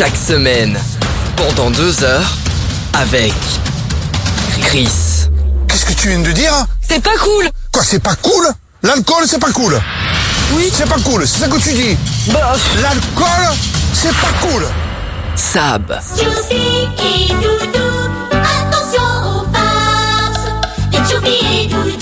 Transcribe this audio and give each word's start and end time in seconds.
chaque 0.00 0.16
semaine, 0.16 0.80
pendant 1.36 1.70
deux 1.70 2.02
heures, 2.02 2.32
avec 2.94 3.34
Chris. 4.62 4.88
Qu'est-ce 5.68 5.84
que 5.84 5.92
tu 5.92 6.08
viens 6.08 6.20
de 6.20 6.32
dire 6.32 6.54
C'est 6.80 7.02
pas 7.02 7.18
cool! 7.18 7.50
Quoi, 7.70 7.82
c'est 7.84 8.02
pas 8.02 8.14
cool? 8.14 8.48
L'alcool, 8.82 9.24
c'est 9.26 9.38
pas 9.38 9.52
cool! 9.52 9.78
Oui. 10.54 10.72
C'est 10.74 10.88
pas 10.88 10.98
cool, 11.04 11.26
c'est 11.26 11.40
ça 11.40 11.48
que 11.48 11.58
tu 11.58 11.74
dis? 11.74 11.98
Bah, 12.28 12.56
L'alcool, 12.80 13.54
c'est 13.92 14.14
pas 14.14 14.32
cool! 14.40 14.64
Sab, 15.36 15.94
Choupi 16.16 16.88
et 16.96 17.34
Doudou, 17.34 18.32
attention 18.32 19.02
aux 19.26 19.44
farces. 19.52 21.12
Choupi 21.12 21.64
et 21.64 21.66
Doudou. 21.66 21.99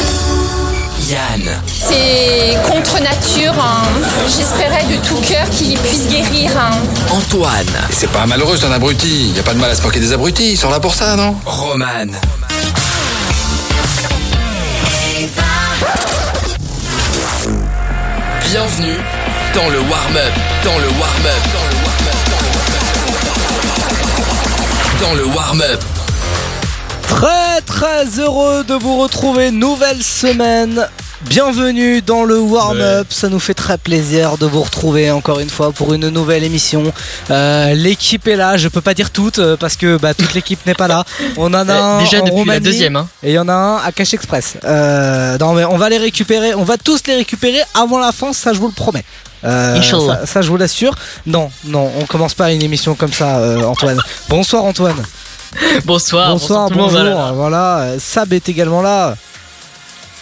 Yann, 1.09 1.43
C'est 1.67 2.57
contre 2.71 3.01
nature. 3.01 3.55
hein. 3.59 3.83
J'espérais 4.27 4.85
de 4.85 4.97
tout 5.07 5.21
cœur 5.27 5.49
qu'il 5.51 5.79
puisse 5.79 6.07
guérir. 6.09 6.51
hein. 6.59 6.71
Antoine, 7.11 7.67
C'est 7.91 8.11
pas 8.11 8.27
malheureux, 8.27 8.57
c'est 8.59 8.67
un 8.67 8.73
abruti. 8.73 9.31
Y 9.35 9.41
a 9.41 9.43
pas 9.43 9.55
de 9.55 9.59
mal 9.59 9.71
à 9.71 9.75
se 9.75 9.83
moquer 9.83 10.01
des 10.01 10.13
abrutis, 10.13 10.53
ils 10.53 10.57
sont 10.59 10.71
là 10.71 10.81
pour 10.81 10.95
ça, 10.95 11.17
non? 11.17 11.35
Roman. 11.47 12.07
Bienvenue 18.51 18.97
dans 19.55 19.69
le 19.69 19.81
warm-up, 19.81 20.33
dans 20.65 20.79
le 20.79 20.89
warm-up, 20.89 21.43
dans 21.53 21.67
le 21.69 21.77
warm-up, 21.85 22.19
dans 25.01 25.13
le 25.13 25.25
warm-up. 25.27 25.61
Dans 25.69 25.71
le 25.71 25.75
warm-up. 25.75 25.98
Très 27.09 27.61
très 27.67 28.05
heureux 28.21 28.65
de 28.65 28.75
vous 28.75 28.99
retrouver, 28.99 29.51
nouvelle 29.51 30.03
semaine. 30.03 30.87
Bienvenue 31.23 32.01
dans 32.01 32.23
le 32.23 32.39
warm-up, 32.39 33.09
ça 33.11 33.29
nous 33.29 33.41
fait 33.41 33.55
très 33.55 33.77
plaisir 33.77 34.39
de 34.39 34.47
vous 34.47 34.63
retrouver 34.63 35.11
encore 35.11 35.41
une 35.41 35.51
fois 35.51 35.73
pour 35.73 35.93
une 35.95 36.11
nouvelle 36.11 36.45
émission. 36.45 36.93
Euh, 37.31 37.75
l'équipe 37.75 38.29
est 38.29 38.37
là, 38.37 38.57
je 38.57 38.69
peux 38.69 38.81
pas 38.81 38.95
dire 38.95 39.11
toute 39.11 39.41
euh, 39.41 39.57
parce 39.57 39.75
que 39.77 39.97
bah, 39.97 40.15
toute 40.15 40.33
l'équipe 40.35 40.65
n'est 40.65 40.75
pas 40.77 40.87
là. 40.87 41.05
On 41.37 41.53
en 41.55 41.69
a 41.69 41.75
un 41.75 41.99
Eh, 42.01 42.05
Déjà 42.05 42.21
en 42.21 42.25
depuis 42.25 42.45
la 42.45 42.61
deuxième. 42.61 42.95
Hein. 42.95 43.09
et 43.25 43.31
il 43.31 43.35
y 43.35 43.39
en 43.39 43.49
a 43.49 43.53
un 43.53 43.77
à 43.79 43.91
Cache 43.91 44.15
Express. 44.15 44.57
Euh, 44.63 45.37
non 45.39 45.55
mais 45.55 45.65
on 45.65 45.77
va 45.77 45.89
les 45.89 45.99
récupérer, 45.99 46.55
on 46.55 46.63
va 46.65 46.77
tous 46.77 47.01
les 47.09 47.17
récupérer 47.17 47.63
avant 47.75 47.99
la 47.99 48.13
fin, 48.13 48.33
ça 48.33 48.53
je 48.53 48.59
vous 48.61 48.69
le 48.69 48.75
promets. 48.75 49.05
Euh, 49.45 49.81
ça, 49.83 50.27
ça, 50.27 50.43
je 50.43 50.49
vous 50.51 50.57
l'assure. 50.57 50.95
Non, 51.25 51.49
non, 51.65 51.91
on 52.01 52.07
commence 52.07 52.35
pas 52.35 52.51
une 52.53 52.61
émission 52.63 52.97
comme 52.97 53.13
ça, 53.13 53.39
euh, 53.39 53.63
Antoine. 53.63 53.99
Bonsoir 54.29 54.65
Antoine. 54.65 55.01
Bonsoir, 55.85 56.31
bonsoir, 56.33 56.69
tout 56.69 56.75
le 56.75 56.81
monde, 56.81 56.91
bonjour. 56.93 57.05
voilà. 57.11 57.33
Voilà, 57.33 57.93
Sab 57.99 58.33
est 58.33 58.49
également 58.49 58.83
là. 58.83 59.17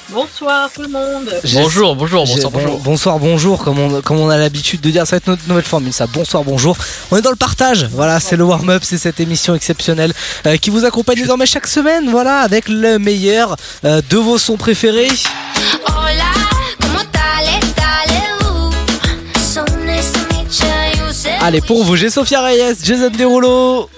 Bonsoir 0.09 0.71
tout 0.73 0.83
le 0.83 0.89
monde. 0.89 1.29
J'ai- 1.43 1.61
Bonjour, 1.61 1.97
bonjour, 1.97 2.25
bonsoir, 2.25 2.53
bon- 2.53 2.61
bonjour. 2.61 2.79
bonsoir, 2.79 3.19
bonjour, 3.19 3.65
comme 3.65 3.79
on, 3.81 4.01
comme 4.03 4.19
on 4.19 4.29
a 4.31 4.37
l'habitude 4.39 4.81
de 4.81 4.91
dire, 4.91 5.05
ça 5.05 5.13
va 5.13 5.17
être 5.17 5.27
notre 5.27 5.43
nouvelle 5.49 5.65
formule, 5.65 5.93
ça. 5.93 6.07
Bonsoir, 6.07 6.45
bonjour. 6.45 6.77
On 7.11 7.17
est 7.17 7.23
dans 7.23 7.31
le 7.31 7.37
partage, 7.37 7.89
voilà, 7.93 8.21
c'est 8.21 8.37
le 8.37 8.45
warm-up, 8.45 8.83
c'est 8.85 8.99
cette 8.99 9.19
émission 9.19 9.57
exceptionnelle 9.57 10.13
euh, 10.47 10.57
qui 10.59 10.71
vous 10.71 10.85
accompagne 10.85 11.17
désormais 11.19 11.47
chaque 11.47 11.67
semaine, 11.67 12.09
voilà, 12.09 12.39
avec 12.41 12.69
le 12.69 13.01
meilleur 13.01 13.57
euh, 13.85 14.01
de 14.09 14.17
vos 14.17 14.39
sons 14.39 14.57
préférés. 14.57 15.11
Allez, 21.41 21.61
pour 21.61 21.85
vous, 21.85 21.97
j'ai 21.97 22.11
Sophia 22.11 22.41
Reyes, 22.43 22.75
Jason 22.83 23.11
Derulo. 23.11 23.89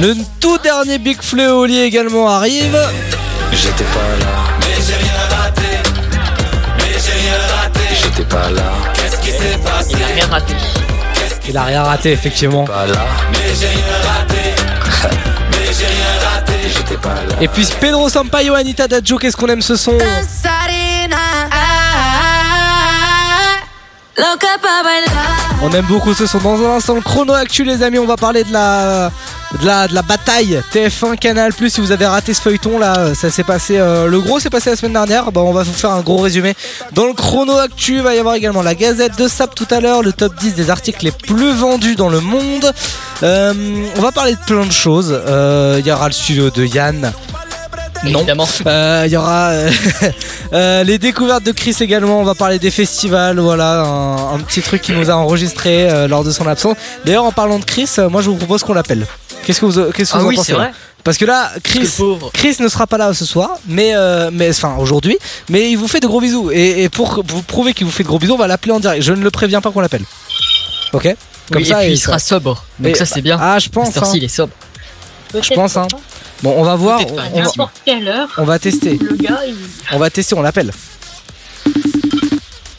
Le 0.00 0.14
tout 0.40 0.56
dernier 0.56 0.96
Big 0.96 1.20
Fleu 1.20 1.52
Oli 1.52 1.78
également 1.78 2.26
arrive. 2.26 2.78
J'étais 3.52 3.84
pas 3.84 4.00
là. 4.18 4.32
Mais 4.60 4.82
j'ai 4.82 4.94
rien 4.94 5.12
raté. 5.36 5.62
Mais 6.78 6.98
j'ai 7.04 7.12
rien 7.20 7.34
raté. 7.54 7.80
J'étais 8.02 8.22
pas 8.22 8.50
là. 8.50 8.62
Qu'est-ce 8.94 9.20
qui 9.20 9.30
s'est 9.30 9.58
passé? 9.62 9.94
Il 9.98 10.02
a 10.02 10.06
rien 10.06 10.26
raté. 10.28 10.54
Il 11.46 11.56
a 11.58 11.64
rien 11.64 11.82
raté, 11.82 12.12
effectivement. 12.12 12.64
Pas 12.64 12.86
là. 12.86 12.94
Mais 13.32 13.54
j'ai 13.60 13.66
rien 13.66 13.84
raté. 14.08 15.16
Mais 15.50 15.66
j'ai 15.66 15.84
rien 15.84 16.30
raté. 16.30 16.54
J'étais 16.74 16.96
pas 16.96 17.08
là. 17.28 17.36
Et 17.42 17.48
puis 17.48 17.68
Pedro 17.78 18.08
Sampaio, 18.08 18.54
Anita 18.54 18.88
Dadjo, 18.88 19.18
qu'est-ce 19.18 19.36
qu'on 19.36 19.48
aime 19.48 19.60
ce 19.60 19.76
son? 19.76 19.98
On 25.62 25.70
aime 25.72 25.84
beaucoup 25.84 26.14
ce 26.14 26.26
son. 26.26 26.38
Dans 26.38 26.58
un 26.64 26.76
instant, 26.76 26.94
le 26.94 27.02
chrono 27.02 27.34
actu, 27.34 27.64
les 27.64 27.82
amis, 27.82 27.98
on 27.98 28.06
va 28.06 28.16
parler 28.16 28.44
de 28.44 28.52
la, 28.52 29.10
de 29.60 29.66
la, 29.66 29.88
de 29.88 29.94
la 29.94 30.02
bataille 30.02 30.60
TF1 30.72 31.16
Canal 31.18 31.52
Plus. 31.52 31.70
Si 31.70 31.80
vous 31.80 31.92
avez 31.92 32.06
raté 32.06 32.32
ce 32.34 32.40
feuilleton 32.40 32.78
là, 32.78 33.14
ça 33.14 33.30
s'est 33.30 33.44
passé. 33.44 33.78
euh, 33.78 34.06
le 34.06 34.20
gros 34.20 34.38
s'est 34.40 34.50
passé 34.50 34.70
la 34.70 34.76
semaine 34.76 34.92
dernière. 34.92 35.32
Bah, 35.32 35.40
on 35.42 35.52
va 35.52 35.62
vous 35.64 35.72
faire 35.72 35.90
un 35.90 36.00
gros 36.02 36.18
résumé. 36.18 36.54
Dans 36.92 37.06
le 37.06 37.12
chrono 37.12 37.58
actu, 37.58 37.96
il 37.96 38.02
va 38.02 38.14
y 38.14 38.18
avoir 38.18 38.34
également 38.36 38.62
la 38.62 38.74
Gazette 38.74 39.18
de 39.18 39.28
Sap 39.28 39.54
tout 39.54 39.66
à 39.70 39.80
l'heure, 39.80 40.02
le 40.02 40.12
top 40.12 40.34
10 40.36 40.54
des 40.54 40.70
articles 40.70 41.04
les 41.04 41.10
plus 41.12 41.52
vendus 41.52 41.96
dans 41.96 42.08
le 42.08 42.20
monde. 42.20 42.72
Euh, 43.22 43.52
on 43.96 44.00
va 44.00 44.12
parler 44.12 44.32
de 44.34 44.40
plein 44.46 44.64
de 44.64 44.72
choses. 44.72 45.12
Euh, 45.26 45.76
Il 45.80 45.86
y 45.86 45.92
aura 45.92 46.06
le 46.06 46.12
studio 46.14 46.50
de 46.50 46.64
Yann. 46.64 47.12
Non. 48.04 48.20
Évidemment. 48.20 48.48
Euh, 48.66 49.02
Il 49.06 49.12
y 49.12 49.16
aura 49.16 49.48
euh, 49.50 49.70
euh, 50.52 50.84
les 50.84 50.98
découvertes 50.98 51.44
de 51.44 51.52
Chris 51.52 51.76
également. 51.80 52.20
On 52.20 52.24
va 52.24 52.34
parler 52.34 52.58
des 52.58 52.70
festivals. 52.70 53.38
Voilà, 53.38 53.80
un, 53.82 54.34
un 54.34 54.38
petit 54.40 54.62
truc 54.62 54.82
qu'il 54.82 54.94
nous 54.96 55.10
a 55.10 55.14
enregistré 55.14 55.90
euh, 55.90 56.08
lors 56.08 56.24
de 56.24 56.30
son 56.30 56.46
absence. 56.46 56.76
D'ailleurs, 57.04 57.24
en 57.24 57.32
parlant 57.32 57.58
de 57.58 57.64
Chris, 57.64 57.88
moi 58.10 58.22
je 58.22 58.30
vous 58.30 58.36
propose 58.36 58.62
qu'on 58.62 58.72
l'appelle. 58.74 59.06
Qu'est-ce 59.44 59.60
que 59.60 59.66
vous, 59.66 59.92
qu'est-ce 59.92 60.12
que 60.12 60.18
Ah 60.18 60.20
vous 60.22 60.30
en 60.30 60.34
pensez 60.34 60.52
vrai. 60.52 60.70
Parce 61.04 61.16
que 61.16 61.24
là, 61.24 61.50
Chris. 61.62 61.88
Chris 62.34 62.56
ne 62.60 62.68
sera 62.68 62.86
pas 62.86 62.98
là 62.98 63.14
ce 63.14 63.24
soir, 63.24 63.50
mais, 63.66 63.92
euh, 63.94 64.30
mais 64.32 64.50
enfin 64.50 64.76
aujourd'hui, 64.78 65.16
mais 65.48 65.70
il 65.70 65.76
vous 65.76 65.88
fait 65.88 66.00
de 66.00 66.06
gros 66.06 66.20
bisous. 66.20 66.50
Et, 66.52 66.82
et 66.84 66.88
pour 66.90 67.22
vous 67.26 67.42
prouver 67.42 67.72
qu'il 67.72 67.86
vous 67.86 67.92
fait 67.92 68.02
de 68.02 68.08
gros 68.08 68.18
bisous, 68.18 68.34
on 68.34 68.38
va 68.38 68.46
l'appeler 68.46 68.72
en 68.72 68.80
direct. 68.80 69.02
Je 69.02 69.12
ne 69.14 69.22
le 69.22 69.30
préviens 69.30 69.60
pas 69.62 69.70
qu'on 69.70 69.80
l'appelle. 69.80 70.04
Ok? 70.92 71.04
Comme 71.50 71.62
Oui, 71.62 71.66
ça, 71.68 71.80
et 71.82 71.86
puis 71.86 71.92
et 71.92 71.94
il 71.94 71.98
sera 71.98 72.18
sobre. 72.18 72.64
Donc 72.78 72.92
Et- 72.92 72.98
ça 72.98 73.06
c'est 73.06 73.22
bien. 73.22 73.38
Ah, 73.40 73.58
je 73.58 73.68
pense. 73.70 73.96
Hein. 73.96 74.02
il 74.14 74.24
est 74.24 74.28
sobre. 74.28 74.52
Je 75.34 75.54
pense. 75.54 75.76
Hein. 75.76 75.86
Bon, 76.42 76.54
on 76.56 76.62
va 76.64 76.76
voir. 76.76 77.00
On, 77.06 77.12
on 77.12 77.16
va, 77.16 77.28
N'importe 77.30 77.80
quelle 77.84 78.08
heure, 78.08 78.28
on 78.38 78.44
va 78.44 78.58
tester. 78.58 78.98
le 79.00 79.14
gars, 79.16 79.40
il... 79.46 79.54
On 79.92 79.98
va 79.98 80.10
tester. 80.10 80.34
On 80.34 80.42
l'appelle. 80.42 80.72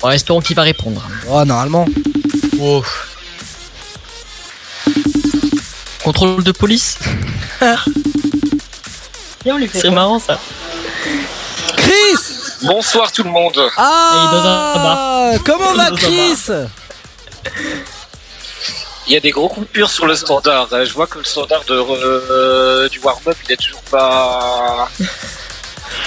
Bon, 0.01 0.09
espérons 0.09 0.41
qu'il 0.41 0.55
va 0.55 0.63
répondre. 0.63 1.07
Oh, 1.29 1.43
normalement. 1.45 1.85
Oh. 2.59 2.83
Contrôle 6.03 6.43
de 6.43 6.51
police 6.51 6.97
Viens, 7.61 9.55
on 9.55 9.57
lui 9.57 9.67
fait 9.67 9.79
C'est 9.79 9.91
marrant 9.91 10.19
ça. 10.19 10.39
Chris 11.77 12.17
Bonsoir 12.63 13.11
tout 13.11 13.23
le 13.23 13.29
monde. 13.29 13.59
Ah 13.77 14.11
Et 14.13 14.35
dans 14.35 14.45
un 14.45 14.83
bar. 14.83 15.43
Comment 15.45 15.73
va 15.73 15.91
Chris? 15.91 16.35
Il 19.07 19.13
y 19.13 19.17
a 19.17 19.19
des 19.19 19.31
gros 19.31 19.49
coupures 19.49 19.89
sur 19.89 20.05
le 20.05 20.15
standard. 20.15 20.67
Euh, 20.71 20.85
Je 20.85 20.93
vois 20.93 21.07
que 21.07 21.17
le 21.17 21.23
standard 21.23 21.63
de, 21.65 21.73
euh, 21.73 22.87
du 22.89 22.99
warm-up 22.99 23.35
il 23.45 23.51
est 23.53 23.57
toujours 23.57 23.81
pas. 23.83 24.89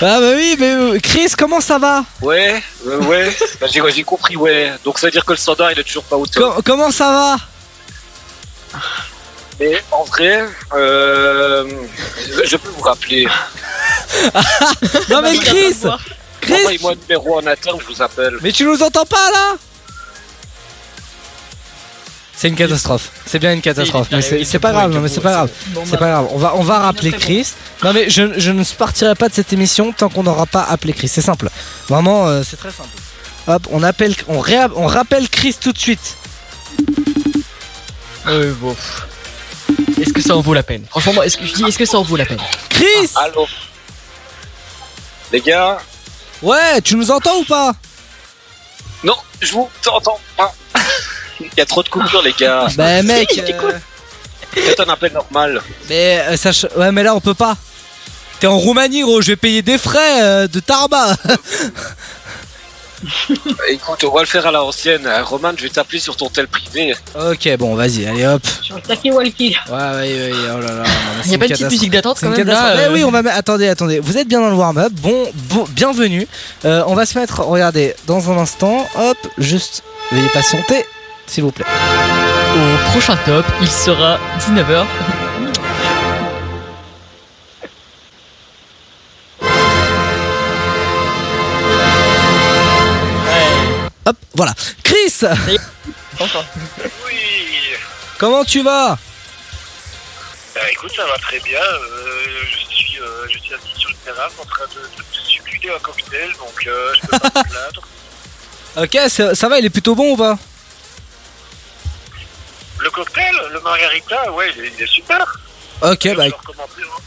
Ah 0.01 0.19
bah 0.21 0.33
oui, 0.35 0.57
mais 0.59 0.75
euh, 0.75 0.99
Chris, 1.01 1.33
comment 1.37 1.61
ça 1.61 1.79
va? 1.79 2.05
Ouais, 2.23 2.63
euh, 2.87 2.99
ouais. 3.03 3.37
Bah, 3.61 3.67
j'ai 3.71 3.81
j'ai 3.91 4.03
compris, 4.05 4.37
ouais. 4.37 4.73
Donc 4.85 4.99
ça 4.99 5.07
veut 5.07 5.11
dire 5.11 5.25
que 5.25 5.33
le 5.33 5.39
standard 5.39 5.73
il 5.73 5.79
est 5.79 5.85
toujours 5.85 6.05
pas 6.05 6.17
au 6.17 6.27
top. 6.27 6.55
Com- 6.55 6.63
Comment 6.65 6.91
ça 6.91 7.37
va? 8.73 8.81
Mais 9.61 9.81
en 9.93 10.03
vrai, 10.05 10.45
euh, 10.75 11.65
je 12.45 12.57
peux 12.57 12.71
vous 12.71 12.83
rappeler. 12.83 13.27
Non 15.11 15.21
mais 15.23 15.37
Chris 15.39 15.77
Chris 16.41 16.55
Envoyez-moi 16.61 16.93
un 16.93 16.95
numéro 16.95 17.39
en 17.39 17.47
interne, 17.47 17.79
je 17.81 17.87
vous 17.93 18.01
appelle. 18.03 18.37
Mais 18.43 18.53
tu 18.53 18.65
nous 18.65 18.83
entends 18.83 19.05
pas 19.07 19.31
là? 19.31 19.55
C'est 22.37 22.49
une 22.49 22.57
catastrophe. 22.57 23.11
C'est 23.27 23.39
bien 23.39 23.53
une 23.53 23.61
catastrophe. 23.63 24.09
Mais 24.11 24.21
c'est 24.45 24.59
pas 24.59 24.73
grave, 24.73 24.91
non 24.93 25.01
mais 25.01 25.09
c'est 25.09 25.21
pas 25.21 25.33
grave. 25.33 25.51
C'est 25.87 25.97
pas 25.99 26.09
grave. 26.09 26.27
On 26.31 26.39
va, 26.39 26.55
on 26.57 26.63
va 26.63 26.81
rappeler 26.81 27.13
Chris. 27.13 27.49
Non 27.83 27.93
mais 27.93 28.11
je, 28.11 28.39
je 28.39 28.51
ne 28.51 28.65
partirai 28.65 29.15
pas 29.15 29.29
de 29.29 29.35
cette 29.35 29.53
émission 29.53 29.93
tant 29.93 30.09
qu'on 30.09 30.25
n'aura 30.25 30.47
pas 30.47 30.63
appelé 30.65 30.93
Chris. 30.93 31.09
C'est 31.09 31.21
simple. 31.23 31.49
Vraiment, 31.89 32.27
euh, 32.29 32.43
c'est 32.49 32.57
très 32.57 32.71
simple. 32.73 32.89
Hop, 33.47 33.67
on 33.71 33.83
appelle, 33.83 34.15
on, 34.29 34.41
réa- 34.41 34.71
on 34.75 34.87
rappelle 34.87 35.29
Chris 35.29 35.57
tout 35.61 35.73
de 35.73 35.79
suite. 35.79 36.17
Euh, 38.27 38.53
bon. 38.61 38.75
Est-ce 40.01 40.13
que 40.13 40.21
ça 40.23 40.37
en 40.37 40.41
vaut 40.41 40.55
la 40.55 40.63
peine? 40.63 40.85
Franchement, 40.91 41.23
est-ce 41.23 41.37
que 41.37 41.47
je 41.47 41.53
dis, 41.55 41.63
est-ce 41.65 41.79
que 41.79 41.85
ça 41.87 41.99
en 41.99 42.03
vaut 42.03 42.17
la 42.17 42.27
peine? 42.27 42.41
Chris 42.69 43.11
Allô 43.17 43.47
Les 45.33 45.41
gars? 45.41 45.79
Ouais, 46.43 46.81
tu 46.83 46.97
nous 46.97 47.11
entends 47.11 47.39
ou 47.39 47.45
pas? 47.45 47.73
Non, 49.05 49.17
je 49.41 49.53
vous 49.53 49.69
entends 49.87 50.19
pas. 50.37 50.53
Il 51.41 51.49
y 51.57 51.61
a 51.61 51.67
trop 51.67 51.83
de 51.83 51.89
coupures, 51.89 52.23
les 52.23 52.33
gars. 52.33 52.67
Bah 52.77 53.03
mec. 53.03 53.29
euh, 53.39 53.73
Faites 54.55 54.81
un 54.81 54.89
appel 54.93 55.13
normal. 55.13 55.61
mais 55.89 56.23
euh, 56.29 56.37
sache, 56.37 56.67
ouais 56.77 56.93
mais 56.93 57.03
là 57.03 57.15
on 57.15 57.21
peut 57.21 57.35
pas. 57.35 57.57
T'es 58.41 58.47
en 58.47 58.59
Roumanie 58.59 59.03
gros, 59.03 59.21
je 59.23 59.29
vais 59.29 59.37
payer 59.37 59.63
des 59.63 59.79
frais 59.79 60.23
euh, 60.23 60.47
de 60.49 60.61
tarba. 60.61 61.17
Écoute, 63.69 64.05
on 64.05 64.15
va 64.15 64.21
le 64.21 64.27
faire 64.27 64.47
à 64.47 64.51
l'ancienne. 64.51 65.07
Euh, 65.07 65.23
Roman, 65.25 65.51
je 65.57 65.65
vais 65.65 65.69
t'appeler 65.69 65.99
sur 65.99 66.17
ton 66.17 66.29
tel 66.31 66.49
privé. 66.49 66.95
Ok, 67.15 67.49
bon, 67.59 67.75
vas-y, 67.75 68.07
allez 68.07 68.27
hop. 68.27 68.43
Sur 68.63 68.77
le 68.77 68.83
Taki 68.83 69.11
Walkie. 69.11 69.57
Ouais, 69.69 69.73
ouais, 69.75 70.31
ouais, 70.31 70.33
oh 70.55 70.61
là 70.61 70.67
là. 70.69 70.83
non, 70.83 70.85
Il 71.25 71.29
n'y 71.29 71.35
a 71.35 71.39
pas 71.39 71.45
une 71.47 71.53
petite 71.53 71.71
musique 71.71 71.91
d'attente 71.91 72.19
quand 72.21 72.31
même 72.31 72.47
là 72.47 72.77
euh, 72.77 72.87
Eh 72.89 72.93
oui, 72.93 73.05
on 73.05 73.11
va 73.11 73.21
mettre. 73.23 73.37
Attendez, 73.37 73.69
attendez. 73.69 73.99
Vous 74.01 74.17
êtes 74.17 74.27
bien 74.29 74.41
dans 74.41 74.49
le 74.49 74.57
warm-up. 74.57 74.93
Bon, 74.95 75.31
bon, 75.35 75.67
bienvenue. 75.71 76.27
Euh, 76.65 76.83
on 76.87 76.95
va 76.95 77.05
se 77.05 77.19
mettre. 77.19 77.41
Regardez, 77.43 77.95
dans 78.07 78.31
un 78.31 78.39
instant. 78.39 78.87
Hop, 78.97 79.19
juste. 79.39 79.83
Veuillez 80.11 80.29
patienter, 80.33 80.87
s'il 81.27 81.45
vous 81.45 81.53
plaît. 81.53 81.65
Au 81.67 82.91
prochain 82.91 83.17
top, 83.25 83.45
il 83.61 83.69
sera 83.69 84.19
19h. 84.39 84.85
Ouais, 93.27 94.01
Hop, 94.07 94.17
voilà. 94.35 94.55
Chris, 94.83 95.15
encore. 96.21 96.45
Oui. 97.07 97.17
comment 98.19 98.45
tu 98.45 98.63
vas? 98.63 98.99
Bah, 100.55 100.61
écoute, 100.71 100.93
ça 100.95 101.05
va 101.07 101.17
très 101.19 101.41
bien. 101.41 101.59
Euh, 101.59 102.25
je 102.51 102.75
suis, 102.75 103.01
euh, 103.01 103.27
je 103.33 103.39
suis 103.39 103.55
assis 103.55 103.73
sur 103.79 103.91
une 103.91 103.97
terrasse 103.97 104.33
en 104.41 104.45
train 104.45 104.65
de, 104.67 104.81
de, 104.81 105.03
de 105.03 105.27
succuler 105.29 105.71
un 105.75 105.79
cocktail, 105.81 106.31
donc 106.39 106.67
euh, 106.67 106.93
je 106.95 107.01
peux 107.07 107.19
pas 107.19 107.29
me 107.43 107.51
plaindre. 107.51 107.83
Ok, 108.77 109.11
ça, 109.11 109.35
ça 109.35 109.49
va, 109.49 109.59
il 109.59 109.65
est 109.65 109.71
plutôt 109.71 109.95
bon 109.95 110.13
ou 110.13 110.17
pas? 110.17 110.39
Le 112.85 112.91
cocktail, 112.91 113.35
le 113.53 113.61
margarita, 113.61 114.31
ouais, 114.33 114.53
il 114.57 114.65
est, 114.65 114.73
il 114.77 114.83
est 114.83 114.87
super. 114.87 115.19
Ok, 115.83 116.15
bah 116.17 116.29
je, 116.29 116.35
recommandais, 116.35 116.83
hein. 116.83 117.01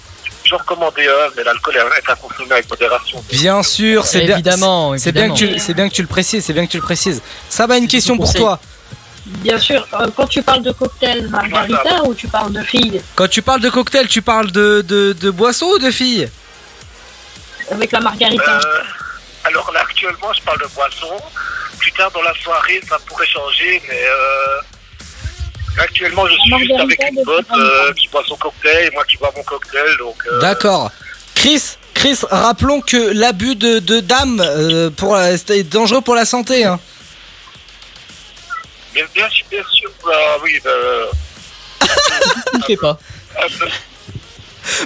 je 0.43 0.55
recommandais 0.55 1.07
un, 1.07 1.29
mais 1.35 1.43
l'alcool 1.43 1.75
est 1.77 2.09
à 2.11 2.15
consommer 2.15 2.51
avec 2.53 2.69
modération. 2.69 3.23
bien 3.31 3.61
sûr, 3.63 4.05
c'est 4.05 4.21
bien. 4.21 4.35
Évidemment, 4.35 4.97
C'est 4.97 5.11
bien, 5.11 5.29
que 5.29 5.35
tu, 5.35 5.59
c'est 5.59 5.73
bien 5.75 5.87
que 5.87 5.93
tu 5.93 6.01
le 6.01 6.07
précises, 6.07 6.43
c'est 6.45 6.53
bien 6.53 6.65
que 6.65 6.71
tu 6.71 6.77
le 6.77 6.83
précises. 6.83 7.21
Ça 7.49 7.67
va, 7.67 7.77
une 7.77 7.87
question 7.87 8.15
pour 8.17 8.25
conseil. 8.25 8.41
toi. 8.41 8.59
Bien 9.27 9.59
sûr, 9.59 9.85
euh, 9.93 10.07
quand 10.15 10.25
tu 10.27 10.41
parles 10.41 10.63
de 10.63 10.71
cocktail 10.71 11.27
margarita 11.29 12.03
ou 12.05 12.13
tu 12.15 12.27
parles 12.27 12.53
de 12.53 12.63
filles 12.63 13.01
Quand 13.15 13.27
tu 13.27 13.41
parles 13.41 13.61
de 13.61 13.69
cocktail, 13.69 14.07
tu 14.07 14.21
parles 14.21 14.51
de, 14.51 14.81
de, 14.81 15.13
de 15.13 15.29
boisson 15.29 15.65
ou 15.67 15.79
de 15.79 15.91
filles? 15.91 16.29
Avec 17.69 17.91
la 17.91 17.99
margarita 17.99 18.59
Euh, 18.65 18.81
alors 19.43 19.69
là, 19.73 19.81
actuellement, 19.81 20.31
je 20.33 20.41
parle 20.41 20.59
de 20.59 20.67
boisson. 20.73 21.15
Plus 21.77 21.91
tard 21.91 22.09
dans 22.11 22.21
la 22.21 22.33
soirée, 22.41 22.81
ça 22.89 22.97
pourrait 23.05 23.27
changer, 23.27 23.81
mais 23.89 24.01
euh, 24.07 24.61
actuellement, 25.79 26.25
je 26.27 26.33
suis 26.33 26.59
juste 26.59 26.79
avec 26.79 26.99
une 27.11 27.23
pote 27.23 27.45
euh, 27.57 27.93
qui 27.93 28.07
boit 28.09 28.23
son 28.27 28.35
cocktail 28.35 28.87
et 28.87 28.91
moi 28.91 29.03
qui 29.05 29.17
bois 29.17 29.31
mon 29.35 29.43
cocktail. 29.43 29.97
Donc, 29.99 30.15
euh, 30.31 30.39
D'accord. 30.41 30.91
Chris, 31.35 31.61
Chris, 31.93 32.19
rappelons 32.29 32.81
que 32.81 32.97
l'abus 33.13 33.55
de, 33.55 33.79
de 33.79 33.99
dames 33.99 34.41
euh, 34.45 34.89
pour 34.89 35.15
la- 35.15 35.31
est 35.33 35.63
dangereux 35.63 36.01
pour 36.01 36.15
la 36.15 36.25
santé. 36.25 36.65
Hein. 36.65 36.79
bien, 38.93 39.05
bien, 39.13 39.29
sûr, 39.29 39.45
bien 39.49 39.63
sûr, 39.71 39.89
bah, 40.05 40.37
oui, 40.43 40.59
bah, 40.63 40.71
Il 42.53 42.63
fait 42.65 42.77
pas. 42.77 42.97
un 43.41 43.47
peu- 43.59 43.67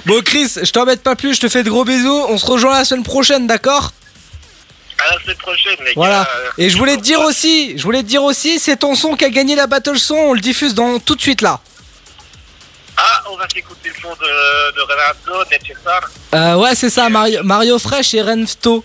Bon 0.06 0.20
Chris, 0.22 0.52
je 0.62 0.70
t'embête 0.70 1.02
pas 1.02 1.16
plus, 1.16 1.34
je 1.34 1.40
te 1.40 1.48
fais 1.48 1.62
de 1.64 1.70
gros 1.70 1.84
bisous. 1.84 2.24
On 2.28 2.38
se 2.38 2.46
rejoint 2.46 2.78
la 2.78 2.84
semaine 2.84 3.02
prochaine, 3.02 3.46
d'accord? 3.48 3.92
À 5.08 5.14
la 5.14 5.20
semaine 5.22 5.36
prochaine, 5.36 5.76
les 5.84 5.92
Voilà. 5.94 6.24
gars. 6.24 6.28
Et 6.58 6.70
je 6.70 6.76
voulais 6.76 6.96
te 6.96 7.02
dire 7.02 7.20
aussi, 7.20 7.76
je 7.78 7.82
voulais 7.82 8.02
te 8.02 8.08
dire 8.08 8.22
aussi, 8.22 8.58
c'est 8.58 8.76
ton 8.76 8.94
son 8.94 9.16
qui 9.16 9.24
a 9.24 9.30
gagné 9.30 9.54
la 9.54 9.66
battle 9.66 9.98
son. 9.98 10.14
On 10.14 10.32
le 10.34 10.40
diffuse 10.40 10.74
dans 10.74 10.98
tout 10.98 11.14
de 11.14 11.20
suite 11.20 11.40
là. 11.42 11.60
Ah, 12.96 13.22
on 13.30 13.36
va 13.36 13.46
s'écouter 13.52 13.88
le 13.88 13.94
son 14.00 14.10
de, 14.10 14.74
de 14.76 14.80
Renato, 14.82 15.50
nécessaire. 15.50 16.10
Euh, 16.34 16.54
ouais, 16.56 16.74
c'est 16.74 16.90
ça, 16.90 17.08
Mario, 17.08 17.42
Mario 17.42 17.78
Fresh 17.78 18.14
et 18.14 18.22
Renfto. 18.22 18.84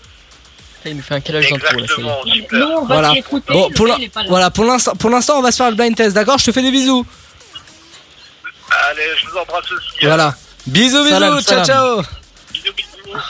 Il 0.84 0.96
nous 0.96 1.02
fait 1.02 1.14
un 1.16 1.20
calage 1.20 1.50
d'intro 1.50 1.66
là, 1.80 1.86
ça 1.86 1.94
y 2.24 2.30
est. 2.30 2.34
Super. 2.34 2.66
on 2.70 2.84
va 2.86 2.94
Voilà. 2.94 3.12
t'écouter, 3.12 3.52
Bon, 3.52 3.70
pour 3.70 3.86
l'in- 3.86 3.98
voilà, 4.28 4.50
pour 4.50 4.64
l'instant, 4.64 4.94
pour 4.96 5.10
l'instant, 5.10 5.38
on 5.38 5.42
va 5.42 5.50
se 5.52 5.56
faire 5.58 5.68
le 5.70 5.76
blind 5.76 5.94
test, 5.94 6.14
d'accord? 6.14 6.38
Je 6.38 6.46
te 6.46 6.52
fais 6.52 6.62
des 6.62 6.70
bisous. 6.70 7.04
Allez, 8.90 9.02
je 9.20 9.28
vous 9.28 9.36
embrasse 9.36 9.70
aussi. 9.72 10.04
Voilà. 10.06 10.34
Bisous, 10.66 11.02
bisous, 11.04 11.08
Salam, 11.10 11.40
ciao, 11.42 11.64
salam. 11.64 11.64
ciao. 11.66 12.02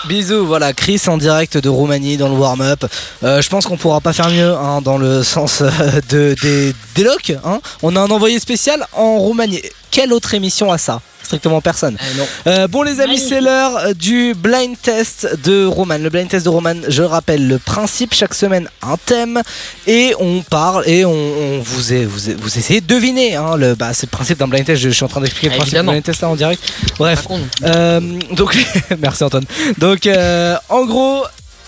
Bisous, 0.06 0.46
voilà, 0.46 0.72
Chris 0.72 1.00
en 1.06 1.18
direct 1.18 1.56
de 1.56 1.68
Roumanie 1.68 2.16
dans 2.16 2.28
le 2.28 2.34
warm-up. 2.34 2.84
Euh, 3.22 3.40
je 3.42 3.48
pense 3.48 3.66
qu'on 3.66 3.76
pourra 3.76 4.00
pas 4.00 4.12
faire 4.12 4.30
mieux 4.30 4.54
hein, 4.54 4.80
dans 4.82 4.98
le 4.98 5.22
sens 5.22 5.60
euh, 5.60 5.70
de, 6.08 6.34
des, 6.42 6.74
des 6.94 7.04
locs. 7.04 7.32
Hein. 7.44 7.60
On 7.82 7.94
a 7.96 8.00
un 8.00 8.10
envoyé 8.10 8.38
spécial 8.38 8.86
en 8.92 9.18
Roumanie. 9.18 9.62
Quelle 9.90 10.12
autre 10.12 10.34
émission 10.34 10.72
a 10.72 10.78
ça? 10.78 11.00
Strictement 11.28 11.60
personne. 11.60 11.96
Eh. 12.00 12.48
Euh, 12.48 12.68
bon 12.68 12.82
les 12.82 13.00
amis, 13.00 13.18
c'est 13.18 13.42
l'heure 13.42 13.76
euh, 13.76 13.92
du 13.92 14.34
blind 14.34 14.74
test 14.80 15.28
de 15.44 15.66
Roman. 15.66 15.98
Le 15.98 16.08
blind 16.08 16.26
test 16.28 16.46
de 16.46 16.50
Roman, 16.50 16.74
je 16.88 17.02
rappelle 17.02 17.46
le 17.46 17.58
principe, 17.58 18.14
chaque 18.14 18.32
semaine 18.32 18.68
un 18.82 18.96
thème 18.96 19.42
et 19.86 20.14
on 20.18 20.40
parle 20.40 20.84
et 20.88 21.04
on, 21.04 21.12
on 21.12 21.60
vous, 21.60 21.92
est, 21.92 22.04
vous, 22.06 22.30
est- 22.30 22.34
vous 22.34 22.56
essayez 22.58 22.80
de 22.80 22.86
deviner. 22.86 23.36
Hein, 23.36 23.56
le, 23.56 23.74
bah, 23.74 23.90
c'est 23.92 24.06
le 24.06 24.10
principe 24.16 24.38
d'un 24.38 24.48
blind 24.48 24.64
test, 24.64 24.80
je, 24.80 24.88
je 24.88 24.94
suis 24.94 25.04
en 25.04 25.08
train 25.08 25.20
d'expliquer 25.20 25.48
le 25.50 25.56
principe 25.56 25.74
Évidemment. 25.74 25.92
du 25.92 25.96
blind 25.96 26.04
test 26.04 26.22
là 26.22 26.28
en 26.30 26.36
direct. 26.36 26.62
Bref, 26.98 27.26
euh, 27.64 28.00
donc, 28.32 28.56
merci 28.98 29.22
Antoine. 29.22 29.44
Donc, 29.76 30.06
euh, 30.06 30.56
en 30.70 30.86
gros, 30.86 31.24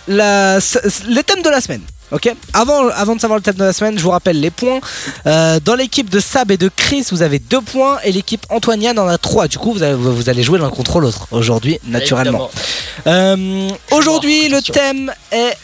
la, 0.08 0.58
les 1.08 1.22
thèmes 1.22 1.42
de 1.42 1.50
la 1.50 1.60
semaine. 1.60 1.82
Ok. 2.12 2.34
Avant, 2.52 2.88
avant 2.88 3.14
de 3.14 3.20
savoir 3.20 3.38
le 3.38 3.42
thème 3.42 3.54
de 3.54 3.64
la 3.64 3.72
semaine, 3.72 3.96
je 3.98 4.02
vous 4.02 4.10
rappelle 4.10 4.40
les 4.40 4.50
points. 4.50 4.80
Euh, 5.26 5.60
dans 5.60 5.74
l'équipe 5.74 6.10
de 6.10 6.18
Sab 6.18 6.50
et 6.50 6.56
de 6.56 6.68
Chris, 6.74 7.06
vous 7.10 7.22
avez 7.22 7.38
deux 7.38 7.60
points 7.60 7.98
et 8.02 8.10
l'équipe 8.10 8.44
Antoiniane 8.50 8.98
en 8.98 9.06
a 9.06 9.16
trois. 9.18 9.46
Du 9.46 9.58
coup, 9.58 9.72
vous 9.72 9.82
allez, 9.82 9.94
vous 9.94 10.28
allez 10.28 10.42
jouer 10.42 10.58
l'un 10.58 10.70
contre 10.70 10.98
l'autre 11.00 11.28
aujourd'hui, 11.30 11.78
naturellement. 11.84 12.50
Euh, 13.06 13.68
aujourd'hui, 13.92 14.48
le 14.48 14.60
thème 14.60 15.12
est 15.30 15.56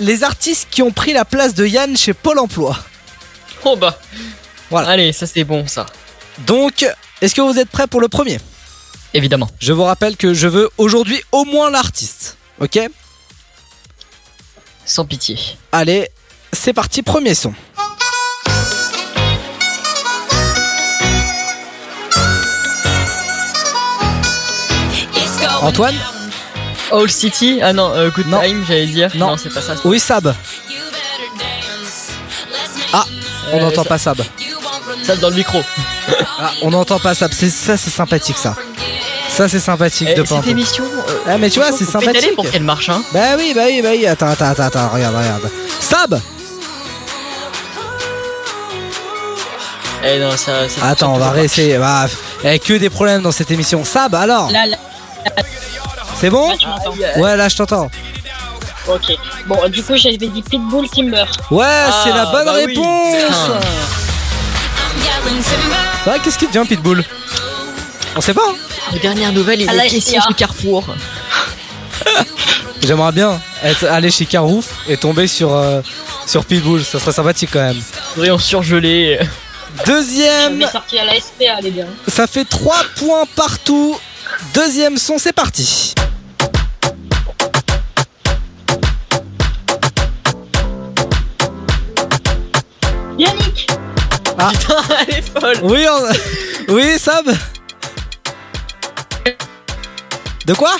les 0.00 0.24
artistes 0.24 0.68
qui 0.70 0.82
ont 0.82 0.90
pris 0.90 1.12
la 1.12 1.24
place 1.24 1.54
de 1.54 1.66
Yann 1.66 1.96
chez 1.96 2.14
Pôle 2.14 2.38
Emploi. 2.38 2.76
Oh 3.64 3.76
bah. 3.76 3.98
Voilà. 4.70 4.88
Allez, 4.88 5.12
ça 5.12 5.26
c'est 5.26 5.44
bon 5.44 5.66
ça. 5.66 5.86
Donc, 6.46 6.86
est-ce 7.20 7.34
que 7.34 7.42
vous 7.42 7.58
êtes 7.58 7.68
prêts 7.68 7.86
pour 7.86 8.00
le 8.00 8.08
premier? 8.08 8.38
Évidemment. 9.14 9.48
Je 9.58 9.72
vous 9.72 9.84
rappelle 9.84 10.16
que 10.16 10.34
je 10.34 10.48
veux 10.48 10.70
aujourd'hui 10.78 11.20
au 11.32 11.44
moins 11.44 11.70
l'artiste. 11.70 12.38
Ok? 12.60 12.78
Sans 14.90 15.04
pitié. 15.04 15.38
Allez, 15.70 16.08
c'est 16.52 16.72
parti, 16.72 17.02
premier 17.02 17.36
son. 17.36 17.54
Antoine 25.62 25.94
All 26.92 27.08
City 27.10 27.60
Ah 27.62 27.72
non, 27.72 27.90
euh, 27.92 28.10
Good 28.10 28.26
Non. 28.28 28.40
Time, 28.40 28.64
j'allais 28.66 28.86
dire. 28.86 29.10
Non. 29.14 29.28
Non, 29.28 29.36
c'est 29.36 29.52
pas 29.52 29.60
ça. 29.60 29.74
Oui, 29.84 30.00
Sab. 30.00 30.34
Ah, 32.92 33.04
on 33.52 33.58
Euh, 33.58 33.60
n'entend 33.60 33.84
pas 33.84 33.98
Sab. 33.98 34.20
Ça 35.04 35.16
dans 35.16 35.30
le 35.30 35.36
micro. 35.36 35.62
Ah, 36.38 36.50
on 36.62 36.70
n'entend 36.70 36.98
pas 36.98 37.14
Sab. 37.14 37.30
C'est 37.32 37.50
ça, 37.50 37.76
c'est 37.76 37.90
sympathique 37.90 38.38
ça. 38.38 38.56
Ça, 39.40 39.48
c'est 39.48 39.58
sympathique 39.58 40.08
Eh, 40.10 40.14
de 40.20 40.22
cette 40.26 40.46
émission. 40.48 40.84
euh, 40.84 41.12
Ah, 41.26 41.38
mais 41.38 41.48
tu 41.48 41.60
vois, 41.60 41.72
c'est 41.72 41.86
faut 41.86 41.98
pédaler 41.98 42.18
sympathique. 42.20 42.36
pour 42.36 42.50
qu'elle 42.50 42.62
marche, 42.62 42.90
hein. 42.90 43.02
Bah 43.14 43.20
oui, 43.38 43.52
bah 43.56 43.62
oui, 43.68 43.80
bah 43.80 43.88
oui. 43.92 44.06
Attends, 44.06 44.26
attends, 44.28 44.44
attends, 44.50 44.64
attends. 44.64 44.88
Regarde, 44.92 45.16
regarde. 45.16 45.50
Sab 45.80 46.20
Eh 50.04 50.18
non, 50.18 50.32
ça. 50.36 50.68
ça 50.68 50.86
Attends, 50.86 51.14
on 51.14 51.18
va 51.18 51.30
réessayer. 51.30 51.78
Bah, 51.78 52.04
eh, 52.44 52.58
que 52.58 52.74
des 52.74 52.90
problèmes 52.90 53.22
dans 53.22 53.32
cette 53.32 53.50
émission. 53.50 53.82
Sab, 53.82 54.14
alors 54.14 54.50
Là, 54.50 54.66
là, 54.66 54.76
C'est 56.20 56.28
bon 56.28 56.50
là, 56.50 56.56
tu 56.58 56.66
m'entends. 56.66 57.20
Ouais, 57.22 57.34
là, 57.34 57.48
je 57.48 57.56
t'entends. 57.56 57.90
Ok. 58.88 59.16
Bon, 59.46 59.56
du 59.70 59.82
coup, 59.82 59.96
j'avais 59.96 60.18
dit 60.18 60.42
Pitbull 60.42 60.86
Timber. 60.90 61.24
Ouais, 61.50 61.66
c'est 62.04 62.10
la 62.12 62.26
bonne 62.26 62.44
bah 62.44 62.52
oui. 62.56 62.66
réponse 62.66 63.14
Putain. 63.24 63.60
C'est 66.04 66.10
vrai, 66.10 66.18
qu'est-ce 66.22 66.36
qui 66.36 66.46
devient 66.46 66.66
Pitbull? 66.68 67.02
On 68.16 68.20
sait 68.20 68.34
pas. 68.34 68.42
hein. 68.46 68.54
Les 68.92 68.98
dernières 68.98 69.32
nouvelles, 69.32 69.60
il 69.60 69.68
est 69.70 69.88
caissier 69.88 70.18
SPA. 70.18 70.28
chez 70.28 70.34
Carrefour. 70.34 70.84
J'aimerais 72.82 73.12
bien 73.12 73.40
être 73.62 73.84
aller 73.86 74.10
chez 74.10 74.24
Carouf 74.26 74.66
et 74.88 74.96
tomber 74.96 75.26
sur, 75.26 75.54
euh, 75.54 75.80
sur 76.26 76.44
Pitbull, 76.44 76.82
ça 76.82 76.98
serait 76.98 77.12
sympathique 77.12 77.50
quand 77.52 77.60
même. 77.60 77.80
Rayon 78.16 78.38
surgelé. 78.38 79.18
Deuxième, 79.86 80.62
sorti 80.68 80.98
à 80.98 81.04
la 81.04 81.14
SPA, 81.20 81.60
les 81.62 81.70
gars. 81.70 81.86
ça 82.08 82.26
fait 82.26 82.44
3 82.44 82.76
points 82.96 83.24
partout. 83.36 83.96
Deuxième 84.54 84.96
son, 84.96 85.18
c'est 85.18 85.32
parti. 85.32 85.94
Yannick 93.18 93.66
Putain, 94.24 94.82
elle 95.08 95.14
est 95.18 95.22
folle. 95.40 95.58
Oui, 95.62 95.84
on- 95.90 96.74
oui, 96.74 96.98
Sab 96.98 97.26
De 100.50 100.54
quoi 100.56 100.74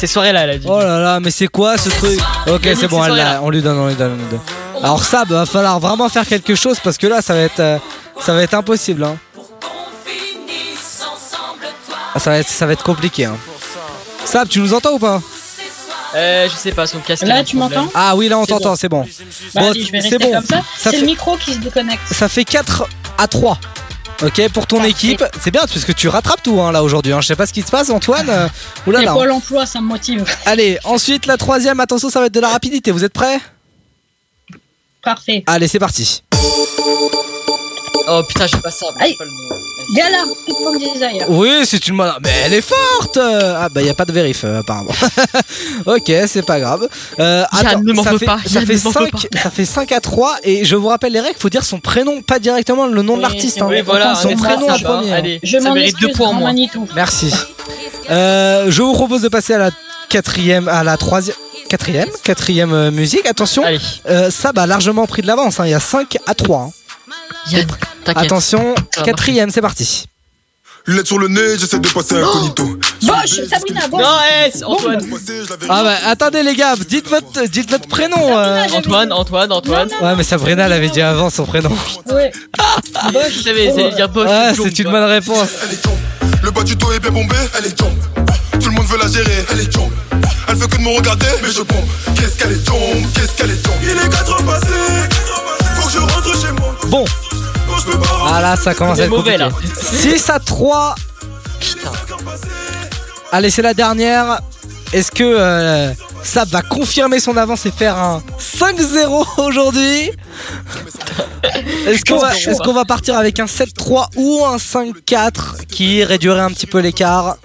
Ces 0.00 0.06
soirées-là, 0.06 0.44
elle 0.44 0.50
a 0.50 0.56
dit. 0.56 0.66
Oh 0.66 0.78
là 0.78 0.98
là, 1.00 1.20
mais 1.20 1.30
c'est 1.30 1.48
quoi 1.48 1.76
ce 1.76 1.90
truc 1.90 2.18
Ok, 2.46 2.62
c'est 2.80 2.88
bon, 2.88 3.04
elle 3.04 3.10
ça, 3.10 3.16
l'a- 3.16 3.42
on 3.42 3.50
lui 3.50 3.60
donne, 3.60 3.76
on 3.78 3.88
lui 3.88 3.94
donne, 3.94 4.12
on 4.12 4.16
lui 4.16 4.24
donne. 4.30 4.40
Alors 4.82 5.04
Sab, 5.04 5.28
va 5.30 5.44
falloir 5.44 5.78
vraiment 5.78 6.08
faire 6.08 6.26
quelque 6.26 6.54
chose 6.54 6.78
parce 6.82 6.96
que 6.96 7.06
là, 7.06 7.20
ça 7.20 7.34
va 7.34 7.40
être, 7.40 7.60
euh, 7.60 7.76
ça 8.18 8.32
va 8.32 8.42
être 8.42 8.54
impossible. 8.54 9.04
Hein. 9.04 9.18
Ah, 12.14 12.18
ça 12.18 12.30
va 12.30 12.38
être, 12.38 12.48
ça 12.48 12.64
va 12.64 12.72
être 12.72 12.82
compliqué. 12.82 13.26
Hein. 13.26 13.36
Sab, 14.24 14.48
tu 14.48 14.60
nous 14.60 14.72
entends 14.72 14.92
ou 14.94 14.98
pas 14.98 15.20
Euh, 16.16 16.48
je 16.48 16.56
sais 16.56 16.72
pas, 16.72 16.86
son 16.86 17.00
casque. 17.00 17.26
Là, 17.26 17.34
a 17.34 17.38
un 17.40 17.44
tu 17.44 17.54
problème. 17.58 17.80
m'entends 17.80 17.92
Ah 17.94 18.16
oui, 18.16 18.28
là 18.30 18.38
on 18.38 18.44
C'est 18.46 18.52
t'entend, 18.52 18.70
bon. 18.70 18.76
c'est 18.76 18.88
bon. 18.88 19.06
Bah, 19.54 19.60
Bon, 19.60 19.72
je 19.74 19.92
vais 19.92 20.00
c'est 20.00 20.08
rester 20.08 20.18
bon. 20.18 20.32
comme 20.32 20.46
ça. 20.46 20.56
Ça 20.56 20.62
C'est 20.78 20.90
fait- 20.92 21.00
le 21.00 21.06
micro 21.06 21.36
qui 21.36 21.52
se 21.52 21.58
déconnecte. 21.58 22.00
Ça 22.10 22.30
fait 22.30 22.46
4 22.46 22.84
à 23.18 23.28
3. 23.28 23.58
Ok, 24.22 24.48
pour 24.52 24.66
ton 24.66 24.76
Parfait. 24.78 24.90
équipe, 24.90 25.24
c'est 25.40 25.52
bien 25.52 25.60
parce 25.60 25.84
que 25.84 25.92
tu 25.92 26.08
rattrapes 26.08 26.42
tout 26.42 26.60
hein, 26.60 26.72
là 26.72 26.82
aujourd'hui. 26.82 27.12
hein. 27.12 27.20
Je 27.20 27.26
sais 27.28 27.36
pas 27.36 27.46
ce 27.46 27.52
qui 27.52 27.62
se 27.62 27.70
passe, 27.70 27.88
Antoine. 27.90 28.28
Euh, 28.28 28.48
Oulala. 28.86 29.12
Et 29.12 29.14
Pôle 29.14 29.30
emploi, 29.30 29.64
ça 29.64 29.80
me 29.80 29.86
motive. 29.86 30.24
Allez, 30.44 30.78
ensuite 30.84 31.26
la 31.26 31.36
troisième, 31.36 31.78
attention, 31.78 32.10
ça 32.10 32.18
va 32.18 32.26
être 32.26 32.34
de 32.34 32.40
la 32.40 32.48
rapidité. 32.48 32.90
Vous 32.90 33.04
êtes 33.04 33.12
prêts? 33.12 33.38
Parfait. 35.04 35.44
Allez, 35.46 35.68
c'est 35.68 35.78
parti. 35.78 36.24
Oh 38.10 38.22
putain, 38.28 38.46
j'ai 38.48 38.58
pas 38.58 38.70
ça. 38.72 38.86
mais 38.96 39.04
Aïe. 39.04 39.10
j'ai 39.12 39.16
pas 39.18 39.24
le. 39.24 39.30
Gala, 39.94 40.24
Desire. 40.78 41.24
Oui, 41.28 41.50
c'est 41.64 41.86
une 41.88 41.96
bonne. 41.96 42.12
Mais 42.22 42.30
elle 42.44 42.54
est 42.54 42.60
forte. 42.60 43.16
Ah 43.18 43.68
bah 43.70 43.80
y 43.82 43.88
a 43.88 43.94
pas 43.94 44.04
de 44.04 44.12
vérif 44.12 44.42
euh, 44.44 44.60
apparemment. 44.60 44.90
ok, 45.86 46.12
c'est 46.26 46.44
pas 46.44 46.60
grave. 46.60 46.86
Euh, 47.18 47.44
ne 47.84 47.92
m'en 47.92 48.02
ça 48.04 48.12
veux 48.12 48.18
fait, 48.18 48.26
pas, 48.26 48.38
ça 48.44 48.60
fait 48.60 48.74
ne 48.74 48.80
m'en 48.80 48.90
veux 48.90 49.06
5 49.06 49.10
pas. 49.10 49.18
ça 49.42 49.50
fait 49.50 49.64
5 49.64 49.92
à 49.92 50.00
3 50.00 50.36
et 50.42 50.64
je 50.64 50.76
vous 50.76 50.88
rappelle 50.88 51.12
les 51.12 51.20
règles, 51.20 51.38
faut 51.38 51.48
dire 51.48 51.64
son 51.64 51.80
prénom, 51.80 52.20
pas 52.22 52.38
directement 52.38 52.86
le 52.86 53.02
nom 53.02 53.16
de 53.16 53.22
l'artiste. 53.22 53.62
hein. 53.62 53.66
Oui, 53.68 53.80
voilà, 53.82 54.14
son 54.14 54.34
prénom 54.36 54.68
en 54.68 54.78
premier. 54.78 55.10
hein. 55.12 55.16
Allez, 55.16 55.40
Je 55.42 55.58
ça 55.58 55.70
mérite 55.72 55.94
deux 56.00 56.08
excuse, 56.08 56.16
points 56.16 56.28
en 56.28 56.34
moins. 56.34 56.54
Merci. 56.94 57.32
Euh, 58.10 58.70
je 58.70 58.82
vous 58.82 58.92
propose 58.92 59.22
de 59.22 59.28
passer 59.28 59.54
à 59.54 59.58
la 59.58 59.70
quatrième, 60.08 60.68
à 60.68 60.84
la 60.84 60.96
troisième, 60.96 61.36
quatrième, 61.68 62.08
quatrième 62.22 62.72
euh, 62.72 62.90
musique. 62.90 63.26
Attention, 63.26 63.62
euh, 64.08 64.30
ça 64.30 64.52
a 64.54 64.66
largement 64.66 65.06
pris 65.06 65.22
de 65.22 65.26
l'avance. 65.26 65.60
hein. 65.60 65.64
Il 65.66 65.70
y 65.70 65.74
a 65.74 65.80
5 65.80 66.18
à 66.26 66.34
3. 66.34 66.58
hein. 66.60 66.70
Attention, 68.06 68.74
quatrième, 69.04 69.50
c'est 69.50 69.60
parti. 69.60 70.06
Lunettes 70.86 71.06
sur 71.06 71.18
le 71.18 71.28
nez, 71.28 71.58
j'essaie 71.58 71.78
de 71.80 71.88
passer 71.88 72.16
incognito. 72.16 72.64
Bosch, 73.02 73.40
Sabrina, 73.50 73.88
Bosch. 73.88 74.00
Non, 74.00 74.16
hey, 74.24 74.50
c'est 74.54 74.64
Antoine. 74.64 75.06
Ah 75.68 75.82
bah 75.84 75.96
attendez 76.06 76.42
les 76.42 76.54
gars, 76.56 76.74
dites 76.88 77.06
votre, 77.08 77.46
dites 77.46 77.70
votre 77.70 77.86
prénom. 77.88 78.16
euh. 78.38 78.64
Antoine, 78.72 79.12
Antoine, 79.12 79.52
Antoine. 79.52 79.90
Ouais 80.00 80.14
mais 80.16 80.22
Sabrina 80.22 80.66
l'avait 80.66 80.88
dit 80.88 81.02
avant 81.02 81.28
son 81.28 81.44
prénom. 81.44 81.76
Ouais. 82.10 82.32
Je 83.30 83.38
savais, 83.42 83.70
c'est 83.74 83.90
dire 83.96 84.08
Bosch. 84.08 84.28
Ouais, 84.28 84.52
c'est 84.54 84.78
une 84.78 84.90
bonne 84.90 85.04
réponse. 85.04 85.48
Elle 85.62 85.74
est 85.74 85.82
tombe. 85.82 85.98
Le 86.42 86.50
bas 86.50 86.62
du 86.62 86.74
dos 86.76 86.90
est 86.92 87.00
bien 87.00 87.10
bombé, 87.10 87.36
elle 87.58 87.66
est 87.66 87.76
tombe. 87.76 87.98
Tout 88.58 88.68
le 88.70 88.74
monde 88.74 88.86
veut 88.86 88.98
la 88.98 89.08
gérer, 89.08 89.44
elle 89.50 89.60
est 89.60 89.70
tombe. 89.70 89.92
Elle 90.48 90.56
fait 90.56 90.68
que 90.68 90.76
de 90.78 90.82
me 90.82 90.96
regarder, 90.96 91.26
mais 91.42 91.50
je 91.50 91.60
pompe. 91.62 91.84
Qu'est-ce 92.16 92.36
qu'elle 92.38 92.52
est 92.52 92.64
tombe, 92.64 93.12
qu'est-ce 93.14 93.32
qu'elle 93.36 93.50
est 93.50 93.62
tombe. 93.62 93.74
Il 93.82 93.90
est 93.90 94.08
4 94.08 94.30
heures 94.30 94.44
passées, 94.44 94.66
Bon, 96.88 97.04
ah 98.26 98.40
là 98.40 98.56
ça 98.56 98.74
commence 98.74 98.98
à 98.98 99.04
être 99.04 99.10
mauvais, 99.10 99.36
compliqué. 99.38 99.68
là. 99.68 100.10
6 100.16 100.30
à 100.30 100.38
3. 100.38 100.94
Allez 103.32 103.50
c'est 103.50 103.62
la 103.62 103.74
dernière. 103.74 104.40
Est-ce 104.92 105.10
que 105.10 105.22
euh, 105.22 105.92
Sab 106.22 106.48
va 106.48 106.62
confirmer 106.62 107.20
son 107.20 107.36
avance 107.36 107.66
et 107.66 107.70
faire 107.70 107.96
un 107.98 108.22
5-0 108.40 109.26
aujourd'hui? 109.46 110.10
Est-ce 111.86 112.04
qu'on 112.04 112.18
va, 112.18 112.34
est-ce 112.34 112.62
qu'on 112.62 112.72
va 112.72 112.84
partir 112.86 113.16
avec 113.18 113.38
un 113.38 113.44
7-3 113.44 114.06
ou 114.16 114.44
un 114.46 114.56
5-4 114.56 115.66
qui 115.66 116.02
réduirait 116.04 116.40
un 116.40 116.50
petit 116.50 116.66
peu 116.66 116.78
l'écart? 116.78 117.36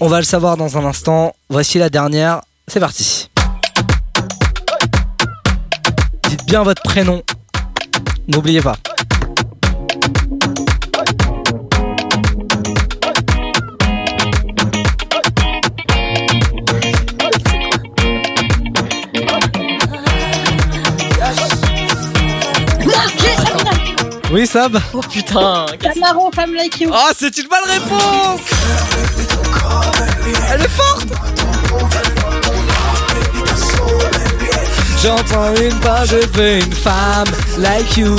On 0.00 0.08
va 0.08 0.18
le 0.18 0.24
savoir 0.24 0.56
dans 0.56 0.78
un 0.78 0.84
instant. 0.86 1.34
Voici 1.50 1.78
la 1.78 1.90
dernière. 1.90 2.40
C'est 2.66 2.80
parti. 2.80 3.28
Dites 6.28 6.44
bien 6.46 6.62
votre 6.62 6.82
prénom. 6.82 7.22
N'oubliez 8.26 8.62
pas. 8.62 8.76
Ah. 21.20 21.34
Oui 24.32 24.46
Sab 24.46 24.78
Oh 24.92 25.00
putain. 25.00 25.66
Camaro, 25.80 26.30
Femme 26.34 26.54
Like 26.54 26.80
You. 26.80 26.90
Oh 26.92 27.10
c'est 27.16 27.36
une 27.38 27.46
bonne 27.48 27.70
réponse 27.70 28.40
Elle 30.52 30.62
est 30.62 30.68
forte 30.68 32.23
J'entends 35.04 35.54
une 35.60 35.78
page 35.80 36.12
de 36.12 36.64
une 36.64 36.72
femme 36.72 37.26
like 37.58 37.94
you 37.98 38.16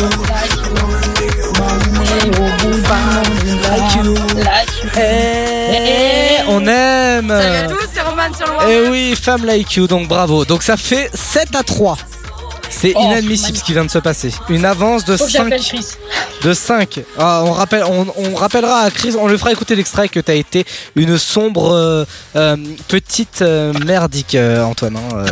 Like 3.63 3.95
you 3.95 4.15
Eh, 4.95 6.43
on 6.47 6.67
aime 6.67 7.29
Salut 7.29 7.55
à 7.55 7.67
tous, 7.67 7.87
c'est 7.91 8.01
Roman 8.01 8.31
sur 8.37 8.45
le 8.45 8.53
Warm 8.53 8.69
Eh 8.69 8.89
oui, 8.89 9.15
femme 9.19 9.45
like 9.45 9.75
you, 9.75 9.87
donc 9.87 10.07
bravo. 10.07 10.45
Donc 10.45 10.61
ça 10.61 10.77
fait 10.77 11.09
7 11.11 11.55
à 11.55 11.63
3. 11.63 11.97
C'est 12.85 12.93
Oh, 12.95 13.01
inadmissible 13.03 13.57
ce 13.57 13.63
qui 13.63 13.73
vient 13.73 13.85
de 13.85 13.89
se 13.89 13.97
passer. 13.99 14.31
Une 14.49 14.63
avance 14.65 15.05
de 15.05 15.17
Faut 15.17 15.25
que 15.25 15.31
j'appelle 15.31 15.61
5 15.61 15.75
Chris. 15.77 15.85
de 16.43 16.53
5. 16.53 16.99
Ah, 17.17 17.41
on, 17.45 17.51
rappelle, 17.51 17.83
on, 17.83 18.05
on 18.15 18.35
rappellera 18.35 18.81
à 18.81 18.91
Chris, 18.91 19.15
on 19.19 19.27
lui 19.27 19.37
fera 19.39 19.51
écouter 19.51 19.75
l'extrait 19.75 20.07
que 20.07 20.19
tu 20.19 20.31
as 20.31 20.35
été 20.35 20.65
une 20.95 21.17
sombre 21.17 21.71
euh, 21.73 22.05
euh, 22.35 22.55
petite 22.87 23.41
euh, 23.41 23.73
merdique, 23.85 24.35
Antoine, 24.35 24.97
hein, 24.97 25.25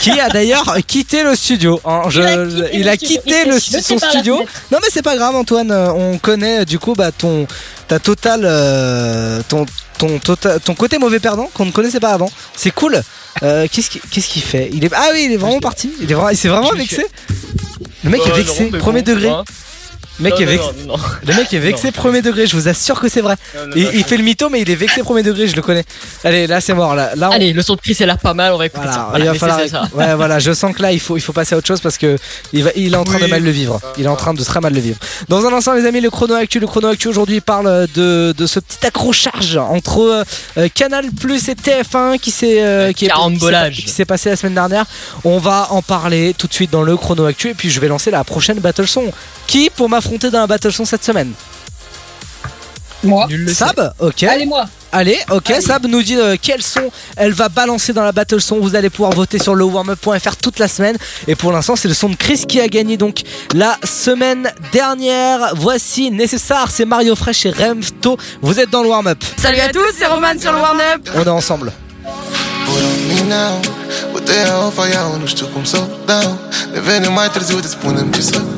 qui 0.00 0.18
a 0.18 0.28
d'ailleurs 0.30 0.76
quitté 0.86 1.22
le 1.22 1.36
studio. 1.36 1.80
hein. 1.84 2.02
Je- 2.08 2.70
Il 2.72 2.88
a 2.88 2.96
quitté 2.96 3.42
il 3.44 3.50
le 3.50 3.54
a 3.56 3.60
studio. 3.60 3.78
le, 3.78 3.82
son 3.82 3.98
studio. 3.98 4.36
Non 4.72 4.78
mais 4.82 4.88
c'est 4.90 5.02
pas 5.02 5.16
grave, 5.16 5.36
Antoine. 5.36 5.70
On 5.72 6.18
connaît 6.18 6.64
du 6.64 6.78
coup 6.80 6.94
bah, 6.94 7.12
ton 7.12 7.46
ta 7.86 8.00
totale 8.00 8.42
ton 9.48 9.64
ton 9.98 10.18
tota- 10.18 10.58
ton 10.58 10.74
côté 10.74 10.98
mauvais 10.98 11.20
perdant 11.20 11.48
qu'on 11.54 11.66
ne 11.66 11.70
connaissait 11.70 12.00
pas 12.00 12.10
avant. 12.10 12.30
C'est 12.56 12.70
cool. 12.72 13.00
Euh, 13.42 13.66
qu'est-ce 13.70 13.90
qu'il 13.90 14.00
qu'est-ce 14.00 14.28
qu'il 14.28 14.42
fait? 14.42 14.70
Il 14.72 14.84
est 14.84 14.92
ah 14.94 15.08
oui, 15.12 15.24
il 15.26 15.32
est 15.32 15.36
vraiment 15.36 15.60
parti. 15.60 15.92
Il 16.00 16.10
est 16.10 16.14
vraiment, 16.14 16.32
vraiment 16.32 16.72
vexé. 16.72 17.06
Le 18.04 18.10
mec 18.10 18.26
est 18.26 18.32
vexé, 18.32 18.66
premier 18.70 19.02
degré. 19.02 19.30
Le 20.18 20.24
mec 20.24 20.32
Non, 20.34 20.38
est 20.40 20.56
non, 20.56 20.72
non. 20.86 20.96
Le 21.26 21.34
mec 21.34 21.52
est 21.52 21.58
vexé 21.58 21.86
Non. 21.88 21.92
premier 21.92 22.22
degré, 22.22 22.46
je 22.46 22.56
vous 22.56 22.68
assure 22.68 22.98
que 23.00 23.08
c'est 23.08 23.20
vrai. 23.20 23.34
Il, 23.74 23.90
il 23.94 24.04
fait 24.04 24.16
le 24.16 24.22
mytho, 24.24 24.48
mais 24.48 24.62
il 24.62 24.70
est 24.70 24.74
vexé 24.74 25.02
premier 25.02 25.22
degré, 25.22 25.46
je 25.46 25.54
le 25.56 25.62
connais. 25.62 25.84
Allez, 26.24 26.46
là 26.46 26.60
c'est 26.60 26.72
mort. 26.74 26.94
Là, 26.94 27.10
là 27.16 27.28
on- 27.30 27.32
Allez, 27.32 27.52
le 27.52 27.60
son 27.62 27.74
de 27.74 27.80
Chris 27.80 27.96
est 28.00 28.06
là 28.06 28.16
pas 28.16 28.32
mal, 28.34 28.52
on 28.52 28.56
va 28.58 28.66
écouter 28.66 28.86
voilà, 28.86 28.94
ça. 28.94 29.18
il 29.18 29.24
va 29.26 29.34
falloir. 29.34 29.60
ça. 29.68 29.82
Ouais, 29.94 30.14
voilà, 30.14 30.38
je 30.38 30.52
sens 30.52 30.74
que 30.74 30.80
là 30.82 30.92
il 30.92 31.00
faut, 31.00 31.16
il 31.16 31.20
faut 31.20 31.32
passer 31.34 31.54
à 31.54 31.58
autre 31.58 31.66
chose 31.66 31.80
parce 31.80 31.98
que 31.98 32.16
il, 32.52 32.64
va, 32.64 32.70
il 32.76 32.94
est 32.94 32.96
en 32.96 33.04
train 33.04 33.18
de 33.18 33.26
mal 33.26 33.42
le 33.42 33.50
vivre. 33.50 33.80
Il 33.98 34.04
est 34.04 34.08
en 34.08 34.16
train 34.16 34.32
de 34.34 34.42
très 34.42 34.60
mal 34.60 34.72
le 34.72 34.80
vivre. 34.80 34.98
Dans 35.28 35.44
un 35.44 35.52
instant, 35.52 35.74
les 35.74 35.84
amis, 35.86 36.00
le 36.00 36.10
chrono 36.10 36.34
actu. 36.34 36.60
Le 36.60 36.66
chrono 36.66 36.88
actu 36.88 37.08
aujourd'hui 37.08 37.40
parle 37.40 37.86
de, 37.94 38.32
de 38.36 38.46
ce 38.46 38.58
petit 38.60 38.86
accrochage 38.86 39.56
entre 39.56 40.24
euh, 40.56 40.68
Canal 40.74 41.10
Plus 41.10 41.48
et 41.48 41.54
TF1 41.54 42.18
qui 42.18 42.30
s'est 42.30 42.62
euh, 42.62 42.92
qui 42.92 43.04
est- 43.04 43.08
Carambolage. 43.08 43.76
qui 43.84 43.90
s'est- 43.90 44.04
passé 44.06 44.30
la 44.30 44.36
semaine 44.36 44.54
dernière. 44.54 44.84
On 45.24 45.38
va 45.38 45.66
en 45.70 45.82
parler 45.82 46.32
tout 46.38 46.46
de 46.46 46.54
suite 46.54 46.70
dans 46.70 46.82
le 46.84 46.96
chrono 46.96 47.24
actu 47.26 47.50
et 47.50 47.54
puis 47.54 47.70
je 47.70 47.80
vais 47.80 47.88
lancer 47.88 48.10
la 48.12 48.22
prochaine 48.24 48.58
battle 48.60 48.86
son. 48.86 49.12
Qui 49.48 49.70
pour 49.70 49.88
m'affronter 50.06 50.30
dans 50.30 50.40
la 50.40 50.46
battle 50.46 50.72
son 50.72 50.84
cette 50.84 51.04
semaine 51.04 51.32
Moi. 53.02 53.26
Sab, 53.48 53.92
ok. 53.98 54.22
Allez, 54.22 54.46
moi. 54.46 54.66
Allez, 54.92 55.18
ok, 55.30 55.50
Allez. 55.50 55.60
Sab 55.60 55.86
nous 55.86 56.02
dit 56.02 56.16
euh, 56.16 56.36
quel 56.40 56.62
son 56.62 56.90
elle 57.16 57.32
va 57.32 57.48
balancer 57.48 57.92
dans 57.92 58.04
la 58.04 58.12
battle 58.12 58.40
son. 58.40 58.60
Vous 58.60 58.76
allez 58.76 58.88
pouvoir 58.88 59.12
voter 59.12 59.38
sur 59.38 59.54
le 59.54 59.64
warmup.fr 59.64 60.36
toute 60.36 60.58
la 60.58 60.68
semaine. 60.68 60.96
Et 61.26 61.34
pour 61.34 61.52
l'instant, 61.52 61.74
c'est 61.76 61.88
le 61.88 61.94
son 61.94 62.08
de 62.08 62.14
Chris 62.14 62.44
qui 62.48 62.60
a 62.60 62.68
gagné 62.68 62.96
donc 62.96 63.22
la 63.52 63.76
semaine 63.84 64.50
dernière. 64.72 65.54
Voici 65.56 66.10
nécessaire, 66.10 66.70
c'est 66.70 66.84
Mario 66.84 67.16
Fresh 67.16 67.46
et 67.46 67.50
Remto. 67.50 68.16
Vous 68.42 68.60
êtes 68.60 68.70
dans 68.70 68.82
le 68.82 68.88
warm-up. 68.88 69.18
Salut 69.36 69.60
à 69.60 69.68
tous, 69.70 69.92
c'est 69.98 70.06
Roman 70.06 70.38
sur 70.38 70.52
le 70.52 70.58
Warm 70.58 70.80
Up. 70.94 71.08
On 71.16 71.22
est 71.24 71.28
ensemble. 71.28 71.72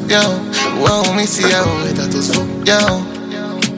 yo. 0.08 0.20
Wow, 0.80 1.14
me 1.14 1.26
see 1.26 1.50
how 1.50 1.64
that 1.94 2.14
is 2.14 2.34
fuck, 2.34 2.48
yo. 2.66 2.78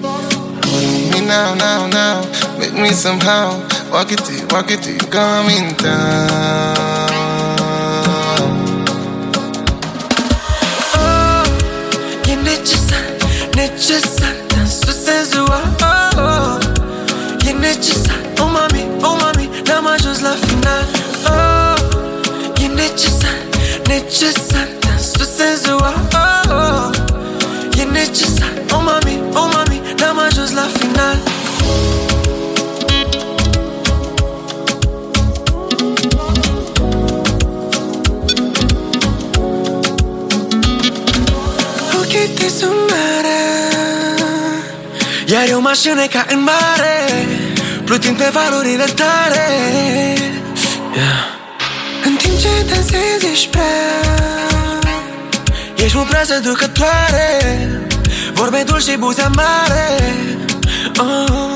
Hold 0.03 0.35
on 0.35 1.11
me 1.11 1.21
now, 1.27 1.55
now, 1.55 1.87
now. 1.89 2.23
Make 2.59 2.75
me 2.75 2.91
somehow. 2.91 3.59
Walk 3.91 4.13
it 4.13 4.19
to 4.25 4.33
you, 4.33 4.47
walk 4.51 4.71
it 4.71 4.83
to 4.83 4.93
you, 4.93 4.99
come 5.11 5.49
in 5.49 5.75
town. 5.77 7.11
Oh, 10.95 11.43
you 12.29 12.37
need 12.37 12.59
your 12.59 12.83
son, 12.89 13.05
need 13.57 13.73
your 13.89 14.01
son. 14.01 14.49
Dance 14.49 14.81
to 14.81 14.93
sense 14.93 15.33
oh. 15.35 16.61
You 17.45 17.55
need 17.55 17.77
your 17.77 17.99
son, 18.07 18.35
oh 18.39 18.49
mommy, 18.49 18.85
oh 19.03 19.17
mommy. 19.19 19.49
Now 19.65 19.81
my 19.81 19.97
just 19.99 20.23
laughing 20.23 20.61
now. 20.61 20.85
Oh, 21.27 22.55
you 22.61 22.69
need 22.69 22.91
your 22.93 23.15
son, 23.21 23.51
need 23.89 24.05
your 24.05 24.31
son. 24.33 24.80
Senzual 25.41 25.95
oh, 26.15 26.51
oh. 26.51 27.81
E 27.81 27.85
necesar, 27.85 28.53
oh 28.73 28.83
mami, 28.83 29.15
oh 29.35 29.49
mami 29.55 29.81
N-am 29.99 30.19
ajuns 30.19 30.53
la 30.53 30.67
final. 30.79 31.19
Ochii 41.99 42.29
tăi 42.29 42.51
sunt 42.59 42.71
mare 42.91 43.41
Iar 45.27 45.49
eu 45.49 45.61
mașină 45.61 46.07
ca 46.07 46.27
în 46.29 46.43
mare 46.43 47.29
Plutind 47.85 48.17
pe 48.17 48.31
valurile 48.33 48.85
tale. 48.85 49.47
Yeah. 50.95 51.39
te 52.67 52.75
despre 52.75 53.01
Ești 53.33 53.49
mult 55.95 56.09
prea 56.09 56.25
seducătoare 56.25 57.61
Vorbe 58.33 58.63
dulci 58.67 58.83
și 58.83 58.97
buze 58.97 59.29
mare 59.35 59.97
oh. 60.99 61.31
Oh, 61.31 61.50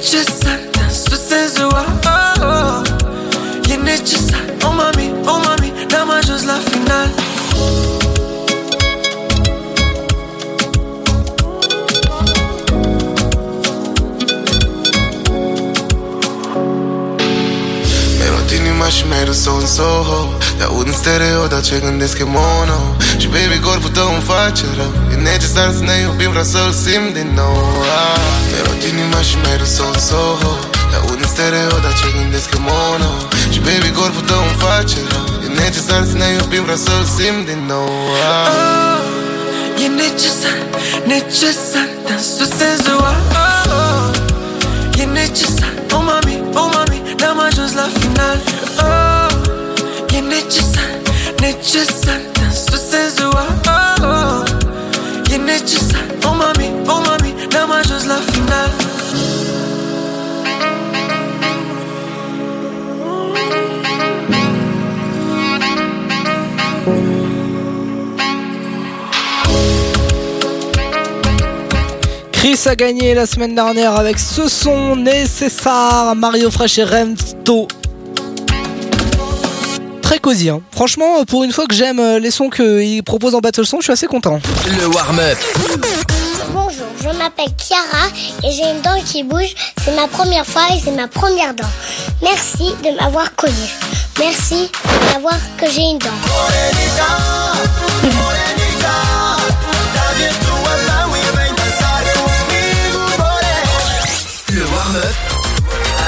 Yanachiza 0.00 0.58
sucesso 0.90 1.68
oh, 1.68 2.40
oh. 2.40 2.82
Yanachiza 3.68 4.36
oh 4.64 4.72
mami, 4.72 5.12
oh 5.26 5.38
la 6.44 6.58
Te 20.58 20.64
aud 20.64 20.86
în 20.86 20.92
stereo, 20.92 21.46
dar 21.52 21.62
ce 21.68 21.76
gândesc 21.84 22.18
e 22.18 22.26
mono. 22.36 22.80
Și 23.20 23.26
baby, 23.34 23.58
corpul 23.66 23.90
tău 23.98 24.08
îmi 24.14 24.24
face 24.32 24.64
rău. 24.78 24.92
E 25.12 25.14
necesar 25.30 25.68
să 25.76 25.82
ne 25.88 25.96
iubim, 26.04 26.30
vreau 26.34 26.48
să-l 26.54 26.72
simt 26.84 27.10
din 27.18 27.30
nou. 27.40 27.56
Ah. 28.00 28.20
Merot 28.52 28.82
inima 28.90 29.20
și 29.28 29.34
mi-ai 29.42 29.56
râs 29.62 29.76
în 29.78 30.00
Soho. 30.08 30.52
Te 30.90 30.96
aud 31.00 31.18
în 31.24 31.28
stereo, 31.34 31.76
dar 31.84 31.94
ce 32.00 32.06
gândesc 32.16 32.48
e 32.58 32.60
mono. 32.68 33.12
Și 33.52 33.58
baby, 33.66 33.90
corpul 33.98 34.24
tău 34.30 34.42
îmi 34.48 34.58
face 34.66 34.98
rău. 35.12 35.26
E 35.44 35.48
necesar 35.62 36.00
să 36.10 36.14
ne 36.20 36.28
iubim, 36.36 36.62
vreau 36.66 36.80
să-l 36.86 37.04
simt 37.16 37.42
din 37.50 37.60
nou. 37.72 37.90
Ah. 38.30 38.48
Oh, 38.52 39.84
e 39.84 39.86
necesar, 40.02 40.58
necesar 41.12 41.88
Dansul 42.06 42.48
senzual 42.58 43.18
oh, 43.42 43.78
oh. 43.78 45.00
E 45.00 45.04
necesar, 45.20 45.72
oh 45.94 46.02
mami, 46.08 46.34
oh 46.60 46.68
mami 46.74 46.98
N-am 47.20 47.38
ajuns 47.48 47.72
la 47.80 47.88
final 47.98 48.38
oh, 48.84 49.07
Chris 72.32 72.60
a 72.66 72.76
gagné 72.76 73.14
la 73.14 73.26
semaine 73.26 73.54
dernière 73.54 73.96
avec 73.96 74.18
ce 74.18 74.48
son 74.48 74.96
nécessaire 74.96 76.14
Mario 76.16 76.50
Fresh 76.50 76.78
et 76.78 76.84
Remto. 76.84 77.68
Très 80.08 80.20
cosy, 80.20 80.48
hein. 80.48 80.62
franchement, 80.72 81.22
pour 81.26 81.44
une 81.44 81.52
fois 81.52 81.66
que 81.66 81.74
j'aime 81.74 82.00
euh, 82.00 82.18
les 82.18 82.30
sons 82.30 82.48
qu'il 82.48 83.02
propose 83.02 83.34
en 83.34 83.40
Battle 83.40 83.66
Song, 83.66 83.80
je 83.80 83.84
suis 83.84 83.92
assez 83.92 84.06
content. 84.06 84.40
Le 84.66 84.86
warm-up. 84.86 85.36
Bonjour, 86.50 86.86
je 86.98 87.08
m'appelle 87.18 87.50
Chiara 87.58 88.06
et 88.42 88.50
j'ai 88.50 88.70
une 88.70 88.80
dent 88.80 88.98
qui 89.04 89.22
bouge. 89.22 89.54
C'est 89.84 89.94
ma 89.94 90.08
première 90.08 90.46
fois 90.46 90.62
et 90.74 90.80
c'est 90.82 90.92
ma 90.92 91.08
première 91.08 91.52
dent. 91.52 91.68
Merci 92.22 92.74
de 92.82 92.96
m'avoir 92.96 93.34
connue. 93.34 93.52
Merci 94.18 94.70
de 94.72 95.12
m'avoir 95.12 95.36
que 95.58 95.66
j'ai 95.70 95.82
une 95.82 95.98
dent. 95.98 96.08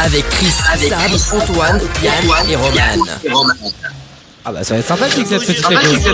Avec 0.02 0.28
Chris, 0.30 0.46
Sab, 0.88 1.40
Antoine, 1.42 1.80
Yann 2.02 2.14
et 2.48 2.56
Roman. 2.56 3.52
Ah 4.44 4.52
bah 4.52 4.64
ça 4.64 4.72
va 4.74 4.80
être 4.80 4.86
sympathique 4.86 5.26
cette 5.28 5.40
petite 5.44 5.64
Ah, 5.68 5.72
écho. 5.74 6.10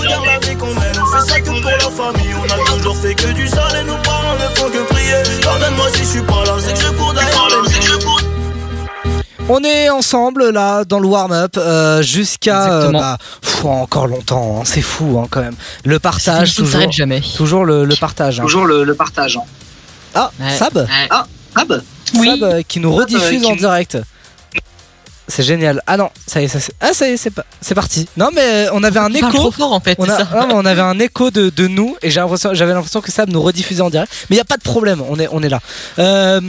Regarde 0.00 0.26
la 0.26 0.38
vie 0.38 0.56
qu'on 0.56 0.66
mène, 0.74 0.92
on 1.00 1.06
fait 1.06 1.30
ça 1.32 1.40
que 1.40 1.46
pour 1.46 1.70
la 1.70 1.78
famille. 1.78 2.34
On 2.38 2.44
a 2.44 2.76
toujours 2.76 2.96
fait 2.98 3.14
que 3.14 3.28
du 3.32 3.48
sale 3.48 3.80
et 3.80 3.84
nos 3.84 3.96
parents 3.96 4.34
ne 4.34 4.54
font 4.54 4.68
que 4.68 4.82
prier. 4.92 5.40
Pardonne-moi 5.42 5.86
si 5.94 6.00
je 6.00 6.04
suis 6.04 6.20
pas 6.22 6.44
là, 6.44 6.56
c'est 6.60 6.74
que 6.74 6.80
je 6.80 6.88
cours 6.88 7.14
derrière 7.14 7.48
les 7.48 9.44
On 9.48 9.64
est 9.64 9.88
ensemble 9.88 10.50
là 10.50 10.84
dans 10.84 10.98
le 10.98 11.08
warm-up 11.08 11.54
euh, 11.56 12.02
jusqu'à 12.02 12.70
euh, 12.72 12.90
bah, 12.92 13.16
encore 13.64 14.06
longtemps, 14.06 14.58
hein, 14.60 14.64
c'est 14.66 14.82
fou 14.82 15.18
hein, 15.18 15.26
quand 15.30 15.40
même. 15.40 15.56
Le 15.86 15.98
partage, 15.98 16.54
toujours, 16.54 16.70
s'arrête 16.72 16.92
jamais. 16.92 17.22
toujours 17.36 17.64
le, 17.64 17.86
le 17.86 17.96
partage. 17.96 18.40
hein. 18.40 18.42
Toujours 18.42 18.66
le, 18.66 18.84
le 18.84 18.94
partage. 18.94 19.38
hein. 19.38 19.44
Ah, 20.14 20.30
Ouais. 20.38 20.54
Sab 20.54 20.86
Ah, 21.10 21.26
Sab 21.56 21.82
Sab 22.12 22.42
euh, 22.42 22.62
qui 22.66 22.80
nous 22.80 22.90
euh, 22.92 22.96
rediffuse 23.00 23.42
qui 23.42 23.46
en 23.46 23.56
direct. 23.56 23.98
C'est 25.26 25.42
génial. 25.42 25.82
Ah 25.86 25.96
non, 25.96 26.10
ça 26.26 26.42
y 26.42 26.44
est, 26.44 26.48
ça, 26.48 26.60
c'est- 26.60 26.74
ah 26.82 26.92
ça 26.92 27.08
y 27.08 27.12
est, 27.12 27.16
c'est 27.16 27.30
pas, 27.30 27.46
c'est 27.62 27.74
parti. 27.74 28.06
Non 28.18 28.28
mais 28.34 28.66
on 28.74 28.82
avait 28.84 28.98
un 29.00 29.10
écho. 29.14 29.30
trop 29.30 29.50
fort 29.50 29.72
en 29.72 29.80
fait, 29.80 29.96
On, 29.98 30.06
a- 30.06 30.18
ça. 30.18 30.28
non, 30.38 30.46
mais 30.48 30.52
on 30.54 30.66
avait 30.66 30.82
un 30.82 30.98
écho 30.98 31.30
de, 31.30 31.48
de 31.48 31.66
nous 31.66 31.96
et 32.02 32.10
j'avais 32.10 32.72
l'impression 32.74 33.00
que 33.00 33.10
Sab 33.10 33.30
nous 33.30 33.40
rediffusait 33.40 33.80
en 33.80 33.88
direct. 33.88 34.12
Mais 34.28 34.36
il 34.36 34.38
y 34.38 34.42
a 34.42 34.44
pas 34.44 34.58
de 34.58 34.62
problème, 34.62 35.02
on 35.08 35.18
est, 35.18 35.28
on 35.32 35.42
est 35.42 35.48
là. 35.48 35.60
Euh, 35.98 36.40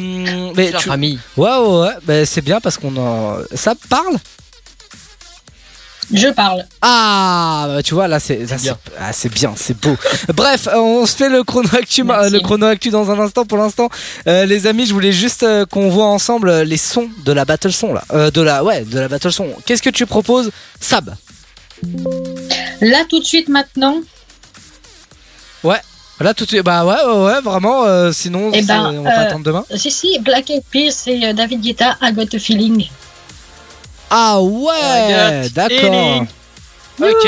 mais 0.57 0.73
tu- 0.73 0.89
famille. 0.89 1.19
Ouais, 1.37 1.49
ouais, 1.57 1.79
ouais. 1.83 1.93
Bah, 2.05 2.25
c'est 2.25 2.41
bien 2.41 2.59
parce 2.59 2.77
qu'on 2.77 2.95
en. 2.97 3.37
Sab 3.53 3.77
parle 3.89 4.17
Je 6.13 6.27
parle. 6.29 6.65
Ah, 6.81 7.65
bah, 7.67 7.83
tu 7.83 7.93
vois, 7.95 8.07
là, 8.07 8.19
c'est 8.19 8.45
ça, 8.47 8.55
bien. 8.57 8.77
c'est- 8.85 9.27
ah, 9.27 9.29
bien, 9.33 9.53
c'est 9.55 9.77
beau. 9.79 9.95
Bref, 10.35 10.67
euh, 10.67 10.77
on 10.77 11.05
se 11.05 11.15
fait 11.15 11.29
le 11.29 11.43
chrono 11.43 11.67
actu, 11.77 12.03
Merci. 12.03 12.31
le 12.31 12.39
chrono 12.41 12.67
actu 12.67 12.89
dans 12.89 13.09
un 13.11 13.19
instant. 13.19 13.45
Pour 13.45 13.57
l'instant, 13.57 13.89
Euh, 14.27 14.45
les 14.45 14.67
amis, 14.67 14.85
je 14.85 14.93
voulais 14.93 15.11
juste 15.11 15.43
euh, 15.43 15.65
qu'on 15.65 15.89
voit 15.89 16.05
ensemble 16.05 16.49
euh, 16.49 16.63
les 16.63 16.77
sons 16.77 17.09
de 17.25 17.31
la 17.31 17.43
battle 17.45 17.71
son 17.71 17.93
là, 17.93 18.03
Euh, 18.13 18.29
de 18.31 18.41
la 18.41 18.63
ouais, 18.63 18.83
de 18.85 18.99
la 18.99 19.07
battle 19.07 19.31
son. 19.31 19.47
Qu'est-ce 19.65 19.81
que 19.81 19.89
tu 19.89 20.05
proposes, 20.05 20.51
Sab? 20.79 21.15
Là, 22.81 23.03
tout 23.09 23.19
de 23.19 23.25
suite, 23.25 23.49
maintenant, 23.49 23.95
Ouais. 25.63 25.79
Là 26.21 26.33
tout 26.33 26.45
de 26.45 26.49
suite, 26.49 26.63
bah 26.63 26.85
ouais, 26.85 26.95
ouais, 27.05 27.25
ouais, 27.25 27.41
vraiment. 27.41 27.83
euh, 27.85 28.11
sinon, 28.13 28.49
Eh 28.53 28.61
ben, 28.61 28.85
on 28.99 29.03
va 29.03 29.19
euh, 29.19 29.27
attendre 29.27 29.43
demain. 29.43 29.65
si, 29.75 29.91
si, 29.91 30.17
Black 30.19 30.49
Eyed 30.49 30.63
Peas 30.71 31.03
et 31.07 31.25
euh, 31.25 31.33
David 31.33 31.59
Guetta, 31.61 31.97
I 32.01 32.13
Got 32.13 32.33
a 32.35 32.39
Feeling. 32.39 32.87
Ah 34.09 34.41
ouais, 34.41 35.49
d'accord. 35.53 36.25
Ok. 37.01 37.27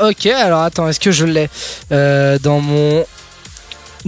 Ok, 0.00 0.26
alors 0.26 0.62
attends, 0.62 0.88
est-ce 0.88 1.00
que 1.00 1.10
je 1.10 1.24
l'ai 1.24 1.48
euh, 1.90 2.38
dans 2.38 2.60
mon 2.60 3.04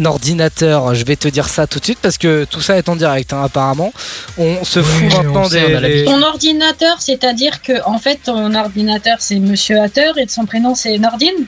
ordinateur? 0.05 0.95
Je 0.95 1.05
vais 1.05 1.17
te 1.17 1.27
dire 1.27 1.49
ça 1.49 1.67
tout 1.67 1.81
de 1.81 1.85
suite 1.85 1.99
parce 2.01 2.17
que 2.17 2.45
tout 2.45 2.61
ça 2.61 2.79
est 2.79 2.89
en 2.89 2.95
direct 2.95 3.33
hein, 3.33 3.43
apparemment. 3.45 3.93
On 4.39 4.65
se 4.65 4.83
fout 4.83 5.03
Oui, 5.03 5.15
maintenant 5.17 5.49
des... 5.49 6.05
Ton 6.05 6.23
ordinateur, 6.23 7.01
c'est-à-dire 7.01 7.61
que, 7.63 7.83
en 7.85 7.99
fait, 7.99 8.21
ton 8.25 8.55
ordinateur, 8.55 9.17
c'est 9.19 9.41
Monsieur 9.41 9.81
Hatter 9.81 10.13
et 10.17 10.29
son 10.29 10.47
prénom, 10.47 10.75
c'est 10.77 10.97
Nordine? 10.99 11.47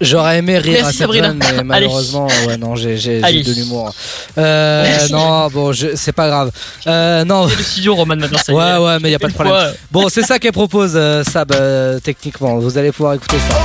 J'aurais 0.00 0.38
aimé 0.38 0.58
rire 0.58 0.80
Merci, 0.82 1.02
à 1.02 1.06
cette 1.06 1.16
vanne, 1.20 1.38
mais 1.38 1.46
Allez. 1.46 1.62
malheureusement, 1.64 2.28
ouais, 2.46 2.56
non, 2.58 2.76
j'ai 2.76 2.98
j'ai- 2.98 3.22
j'ai 3.26 3.42
de 3.42 3.52
l'humour. 3.52 3.94
Euh, 4.36 5.08
non, 5.10 5.48
bon, 5.48 5.72
je- 5.72 5.94
c'est 5.96 6.12
pas 6.12 6.28
grave. 6.28 6.50
Euh, 6.86 7.24
non. 7.24 7.46
Le 7.46 7.62
studio 7.62 7.94
Roman 7.94 8.16
maintenant, 8.16 8.38
est. 8.38 8.52
Ouais, 8.52 8.76
ouais, 8.76 8.98
mais 9.00 9.10
y 9.10 9.14
a 9.14 9.18
pas 9.18 9.28
de 9.28 9.32
problème. 9.32 9.54
fois, 9.54 9.70
Bon, 9.90 10.08
c'est 10.10 10.22
ça 10.22 10.38
qu'elle 10.38 10.52
propose, 10.52 10.92
euh, 10.94 11.24
Sab, 11.24 11.50
euh, 11.52 11.98
techniquement. 12.00 12.56
Vous 12.58 12.76
allez 12.76 12.92
pouvoir 12.92 13.14
écouter 13.14 13.36
ça. 13.48 13.56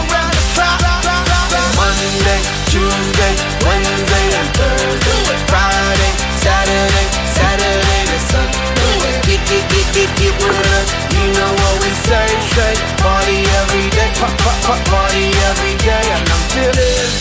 Say, 12.11 12.29
say. 12.55 12.73
Party 13.01 13.39
every 13.61 13.87
day, 13.95 14.09
pa- 14.19 14.35
pa- 14.43 14.59
pa- 14.67 14.83
party 14.91 15.25
every 15.49 15.75
day, 15.85 16.05
and 16.15 16.27
I'm 16.27 16.43
feeling. 16.53 17.11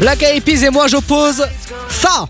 Black 0.00 0.22
Eyed 0.22 0.42
Peas 0.44 0.62
et 0.64 0.70
moi, 0.70 0.86
j'oppose 0.88 1.46
ça. 1.88 2.26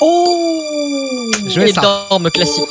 Oh 0.00 1.30
Je 1.48 1.60
mets 1.60 1.72
ça. 1.72 1.80
énorme 1.82 2.30
classique. 2.30 2.62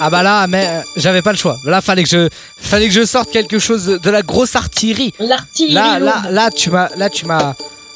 Ah 0.00 0.10
bah 0.10 0.22
là, 0.22 0.46
mais 0.46 0.66
euh, 0.66 0.80
j'avais 0.96 1.22
pas 1.22 1.32
le 1.32 1.38
choix. 1.38 1.56
Là, 1.64 1.80
fallait 1.80 2.02
que 2.04 2.08
je, 2.08 2.28
fallait 2.60 2.86
que 2.88 2.94
je 2.94 3.04
sorte 3.04 3.30
quelque 3.30 3.58
chose 3.58 3.84
de, 3.86 3.98
de 3.98 4.10
la 4.10 4.22
grosse 4.22 4.56
artillerie. 4.56 5.12
L'artillerie 5.18 5.74
Là, 5.74 5.98
là, 5.98 6.22
là, 6.30 6.50
tu 6.50 6.70
m'as, 6.70 6.88
là, 6.96 7.10
tu 7.10 7.26
m'as, 7.26 7.54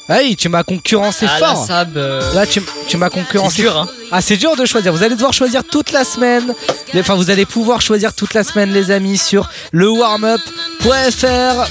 Ah 0.09 0.17
oui, 0.21 0.35
tu 0.35 0.49
m'as 0.49 0.63
concurrencé 0.63 1.25
Ah, 1.29 1.39
là, 1.39 1.47
fort. 1.55 1.65
Sab, 1.65 1.95
euh, 1.97 2.33
Là, 2.33 2.45
tu, 2.45 2.61
tu 2.87 2.97
m'as 2.97 3.09
concurrencé. 3.09 3.55
C'est 3.57 3.61
dur, 3.63 3.77
hein. 3.77 3.87
Ah, 4.11 4.21
c'est 4.21 4.35
dur 4.37 4.55
de 4.57 4.65
choisir. 4.65 4.91
Vous 4.91 5.01
allez 5.01 5.15
devoir 5.15 5.31
choisir 5.33 5.63
toute 5.63 5.91
la 5.93 6.03
semaine. 6.03 6.53
Les- 6.93 6.99
Enfin, 6.99 7.15
vous 7.15 7.29
allez 7.29 7.45
pouvoir 7.45 7.79
choisir 7.81 8.13
toute 8.13 8.33
la 8.33 8.43
semaine, 8.43 8.71
les 8.73 8.91
amis, 8.91 9.17
sur 9.17 9.49
le 9.71 9.89
warmup.fr. 9.89 11.69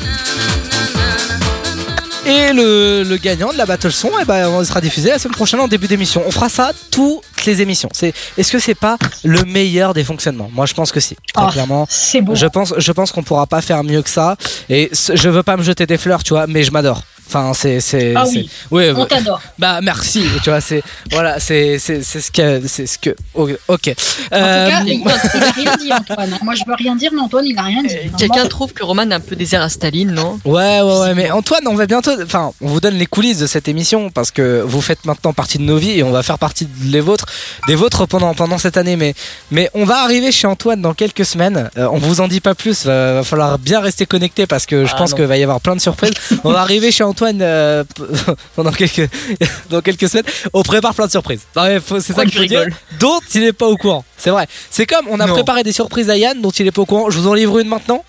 Et 2.25 2.53
le, 2.53 3.03
le 3.03 3.16
gagnant 3.16 3.53
de 3.53 3.59
la 3.59 3.66
battle 3.66 3.90
son, 3.90 4.11
eh 4.21 4.25
ben, 4.25 4.49
on 4.49 4.62
sera 4.64 4.81
diffusé 4.81 5.11
la 5.11 5.18
semaine 5.18 5.35
prochaine 5.35 5.59
en 5.59 5.66
début 5.66 5.88
d'émission. 5.88 6.23
On 6.25 6.31
fera 6.31 6.49
ça 6.49 6.71
toutes 6.92 7.25
les 7.47 7.61
émissions. 7.61 7.88
C'est, 7.92 8.14
est-ce 8.38 8.53
que 8.53 8.61
c'est 8.61 8.77
pas 8.77 8.97
le 9.25 9.42
meilleur 9.42 9.92
des 9.92 10.05
fonctionnements? 10.05 10.49
Moi, 10.55 10.66
je 10.66 10.73
pense 10.75 10.92
que 10.92 11.01
si. 11.01 11.16
Très 11.35 11.45
Ah, 11.47 11.51
clairement. 11.53 11.85
c'est 11.90 12.21
beau. 12.21 12.37
Je 12.37 12.47
pense, 12.47 12.75
je 12.79 12.92
pense 12.92 13.11
qu'on 13.11 13.25
pourra 13.25 13.47
pas 13.49 13.61
faire 13.61 13.83
mieux 13.83 14.03
que 14.03 14.09
ça. 14.11 14.37
Et 14.71 14.88
je 15.12 15.29
veux 15.29 15.42
pas 15.42 15.57
me 15.57 15.64
jeter 15.64 15.85
des 15.85 15.99
fleurs, 15.99 16.23
tu 16.23 16.33
vois, 16.33 16.47
mais 16.47 16.62
je 16.62 16.71
m'adore. 16.71 17.03
Enfin, 17.35 17.53
c'est, 17.55 17.81
c'est, 17.81 18.12
Ah 18.14 18.25
c'est- 18.27 18.40
oui, 18.71 18.90
ouais, 18.90 18.92
on 18.95 19.07
t'adore. 19.07 19.40
Bah 19.59 19.81
merci, 19.83 20.25
tu 20.42 20.51
vois, 20.51 20.61
c'est 20.61 20.83
voilà, 21.11 21.40
c'est 21.40 21.79
c'est 21.79 22.03
c'est 22.03 22.21
ce 22.21 22.31
que 22.31 22.61
c'est 22.66 22.87
ce 22.87 22.99
que 22.99 23.11
ok. 23.35 23.47
En 23.68 23.75
tout 23.75 23.90
Euh, 24.33 24.68
cas, 24.68 24.83
il 24.85 25.03
a 25.07 25.51
rien 25.53 25.77
dit, 25.77 25.92
Antoine. 25.92 26.38
Moi, 26.42 26.55
je 26.55 26.62
veux 26.66 26.75
rien 26.75 26.95
dire, 26.97 27.11
mais 27.14 27.21
Antoine, 27.21 27.47
il 27.47 27.57
a 27.59 27.62
rien 27.62 27.83
dit. 27.83 27.95
Quelqu'un 28.18 28.47
trouve 28.47 28.73
que 28.73 28.85
Roman 28.85 29.11
a 29.11 29.14
un 29.16 29.21
peu 29.21 29.35
des 29.37 29.55
airs 29.55 29.62
à 29.62 29.68
Staline, 29.68 30.11
non? 30.12 30.38
Ouais, 30.45 30.81
ouais, 30.83 30.99
ouais, 31.01 31.14
mais 31.14 31.31
Antoine, 31.31 31.66
on 31.66 31.75
va 31.75 31.87
bientôt. 31.87 32.11
Enfin, 32.23 32.53
on 32.61 32.66
vous 32.68 32.81
donne 32.81 32.95
les 32.97 33.07
coulisses 33.07 33.38
de 33.38 33.47
cette 33.47 33.68
émission 33.68 34.11
parce 34.11 34.31
que 34.31 34.62
vous 34.66 34.81
faites 34.83 35.05
maintenant 35.07 35.33
partie 35.33 35.59
de 35.59 35.62
nos 35.62 35.77
vies 35.79 35.99
et 35.99 36.03
on 36.03 36.11
va 36.11 36.23
faire 36.23 36.38
partie 36.38 36.66
des 36.66 37.01
vôtres, 37.01 37.27
des 37.66 37.75
vôtres 37.77 38.07
pendant, 38.07 38.35
pendant 38.35 38.59
cette 38.59 38.77
année. 38.77 38.97
Mais, 38.97 39.14
mais 39.51 39.71
on 39.75 39.85
va 39.85 40.03
arriver 40.03 40.33
chez 40.33 40.47
Antoine 40.47 40.83
dans 40.83 40.95
quelques 40.95 41.25
semaines. 41.25 41.71
Euh, 41.79 41.88
on 41.92 41.99
vous 41.99 42.21
en 42.21 42.29
dit 42.29 42.40
pas 42.40 42.55
plus, 42.55 42.85
va, 42.85 43.14
va 43.14 43.25
falloir 43.25 43.59
bien 43.59 43.81
rester 43.81 44.05
connecté 44.07 44.47
parce 44.47 44.66
que 44.66 44.85
je 44.85 44.92
Ah, 44.95 44.99
pense 44.99 45.11
non. 45.12 45.16
qu'il 45.16 45.27
va 45.27 45.37
y 45.38 45.42
avoir 45.42 45.61
plein 45.61 45.77
de 45.77 45.81
surprises. 45.81 46.12
on 46.45 46.53
va 46.53 46.61
arriver 46.61 46.90
chez 46.92 47.05
Antoine 47.05 47.22
euh, 47.31 47.85
pendant 48.57 48.73
quelques, 48.73 49.09
dans 49.71 49.81
quelques 49.81 50.09
semaines. 50.09 50.25
On 50.53 50.63
prépare 50.63 50.95
plein 50.95 51.07
de 51.07 51.11
surprises. 51.11 51.43
Non, 51.57 51.65
mais 51.65 51.81
faut- 51.81 52.01
C'est 52.01 52.13
ça 52.13 52.23
Oh, 52.25 52.29
que 52.29 52.33
je 52.33 52.43
dire, 52.45 52.67
dont 52.99 53.21
il 53.35 53.41
n'est 53.43 53.53
pas 53.53 53.67
au 53.69 53.77
courant. 53.77 54.05
C'est 54.17 54.31
vrai. 54.31 54.47
C'est 54.71 54.87
comme 54.87 55.07
on 55.09 55.21
a 55.21 55.27
Non. 55.27 55.35
préparé 55.35 55.63
des 55.63 55.73
surprises 55.73 56.11
à 56.11 56.17
Yann 56.17 56.41
dont 56.41 56.51
il 56.51 56.65
n'est 56.65 56.71
pas 56.73 56.83
au 56.83 56.87
courant. 56.87 57.11
Je 57.11 57.19
vous 57.19 57.29
en 57.29 57.35
livre 57.35 57.59
une 57.59 57.69
maintenant. 57.69 58.05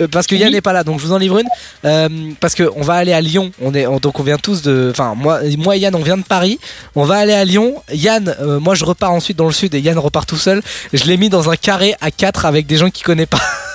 Euh, 0.00 0.08
parce 0.08 0.26
que 0.26 0.34
Yann 0.34 0.50
n'est 0.50 0.62
pas 0.62 0.72
là, 0.72 0.82
donc 0.82 0.98
je 0.98 1.04
vous 1.06 1.12
en 1.12 1.18
livre 1.18 1.38
une. 1.40 1.48
Euh, 1.84 2.08
parce 2.40 2.54
que 2.54 2.70
on 2.74 2.80
va 2.80 2.94
aller 2.94 3.12
à 3.12 3.20
Lyon. 3.20 3.52
On 3.60 3.74
est 3.74 3.86
on- 3.86 3.98
donc 3.98 4.18
on 4.18 4.22
vient 4.22 4.38
tous 4.38 4.62
de. 4.62 4.88
Enfin 4.90 5.14
moi, 5.14 5.40
moi 5.58 5.76
et 5.76 5.80
Yann, 5.80 5.94
on 5.94 6.02
vient 6.02 6.16
de 6.16 6.22
Paris. 6.22 6.58
On 6.94 7.04
va 7.04 7.16
aller 7.16 7.34
à 7.34 7.44
Lyon. 7.44 7.82
Yann, 7.92 8.34
euh, 8.40 8.58
moi 8.60 8.74
je 8.74 8.84
repars 8.86 9.12
ensuite 9.12 9.36
dans 9.36 9.46
le 9.46 9.52
sud 9.52 9.74
et 9.74 9.80
Yann 9.80 9.98
repart 9.98 10.26
tout 10.28 10.38
seul. 10.38 10.62
Je 10.94 11.04
l'ai 11.04 11.18
mis 11.18 11.28
dans 11.28 11.50
un 11.50 11.56
carré 11.56 11.94
à 12.00 12.10
4 12.10 12.46
avec 12.46 12.66
des 12.66 12.76
gens 12.78 12.88
qui 12.90 13.02
connaît 13.02 13.26
pas. 13.26 13.40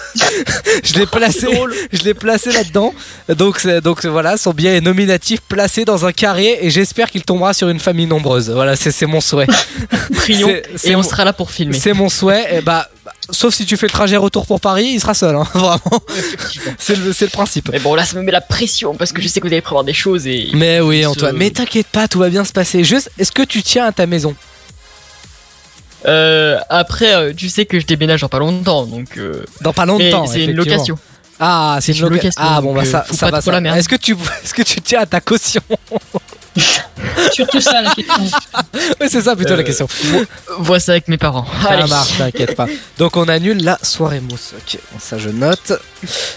je 0.84 0.93
l'ai 0.99 1.06
placé, 1.06 1.47
je 1.91 2.04
l'ai 2.04 2.13
placé 2.13 2.51
là-dedans. 2.51 2.93
Donc 3.38 3.65
voilà, 4.06 4.38
son 4.38 4.51
billet 4.51 4.78
est 4.78 4.82
nominatif 4.82 5.41
placé 5.41 5.86
dans 5.86 6.06
un 6.06 6.12
carré 6.12 6.60
et 6.62 6.69
j'espère 6.69 7.10
qu'il 7.12 7.23
tombera 7.23 7.54
sur 7.54 7.69
une 7.69 7.80
famille 7.80 8.08
nombreuse. 8.08 8.49
Voilà, 8.49 8.75
c'est 8.75 9.06
mon 9.06 9.21
souhait. 9.21 9.47
Prions, 10.15 10.49
et 10.84 10.95
on 10.95 11.04
sera 11.04 11.25
là 11.25 11.34
pour 11.34 11.51
filmer. 11.51 11.78
C'est 11.78 11.93
mon 11.93 12.10
souhait. 12.10 12.58
Et 12.58 12.62
bah, 12.62 12.89
sauf 13.32 13.54
si 13.54 13.65
tu 13.65 13.78
fais 13.78 13.88
le 13.88 13.91
trajet 13.91 14.17
retour 14.17 14.45
pour 14.45 14.60
Paris, 14.60 14.91
il 14.93 14.99
sera 14.99 15.13
seul. 15.13 15.36
hein, 15.36 15.47
vraiment. 15.54 16.01
C'est 16.78 16.95
le, 16.95 17.28
principe. 17.28 17.69
Mais 17.71 17.80
bon, 17.80 17.95
là, 17.95 18.06
ça 18.06 18.17
me 18.17 18.23
met 18.23 18.32
la 18.32 18.41
pression 18.41 18.95
parce 18.95 19.12
que 19.12 19.21
je 19.21 19.28
sais 19.28 19.39
que 19.39 19.47
vous 19.47 19.54
allez 19.54 19.62
prévoir 19.62 19.84
des 19.84 19.93
choses 19.93 20.28
et. 20.28 20.49
Mais 20.54 20.80
oui, 20.80 21.06
Antoine. 21.06 21.36
Mais 21.36 21.49
t'inquiète 21.49 21.88
pas, 21.88 22.08
tout 22.08 22.19
va 22.19 22.30
bien 22.30 22.45
se 22.45 22.54
passer. 22.54 22.84
Juste, 22.84 23.12
est-ce 23.17 23.32
que 23.32 23.43
tu 23.43 23.63
tiens 23.63 23.86
à 23.86 23.91
ta 23.91 24.06
maison? 24.06 24.36
Euh, 26.08 26.58
après, 26.70 27.15
euh, 27.15 27.34
tu 27.36 27.50
sais 27.50 27.65
que 27.65 27.80
je 27.80 27.86
déménage 27.86 28.22
dans 28.22 28.30
pas 28.30 28.39
longtemps, 28.39 28.86
donc. 28.86 29.18
euh, 29.18 29.44
Dans 29.62 29.74
pas 29.74 29.86
longtemps. 29.86 30.26
C'est 30.28 30.46
une 30.46 30.54
location. 30.54 30.98
Ah, 31.39 31.80
c'est 31.82 31.91
une, 31.91 31.98
une 31.98 32.04
loca- 32.06 32.15
location, 32.15 32.41
Ah 32.46 32.62
bon, 32.62 32.74
bah 32.74 32.86
ça, 32.86 33.06
euh, 33.10 33.13
ça 33.13 33.30
va. 33.30 33.41
ça. 33.41 33.52
la 33.52 33.60
merde. 33.60 33.78
Est-ce 33.78 33.89
que 33.89 33.96
tu, 33.98 34.13
est-ce 34.44 34.54
que 34.54 34.62
tu 34.62 34.80
tiens 34.82 35.02
à 35.02 35.06
ta 35.06 35.20
caution? 35.20 35.62
Surtout 37.34 37.60
ça, 37.60 37.82
la 37.82 37.94
question. 37.94 38.13
Oui, 39.02 39.08
c'est 39.10 39.22
ça 39.22 39.36
plutôt 39.36 39.56
la 39.56 39.62
Euh, 39.62 39.63
question. 39.63 39.88
Vois 40.60 40.80
ça 40.80 40.94
avec 40.94 41.08
mes 41.08 41.18
parents. 41.18 41.46
Ça 41.62 41.70
Allez. 41.70 41.88
marche, 41.89 42.18
t'inquiète 42.18 42.56
pas. 42.56 42.68
Donc 42.98 43.18
on 43.18 43.28
annule 43.28 43.63
la 43.63 43.78
soirée 43.82 44.20
mousse. 44.22 44.54
Ok, 44.58 44.80
ça 45.00 45.18
je 45.18 45.30
note. 45.30 45.74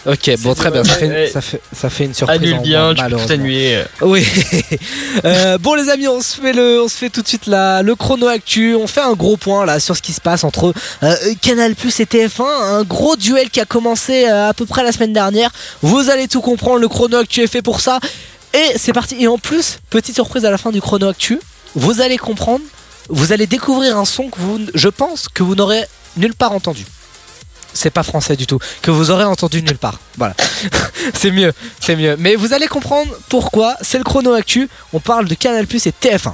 Ok, 0.07 0.31
bon 0.41 0.55
très 0.55 0.71
bien. 0.71 0.83
Ça 0.85 0.95
fait, 0.95 1.09
Ouais. 1.09 1.31
ça 1.33 1.41
fait, 1.41 1.61
ça 1.75 1.91
fait 1.91 2.05
une 2.07 2.15
surprise. 2.15 2.39
Annule 2.41 2.55
en 2.55 2.63
bien, 2.63 2.89
tu 2.89 2.95
peux 2.95 2.95
tout 2.97 3.03
malheureusement. 3.03 3.35
annuler. 3.35 3.75
euh. 3.77 3.85
Oui. 4.07 4.27
Euh, 5.25 5.59
bon 5.59 5.75
les 5.75 5.89
amis, 5.89 6.07
on 6.07 6.21
se 6.21 6.41
fait 6.41 6.53
le, 6.53 6.81
on 6.83 6.89
se 6.89 6.97
fait 6.97 7.11
tout 7.11 7.23
de 7.23 7.29
suite 7.29 7.47
la, 7.47 7.83
le 7.83 7.95
chrono 7.97 8.29
actu. 8.29 8.77
On 8.77 8.87
fait 8.87 9.01
un 9.01 9.15
gros 9.15 9.37
point 9.37 9.67
là 9.67 9.81
sur 9.81 9.97
ce 9.97 10.03
qui 10.03 10.13
se 10.13 10.21
passe 10.21 10.45
entre 10.45 10.73
euh, 11.03 11.15
Canal 11.43 11.75
Plus 11.75 11.99
et 12.01 12.05
TF1. 12.05 12.43
Un 12.45 12.83
gros 12.85 13.17
duel 13.17 13.51
qui 13.51 13.59
a 13.61 13.65
commencé 13.65 14.27
euh, 14.29 14.49
à 14.51 14.55
peu 14.55 14.65
près 14.67 14.85
la 14.85 14.93
semaine 14.93 15.13
dernière. 15.13 15.51
Vous 15.83 16.09
allez 16.11 16.29
tout 16.29 16.41
comprendre. 16.41 16.79
Le 16.79 16.89
chrono 16.89 17.17
actu 17.19 17.41
est 17.43 17.47
fait 17.49 17.63
pour 17.63 17.81
ça. 17.81 17.99
Et 18.59 18.77
c'est 18.77 18.93
parti. 18.93 19.17
Et 19.21 19.29
en 19.29 19.39
plus, 19.39 19.79
petite 19.89 20.17
surprise 20.17 20.45
à 20.45 20.51
la 20.51 20.59
fin 20.59 20.73
du 20.73 20.81
chrono 20.81 21.09
actu. 21.09 21.39
Vous 21.77 22.01
allez 22.01 22.19
comprendre. 22.19 22.65
Vous 23.09 23.33
allez 23.33 23.47
découvrir 23.47 23.97
un 23.97 24.05
son 24.05 24.29
que 24.29 24.39
vous, 24.41 24.61
je 24.75 24.89
pense 24.89 25.29
que 25.29 25.43
vous 25.43 25.55
n'aurez 25.55 25.85
nulle 26.17 26.35
part 26.35 26.53
entendu. 26.53 26.85
C'est 27.73 27.91
pas 27.91 28.03
français 28.03 28.35
du 28.35 28.47
tout. 28.47 28.59
Que 28.83 28.91
vous 28.91 29.11
aurez 29.11 29.25
entendu 29.25 29.63
nulle 29.63 29.79
part. 29.79 30.01
Voilà. 30.17 30.35
c'est 31.15 31.31
mieux, 31.31 31.53
c'est 31.79 31.95
mieux. 31.95 32.17
Mais 32.19 32.35
vous 32.35 32.53
allez 32.53 32.67
comprendre 32.67 33.15
pourquoi. 33.29 33.77
C'est 33.81 33.99
le 33.99 34.05
chrono 34.05 34.33
actu. 34.33 34.69
On 34.93 34.99
parle 34.99 35.29
de 35.29 35.35
Canal 35.35 35.67
Plus 35.69 35.87
et 35.87 35.93
TF1. 35.93 36.33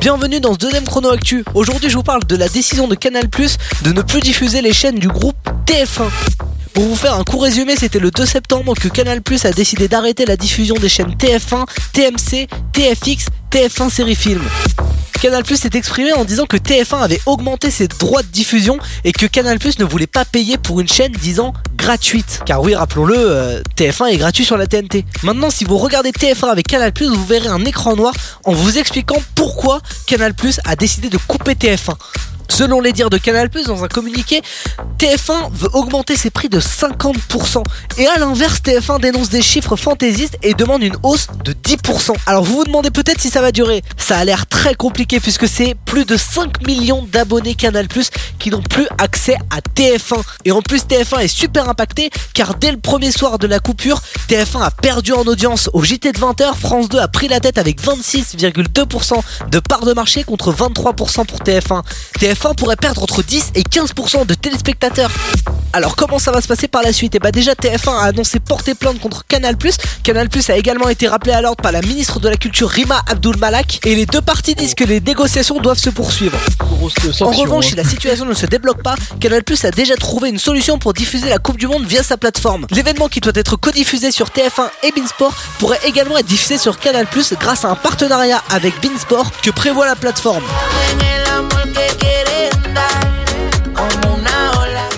Bienvenue 0.00 0.40
dans 0.40 0.54
ce 0.54 0.58
deuxième 0.58 0.84
chrono 0.84 1.10
actu. 1.10 1.44
Aujourd'hui, 1.54 1.90
je 1.90 1.96
vous 1.96 2.02
parle 2.02 2.24
de 2.24 2.36
la 2.36 2.48
décision 2.48 2.88
de 2.88 2.94
Canal 2.94 3.28
Plus 3.28 3.58
de 3.82 3.92
ne 3.92 4.00
plus 4.00 4.20
diffuser 4.20 4.62
les 4.62 4.72
chaînes 4.72 4.98
du 4.98 5.08
groupe 5.08 5.36
TF1. 5.66 6.08
Pour 6.74 6.84
vous 6.84 6.96
faire 6.96 7.14
un 7.14 7.24
court 7.24 7.42
résumé, 7.42 7.74
c'était 7.76 7.98
le 7.98 8.10
2 8.10 8.24
septembre 8.24 8.74
que 8.74 8.88
Canal 8.88 9.22
Plus 9.22 9.44
a 9.44 9.52
décidé 9.52 9.88
d'arrêter 9.88 10.24
la 10.24 10.36
diffusion 10.36 10.76
des 10.76 10.88
chaînes 10.88 11.14
TF1, 11.14 11.66
TMC, 11.92 12.48
TFX, 12.72 13.26
TF1 13.50 13.90
Série 13.90 14.14
Film. 14.14 14.42
Canal 15.20 15.42
Plus 15.42 15.56
s'est 15.56 15.70
exprimé 15.74 16.12
en 16.14 16.24
disant 16.24 16.46
que 16.46 16.56
TF1 16.56 17.02
avait 17.02 17.20
augmenté 17.26 17.70
ses 17.70 17.88
droits 17.88 18.22
de 18.22 18.28
diffusion 18.28 18.78
et 19.04 19.12
que 19.12 19.26
Canal 19.26 19.58
Plus 19.58 19.78
ne 19.78 19.84
voulait 19.84 20.06
pas 20.06 20.24
payer 20.24 20.56
pour 20.56 20.80
une 20.80 20.88
chaîne 20.88 21.12
disant 21.12 21.52
gratuite. 21.76 22.40
Car 22.46 22.62
oui, 22.62 22.74
rappelons-le, 22.74 23.16
euh, 23.18 23.62
TF1 23.76 24.12
est 24.12 24.16
gratuit 24.16 24.44
sur 24.44 24.56
la 24.56 24.66
TNT. 24.66 25.04
Maintenant, 25.22 25.50
si 25.50 25.64
vous 25.64 25.76
regardez 25.76 26.10
TF1 26.10 26.50
avec 26.50 26.68
Canal 26.68 26.92
Plus, 26.92 27.08
vous 27.08 27.24
verrez 27.26 27.48
un 27.48 27.64
écran 27.64 27.96
noir 27.96 28.14
en 28.44 28.52
vous 28.52 28.78
expliquant 28.78 29.20
pourquoi 29.34 29.80
Canal 30.06 30.32
Plus 30.32 30.60
a 30.64 30.76
décidé 30.76 31.10
de 31.10 31.18
couper 31.18 31.52
TF1. 31.52 31.96
Selon 32.50 32.80
les 32.80 32.92
dires 32.92 33.10
de 33.10 33.16
Canal+, 33.16 33.48
dans 33.66 33.84
un 33.84 33.88
communiqué, 33.88 34.42
TF1 34.98 35.50
veut 35.52 35.70
augmenter 35.72 36.16
ses 36.16 36.30
prix 36.30 36.48
de 36.48 36.60
50%. 36.60 37.62
Et 37.96 38.06
à 38.06 38.18
l'inverse, 38.18 38.58
TF1 38.58 39.00
dénonce 39.00 39.30
des 39.30 39.40
chiffres 39.40 39.76
fantaisistes 39.76 40.36
et 40.42 40.52
demande 40.54 40.82
une 40.82 40.96
hausse 41.02 41.28
de 41.44 41.52
10%. 41.52 42.12
Alors 42.26 42.42
vous 42.44 42.56
vous 42.56 42.64
demandez 42.64 42.90
peut-être 42.90 43.20
si 43.20 43.30
ça 43.30 43.40
va 43.40 43.52
durer. 43.52 43.82
Ça 43.96 44.18
a 44.18 44.24
l'air 44.24 44.46
très 44.46 44.74
compliqué 44.74 45.20
puisque 45.20 45.48
c'est 45.48 45.76
plus 45.86 46.04
de 46.04 46.16
5 46.16 46.66
millions 46.66 47.06
d'abonnés 47.10 47.54
Canal+, 47.54 47.86
qui 48.38 48.50
n'ont 48.50 48.62
plus 48.62 48.88
accès 48.98 49.36
à 49.50 49.60
TF1. 49.60 50.20
Et 50.44 50.52
en 50.52 50.60
plus, 50.60 50.82
TF1 50.82 51.20
est 51.20 51.28
super 51.28 51.68
impacté 51.68 52.10
car 52.34 52.56
dès 52.56 52.72
le 52.72 52.78
premier 52.78 53.12
soir 53.12 53.38
de 53.38 53.46
la 53.46 53.60
coupure, 53.60 54.02
TF1 54.28 54.62
a 54.62 54.70
perdu 54.70 55.12
en 55.12 55.22
audience. 55.22 55.70
Au 55.72 55.84
JT 55.84 56.12
de 56.12 56.18
20h, 56.18 56.54
France 56.56 56.88
2 56.88 56.98
a 56.98 57.08
pris 57.08 57.28
la 57.28 57.38
tête 57.38 57.58
avec 57.58 57.80
26,2% 57.80 59.14
de 59.50 59.58
part 59.60 59.84
de 59.84 59.92
marché 59.92 60.24
contre 60.24 60.52
23% 60.52 61.26
pour 61.26 61.38
TF1. 61.38 61.82
TF1 62.18 62.39
pourrait 62.48 62.76
perdre 62.76 63.02
entre 63.02 63.22
10 63.22 63.52
et 63.54 63.62
15% 63.62 64.26
de 64.26 64.34
téléspectateurs. 64.34 65.10
Alors 65.72 65.94
comment 65.94 66.18
ça 66.18 66.32
va 66.32 66.40
se 66.40 66.48
passer 66.48 66.66
par 66.66 66.82
la 66.82 66.92
suite? 66.92 67.14
Et 67.14 67.18
bah 67.20 67.30
déjà 67.30 67.52
TF1 67.52 67.96
a 67.96 68.02
annoncé 68.06 68.40
porter 68.40 68.74
plainte 68.74 68.98
contre 68.98 69.24
Canal+. 69.26 69.56
Canal+ 70.02 70.28
a 70.48 70.56
également 70.56 70.88
été 70.88 71.06
rappelé 71.06 71.32
à 71.32 71.40
l'ordre 71.40 71.62
par 71.62 71.70
la 71.70 71.80
ministre 71.80 72.18
de 72.18 72.28
la 72.28 72.36
Culture 72.36 72.68
Rima 72.68 73.00
Abdul 73.06 73.36
Malak 73.36 73.80
et 73.84 73.94
les 73.94 74.06
deux 74.06 74.20
parties 74.20 74.54
disent 74.54 74.74
que 74.74 74.84
les 74.84 75.00
négociations 75.00 75.60
doivent 75.60 75.78
se 75.78 75.90
poursuivre. 75.90 76.36
En 77.20 77.30
revanche, 77.30 77.66
si 77.68 77.74
la 77.76 77.84
situation 77.84 78.24
ne 78.24 78.34
se 78.34 78.46
débloque 78.46 78.82
pas, 78.82 78.96
Canal 79.20 79.42
a 79.62 79.70
déjà 79.70 79.94
trouvé 79.96 80.30
une 80.30 80.38
solution 80.38 80.78
pour 80.78 80.92
diffuser 80.92 81.28
la 81.28 81.38
Coupe 81.38 81.58
du 81.58 81.68
Monde 81.68 81.84
via 81.84 82.02
sa 82.02 82.16
plateforme. 82.16 82.66
L'événement 82.70 83.08
qui 83.08 83.20
doit 83.20 83.32
être 83.34 83.56
codiffusé 83.56 84.10
sur 84.10 84.28
TF1 84.28 84.70
et 84.82 84.92
Beansport 84.92 85.34
pourrait 85.58 85.80
également 85.84 86.18
être 86.18 86.26
diffusé 86.26 86.58
sur 86.58 86.78
Canal 86.78 87.06
grâce 87.40 87.64
à 87.64 87.68
un 87.68 87.76
partenariat 87.76 88.42
avec 88.50 88.74
Beansport 88.80 89.30
que 89.42 89.50
prévoit 89.50 89.86
la 89.86 89.94
plateforme. 89.94 90.44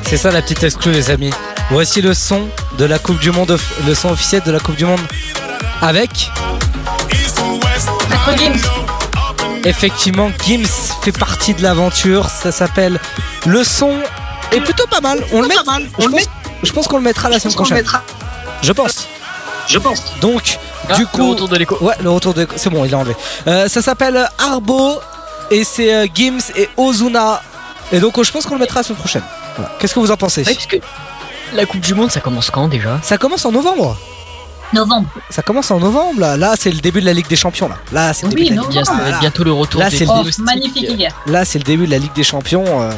C'est 0.05 0.17
ça 0.19 0.31
la 0.31 0.43
petite 0.43 0.63
exclue 0.63 0.93
les 0.93 1.11
amis. 1.11 1.31
Voici 1.71 2.03
le 2.03 2.13
son 2.13 2.47
de 2.77 2.85
la 2.85 2.99
Coupe 2.99 3.19
du 3.19 3.31
Monde, 3.31 3.57
le 3.87 3.95
son 3.95 4.11
officiel 4.11 4.43
de 4.45 4.53
la 4.53 4.61
Coupe 4.61 4.77
du 4.77 4.85
Monde 4.85 5.01
avec 5.81 6.31
Effectivement, 9.65 10.31
Gims 10.45 10.67
fait 11.03 11.13
partie 11.13 11.55
de 11.55 11.63
l'aventure. 11.63 12.29
Ça 12.29 12.53
s'appelle 12.53 13.01
Le 13.47 13.65
son 13.65 13.95
est 14.53 14.61
plutôt 14.61 14.87
pas 14.87 15.01
mal. 15.01 15.19
On 15.33 15.41
le 15.41 15.49
met. 15.49 15.55
Je 15.99 16.09
pense, 16.09 16.21
je 16.63 16.73
pense 16.73 16.89
qu'on 16.89 16.97
le 16.99 17.03
mettra 17.05 17.29
la 17.29 17.39
semaine 17.39 17.53
le 17.53 17.57
prochaine. 17.57 17.77
mettra. 17.79 18.03
Je 18.63 18.73
pense. 18.73 19.07
Je 19.69 19.79
pense. 19.79 20.03
Donc, 20.21 20.59
Ah, 20.91 20.95
du 20.95 21.03
le 21.03 21.07
coup, 21.07 21.31
retour 21.31 21.49
de 21.49 21.57
l'écho. 21.57 21.79
Ouais, 21.81 21.95
le 22.03 22.11
retour 22.11 22.35
de 22.35 22.41
l'écho. 22.43 22.53
C'est 22.57 22.71
bon, 22.71 22.85
il 22.85 22.91
est 22.91 22.95
enlevé. 22.95 23.17
Euh, 23.47 23.69
ça 23.69 23.81
s'appelle 23.81 24.29
Arbo 24.39 25.01
et 25.53 25.65
c'est 25.65 25.95
euh, 25.95 26.07
Gims 26.13 26.41
et 26.57 26.69
Ozuna. 26.77 27.43
Et 27.93 28.01
donc, 28.01 28.19
euh, 28.19 28.23
je 28.25 28.33
pense 28.33 28.47
qu'on 28.47 28.55
le 28.55 28.61
mettra 28.61 28.81
la 28.81 28.85
semaine 28.85 28.99
prochaine. 28.99 29.23
Voilà. 29.57 29.73
Qu'est-ce 29.79 29.95
que 29.95 30.01
vous 30.01 30.11
en 30.11 30.17
pensez? 30.17 30.45
Ouais, 30.47 30.55
parce 30.55 30.67
que 30.67 30.77
la 31.55 31.67
Coupe 31.67 31.81
du 31.81 31.95
Monde, 31.95 32.11
ça 32.11 32.21
commence 32.21 32.51
quand 32.51 32.69
déjà? 32.69 32.99
Ça 33.03 33.19
commence 33.19 33.45
en 33.45 33.53
novembre. 33.53 33.97
Novembre. 34.73 35.09
Ça 35.29 35.43
commence 35.43 35.71
en 35.71 35.79
novembre 35.79 36.19
là. 36.21 36.39
Là, 36.39 36.55
c'est 36.59 36.71
le 36.71 36.81
début 36.81 37.01
de 37.03 37.07
la 37.07 37.13
Ligue 37.13 37.29
des 37.29 37.37
Champions 37.37 37.69
là. 37.69 37.77
Là, 37.93 38.15
c'est 38.15 38.23
le 38.27 38.33
Oui, 38.33 38.45
début 38.45 38.49
de 38.49 38.51
la 38.51 38.57
novembre. 38.63 38.73
Ligue 38.75 38.83
Bien, 38.83 38.85
ça 38.85 38.93
va 38.93 38.99
Voilà. 39.03 39.17
être 39.17 39.21
bientôt 39.21 39.45
le 39.45 39.53
retour 39.53 39.81
Là, 39.83 39.91
des 39.91 39.97
c'est 39.99 40.05
le 40.05 40.11
Oh, 40.11 40.15
pronostics. 40.15 40.45
magnifique 40.47 40.89
hier. 40.91 41.13
Là, 41.27 41.45
c'est 41.45 41.59
le 41.59 41.65
début 41.65 41.85
de 41.87 41.91
la 41.91 41.99
Ligue 41.99 42.15
des 42.15 42.25
Champions. 42.25 42.65
euh, 42.81 42.91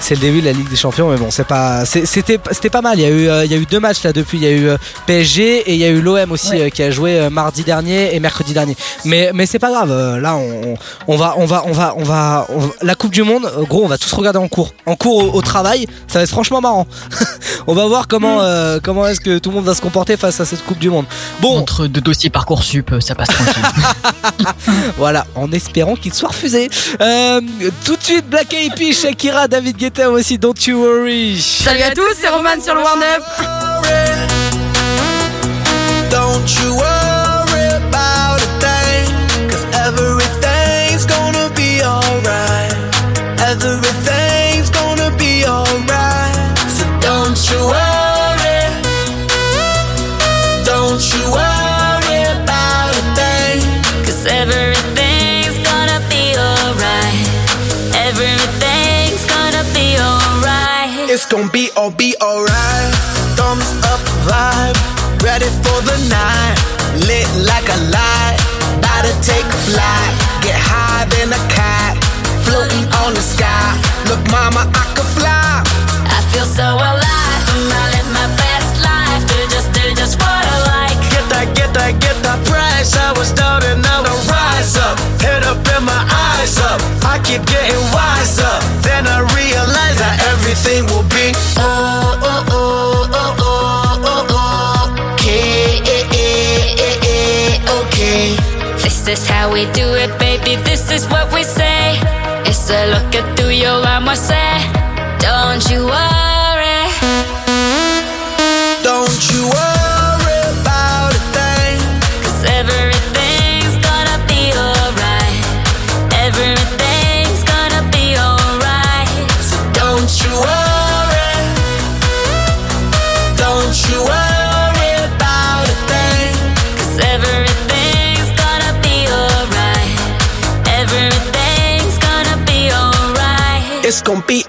c'est 0.00 0.14
le 0.14 0.20
début 0.20 0.40
de 0.40 0.46
la 0.46 0.52
Ligue 0.52 0.68
des 0.68 0.76
Champions, 0.76 1.10
mais 1.10 1.16
bon, 1.16 1.30
c'est 1.30 1.46
pas, 1.46 1.84
c'était, 1.84 2.38
c'était 2.52 2.70
pas 2.70 2.82
mal. 2.82 2.98
Il 2.98 3.02
y 3.02 3.06
a 3.06 3.08
eu, 3.10 3.28
euh, 3.28 3.44
il 3.44 3.50
y 3.50 3.54
a 3.54 3.58
eu 3.58 3.66
deux 3.66 3.80
matchs 3.80 4.02
là 4.04 4.12
depuis. 4.12 4.38
Il 4.38 4.44
y 4.44 4.46
a 4.46 4.50
eu 4.50 4.68
euh, 4.68 4.76
PSG 5.06 5.58
et 5.70 5.74
il 5.74 5.80
y 5.80 5.84
a 5.84 5.88
eu 5.88 6.00
l'OM 6.00 6.30
aussi 6.32 6.50
Ouais. 6.50 6.62
euh, 6.62 6.68
qui 6.70 6.82
a 6.82 6.90
joué 6.90 7.28
mardi 7.30 7.62
dernier 7.64 8.14
et 8.14 8.20
mercredi 8.20 8.52
dernier. 8.52 8.76
Mais, 9.04 9.30
mais 9.34 9.46
c'est 9.46 9.58
pas 9.58 9.70
grave. 9.70 9.90
là, 10.20 10.36
on, 11.08 11.16
va, 11.16 11.34
on 11.38 11.46
va, 11.46 11.64
on 11.66 11.72
va, 11.72 11.94
on 11.96 12.02
va, 12.04 12.46
on 12.50 12.58
va- 12.58 12.68
la 12.82 12.94
Coupe 12.94 13.12
du 13.12 13.22
Monde. 13.22 13.50
Gros, 13.68 13.84
on 13.84 13.88
va 13.88 13.98
tous 13.98 14.12
regarder 14.12 14.38
en 14.38 14.48
cours, 14.48 14.72
en 14.86 14.96
cours 14.96 15.34
au, 15.34 15.38
au 15.38 15.42
travail. 15.42 15.86
Ça 16.08 16.18
va 16.18 16.22
être 16.24 16.30
franchement 16.30 16.60
marrant. 16.60 16.86
on 17.66 17.74
va 17.74 17.86
voir 17.86 18.06
comment, 18.08 18.40
euh, 18.40 18.78
comment 18.82 19.06
est-ce 19.06 19.20
que 19.20 19.38
tout 19.38 19.50
le 19.50 19.56
monde 19.56 19.64
va 19.64 19.74
se 19.74 19.80
comporter 19.82 20.16
face 20.16 20.40
à 20.40 20.44
cette 20.44 20.64
Coupe 20.64 20.78
du 20.78 20.90
Monde. 20.90 21.06
Bon, 21.40 21.58
Entre 21.58 21.86
deux 21.86 22.00
dossiers 22.00 22.30
parcoursup, 22.30 22.94
ça 23.00 23.14
passe 23.14 23.28
tranquille. 23.28 24.46
voilà, 24.96 25.26
en 25.34 25.50
espérant 25.52 25.94
qu'il 25.96 26.12
soit 26.14 26.28
refusé. 26.30 26.68
Tout 26.98 27.96
de 27.96 28.02
suite, 28.02 28.28
Black 28.28 28.52
Eyed 28.52 28.94
Shakira, 28.94 29.48
David 29.48 29.76
Guetta 29.86 30.10
aussi, 30.10 30.36
Don't 30.36 30.66
You 30.66 30.82
Worry. 30.82 31.40
Salut 31.40 31.82
à 31.82 31.92
tous, 31.92 32.02
c'est 32.20 32.28
Roman 32.28 32.60
sur 32.60 32.74
le 32.74 32.80
Warn 32.80 33.00
Up. 33.04 33.22
Don't 36.10 36.44
you 36.60 36.74
worry 36.74 36.95
it's 61.26 61.34
gonna 61.34 61.50
be 61.50 61.70
all 61.76 61.90
be 61.90 62.14
alright. 62.22 62.94
Thumbs 63.34 63.66
up 63.90 63.98
vibe, 64.22 64.78
ready 65.22 65.50
for 65.66 65.78
the 65.82 65.98
night. 66.06 66.54
Lit 67.02 67.26
like 67.42 67.66
a 67.66 67.78
light, 67.90 68.38
about 68.78 69.02
to 69.02 69.14
take 69.26 69.42
a 69.42 69.60
flight. 69.66 70.12
Get 70.42 70.54
high 70.54 71.04
than 71.10 71.34
a 71.34 71.42
cat, 71.50 71.98
floating 72.46 72.86
on 73.02 73.14
the 73.14 73.20
sky. 73.20 73.74
Look, 74.06 74.22
mama, 74.30 74.70
I 74.70 74.84
could 74.94 75.10
fly. 75.18 75.66
I 76.14 76.18
feel 76.30 76.46
so 76.46 76.62
alive. 76.62 77.42
and 77.58 77.74
I 77.74 77.84
live 77.98 78.10
my 78.14 78.28
best 78.38 78.70
life. 78.86 79.22
Do 79.26 79.38
just, 79.50 79.72
do 79.74 79.82
just 79.98 80.14
what 80.22 80.30
I 80.30 80.58
like. 80.78 80.98
Get 81.10 81.26
that, 81.34 81.46
get 81.58 81.74
that, 81.74 81.98
get 81.98 82.16
that 82.22 82.38
price. 82.46 82.94
I 82.94 83.10
was 83.18 83.32
down 83.32 83.64
and 83.64 83.82
now 83.82 84.06
I 84.06 84.14
rise 84.30 84.76
up. 84.78 84.96
Head 85.18 85.42
up 85.42 85.58
and 85.74 85.84
my 85.86 86.02
eyes 86.06 86.58
up. 86.58 86.78
I 87.02 87.18
keep 87.24 87.42
getting 87.46 87.82
wiser. 87.90 88.05
Everything 90.66 90.84
will 90.96 91.02
be 91.10 91.32
oh 91.58 92.18
oh 92.22 92.44
oh 92.50 93.08
oh 93.12 94.00
oh 94.04 94.26
oh 94.30 95.12
okay 95.14 95.80
okay. 97.78 98.36
This 98.82 99.06
is 99.08 99.28
how 99.28 99.52
we 99.52 99.64
do 99.72 99.94
it, 99.94 100.18
baby. 100.18 100.56
This 100.62 100.90
is 100.90 101.06
what 101.08 101.32
we 101.32 101.42
say. 101.44 101.98
It's 102.46 102.70
a 102.70 102.86
look 102.90 103.14
at 103.14 103.38
through 103.38 103.50
your 103.50 103.86
arm, 103.86 104.08
I 104.08 104.14
say. 104.14 104.58
Don't 105.20 105.70
you 105.70 105.86
worry. 105.86 106.25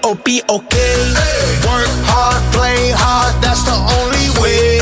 Gonna 0.08 0.22
be 0.24 0.40
okay. 0.48 0.96
Work 1.68 1.92
hard, 2.08 2.40
play 2.56 2.92
hard, 2.96 3.34
that's 3.42 3.64
the 3.64 3.76
only 3.76 4.28
way. 4.40 4.80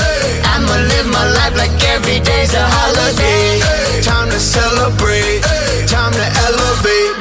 I'ma 0.54 0.76
live 0.86 1.08
my 1.10 1.26
life 1.34 1.56
like 1.58 1.74
every 1.90 2.20
day's 2.20 2.54
a 2.54 2.62
holiday. 2.62 3.58
Time 4.02 4.30
to 4.30 4.38
celebrate, 4.38 5.42
time 5.90 6.12
to 6.14 6.26
elevate. 6.46 7.14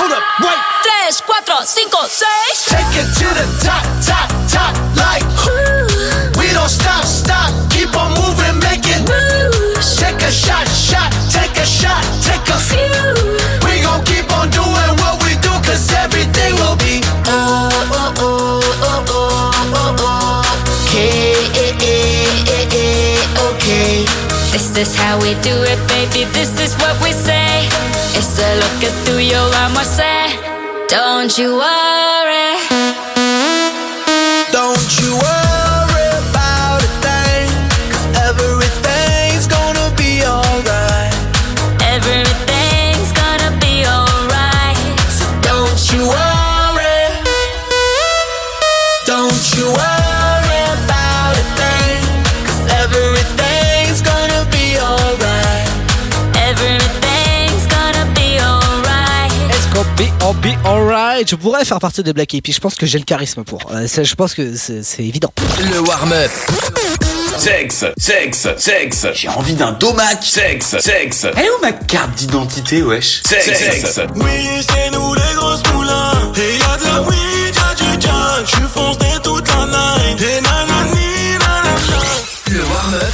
Hold 0.00 0.12
up, 0.16 0.24
wait. 0.40 0.60
Tres, 0.80 1.20
cuatro, 1.20 1.60
cinco, 1.64 2.00
seis. 2.08 2.72
Take 2.72 2.94
it 2.96 3.08
to 3.20 3.28
the 3.36 3.46
top, 3.60 3.84
do 25.40 25.54
it, 25.62 25.78
baby. 25.88 26.24
This 26.32 26.52
is 26.60 26.74
what 26.76 27.00
we 27.02 27.12
say. 27.12 27.66
It's 28.18 28.38
a 28.38 28.50
look 28.56 28.84
at 28.84 28.94
through 29.04 29.24
your 29.32 29.48
arm, 29.62 29.74
say. 29.84 30.36
Don't 30.88 31.36
you 31.38 31.56
worry. 31.56 32.31
Be, 60.34 60.54
alright 60.64 61.28
Je 61.28 61.36
pourrais 61.36 61.64
faire 61.64 61.78
partie 61.78 62.02
des 62.02 62.12
Black 62.12 62.32
Eyed 62.34 62.44
Peas. 62.44 62.52
Je 62.54 62.60
pense 62.60 62.74
que 62.74 62.86
j'ai 62.86 62.98
le 62.98 63.04
charisme 63.04 63.44
pour. 63.44 63.60
Euh, 63.72 63.86
je 63.86 64.14
pense 64.14 64.34
que 64.34 64.54
c'est 64.56 65.04
évident. 65.04 65.32
Le 65.72 65.80
warm-up. 65.80 66.30
Sexe, 67.38 67.84
sexe, 67.96 68.48
sexe. 68.56 69.06
J'ai 69.14 69.28
envie 69.28 69.54
d'un 69.54 69.72
domac. 69.72 70.22
Sexe, 70.22 70.76
sexe. 70.78 71.26
Elle 71.36 71.46
est 71.46 71.50
où 71.50 71.60
ma 71.62 71.72
carte 71.72 72.14
d'identité, 72.14 72.82
wesh? 72.82 73.22
Sexe, 73.24 73.58
sexe. 73.58 74.00
Oui, 74.16 74.64
c'est 74.68 74.90
nous 74.92 75.14
les 75.14 75.34
grosses 75.34 75.62
moulins. 75.74 76.12
Et 76.36 76.58
y'a 76.58 76.76
de 76.76 76.84
la 76.84 77.02
weed, 77.02 77.54
y'a 77.54 77.74
du 77.74 78.00
junk. 78.00 78.46
J'suis 78.46 78.68
foncé 78.72 79.06
toute 79.22 79.48
la 79.48 79.66
night. 79.66 80.20
Et 80.20 80.40
nanani, 80.40 81.32
nanana. 81.32 81.72
Le 82.50 82.60
warm-up. 82.60 83.12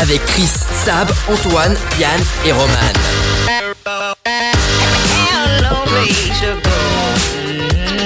Avec 0.00 0.24
Chris, 0.26 0.48
Sab, 0.84 1.08
Antoine, 1.30 1.76
Yann 2.00 2.20
et 2.44 2.52
Roman. 2.52 3.61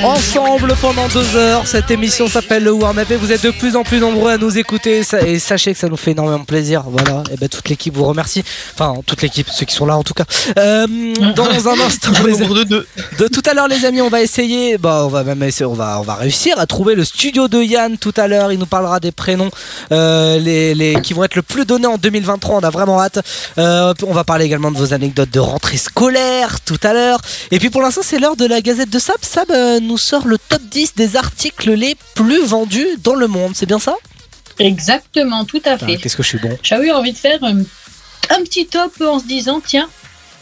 Ensemble 0.07 0.73
pendant 0.81 1.09
deux 1.09 1.35
heures, 1.35 1.66
cette 1.66 1.90
émission 1.90 2.29
s'appelle 2.29 2.62
le 2.62 2.71
Warm 2.71 2.97
Up 3.01 3.11
et 3.11 3.16
vous 3.16 3.33
êtes 3.33 3.42
de 3.42 3.51
plus 3.51 3.75
en 3.75 3.83
plus 3.83 3.99
nombreux 3.99 4.31
à 4.31 4.38
nous 4.38 4.57
écouter 4.57 5.03
et 5.27 5.38
sachez 5.40 5.73
que 5.73 5.79
ça 5.81 5.88
nous 5.88 5.97
fait 5.97 6.12
énormément 6.12 6.45
plaisir. 6.45 6.85
Voilà, 6.87 7.25
et 7.33 7.37
ben 7.37 7.49
toute 7.49 7.69
l'équipe 7.69 7.92
vous 7.97 8.05
remercie. 8.05 8.45
Enfin, 8.75 8.95
toute 9.05 9.21
l'équipe, 9.23 9.49
ceux 9.51 9.66
qui 9.66 9.75
sont 9.75 9.85
là 9.85 9.97
en 9.97 10.05
tout 10.05 10.14
cas. 10.14 10.23
Euh, 10.59 10.87
dans 11.35 11.69
un 11.69 11.81
instant, 11.81 12.12
les 12.25 12.37
Nombre 12.37 12.55
de 12.55 12.62
deux. 12.62 12.87
de 13.19 13.27
tout 13.27 13.42
à 13.51 13.55
l'heure 13.55 13.66
les 13.66 13.85
amis 13.85 14.01
on 14.01 14.09
va 14.09 14.21
essayer 14.21 14.79
bah 14.79 15.03
on 15.05 15.09
va 15.09 15.25
même 15.25 15.42
essayer 15.42 15.64
on 15.66 15.73
va 15.75 15.99
on 16.01 16.03
va 16.03 16.14
réussir 16.14 16.57
à 16.61 16.66
trouver 16.66 16.95
le 16.95 17.05
studio 17.05 17.49
de 17.49 17.61
Yann 17.61 17.99
tout 17.99 18.14
à 18.16 18.29
l'heure 18.29 18.53
il 18.53 18.59
nous 18.61 18.66
parlera 18.66 19.01
des 19.01 19.11
prénoms 19.11 19.51
euh, 19.90 20.38
les, 20.38 20.75
les 20.75 21.01
qui 21.01 21.14
vont 21.14 21.25
être 21.25 21.35
le 21.35 21.42
plus 21.42 21.64
donnés 21.64 21.87
en 21.88 21.97
2023 21.97 22.57
on 22.57 22.61
a 22.61 22.71
vraiment 22.71 23.01
hâte 23.01 23.19
Euh, 23.59 23.92
on 24.07 24.12
va 24.12 24.23
parler 24.23 24.45
également 24.45 24.71
de 24.71 24.77
vos 24.77 24.92
anecdotes 24.92 25.31
de 25.31 25.40
rentrée 25.40 25.79
scolaire 25.79 26.61
tout 26.61 26.79
à 26.83 26.92
l'heure 26.92 27.19
et 27.51 27.59
puis 27.59 27.71
pour 27.71 27.81
l'instant 27.83 28.03
c'est 28.05 28.19
l'heure 28.19 28.37
de 28.37 28.47
la 28.47 28.61
Gazette 28.61 28.90
de 28.90 28.99
Sab 28.99 29.16
Sab 29.23 29.51
euh, 29.51 29.81
nous 29.97 30.01
sort 30.01 30.27
le 30.27 30.37
top 30.37 30.61
10 30.61 30.95
des 30.95 31.17
articles 31.17 31.73
les 31.73 31.97
plus 32.15 32.45
vendus 32.45 32.87
dans 33.03 33.15
le 33.15 33.29
monde 33.29 33.53
c'est 33.55 33.65
bien 33.65 33.79
ça? 33.79 33.95
Exactement, 34.59 35.47
tout 35.47 35.63
à 35.65 35.79
fait. 35.79 35.97
qu'est-ce 35.97 36.19
que 36.19 36.23
je 36.23 36.29
suis 36.29 36.39
bon? 36.39 36.59
J'avais 36.63 36.89
eu 36.89 36.91
envie 36.93 37.13
de 37.13 37.17
faire 37.17 37.43
euh, 37.43 37.55
un 38.29 38.43
petit 38.43 38.67
top 38.67 38.93
en 39.01 39.19
se 39.19 39.25
disant, 39.25 39.63
tiens, 39.67 39.89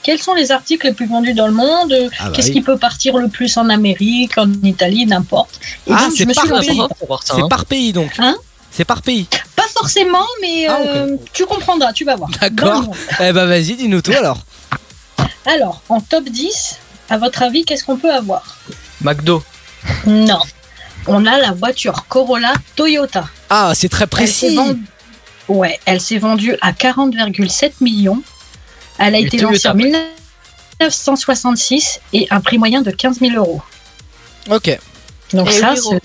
quels 0.03 0.21
sont 0.21 0.35
les 0.35 0.51
articles 0.51 0.88
les 0.88 0.93
plus 0.93 1.07
vendus 1.07 1.35
dans 1.35 1.47
le 1.47 1.53
monde? 1.53 1.95
Ah 2.19 2.25
bah 2.25 2.33
Qu'est-ce 2.35 2.49
oui. 2.49 2.55
qui 2.55 2.62
peut 2.62 2.77
partir 2.77 3.17
le 3.17 3.29
plus 3.29 3.57
en 3.57 3.69
Amérique, 3.69 4.37
en 4.38 4.53
Italie, 4.64 5.07
n'importe? 5.07 5.61
Ah 5.88 6.09
c'est 6.17 6.27
par 6.27 6.47
c'est 7.23 7.40
hein. 7.40 7.49
par 7.49 7.64
pays 7.67 7.93
donc 7.93 8.11
Hein? 8.19 8.35
C'est 8.73 8.85
par 8.85 9.03
pays 9.03 9.29
Pas 9.55 9.69
forcément, 9.73 10.27
mais 10.40 10.67
euh, 10.69 11.17
tu 11.33 11.47
comprendras, 11.47 11.93
tu 11.93 12.05
vas 12.05 12.17
voir. 12.17 12.31
D'accord. 12.40 12.90
Eh 13.21 13.31
bah 13.31 13.47
vas-y, 13.47 13.77
dis-nous 13.77 14.03
tout 14.03 14.14
alors. 14.19 14.40
Alors, 15.47 15.81
en 15.88 16.01
top 16.01 16.25
10, 16.25 16.79
à 17.09 17.19
votre 17.19 17.43
avis, 17.43 17.64
qu'est-ce 17.64 17.85
qu'on 17.85 17.99
peut 17.99 18.12
avoir? 18.12 18.59
McDo. 19.05 19.43
Non. 20.07 20.40
On 21.07 21.27
a 21.27 21.38
la 21.38 21.53
voiture 21.53 22.07
Corolla 22.09 22.55
Toyota. 22.75 23.29
Ah, 23.51 23.73
c'est 23.75 23.90
très 23.90 24.07
précis. 24.07 24.59
Ouais, 25.49 25.79
elle 25.85 26.01
s'est 26.01 26.17
vendue 26.19 26.57
à 26.62 26.73
40,7 26.73 27.73
millions. 27.83 28.23
Elle 28.99 29.14
a 29.14 29.19
Et 29.19 29.25
été 29.25 29.37
lancée 29.38 29.69
en 29.69 29.75
1966 29.75 32.01
et 32.12 32.27
un 32.31 32.40
prix 32.40 32.59
moyen 32.59 32.83
de 32.83 32.90
15 32.90 33.21
000 33.21 33.35
euros. 33.37 33.62
Ok. 34.51 34.77
Donc 35.33 35.51
ça, 35.51 35.75
c'est 35.77 36.01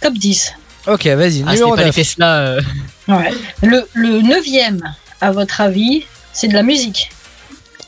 top 0.00 0.14
10. 0.14 0.52
Ok, 0.86 1.06
vas-y, 1.06 1.44
Ah, 1.46 1.52
numéro 1.52 1.70
pas 1.74 1.80
les 1.80 1.86
9. 1.86 1.94
Tesla. 1.94 2.36
euh, 2.38 2.60
Ouais. 3.08 3.32
Le, 3.62 3.88
le 3.94 4.20
neuvième, 4.22 4.80
à 5.20 5.32
votre 5.32 5.60
avis, 5.60 6.04
c'est 6.32 6.48
de 6.48 6.54
la 6.54 6.62
musique. 6.62 7.10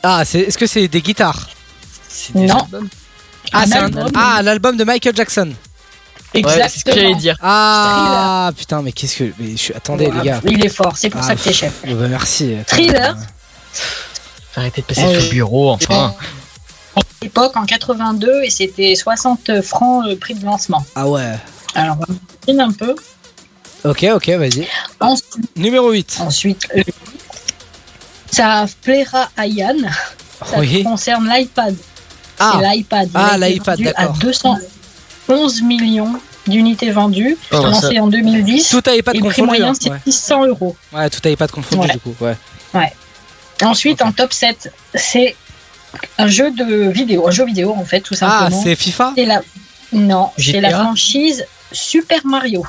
Ah, 0.03 0.23
c'est 0.25 0.39
est-ce 0.41 0.57
que 0.57 0.67
c'est 0.67 0.87
des 0.87 1.01
guitares? 1.01 1.49
Des 2.35 2.45
Non. 2.47 2.57
albums. 2.59 2.89
Ah, 3.51 3.61
Un 3.61 3.65
c'est 3.65 3.75
un- 3.77 3.83
album. 3.85 4.07
ah, 4.15 4.41
l'album 4.43 4.77
de 4.77 4.83
Michael 4.83 5.15
Jackson. 5.15 5.53
Ouais, 6.33 6.41
c'est 6.67 6.79
ce 6.79 6.85
que 6.85 6.91
j'allais 6.93 7.13
dire. 7.15 7.37
Ah, 7.41 8.51
putain, 8.57 8.81
mais 8.81 8.91
qu'est-ce 8.91 9.17
que 9.17 9.33
mais 9.37 9.51
je 9.51 9.57
suis 9.57 9.73
attendez 9.73 10.09
les 10.09 10.21
gars. 10.25 10.41
Il 10.45 10.65
est 10.65 10.69
fort, 10.69 10.97
c'est 10.97 11.09
pour 11.11 11.21
Ah, 11.21 11.27
ça 11.27 11.35
que 11.35 11.41
t'es 11.41 11.53
chef. 11.53 11.73
Bah, 11.85 12.07
merci. 12.09 12.55
Thriller. 12.65 13.15
Arrêtez 14.55 14.81
de 14.81 14.87
passer 14.87 15.03
Euh, 15.03 15.13
sur 15.13 15.21
le 15.23 15.29
bureau, 15.29 15.71
enfin. 15.71 16.15
À 16.95 17.01
l'époque, 17.21 17.55
en 17.55 17.65
82, 17.65 18.43
et 18.43 18.49
c'était 18.49 18.95
60 18.95 19.61
francs 19.61 20.05
le 20.07 20.15
prix 20.15 20.33
de 20.35 20.43
lancement. 20.45 20.83
Ah 20.95 21.07
ouais. 21.07 21.33
Alors, 21.75 21.97
on 22.47 22.53
va 22.55 22.63
un 22.63 22.71
peu. 22.71 22.95
Ok, 23.83 24.05
ok, 24.15 24.29
vas-y. 24.29 24.67
Ensuite, 24.99 25.55
Numéro 25.57 25.91
8. 25.91 26.17
ensuite, 26.21 26.67
euh, 26.75 26.81
ça 28.31 28.65
plaira 28.81 29.29
à 29.37 29.45
Yann. 29.47 29.89
Ça 30.45 30.59
Oui. 30.59 30.83
concerne 30.83 31.27
l'iPad. 31.29 31.75
Ah. 32.39 32.59
C'est 32.59 32.67
l'iPad. 32.75 33.09
Ah, 33.13 33.37
l'iPad, 33.37 33.77
vendu 33.77 33.87
À 33.89 33.93
d'accord. 33.93 34.17
211 34.17 35.61
millions 35.63 36.13
d'unités 36.47 36.91
vendues, 36.91 37.37
Oh, 37.51 37.57
bah, 37.61 37.69
lancé 37.69 37.95
ça- 37.95 38.01
en 38.03 38.07
2010. 38.07 38.69
Tout 38.69 38.83
à 38.85 38.95
iPad 38.95 39.15
et 39.15 39.19
prix 39.21 39.41
moyen, 39.43 39.69
hein, 39.69 39.73
c'est 39.79 39.89
ouais. 39.89 39.97
600 40.05 40.45
euros. 40.47 40.75
Ouais, 40.91 41.09
tout 41.09 41.21
à 41.23 41.29
iPad 41.29 41.49
confondu 41.51 41.87
Ouais. 41.87 41.93
du 41.93 41.99
coup. 41.99 42.15
Ouais. 42.21 42.93
Ensuite, 43.61 44.01
en 44.01 44.11
top 44.11 44.33
7, 44.33 44.73
c'est 44.95 45.35
un 46.17 46.27
jeu 46.27 46.51
de 46.51 46.89
vidéo, 46.89 47.27
un 47.27 47.31
jeu 47.31 47.45
vidéo 47.45 47.73
en 47.77 47.85
fait, 47.85 48.01
tout 48.01 48.15
Ah, 48.15 48.39
simplement. 48.49 48.61
c'est 48.63 48.75
FIFA 48.75 49.13
C'est 49.15 49.25
la... 49.25 49.41
Non, 49.93 50.31
c'est 50.37 50.59
la 50.59 50.71
franchise 50.71 51.45
Super 51.71 52.25
Mario 52.25 52.65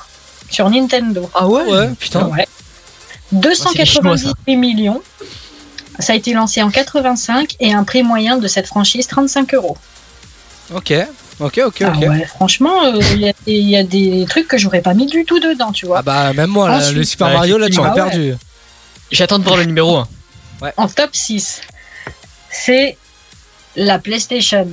sur 0.50 0.68
Nintendo. 0.70 1.28
Ah 1.34 1.48
ouais 1.48 1.62
Ouais, 1.64 1.88
putain. 1.98 2.26
Ouais. 2.28 2.46
c'est 3.32 3.78
les 3.78 3.86
Chinois, 3.86 4.18
ça. 4.18 4.24
298 4.28 4.56
millions. 4.56 5.02
Ça 5.98 6.12
a 6.12 6.16
été 6.16 6.32
lancé 6.32 6.62
en 6.62 6.70
85 6.70 7.56
et 7.60 7.72
un 7.72 7.84
prix 7.84 8.02
moyen 8.02 8.36
de 8.36 8.46
cette 8.48 8.66
franchise 8.66 9.06
35 9.06 9.54
euros. 9.54 9.76
Ok. 10.74 10.92
Ok, 11.40 11.60
ok, 11.66 11.82
Ah 11.84 11.92
ok. 11.96 12.08
ouais, 12.08 12.24
franchement, 12.26 12.84
euh, 12.84 13.00
il 13.12 13.20
y, 13.22 13.28
a 13.28 13.32
des- 13.32 13.52
il 13.52 13.68
y 13.68 13.76
a 13.76 13.82
des 13.82 14.24
trucs 14.28 14.46
que 14.46 14.56
j'aurais 14.56 14.80
pas 14.82 14.94
mis 14.94 15.06
du 15.06 15.24
tout 15.24 15.40
dedans, 15.40 15.72
tu 15.72 15.84
vois. 15.86 15.98
Ah 15.98 16.02
bah 16.02 16.32
même 16.32 16.50
moi, 16.50 16.68
là, 16.68 16.76
Ensuite- 16.76 16.96
le 16.96 17.02
Super 17.04 17.26
Ouais, 17.26 17.32
Mario, 17.34 17.58
là, 17.58 17.68
tu 17.68 17.80
m'as 17.80 17.88
effectivement. 17.92 18.10
perdu. 18.10 18.34
J'attends 19.10 19.38
de 19.40 19.44
voir 19.44 19.56
le 19.56 19.64
numéro 19.64 19.96
1. 19.96 20.08
En 20.76 20.86
top 20.88 21.10
6, 21.12 21.60
c'est 22.50 22.96
la 23.76 23.98
PlayStation. 23.98 24.68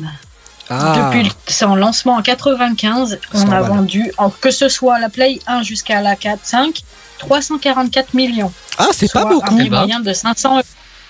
Ah. 0.70 1.10
Depuis 1.12 1.32
son 1.48 1.76
lancement 1.76 2.14
en 2.14 2.22
95, 2.22 3.20
on 3.34 3.52
a 3.52 3.62
vendu, 3.62 4.12
en- 4.20 4.30
que 4.30 4.52
ce 4.52 4.70
soit 4.70 5.00
la 5.00 5.10
Play 5.10 5.40
1 5.48 5.64
jusqu'à 5.64 6.02
la 6.02 6.16
4, 6.16 6.42
5, 6.44 6.82
344 7.18 8.14
millions. 8.14 8.54
Ah, 8.78 8.88
c'est 8.94 9.12
pas 9.12 9.26
beaucoup. 9.26 9.54
Un 9.56 9.58
prix 9.58 9.70
moyen 9.70 10.00
de 10.00 10.14
500 10.14 10.58
euros. 10.58 10.64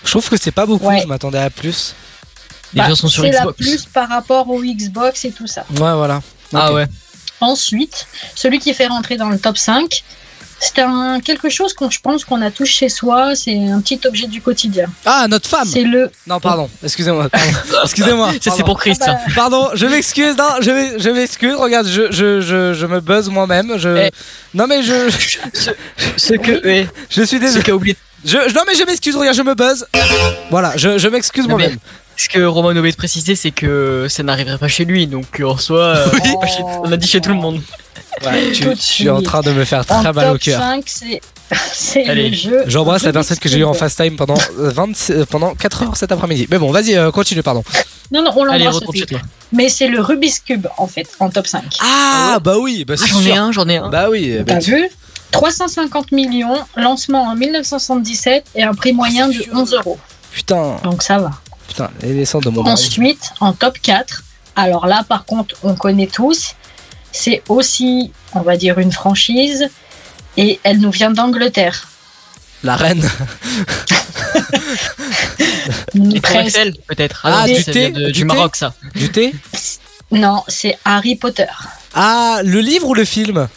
Je 0.03 0.09
trouve 0.11 0.29
que 0.29 0.37
c'est 0.37 0.51
pas 0.51 0.65
beaucoup. 0.65 0.87
Ouais. 0.87 1.01
Je 1.01 1.07
m'attendais 1.07 1.37
à 1.39 1.49
plus. 1.49 1.93
Les 2.73 2.81
Bah, 2.81 2.87
gens 2.89 2.95
sont 2.95 3.07
sur 3.09 3.23
c'est 3.23 3.31
la 3.31 3.39
Xbox. 3.41 3.57
plus 3.57 3.85
par 3.85 4.07
rapport 4.09 4.49
au 4.49 4.61
Xbox 4.63 5.25
et 5.25 5.31
tout 5.31 5.47
ça. 5.47 5.61
Ouais, 5.71 5.93
voilà. 5.93 6.21
Ah 6.53 6.73
ouais. 6.73 6.85
Ensuite, 7.39 8.05
celui 8.35 8.59
qui 8.59 8.73
fait 8.73 8.87
rentrer 8.87 9.17
dans 9.17 9.29
le 9.29 9.39
top 9.39 9.57
5, 9.57 10.03
c'est 10.59 10.77
un, 10.79 11.19
quelque 11.21 11.49
chose 11.49 11.73
qu'on 11.73 11.89
je 11.89 11.99
pense 11.99 12.23
qu'on 12.23 12.39
a 12.43 12.51
tous 12.51 12.67
chez 12.67 12.87
soi, 12.87 13.33
c'est 13.35 13.57
un 13.69 13.81
petit 13.81 13.99
objet 14.05 14.27
du 14.27 14.41
quotidien. 14.41 14.85
Ah, 15.05 15.25
notre 15.27 15.49
femme. 15.49 15.67
C'est 15.67 15.83
le 15.83 16.11
Non, 16.27 16.39
pardon. 16.39 16.69
Excusez-moi. 16.83 17.29
pardon. 17.29 17.47
Excusez-moi. 17.83 18.31
Ça, 18.39 18.51
c'est 18.55 18.63
pour 18.63 18.79
Chris. 18.79 18.95
ça. 18.95 19.17
Pardon, 19.35 19.69
je 19.73 19.87
m'excuse. 19.87 20.35
Non, 20.37 20.49
je 20.61 20.95
je 20.99 21.09
m'excuse. 21.09 21.55
Regarde, 21.55 21.87
je, 21.87 22.11
je, 22.11 22.41
je, 22.41 22.73
je 22.73 22.85
me 22.85 22.99
buzz 23.01 23.27
moi-même. 23.29 23.73
Je. 23.77 23.89
Eh. 24.07 24.11
Non 24.53 24.67
mais 24.67 24.83
je, 24.83 25.09
Ce 26.17 26.33
que. 26.35 26.61
eh, 26.67 26.87
je 27.09 27.23
suis 27.23 27.37
Ce 27.37 27.41
désolé. 27.41 27.63
qu'a 27.63 27.73
oublié. 27.75 27.97
Je, 28.25 28.37
non 28.53 28.61
mais 28.67 28.75
je 28.75 28.83
m'excuse. 28.83 29.15
Regarde, 29.15 29.35
je 29.35 29.41
me 29.41 29.55
buzz. 29.55 29.85
Voilà, 30.49 30.73
je, 30.77 30.97
je 30.97 31.07
m'excuse 31.07 31.47
moi-même. 31.47 31.77
Ce 32.17 32.29
que 32.29 32.39
Roman 32.43 32.69
a 32.69 32.73
oublié 32.73 32.91
de 32.91 32.97
préciser, 32.97 33.35
c'est 33.35 33.51
que 33.51 34.05
ça 34.09 34.21
n'arriverait 34.21 34.57
pas 34.59 34.67
chez 34.67 34.85
lui. 34.85 35.07
Donc 35.07 35.41
en 35.43 35.57
soi, 35.57 35.79
euh, 35.97 36.05
Oui. 36.13 36.19
on 36.83 36.91
a 36.91 36.97
dit 36.97 37.07
chez 37.07 37.21
tout 37.21 37.29
le 37.29 37.35
monde. 37.35 37.61
Ouais, 38.23 38.51
tu, 38.51 38.65
tu 38.77 39.05
es 39.05 39.09
en 39.09 39.21
train 39.21 39.41
de 39.41 39.51
me 39.51 39.63
faire 39.65 39.83
en 39.89 40.01
très 40.03 40.13
mal 40.13 40.27
au 40.29 40.31
top 40.33 40.41
cœur. 40.41 40.59
5, 40.61 40.83
c'est 41.73 42.03
le 42.13 42.31
jeu. 42.31 42.63
J'embrasse 42.67 43.03
la 43.03 43.07
Rubik's 43.09 43.13
personne 43.27 43.37
que 43.39 43.49
j'ai 43.49 43.57
eu 43.59 43.63
en 43.63 43.71
Cube. 43.71 43.79
FaceTime 43.79 44.15
pendant, 44.17 44.37
euh, 44.59 44.69
26 44.69 45.11
euh, 45.13 45.25
pendant 45.25 45.55
4 45.55 45.83
heures 45.83 45.97
cet 45.97 46.11
après-midi. 46.11 46.47
Mais 46.51 46.59
bon, 46.59 46.71
vas-y, 46.71 46.95
euh, 46.95 47.09
continue, 47.11 47.41
pardon. 47.41 47.63
Non, 48.11 48.21
non, 48.21 48.31
on 48.35 48.43
Allez, 48.43 48.59
l'embrasse 48.65 48.75
retourne 48.75 48.89
aussi. 48.89 48.99
chez 48.99 49.05
toi. 49.07 49.19
Mais 49.53 49.69
c'est 49.69 49.87
le 49.87 50.01
Rubik's 50.01 50.39
Cube 50.39 50.67
en 50.77 50.85
fait, 50.87 51.07
en 51.19 51.29
top 51.29 51.47
5. 51.47 51.63
Ah, 51.81 52.37
bah 52.43 52.57
oui, 52.59 52.85
bah 52.85 52.95
Ah, 53.01 53.05
j'en 53.07 53.21
ai 53.21 53.31
un, 53.35 53.51
j'en 53.51 53.67
ai 53.67 53.77
un. 53.77 53.89
Bah 53.89 54.09
oui, 54.11 54.37
bah, 54.39 54.43
T'as 54.55 54.59
tu- 54.59 54.75
vu? 54.75 54.89
350 55.31 56.11
millions, 56.11 56.57
lancement 56.75 57.23
en 57.23 57.35
1977 57.35 58.45
et 58.55 58.63
un 58.63 58.73
prix 58.73 58.93
moyen 58.93 59.27
de 59.29 59.43
11 59.53 59.73
euros. 59.73 59.99
putain, 60.31 60.77
Donc 60.83 61.01
ça 61.03 61.17
va. 61.19 61.31
putain, 61.67 61.89
les 62.01 62.13
descentes 62.13 62.43
de 62.43 62.49
mon. 62.49 62.65
Ensuite, 62.65 63.31
en 63.39 63.53
top 63.53 63.77
4, 63.81 64.23
alors 64.55 64.85
là 64.87 65.03
par 65.07 65.25
contre, 65.25 65.55
on 65.63 65.75
connaît 65.75 66.07
tous, 66.07 66.55
c'est 67.11 67.41
aussi, 67.49 68.11
on 68.33 68.41
va 68.41 68.57
dire, 68.57 68.79
une 68.79 68.91
franchise 68.91 69.67
et 70.37 70.59
elle 70.63 70.79
nous 70.79 70.91
vient 70.91 71.11
d'Angleterre. 71.11 71.87
La 72.63 72.75
reine. 72.75 73.09
Presque. 76.21 76.71
Peut-être. 76.87 77.21
Ah, 77.23 77.45
du 77.47 77.63
thé, 77.63 77.89
de- 77.89 78.11
du 78.11 78.25
Maroc, 78.25 78.55
ça. 78.55 78.73
Du 78.95 79.09
thé? 79.11 79.33
Non, 80.11 80.43
c'est 80.47 80.77
Harry 80.85 81.15
Potter. 81.15 81.45
Ah, 81.93 82.41
le 82.43 82.59
livre 82.59 82.87
ou 82.89 82.93
le 82.93 83.05
film? 83.05 83.47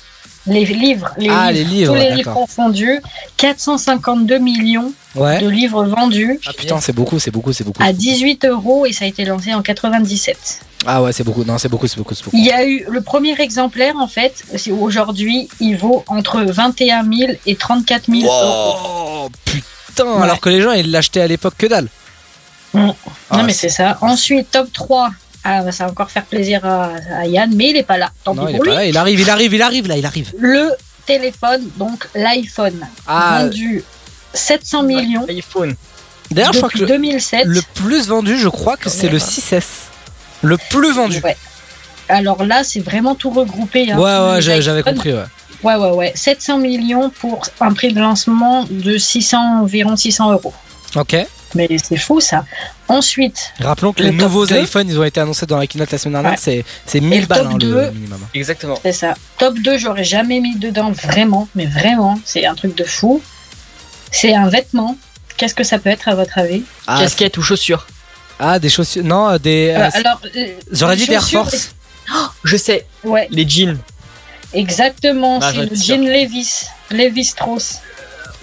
Les 0.47 0.65
livres, 0.67 1.11
les 1.17 1.29
Ah, 1.31 1.51
livres, 1.51 1.53
les 1.53 1.65
livres, 1.77 1.93
tous 1.95 1.99
les 2.01 2.11
livres 2.15 2.33
confondus, 2.35 3.01
452 3.39 4.39
millions 4.39 4.93
Ouais. 5.15 5.41
de 5.41 5.49
livres 5.49 5.85
vendus 5.85 6.39
Ah 6.47 6.51
putain, 6.57 6.81
c'est 6.81 6.93
beaucoup, 6.93 7.19
c'est 7.19 7.31
beaucoup, 7.31 7.53
c'est 7.53 7.65
beaucoup. 7.65 7.83
à 7.83 7.93
18 7.93 8.45
euros 8.47 8.85
et 8.85 8.93
ça 8.93 9.05
a 9.05 9.09
été 9.09 9.25
lancé 9.25 9.55
en 9.55 9.63
97. 9.63 10.61
Ah 10.87 11.03
ouais, 11.03 11.13
c'est 11.13 11.25
beaucoup. 11.25 11.45
Non, 11.45 11.57
c'est 11.57 11.69
beaucoup, 11.71 11.87
c'est 11.87 11.97
beaucoup, 11.97 12.15
c'est 12.15 12.25
beaucoup. 12.25 12.37
Il 12.37 12.45
y 12.45 12.51
a 12.53 12.65
eu 12.67 12.85
le 12.91 13.01
premier 13.01 13.41
exemplaire 13.41 13.95
en 13.97 14.07
fait, 14.09 14.45
aujourd'hui 14.71 15.49
il 15.61 15.77
vaut 15.79 16.05
entre 16.09 16.43
21 16.43 17.05
000 17.11 17.33
et 17.47 17.57
34 17.57 18.11
000 18.11 18.25
euros. 18.25 18.77
Oh 19.27 19.29
putain, 19.47 20.21
alors 20.21 20.41
que 20.41 20.51
les 20.51 20.61
gens 20.61 20.73
ils 20.73 20.91
l'achetaient 20.91 21.23
à 21.23 21.27
l'époque 21.27 21.55
que 21.57 21.67
dalle. 21.67 21.89
Mm. 22.75 22.91
Ah, 23.31 23.37
non 23.39 23.45
mais 23.45 23.53
c'est 23.53 23.69
ça. 23.71 23.97
Ensuite 24.03 24.51
top 24.51 24.71
3, 24.73 25.11
ah, 25.45 25.63
bah, 25.63 25.73
ça 25.73 25.85
va 25.85 25.91
encore 25.91 26.11
faire 26.11 26.25
plaisir 26.25 26.65
à, 26.65 26.91
à 27.19 27.27
Yann, 27.27 27.55
mais 27.55 27.71
il 27.71 27.77
est 27.77 27.83
pas 27.83 27.99
là. 27.99 28.11
Tant 28.25 28.35
Non, 28.35 28.47
pis 28.47 28.53
il 28.53 28.57
est 28.57 28.59
pas 28.61 28.75
là, 28.75 28.87
il 28.87 28.97
arrive, 28.97 29.21
il 29.21 29.31
arrive, 29.31 29.55
il 29.55 29.63
arrive 29.63 29.87
là, 29.89 29.97
il 29.97 30.07
arrive. 30.07 30.33
Le 30.39 30.71
téléphone, 31.07 31.69
donc 31.77 32.09
l'iPhone, 32.15 32.87
Ah, 33.07 33.41
vendu 33.43 33.85
700 34.33 34.83
millions 34.85 35.27
iPhone. 35.29 35.75
d'ailleurs, 36.31 36.53
je 36.53 36.59
crois 36.59 36.71
que 36.71 36.79
le, 36.79 36.87
2007. 36.87 37.43
le 37.47 37.61
plus 37.75 38.09
vendu, 38.09 38.39
je 38.39 38.49
crois 38.49 38.77
que 38.77 38.89
c'est 38.89 39.09
le 39.09 39.19
6S. 39.19 39.65
Le 40.43 40.57
plus 40.71 40.93
vendu. 40.93 41.21
Ouais. 41.23 41.37
Alors 42.09 42.45
là, 42.45 42.65
c'est 42.65 42.81
vraiment 42.81 43.15
tout 43.15 43.31
regroupé. 43.31 43.91
hein. 43.93 43.99
Ouais, 43.99 44.35
ouais, 44.37 44.61
j'avais 44.63 44.83
compris, 44.83 45.13
ouais. 45.13 45.25
Ouais, 45.63 45.77
ouais, 45.77 45.91
ouais. 45.93 46.13
700 46.15 46.59
millions 46.59 47.09
pour 47.11 47.47
un 47.61 47.73
prix 47.73 47.93
de 47.93 48.01
lancement 48.01 48.67
de 48.71 48.99
600, 48.99 49.61
environ 49.63 49.97
600 49.97 50.33
euros. 50.33 50.53
Ok. 50.97 51.17
Mais 51.55 51.69
c'est 51.83 51.97
fou 51.97 52.21
ça. 52.21 52.45
Ensuite, 52.89 53.53
Rappelons 53.61 53.93
que 53.93 54.03
Le 54.03 54.11
les 54.11 54.17
nouveaux 54.17 54.47
2. 54.47 54.61
iPhones, 54.63 54.89
ils 54.89 54.99
ont 54.99 55.05
été 55.05 55.21
annoncés 55.21 55.47
dans 55.47 55.57
la 55.59 55.67
keynote 55.67 55.91
la 55.93 55.99
semaine 55.99 56.15
dernière, 56.15 56.33
Ouais. 56.33 56.39
c'est 56.41 56.65
c'est 56.87 56.99
Et 56.99 57.01
1000 57.01 57.21
le 57.23 57.27
balles 57.27 57.39
top 57.39 57.47
hein, 57.49 57.53
le 57.55 57.59
2. 57.59 57.91
minimum. 57.93 58.21
Exactement. 58.35 58.79
c'est 58.83 58.93
ça. 58.93 59.15
Top 59.39 59.59
2, 59.59 59.79
j'aurais 59.79 60.05
jamais 60.05 60.41
mis 60.41 60.57
dedans, 60.57 60.91
vraiment, 60.93 61.49
mais 61.55 61.67
vraiment, 61.67 62.19
c'est 62.25 62.45
un 62.47 62.55
truc 62.55 62.75
de 62.77 62.85
fou. 62.85 63.23
C'est 64.11 64.35
un 64.35 64.49
vêtement. 64.49 64.97
Qu'est-ce 65.37 65.55
que 65.55 65.65
ça 65.65 65.79
peut 65.79 65.91
être 65.91 66.09
à 66.09 66.15
votre 66.15 66.39
avis? 66.39 66.63
Ah, 66.87 67.01
Casquette 67.01 67.37
ou 67.39 67.43
chaussures? 67.43 67.87
Ah, 68.39 68.59
des 68.59 68.69
chaussures. 68.69 69.05
Non, 69.05 69.31
euh, 69.31 69.39
des. 69.39 69.71
Euh, 69.77 69.81
euh, 69.81 69.91
Alors, 69.95 70.21
euh, 70.37 70.47
J'aurais 70.71 70.97
dit 70.97 71.07
des 71.07 71.15
Air 71.15 71.29
Force. 71.29 71.75
Je 72.45 72.57
sais, 72.57 72.87
Ouais, 73.05 73.27
les 73.31 73.49
jeans. 73.49 73.79
exactement. 74.53 75.39
Ah, 75.43 75.53
c'est 75.53 75.71
le 75.71 75.75
jean 75.77 76.05
Levis, 76.07 76.67
Levis 76.91 77.25
Strauss. 77.25 77.79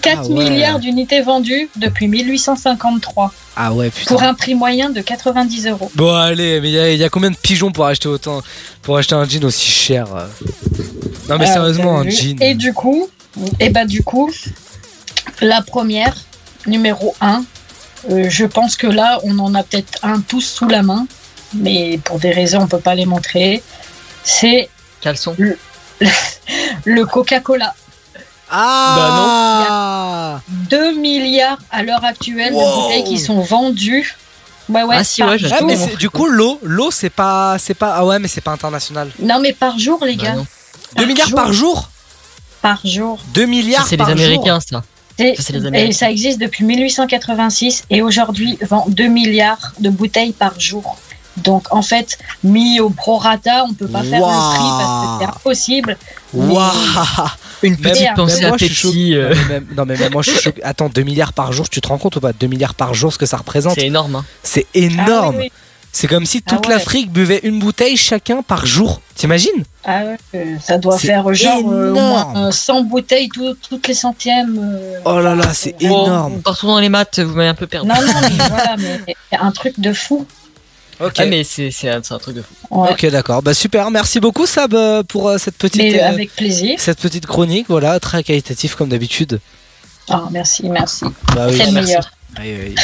4 0.02 0.18
Ah 0.18 0.26
ouais. 0.26 0.44
milliards 0.50 0.78
d'unités 0.80 1.20
vendues 1.22 1.68
depuis 1.76 2.08
1853 2.08 3.32
Ah 3.56 3.72
ouais, 3.72 3.90
putain. 3.90 4.14
pour 4.14 4.22
un 4.22 4.34
prix 4.34 4.54
moyen 4.54 4.90
de 4.90 5.00
90 5.00 5.66
euros. 5.68 5.90
Bon, 5.94 6.12
allez, 6.14 6.60
mais 6.60 6.68
il 6.70 6.74
y, 6.74 6.78
a- 6.78 6.90
il 6.92 6.98
y 6.98 7.04
a 7.04 7.08
combien 7.08 7.30
de 7.30 7.36
pigeons 7.36 7.70
pour 7.72 7.86
acheter 7.86 8.08
autant. 8.08 8.42
Pour 8.82 8.98
acheter 8.98 9.14
un 9.14 9.24
jean 9.28 9.44
aussi 9.44 9.70
cher 9.70 10.06
euh 10.14 10.26
Non, 11.28 11.38
mais 11.38 11.46
Ah, 11.48 11.52
sérieusement, 11.54 11.98
un 12.00 12.08
jean. 12.10 12.36
Et 12.42 12.54
du 12.54 12.72
coup, 12.72 13.08
Et 13.60 13.70
bah 13.70 13.84
du 13.86 14.02
coup, 14.02 14.30
la 15.40 15.62
première, 15.62 16.14
numéro 16.66 17.14
1, 17.20 17.44
je 18.08 18.44
pense 18.44 18.76
que 18.76 18.86
là, 18.88 19.20
on 19.22 19.38
en 19.38 19.54
a 19.54 19.62
peut-être 19.62 19.98
un 20.02 20.20
tous 20.20 20.40
sous 20.42 20.68
la 20.68 20.82
main, 20.82 21.06
mais 21.54 21.98
pour 22.04 22.18
des 22.18 22.32
raisons, 22.32 22.60
on 22.62 22.66
peut 22.66 22.78
pas 22.80 22.94
les 22.94 23.06
montrer. 23.06 23.62
C'est 24.24 24.68
Caleçon. 25.00 25.34
le, 25.38 25.56
le 26.84 27.06
Coca-Cola. 27.06 27.74
Ah 28.52 30.40
2 30.70 30.94
milliards 30.98 31.58
à 31.70 31.82
l'heure 31.82 32.04
actuelle 32.04 32.52
Wow. 32.52 32.60
de 32.60 32.82
bouteilles 32.82 33.04
qui 33.04 33.18
sont 33.18 33.40
vendues. 33.40 34.16
Ouais, 34.68 34.82
ouais, 34.84 34.96
Ah, 34.98 35.04
si, 35.04 35.22
ouais, 35.22 35.36
mais 35.66 35.76
c'est- 35.76 35.96
du 35.96 36.08
coup, 36.08 36.26
l'eau, 36.26 36.58
l'eau, 36.62 36.90
c'est 36.90 37.10
pas, 37.10 37.56
c'est 37.58 37.74
pas, 37.74 37.94
ah 37.96 38.04
ouais, 38.06 38.18
mais 38.18 38.28
c'est 38.28 38.40
pas 38.40 38.52
international. 38.52 39.10
Non, 39.20 39.38
mais 39.40 39.52
par 39.52 39.78
jour, 39.78 40.04
les 40.04 40.16
gars. 40.16 40.36
2 40.96 41.04
milliards 41.06 41.30
par 41.34 41.52
jour 41.52 41.88
Par 42.62 42.78
jour. 42.84 43.18
2 43.34 43.46
milliards 43.46 43.82
Ça, 43.82 43.88
c'est 43.90 43.96
par 43.96 44.08
les 44.08 44.16
jour. 44.16 44.24
Américains, 44.26 44.60
ça. 44.60 44.82
Et, 45.18 45.34
Ça, 45.36 45.42
c'est 45.42 45.52
les 45.54 45.64
et 45.64 45.66
Américains. 45.66 45.92
ça 45.98 46.10
existe 46.10 46.38
depuis 46.38 46.64
1886 46.64 47.82
et 47.90 48.02
aujourd'hui 48.02 48.56
vend 48.62 48.84
2 48.88 49.08
milliards 49.08 49.72
de 49.80 49.90
bouteilles 49.90 50.32
par 50.32 50.58
jour. 50.60 50.96
Donc 51.38 51.66
en 51.70 51.82
fait, 51.82 52.18
mis 52.44 52.78
au 52.80 52.88
prorata, 52.90 53.64
on 53.68 53.72
peut 53.74 53.88
pas 53.88 54.02
faire 54.02 54.20
le 54.20 54.54
prix 54.54 54.68
parce 54.78 55.02
que 55.02 55.24
c'est 55.24 55.36
impossible. 55.38 55.96
Waouh 56.34 56.70
Une 57.62 57.76
petite 57.76 58.02
Même- 58.02 58.14
pensée 58.14 58.36
même 58.36 58.44
à 58.44 58.48
moi, 58.48 58.58
Pepsi. 58.58 59.14
euh, 59.14 59.28
Non, 59.28 59.34
mais 59.34 59.48
même, 59.54 59.66
non, 59.76 59.84
mais 59.86 59.96
même 59.96 60.12
moi 60.12 60.22
je 60.22 60.30
suis 60.32 60.40
choqué. 60.40 60.62
Attends, 60.64 60.88
2 60.88 61.02
milliards 61.02 61.32
par 61.32 61.52
jour, 61.52 61.68
tu 61.68 61.80
te 61.80 61.88
rends 61.88 61.98
compte 61.98 62.16
ou 62.16 62.20
pas? 62.20 62.32
2 62.32 62.46
milliards 62.46 62.74
par 62.74 62.94
jour, 62.94 63.12
ce 63.12 63.18
que 63.18 63.26
ça 63.26 63.36
représente? 63.36 63.74
C'est 63.74 63.86
énorme. 63.86 64.16
Hein. 64.16 64.24
C'est 64.42 64.66
énorme. 64.74 65.34
Ah 65.36 65.38
oui, 65.38 65.44
oui. 65.44 65.52
C'est 65.94 66.06
comme 66.08 66.24
si 66.24 66.40
toute 66.40 66.60
Ah 66.64 66.68
ouais. 66.68 66.74
l'Afrique 66.74 67.12
buvait 67.12 67.40
une 67.42 67.58
bouteille 67.58 67.98
chacun 67.98 68.40
par 68.40 68.64
jour. 68.64 69.02
T'imagines? 69.14 69.50
Ah 69.84 70.00
ouais, 70.04 70.16
euh, 70.34 70.56
ça 70.58 70.78
doit 70.78 70.98
faire 70.98 71.34
genre 71.34 71.58
euh, 71.70 71.90
au 71.90 71.94
énorme. 71.94 72.32
moins 72.32 72.46
euh, 72.48 72.50
100 72.50 72.84
bouteilles 72.84 73.28
tout- 73.28 73.54
toutes 73.68 73.86
les 73.88 73.94
centièmes. 73.94 74.58
euh. 74.58 74.98
Oh 75.04 75.20
là 75.20 75.34
là, 75.34 75.52
c'est 75.52 75.74
énorme. 75.82 76.40
Partons 76.40 76.68
dans 76.68 76.80
les 76.80 76.88
maths, 76.88 77.18
vous 77.20 77.34
m'avez 77.34 77.48
un 77.50 77.54
peu 77.54 77.66
perdu. 77.66 77.88
Non, 77.88 77.94
non, 77.94 78.12
mais 78.22 78.44
voilà, 78.48 78.76
mais 78.78 79.14
c'est 79.30 79.38
un 79.38 79.50
truc 79.52 79.78
de 79.78 79.92
fou. 79.92 80.26
Ok. 81.00 81.14
Ah, 81.18 81.26
mais 81.26 81.42
c'est 81.44 81.70
c'est 81.70 81.88
un, 81.88 81.98
un 81.98 82.18
truc 82.18 82.36
de 82.36 82.42
fou. 82.42 82.54
Ouais. 82.70 82.90
Ok, 82.92 83.06
d'accord. 83.06 83.42
Bah 83.42 83.54
super. 83.54 83.90
Merci 83.90 84.20
beaucoup 84.20 84.46
Sab 84.46 84.74
euh, 84.74 85.02
pour 85.02 85.28
euh, 85.28 85.38
cette 85.38 85.56
petite, 85.56 85.82
Mais 85.82 86.00
euh, 86.02 86.08
avec 86.08 86.34
plaisir. 86.34 86.78
cette 86.78 87.00
petite 87.00 87.26
chronique. 87.26 87.66
Voilà, 87.68 87.98
très 88.00 88.22
qualitatif 88.22 88.74
comme 88.74 88.88
d'habitude. 88.88 89.40
Ah, 90.08 90.24
merci, 90.30 90.68
merci. 90.68 91.04
Bah 91.34 91.46
oui. 91.48 91.56
C'est 91.56 91.66
le 91.66 91.72
merci. 91.72 91.86
meilleur. 91.88 92.10
Oui, 92.40 92.54
oui. 92.68 92.74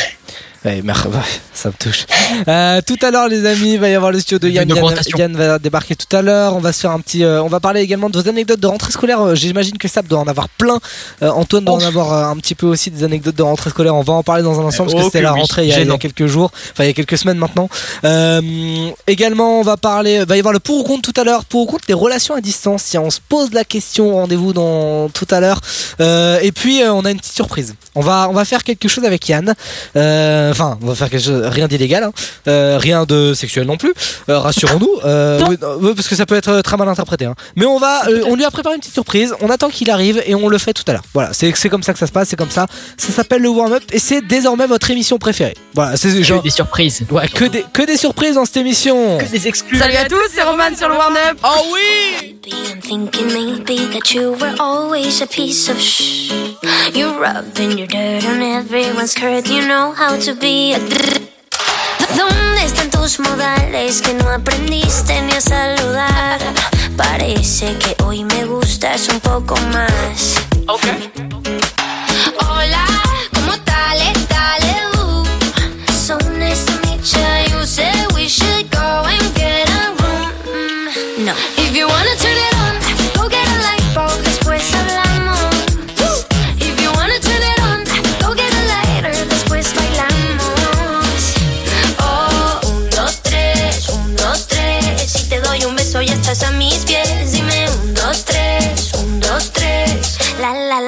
Ouais, 0.65 0.83
mer- 0.83 1.07
ouais, 1.09 1.19
ça 1.55 1.69
me 1.69 1.75
touche. 1.75 2.05
Euh, 2.49 2.81
tout 2.85 2.97
à 3.03 3.13
l'heure, 3.13 3.29
les 3.29 3.47
amis, 3.47 3.75
il 3.75 3.79
va 3.81 3.89
y 3.89 3.95
avoir 3.95 4.11
le 4.11 4.19
studio 4.19 4.41
de 4.41 4.49
Yann. 4.53 4.69
Yann, 5.17 5.37
va 5.37 5.59
débarquer 5.61 5.95
tout 5.95 6.17
à 6.17 6.21
l'heure. 6.21 6.57
On 6.57 6.59
va 6.59 6.73
se 6.73 6.81
faire 6.81 6.91
un 6.91 6.99
petit. 6.99 7.23
euh, 7.23 7.41
on 7.43 7.47
va 7.49 7.61
parler 7.61 7.81
également 7.81 8.11
de 8.11 8.21
vos 8.21 8.29
anecdotes 8.29 8.59
de 8.59 8.67
rentrée 8.67 8.91
scolaire. 8.91 9.21
Euh, 9.21 9.35
J'imagine 9.37 9.79
que 9.79 9.87
Sab 9.87 10.09
doit 10.09 10.19
en 10.19 10.27
avoir 10.27 10.49
plein. 10.49 10.81
Euh, 11.23 11.31
Antoine 11.31 11.65
doit 11.65 11.77
en 11.77 11.81
avoir 11.85 12.13
un 12.31 12.37
petit 12.39 12.57
peu 12.57 12.67
aussi 12.67 12.91
des 12.91 13.05
anecdotes 13.05 13.37
de 13.37 13.43
rentrée 13.43 13.71
scolaire. 13.71 13.95
On 13.95 14.03
va 14.03 14.15
en 14.15 14.25
parler 14.25 14.43
dans 14.43 14.61
un 14.61 14.67
instant 14.67 14.85
parce 14.85 14.97
que 14.97 15.03
c'était 15.05 15.23
la 15.23 15.31
rentrée 15.33 15.63
il 15.63 15.69
y, 15.69 15.73
a, 15.73 15.77
il 15.77 15.79
y 15.79 15.83
a 15.83 15.85
Gênant. 15.85 15.99
quelques 15.99 16.27
jours, 16.27 16.51
enfin 16.73 16.83
il 16.85 16.89
y 16.89 16.91
a 16.91 16.93
quelques 16.95 17.19
semaines 17.19 17.39
maintenant. 17.39 17.69
Également, 19.07 19.61
on 19.61 19.63
va 19.63 19.77
parler. 19.77 20.15
Il 20.23 20.27
va 20.27 20.37
y 20.37 20.39
avoir 20.41 20.53
le 20.53 20.61
pour 20.61 20.81
ou 20.81 20.83
contre 20.83 21.13
tout 21.13 21.21
à 21.21 21.25
l'heure. 21.25 21.45
Pour 21.45 21.63
ou 21.63 21.67
contre 21.67 21.85
les 21.89 21.95
relations 21.95 22.35
à 22.35 22.41
distance. 22.41 22.83
Si 22.83 22.99
on 22.99 23.11
se 23.11 23.21
pose 23.27 23.53
la 23.53 23.65
question, 23.65 24.15
rendez-vous 24.15 24.53
dans 24.53 25.09
tout 25.09 25.27
à 25.31 25.41
l'heure. 25.41 25.61
Et 26.01 26.53
puis 26.53 26.81
on 26.85 27.05
a 27.05 27.11
une 27.13 27.19
petite 27.19 27.33
surprise. 27.35 27.75
On 27.95 28.01
va 28.01 28.29
on 28.29 28.33
va 28.33 28.45
faire 28.45 28.65
quelque 28.65 28.89
chose 28.89 29.05
avec 29.05 29.29
Yann. 29.29 29.55
Euh, 29.97 30.48
Enfin, 30.51 30.79
on 30.83 30.87
va 30.87 30.95
faire 30.95 31.11
quelque 31.11 31.25
chose, 31.25 31.43
rien 31.47 31.69
d'illégal, 31.69 32.03
hein. 32.05 32.13
Euh, 32.47 32.79
rien 32.79 33.05
de 33.05 33.35
sexuel 33.35 33.67
non 33.67 33.77
plus. 33.77 33.93
Euh, 34.29 34.39
Rassurons-nous, 34.39 35.01
euh, 35.05 35.41
oui, 35.81 35.93
parce 35.95 36.09
que 36.09 36.15
ça 36.17 36.27
peut 36.27 36.37
être 36.37 36.61
très 36.63 36.77
mal 36.77 36.89
interprété. 36.89 37.25
hein. 37.27 37.35
Mais 37.57 37.67
on 37.67 37.79
va, 37.79 38.09
euh, 38.09 38.23
on 38.27 38.35
lui 38.35 38.45
a 38.45 38.51
préparé 38.51 38.75
une 38.75 38.81
petite 38.81 38.95
surprise. 38.95 39.35
On 39.41 39.51
attend 39.51 39.69
qu'il 39.69 39.91
arrive 39.91 40.23
et 40.27 40.35
on 40.35 40.49
le 40.49 40.59
fait 40.59 40.73
tout 40.73 40.85
à 40.89 40.93
l'heure. 40.93 41.03
Voilà, 41.15 41.31
c'est 41.33 41.53
comme 41.69 41.83
ça 41.83 41.93
que 41.93 41.99
ça 41.99 42.07
se 42.07 42.13
passe, 42.13 42.29
c'est 42.29 42.37
comme 42.37 42.51
ça. 42.51 42.67
Ça 42.97 43.13
s'appelle 43.13 43.43
le 43.43 43.49
warm 43.49 43.73
up 43.73 43.83
et 43.93 43.99
c'est 43.99 44.21
désormais 44.27 44.67
votre 44.67 44.91
émission 44.91 45.19
préférée. 45.19 45.55
Voilà, 45.75 45.97
c'est 45.97 46.23
genre 46.23 46.43
des 46.43 46.51
surprises. 46.51 47.03
Ouais, 47.11 47.29
que 47.29 47.45
des 47.45 47.65
que 47.73 47.83
des 47.83 47.97
surprises 47.97 48.35
dans 48.35 48.45
cette 48.45 48.57
émission. 48.59 49.19
Que 49.19 49.25
des 49.31 49.47
exclus. 49.49 49.79
Salut 49.79 49.97
à 49.97 50.05
tous, 50.07 50.17
c'est 50.35 50.43
Roman 50.43 50.75
sur 50.77 50.89
le 50.89 50.95
Warn 50.95 51.15
Up. 51.31 51.39
Oh 51.45 51.65
oui. 51.73 52.37
I'm 52.71 52.81
thinking 52.81 53.27
maybe 53.33 53.91
that 53.93 54.15
you 54.15 54.33
were 54.41 54.55
always 54.59 55.21
a 55.23 55.27
piece 55.27 55.69
of 55.69 55.79
shh. 55.79 56.31
You're 56.93 57.21
rubbing 57.21 57.79
your 57.79 57.87
dirt 57.87 58.25
on 58.25 58.43
everyone's 58.43 59.13
skirt. 59.13 59.49
You 59.49 59.67
know 59.69 59.93
how 59.93 60.19
to 60.19 60.35
be 60.35 60.75
a. 60.75 60.79
¿Dónde 62.17 62.65
están 62.65 62.91
tus 62.91 63.21
modales 63.21 64.03
que 64.03 64.15
no 64.15 64.29
aprendiste 64.29 65.23
ni 65.23 65.35
a 65.35 65.41
saludar? 65.41 66.41
Parece 66.97 67.77
que 67.79 67.95
hoy 68.03 68.25
me 68.25 68.45
gustas 68.45 69.09
un 69.09 69.21
poco 69.21 69.55
más. 69.73 70.35
Hola, 72.41 72.87
¿cómo 73.35 73.53
tal? 73.65 73.99
Dale, 74.29 74.75
uh. 74.97 75.25
So 75.93 76.19
nice 76.39 76.65
to 76.65 76.79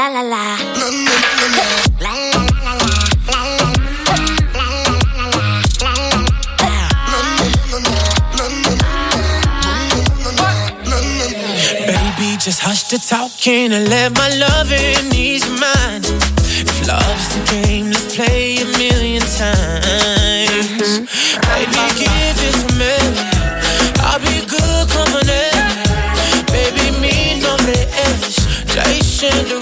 La 0.00 0.08
la 0.08 0.22
la 0.22 0.56
la 0.72 0.88
la. 0.88 1.76
La, 2.00 2.14
la, 2.16 2.40
just 12.38 12.60
hush 12.60 12.84
the 12.84 12.96
talking 12.96 13.72
and 13.74 13.90
let 13.90 14.16
my 14.16 14.30
loving 14.38 15.12
ease 15.14 15.44
your 15.44 15.58
mind. 15.60 16.06
If 16.08 16.88
love's 16.88 17.28
the 17.34 17.42
game, 17.52 17.90
let's 17.90 18.16
play 18.16 18.56
a 18.56 18.64
million 18.80 19.20
times. 19.20 21.00
Baby, 21.44 21.76
give 22.00 22.40
it 22.48 22.56
to 22.56 22.68
me. 22.80 22.96
I'll 24.00 24.18
be 24.18 24.40
good 24.48 24.88
company. 24.88 25.44
Baby, 26.48 26.90
mi 27.02 27.38
nombre 27.42 27.76
es 28.08 28.40
Jason 28.64 29.59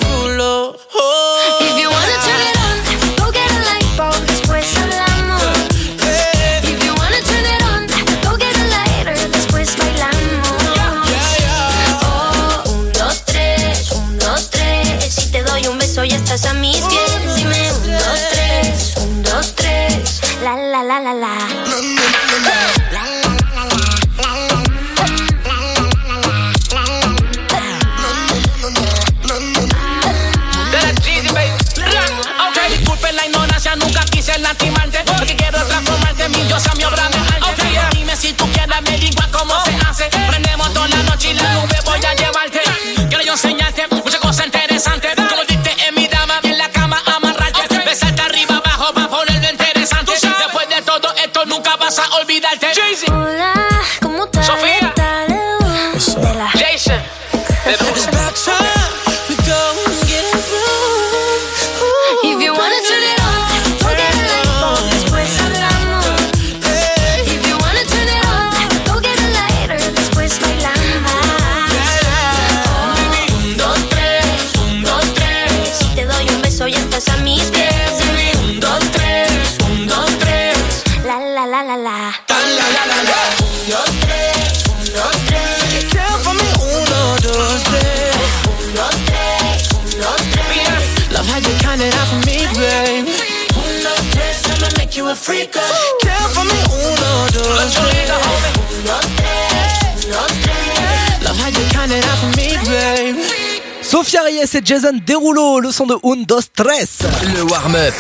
Reyes 104.39 104.57
et 104.57 104.61
Jason 104.65 104.93
Derulo, 105.07 105.61
le 105.61 105.71
son 105.71 105.87
de 105.87 105.95
Un, 106.05 106.23
Dos, 106.27 106.41
Tres. 106.55 107.07
Le 107.35 107.43
warm-up. 107.43 107.95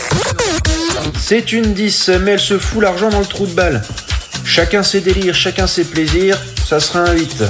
C'est 1.18 1.52
une 1.52 1.74
10, 1.74 2.10
mais 2.20 2.32
elle 2.32 2.40
se 2.40 2.58
fout 2.58 2.82
l'argent 2.82 3.08
dans 3.08 3.20
le 3.20 3.26
trou 3.26 3.46
de 3.46 3.52
balle. 3.52 3.82
Chacun 4.44 4.82
ses 4.82 5.00
délires, 5.00 5.34
chacun 5.34 5.66
ses 5.66 5.84
plaisirs, 5.84 6.38
ça 6.68 6.80
sera 6.80 7.00
un 7.00 7.12
8. 7.12 7.44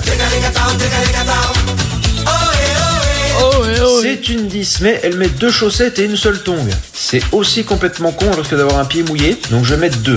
C'est 4.03 4.28
une 4.28 4.49
10, 4.49 4.80
mais 4.80 5.01
elle 5.03 5.16
met 5.16 5.28
deux 5.28 5.51
chaussettes 5.51 5.99
et 5.99 6.05
une 6.05 6.16
seule 6.16 6.43
tongue. 6.43 6.70
C'est 6.93 7.22
aussi 7.32 7.64
complètement 7.64 8.12
con 8.12 8.30
risque 8.30 8.55
d'avoir 8.55 8.78
un 8.78 8.84
pied 8.84 9.03
mouillé, 9.03 9.39
donc 9.51 9.64
je 9.64 9.74
vais 9.74 9.80
mettre 9.80 9.99
deux. 9.99 10.16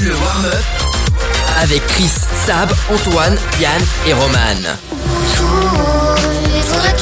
Le 0.00 0.10
warm-up. 0.10 0.64
Avec 1.60 1.86
Chris, 1.88 2.10
Sab, 2.46 2.72
Antoine, 2.90 3.36
Yann 3.60 3.82
et 4.06 4.12
Roman. 4.12 4.91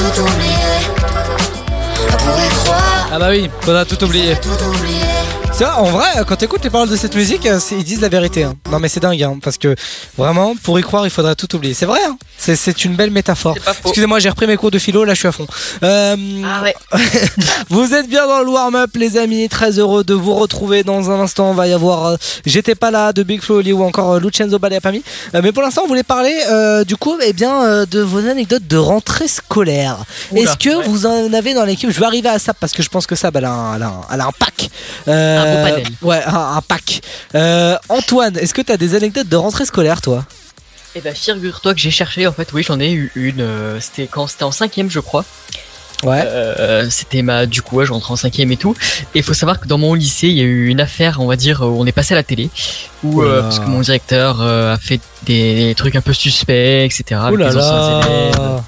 Tout. 0.09 0.21
On 2.11 2.63
croire, 2.63 3.09
Ah 3.11 3.19
bah 3.19 3.27
oui, 3.29 3.49
faudra 3.61 3.85
tout 3.85 4.03
oublier. 4.03 4.35
tout 4.41 4.49
oublier. 4.65 4.95
C'est 5.53 5.63
vrai, 5.65 5.73
en 5.75 5.83
vrai, 5.83 6.05
quand 6.27 6.35
t'écoutes 6.37 6.63
les 6.63 6.69
paroles 6.69 6.89
de 6.89 6.95
cette 6.95 7.15
musique, 7.15 7.45
euh, 7.45 7.59
c'est- 7.59 7.75
ils 7.75 7.83
disent 7.83 8.01
la 8.01 8.09
vérité. 8.09 8.43
hein. 8.43 8.55
Non 8.71 8.79
mais 8.79 8.87
c'est 8.89 8.99
dingue, 8.99 9.21
hein, 9.21 9.37
parce 9.43 9.57
que 9.57 9.75
vraiment, 10.17 10.55
pour 10.63 10.79
y 10.79 10.81
croire, 10.81 11.05
il 11.05 11.09
faudrait 11.11 11.35
tout 11.35 11.53
oublier. 11.55 11.73
C'est 11.75 11.85
vrai, 11.85 11.99
hein. 12.07 12.17
C'est, 12.41 12.85
une 12.85 12.95
belle 12.95 13.11
métaphore. 13.11 13.55
Excusez-moi, 13.85 14.19
j'ai 14.19 14.29
repris 14.29 14.47
mes 14.47 14.57
cours 14.57 14.71
de 14.71 14.79
philo, 14.79 15.03
là 15.03 15.13
je 15.13 15.19
suis 15.19 15.27
à 15.27 15.31
fond. 15.31 15.45
Euh, 15.83 16.15
Ah 16.43 16.63
ouais. 16.63 16.75
vous 17.69 17.93
êtes 17.93 18.09
bien 18.09 18.25
dans 18.27 18.39
le 18.41 18.49
warm-up, 18.49 18.89
les 18.95 19.17
amis. 19.17 19.47
Très 19.47 19.77
heureux 19.77 20.03
de 20.03 20.13
vous 20.13 20.33
retrouver. 20.33 20.83
Dans 20.83 21.11
un 21.11 21.19
instant, 21.19 21.49
on 21.51 21.53
va 21.53 21.67
y 21.67 21.73
avoir 21.73 22.05
euh, 22.07 22.15
J'étais 22.45 22.73
pas 22.75 22.89
là 22.89 23.13
de 23.13 23.21
Big 23.23 23.41
Flo 23.41 23.57
Oli 23.59 23.73
ou 23.73 23.83
encore 23.83 24.13
euh, 24.13 24.19
Lucenzo 24.19 24.57
Baleapami. 24.57 25.03
Mais 25.33 25.51
pour 25.51 25.61
l'instant, 25.61 25.83
on 25.85 25.87
voulait 25.87 26.03
parler 26.03 26.35
du 26.85 26.95
coup 26.95 27.15
eh 27.23 27.33
bien, 27.33 27.85
de 27.85 27.99
vos 28.01 28.25
anecdotes 28.27 28.67
de 28.67 28.77
rentrée 28.77 29.27
scolaire. 29.27 29.97
Est-ce 30.35 30.57
que 30.57 30.69
ouais. 30.75 30.87
vous 30.87 31.05
en 31.05 31.31
avez 31.33 31.53
dans 31.53 31.65
l'équipe? 31.65 31.91
Je 31.91 31.99
vais 31.99 32.05
arriver 32.05 32.29
à 32.29 32.39
Sab 32.39 32.55
parce 32.59 32.73
que 32.73 32.81
je 32.81 32.89
pense 32.89 33.05
que 33.05 33.15
Sab, 33.15 33.35
elle 33.35 33.45
a 33.45 33.51
un, 33.51 33.75
elle 33.75 33.83
a 33.83 33.87
un- 33.87 34.01
elle 34.13 34.21
a 34.21 34.25
un 34.25 34.31
pack. 34.37 34.69
Un 35.07 35.45
beau 35.45 35.69
panel. 35.69 35.83
Ouais, 36.01 36.23
un, 36.25 36.57
un 36.57 36.61
pack. 36.61 37.01
Antoine, 37.89 38.37
est-ce 38.37 38.53
que 38.53 38.61
tu 38.61 38.71
as 38.71 38.77
des 38.77 38.95
anecdotes 38.95 39.29
de 39.29 39.35
rentrée 39.35 39.65
scolaire, 39.65 40.01
toi? 40.01 40.25
Et 40.95 41.01
bah 41.01 41.13
figure-toi 41.13 41.73
que 41.73 41.79
j'ai 41.79 41.91
cherché 41.91 42.27
en 42.27 42.33
fait, 42.33 42.51
oui 42.53 42.63
j'en 42.63 42.79
ai 42.79 42.91
eu 42.91 43.11
une, 43.15 43.41
euh, 43.41 43.79
c'était 43.79 44.07
quand 44.07 44.27
c'était 44.27 44.43
en 44.43 44.51
cinquième 44.51 44.89
je 44.89 44.99
crois. 44.99 45.25
Ouais. 46.03 46.23
Euh, 46.25 46.89
c'était 46.89 47.21
ma 47.21 47.45
du 47.45 47.61
coup 47.61 47.77
ouais, 47.77 47.85
je 47.85 47.93
rentrais 47.93 48.13
en 48.13 48.15
cinquième 48.15 48.51
et 48.51 48.57
tout. 48.57 48.75
Et 49.13 49.19
il 49.19 49.23
faut 49.23 49.33
savoir 49.33 49.59
que 49.59 49.67
dans 49.67 49.77
mon 49.77 49.93
lycée 49.93 50.27
il 50.27 50.37
y 50.37 50.41
a 50.41 50.43
eu 50.43 50.67
une 50.67 50.81
affaire 50.81 51.19
on 51.19 51.27
va 51.27 51.35
dire 51.35 51.61
où 51.61 51.79
on 51.79 51.85
est 51.85 51.91
passé 51.91 52.13
à 52.13 52.17
la 52.17 52.23
télé 52.23 52.49
où 53.03 53.21
euh, 53.21 53.41
parce 53.41 53.59
que 53.59 53.65
mon 53.65 53.81
directeur 53.81 54.41
euh, 54.41 54.73
a 54.73 54.77
fait 54.77 54.99
des, 55.23 55.73
trucs 55.77 55.95
un 55.95 56.01
peu 56.01 56.13
suspects 56.13 56.85
etc. 56.85 57.21
avec 57.23 57.39
là 57.39 57.49
les 57.49 57.57
anciens 57.57 57.99
là. 57.99 58.07
élèves. 58.07 58.61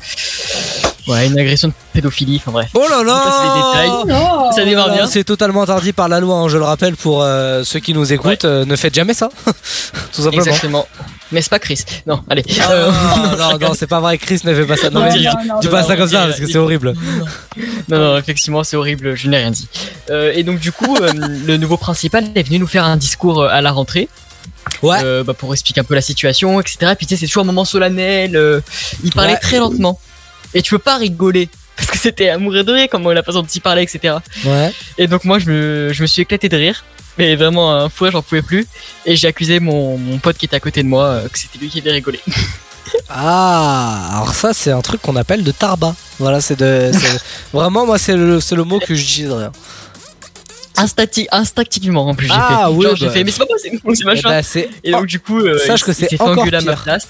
Ouais 1.08 1.28
une 1.28 1.38
agression 1.38 1.68
de 1.68 1.74
pédophilie 1.92 2.38
enfin 2.38 2.52
bref. 2.52 2.70
Oh 2.74 2.86
là 2.90 3.04
là. 3.04 4.52
Ça 4.56 4.64
démarre 4.66 4.94
bien. 4.94 5.06
C'est 5.08 5.24
totalement 5.24 5.64
interdit 5.64 5.94
par 5.94 6.08
la 6.08 6.20
loi, 6.20 6.36
hein, 6.38 6.48
je 6.50 6.58
le 6.58 6.64
rappelle 6.64 6.96
pour 6.96 7.22
euh, 7.24 7.64
ceux 7.64 7.80
qui 7.80 7.94
nous 7.94 8.14
écoutent. 8.14 8.46
euh, 8.46 8.66
ne 8.66 8.76
faites 8.76 8.94
jamais 8.94 9.14
ça, 9.14 9.30
tout 10.14 10.22
simplement. 10.22 10.44
Exactement. 10.44 10.88
Mais 11.32 11.42
c'est 11.42 11.50
pas 11.50 11.60
Chris. 11.60 11.84
Non, 12.06 12.22
allez. 12.30 12.44
Ah, 12.62 12.72
Euh, 12.72 12.92
non, 13.38 13.58
non, 13.60 13.74
c'est 13.74 13.88
pas 13.88 14.00
vrai, 14.00 14.18
Chris 14.18 14.42
ne 14.44 14.54
fait 14.54 14.66
pas 14.66 14.78
ça. 14.78 14.90
Non, 14.92 15.00
Non, 15.00 15.06
mais 15.08 15.18
dis, 15.18 15.26
non, 15.26 15.32
dis 15.62 15.68
non, 15.68 15.72
pas 15.74 15.82
non, 15.82 15.88
ça 15.88 15.98
comme 15.98 16.08
ça 16.10 16.20
non, 16.22 16.26
parce 16.28 16.38
que 16.40 16.44
non, 16.46 16.50
c'est 16.52 16.58
horrible. 16.60 16.94
Non, 17.90 17.98
non, 18.00 18.18
effectivement, 18.18 18.64
c'est 18.64 18.78
horrible, 18.78 19.16
je 19.16 19.28
n'ai 19.28 19.38
rien 19.38 19.52
dit. 19.52 19.68
Euh, 20.12 20.32
et 20.36 20.44
donc, 20.44 20.60
du 20.60 20.72
coup, 20.72 20.96
euh, 21.02 21.12
le 21.46 21.58
nouveau 21.58 21.78
principal 21.78 22.26
est 22.36 22.44
venu 22.44 22.60
nous 22.60 22.68
faire 22.68 22.86
un 22.86 22.98
discours 22.98 23.44
à 23.46 23.62
la 23.62 23.72
rentrée. 23.72 24.08
Ouais. 24.84 24.98
Euh, 25.04 25.24
bah, 25.24 25.34
pour 25.34 25.52
expliquer 25.54 25.82
un 25.82 25.84
peu 25.86 25.96
la 25.96 26.02
situation, 26.02 26.60
etc. 26.62 26.94
Puis 26.98 27.08
tu 27.08 27.16
sais, 27.16 27.20
c'est 27.22 27.28
toujours 27.28 27.44
un 27.44 27.48
moment 27.48 27.66
solennel. 27.66 28.36
euh, 28.36 28.62
il 29.04 29.12
parlait 29.12 29.34
Ouais. 29.34 29.40
très 29.40 29.58
lentement. 29.58 30.00
Et 30.54 30.62
tu 30.62 30.72
peux 30.72 30.80
pas 30.80 30.98
rigoler. 30.98 31.50
Parce 31.76 31.90
que 31.90 31.98
c'était 31.98 32.30
à 32.30 32.38
mourir 32.38 32.64
de 32.64 32.72
rire, 32.72 32.88
comment 32.92 33.12
la 33.12 33.24
façon 33.24 33.42
dont 33.42 33.48
il 33.54 33.62
parlait, 33.62 33.84
etc. 33.84 34.16
Ouais. 34.46 34.72
Et 34.98 35.08
donc, 35.08 35.24
moi, 35.26 35.40
je 35.40 35.50
me, 35.50 35.90
je 35.92 36.02
me 36.02 36.08
suis 36.08 36.22
éclaté 36.22 36.48
de 36.50 36.56
rire. 36.58 36.84
Mais 37.18 37.36
vraiment, 37.36 37.74
un 37.74 37.90
fou, 37.90 38.10
j'en 38.12 38.22
pouvais 38.22 38.42
plus. 38.42 38.66
Et 39.06 39.16
j'ai 39.16 39.28
accusé 39.28 39.60
mon, 39.60 39.98
mon 39.98 40.18
pote 40.20 40.38
qui 40.38 40.46
était 40.46 40.56
à 40.56 40.60
côté 40.60 40.82
de 40.84 40.88
moi 40.88 41.06
euh, 41.06 41.28
que 41.30 41.38
c'était 41.40 41.58
lui 41.60 41.70
qui 41.70 41.80
avait 41.80 41.92
rigolé. 41.92 42.20
Ah, 43.10 44.10
alors 44.18 44.34
ça 44.34 44.54
c'est 44.54 44.70
un 44.72 44.82
truc 44.82 45.02
qu'on 45.02 45.16
appelle 45.16 45.44
de 45.44 45.52
tarba. 45.52 45.96
Voilà, 46.20 46.42
c'est 46.42 46.58
de, 46.60 46.92
c'est- 46.94 47.20
vraiment 47.54 47.86
moi 47.86 47.98
c'est 47.98 48.16
le, 48.16 48.40
c'est 48.40 48.56
le 48.56 48.64
mot 48.66 48.80
que 48.80 48.94
j'utiliserais. 48.94 49.50
Instincti- 50.76 51.28
instinctivement 51.32 52.08
en 52.08 52.16
plus 52.16 52.28
j'ai 52.28 52.34
Ah, 52.36 52.66
fait. 52.68 52.74
oui, 52.74 52.86
Genre, 52.86 52.96
j'ai 52.96 53.06
bah. 53.08 53.12
fait 53.14 53.24
mais 53.24 53.32
c'est 53.32 53.40
pas 53.40 53.46
moi, 53.46 53.58
c'est 53.62 54.02
Eh 54.02 54.06
machin. 54.06 54.42
c'est- 54.44 54.70
et 54.84 54.92
donc 54.92 55.06
du 55.06 55.20
coup 55.20 55.40
euh, 55.40 55.58
Sache 55.60 55.82
il- 55.82 55.86
que 55.86 55.92
il 55.92 55.96
c'est 55.96 56.10
s'est 56.10 56.18
fait 56.18 56.22
encore 56.24 56.40
engueuler 56.44 56.58
à 56.58 56.62
ma 56.62 56.76
place. 56.76 57.08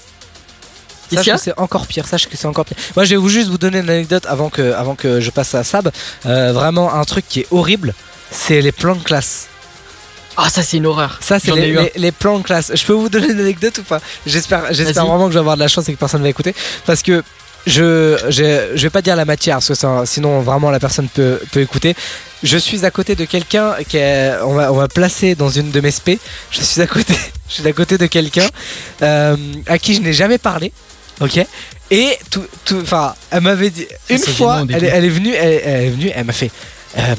Sache 1.16 1.24
que 1.36 1.40
c'est 1.40 1.58
encore 1.58 1.86
pire. 1.86 2.06
Sache 2.06 2.28
que 2.28 2.36
c'est 2.36 2.46
encore 2.46 2.64
pire. 2.64 2.76
Moi, 2.96 3.04
je 3.04 3.10
vais 3.10 3.16
vous 3.16 3.28
juste 3.28 3.48
vous 3.48 3.58
donner 3.58 3.78
une 3.78 3.90
anecdote 3.90 4.24
avant 4.28 4.50
que, 4.50 4.72
avant 4.72 4.94
que 4.94 5.20
je 5.20 5.30
passe 5.30 5.54
à 5.54 5.64
Sab. 5.64 5.90
Euh, 6.26 6.52
vraiment 6.52 6.92
un 6.94 7.04
truc 7.04 7.24
qui 7.28 7.40
est 7.40 7.46
horrible, 7.50 7.94
c'est 8.30 8.60
les 8.60 8.72
plans 8.72 8.96
de 8.96 9.02
classe. 9.02 9.46
Ah 10.36 10.48
ça 10.50 10.64
c'est 10.64 10.78
une 10.78 10.86
horreur. 10.86 11.18
Ça, 11.20 11.38
c'est 11.38 11.52
les, 11.60 11.72
les- 11.84 11.92
les 12.00 12.10
plans 12.12 12.38
de 12.38 12.42
classe. 12.42 12.72
Je 12.74 12.84
peux 12.84 12.92
vous 12.92 13.08
donner 13.08 13.30
une 13.30 13.38
anecdote 13.38 13.78
ou 13.78 13.82
pas? 13.84 14.00
J'espère, 14.26 14.72
vraiment 15.06 15.26
que 15.26 15.30
je 15.32 15.34
vais 15.34 15.40
avoir 15.40 15.54
de 15.56 15.60
la 15.62 15.68
chance 15.68 15.88
et 15.88 15.94
que 15.94 15.98
personne 15.98 16.20
ne 16.20 16.24
va 16.24 16.30
écouter. 16.30 16.54
Parce 16.86 17.02
que 17.02 17.22
je, 17.68 18.18
je, 18.28 18.72
je 18.74 18.82
vais 18.82 18.90
pas 18.90 19.00
dire 19.00 19.14
la 19.16 19.24
matière, 19.24 19.56
parce 19.58 19.68
que 19.68 20.04
sinon 20.06 20.40
vraiment 20.40 20.70
la 20.72 20.80
personne 20.80 21.08
peut, 21.08 21.40
peut 21.52 21.60
écouter. 21.60 21.94
Je 22.42 22.58
suis 22.58 22.84
à 22.84 22.90
côté 22.90 23.14
de 23.14 23.24
quelqu'un 23.24 23.74
qui 23.88 23.96
est, 23.96 24.32
on 24.42 24.54
va, 24.54 24.72
on 24.72 24.76
va 24.76 24.88
placer 24.88 25.34
dans 25.36 25.48
une 25.50 25.70
de 25.70 25.80
mes 25.80 25.92
spé. 25.92 26.18
Je 26.50 26.60
suis 26.62 26.80
à 26.82 26.86
côté, 26.88 27.14
je 27.48 27.54
suis 27.54 27.66
à 27.68 27.72
côté 27.72 27.96
de 27.96 28.06
quelqu'un 28.06 28.48
euh, 29.02 29.36
à 29.68 29.78
qui 29.78 29.94
je 29.94 30.00
n'ai 30.02 30.12
jamais 30.12 30.38
parlé. 30.38 30.72
Ok. 31.20 31.46
Et 31.90 32.18
tout, 32.30 32.44
tout, 32.64 32.80
enfin, 32.82 33.14
elle 33.30 33.42
m'avait 33.42 33.70
dit 33.70 33.86
une 34.10 34.18
fois, 34.18 34.64
elle, 34.68 34.84
elle 34.84 35.04
est 35.04 35.08
venue, 35.08 35.34
elle, 35.34 35.60
elle 35.64 35.82
est 35.84 35.90
venue, 35.90 36.10
elle 36.14 36.24
m'a 36.24 36.32
fait. 36.32 36.50
euh, 36.98 37.14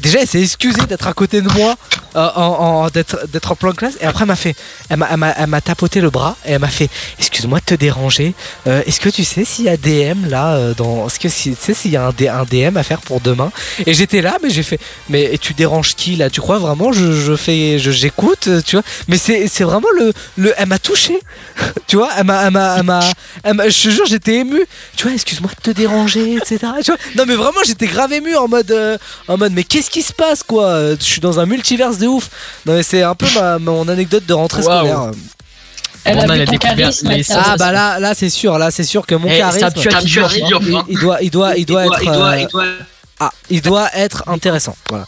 déjà, 0.00 0.20
elle 0.20 0.26
s'est 0.26 0.42
excusée 0.42 0.82
d'être 0.86 1.06
à 1.06 1.12
côté 1.12 1.40
de 1.40 1.48
moi, 1.48 1.76
euh, 2.16 2.90
d'être, 2.90 3.52
en 3.52 3.56
plan 3.56 3.70
de 3.70 3.76
classe, 3.76 3.94
et 4.00 4.04
après, 4.04 4.22
elle 4.22 4.28
m'a 4.28 4.36
fait, 4.36 4.56
elle 4.88 4.98
m'a, 4.98 5.60
tapoté 5.60 6.00
le 6.00 6.10
bras, 6.10 6.36
et 6.46 6.52
elle 6.52 6.60
m'a 6.60 6.68
fait, 6.68 6.88
excuse-moi 7.18 7.60
de 7.60 7.64
te 7.64 7.74
déranger, 7.74 8.34
euh, 8.66 8.82
est-ce 8.86 9.00
que 9.00 9.08
tu 9.08 9.22
sais 9.22 9.44
s'il 9.44 9.66
y 9.66 9.68
a 9.68 9.76
DM 9.76 10.28
là, 10.28 10.54
euh, 10.54 10.74
dans, 10.74 11.06
est-ce 11.06 11.18
que 11.18 11.28
tu 11.28 11.54
sais 11.58 11.74
s'il 11.74 11.90
y 11.90 11.96
a 11.96 12.06
un, 12.06 12.44
DM 12.44 12.76
à 12.76 12.82
faire 12.82 13.00
pour 13.00 13.20
demain? 13.20 13.52
Et 13.86 13.94
j'étais 13.94 14.22
là, 14.22 14.38
mais 14.42 14.50
j'ai 14.50 14.62
fait, 14.62 14.80
mais 15.08 15.38
tu 15.40 15.54
déranges 15.54 15.94
qui 15.94 16.16
là? 16.16 16.30
Tu 16.30 16.40
crois 16.40 16.58
vraiment 16.58 16.92
je, 16.92 17.36
fais, 17.36 17.78
j'écoute, 17.78 18.48
tu 18.64 18.76
vois? 18.76 18.84
Mais 19.08 19.18
c'est, 19.18 19.64
vraiment 19.64 19.88
le, 19.98 20.12
le, 20.36 20.54
elle 20.56 20.68
m'a 20.68 20.78
touché, 20.78 21.18
tu 21.86 21.96
vois 21.96 22.10
Elle 22.16 22.24
m'a, 22.24 23.68
je 23.68 23.82
te 23.82 23.88
jure, 23.90 24.06
j'étais 24.06 24.36
ému, 24.36 24.60
tu 24.96 25.04
vois 25.04 25.12
Excuse-moi 25.12 25.50
de 25.56 25.72
te 25.72 25.76
déranger, 25.76 26.36
etc. 26.36 26.58
Non, 27.16 27.24
mais 27.26 27.34
vraiment, 27.34 27.60
j'étais 27.64 27.86
grave 27.86 28.12
ému 28.12 28.36
en 28.36 28.48
mode, 28.48 28.70
euh, 28.70 28.98
en 29.28 29.36
mode, 29.36 29.52
mais 29.52 29.64
qu'est-ce 29.76 29.90
qui 29.90 30.02
se 30.02 30.12
passe 30.12 30.42
quoi 30.42 30.64
Euh, 30.66 30.96
Je 30.98 31.04
suis 31.04 31.20
dans 31.20 31.38
un 31.38 31.46
multiverse 31.46 31.98
de 31.98 32.06
ouf. 32.06 32.30
Non, 32.64 32.74
mais 32.74 32.82
c'est 32.82 33.02
un 33.02 33.14
peu 33.14 33.26
ma, 33.34 33.58
mon 33.58 33.86
anecdote 33.88 34.24
de 34.26 34.32
rentrée 34.34 34.62
scolaire. 34.62 35.10
Elle 36.04 36.18
On 36.18 36.28
a 36.30 36.38
découvert 36.46 36.90
les. 37.02 37.24
Ah 37.32 37.56
bah 37.58 37.72
là, 37.72 37.98
là 37.98 38.14
c'est 38.14 38.30
sûr, 38.30 38.58
là 38.58 38.70
c'est 38.70 38.84
sûr 38.84 39.04
que 39.06 39.14
mon 39.16 39.28
Eh, 39.28 39.38
charisme, 39.38 39.68
il, 39.76 39.88
hein. 39.94 40.84
il 40.88 40.98
doit, 41.00 41.18
il 41.20 41.30
doit, 41.30 41.54
il 41.56 41.66
doit, 41.66 41.84
il 41.84 41.84
doit 41.84 41.84
Il 41.84 41.88
être, 41.88 42.04
doit- 42.04 42.06
il 42.06 42.06
doit- 42.14 42.30
euh, 42.30 42.36
il 42.40 42.46
doit- 42.48 42.64
ah, 43.18 43.30
il 43.50 43.60
doit 43.62 43.88
être 43.94 44.22
intéressant. 44.28 44.76
Voilà. 44.88 45.06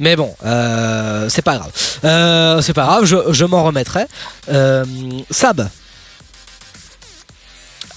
Mais 0.00 0.16
bon, 0.16 0.34
euh, 0.44 1.28
c'est 1.28 1.42
pas 1.42 1.56
grave. 1.58 1.70
Euh, 2.04 2.60
c'est 2.62 2.72
pas 2.72 2.84
grave, 2.84 3.04
je, 3.04 3.16
je 3.30 3.44
m'en 3.44 3.62
remettrai. 3.64 4.06
Euh, 4.50 4.84
Sab. 5.30 5.68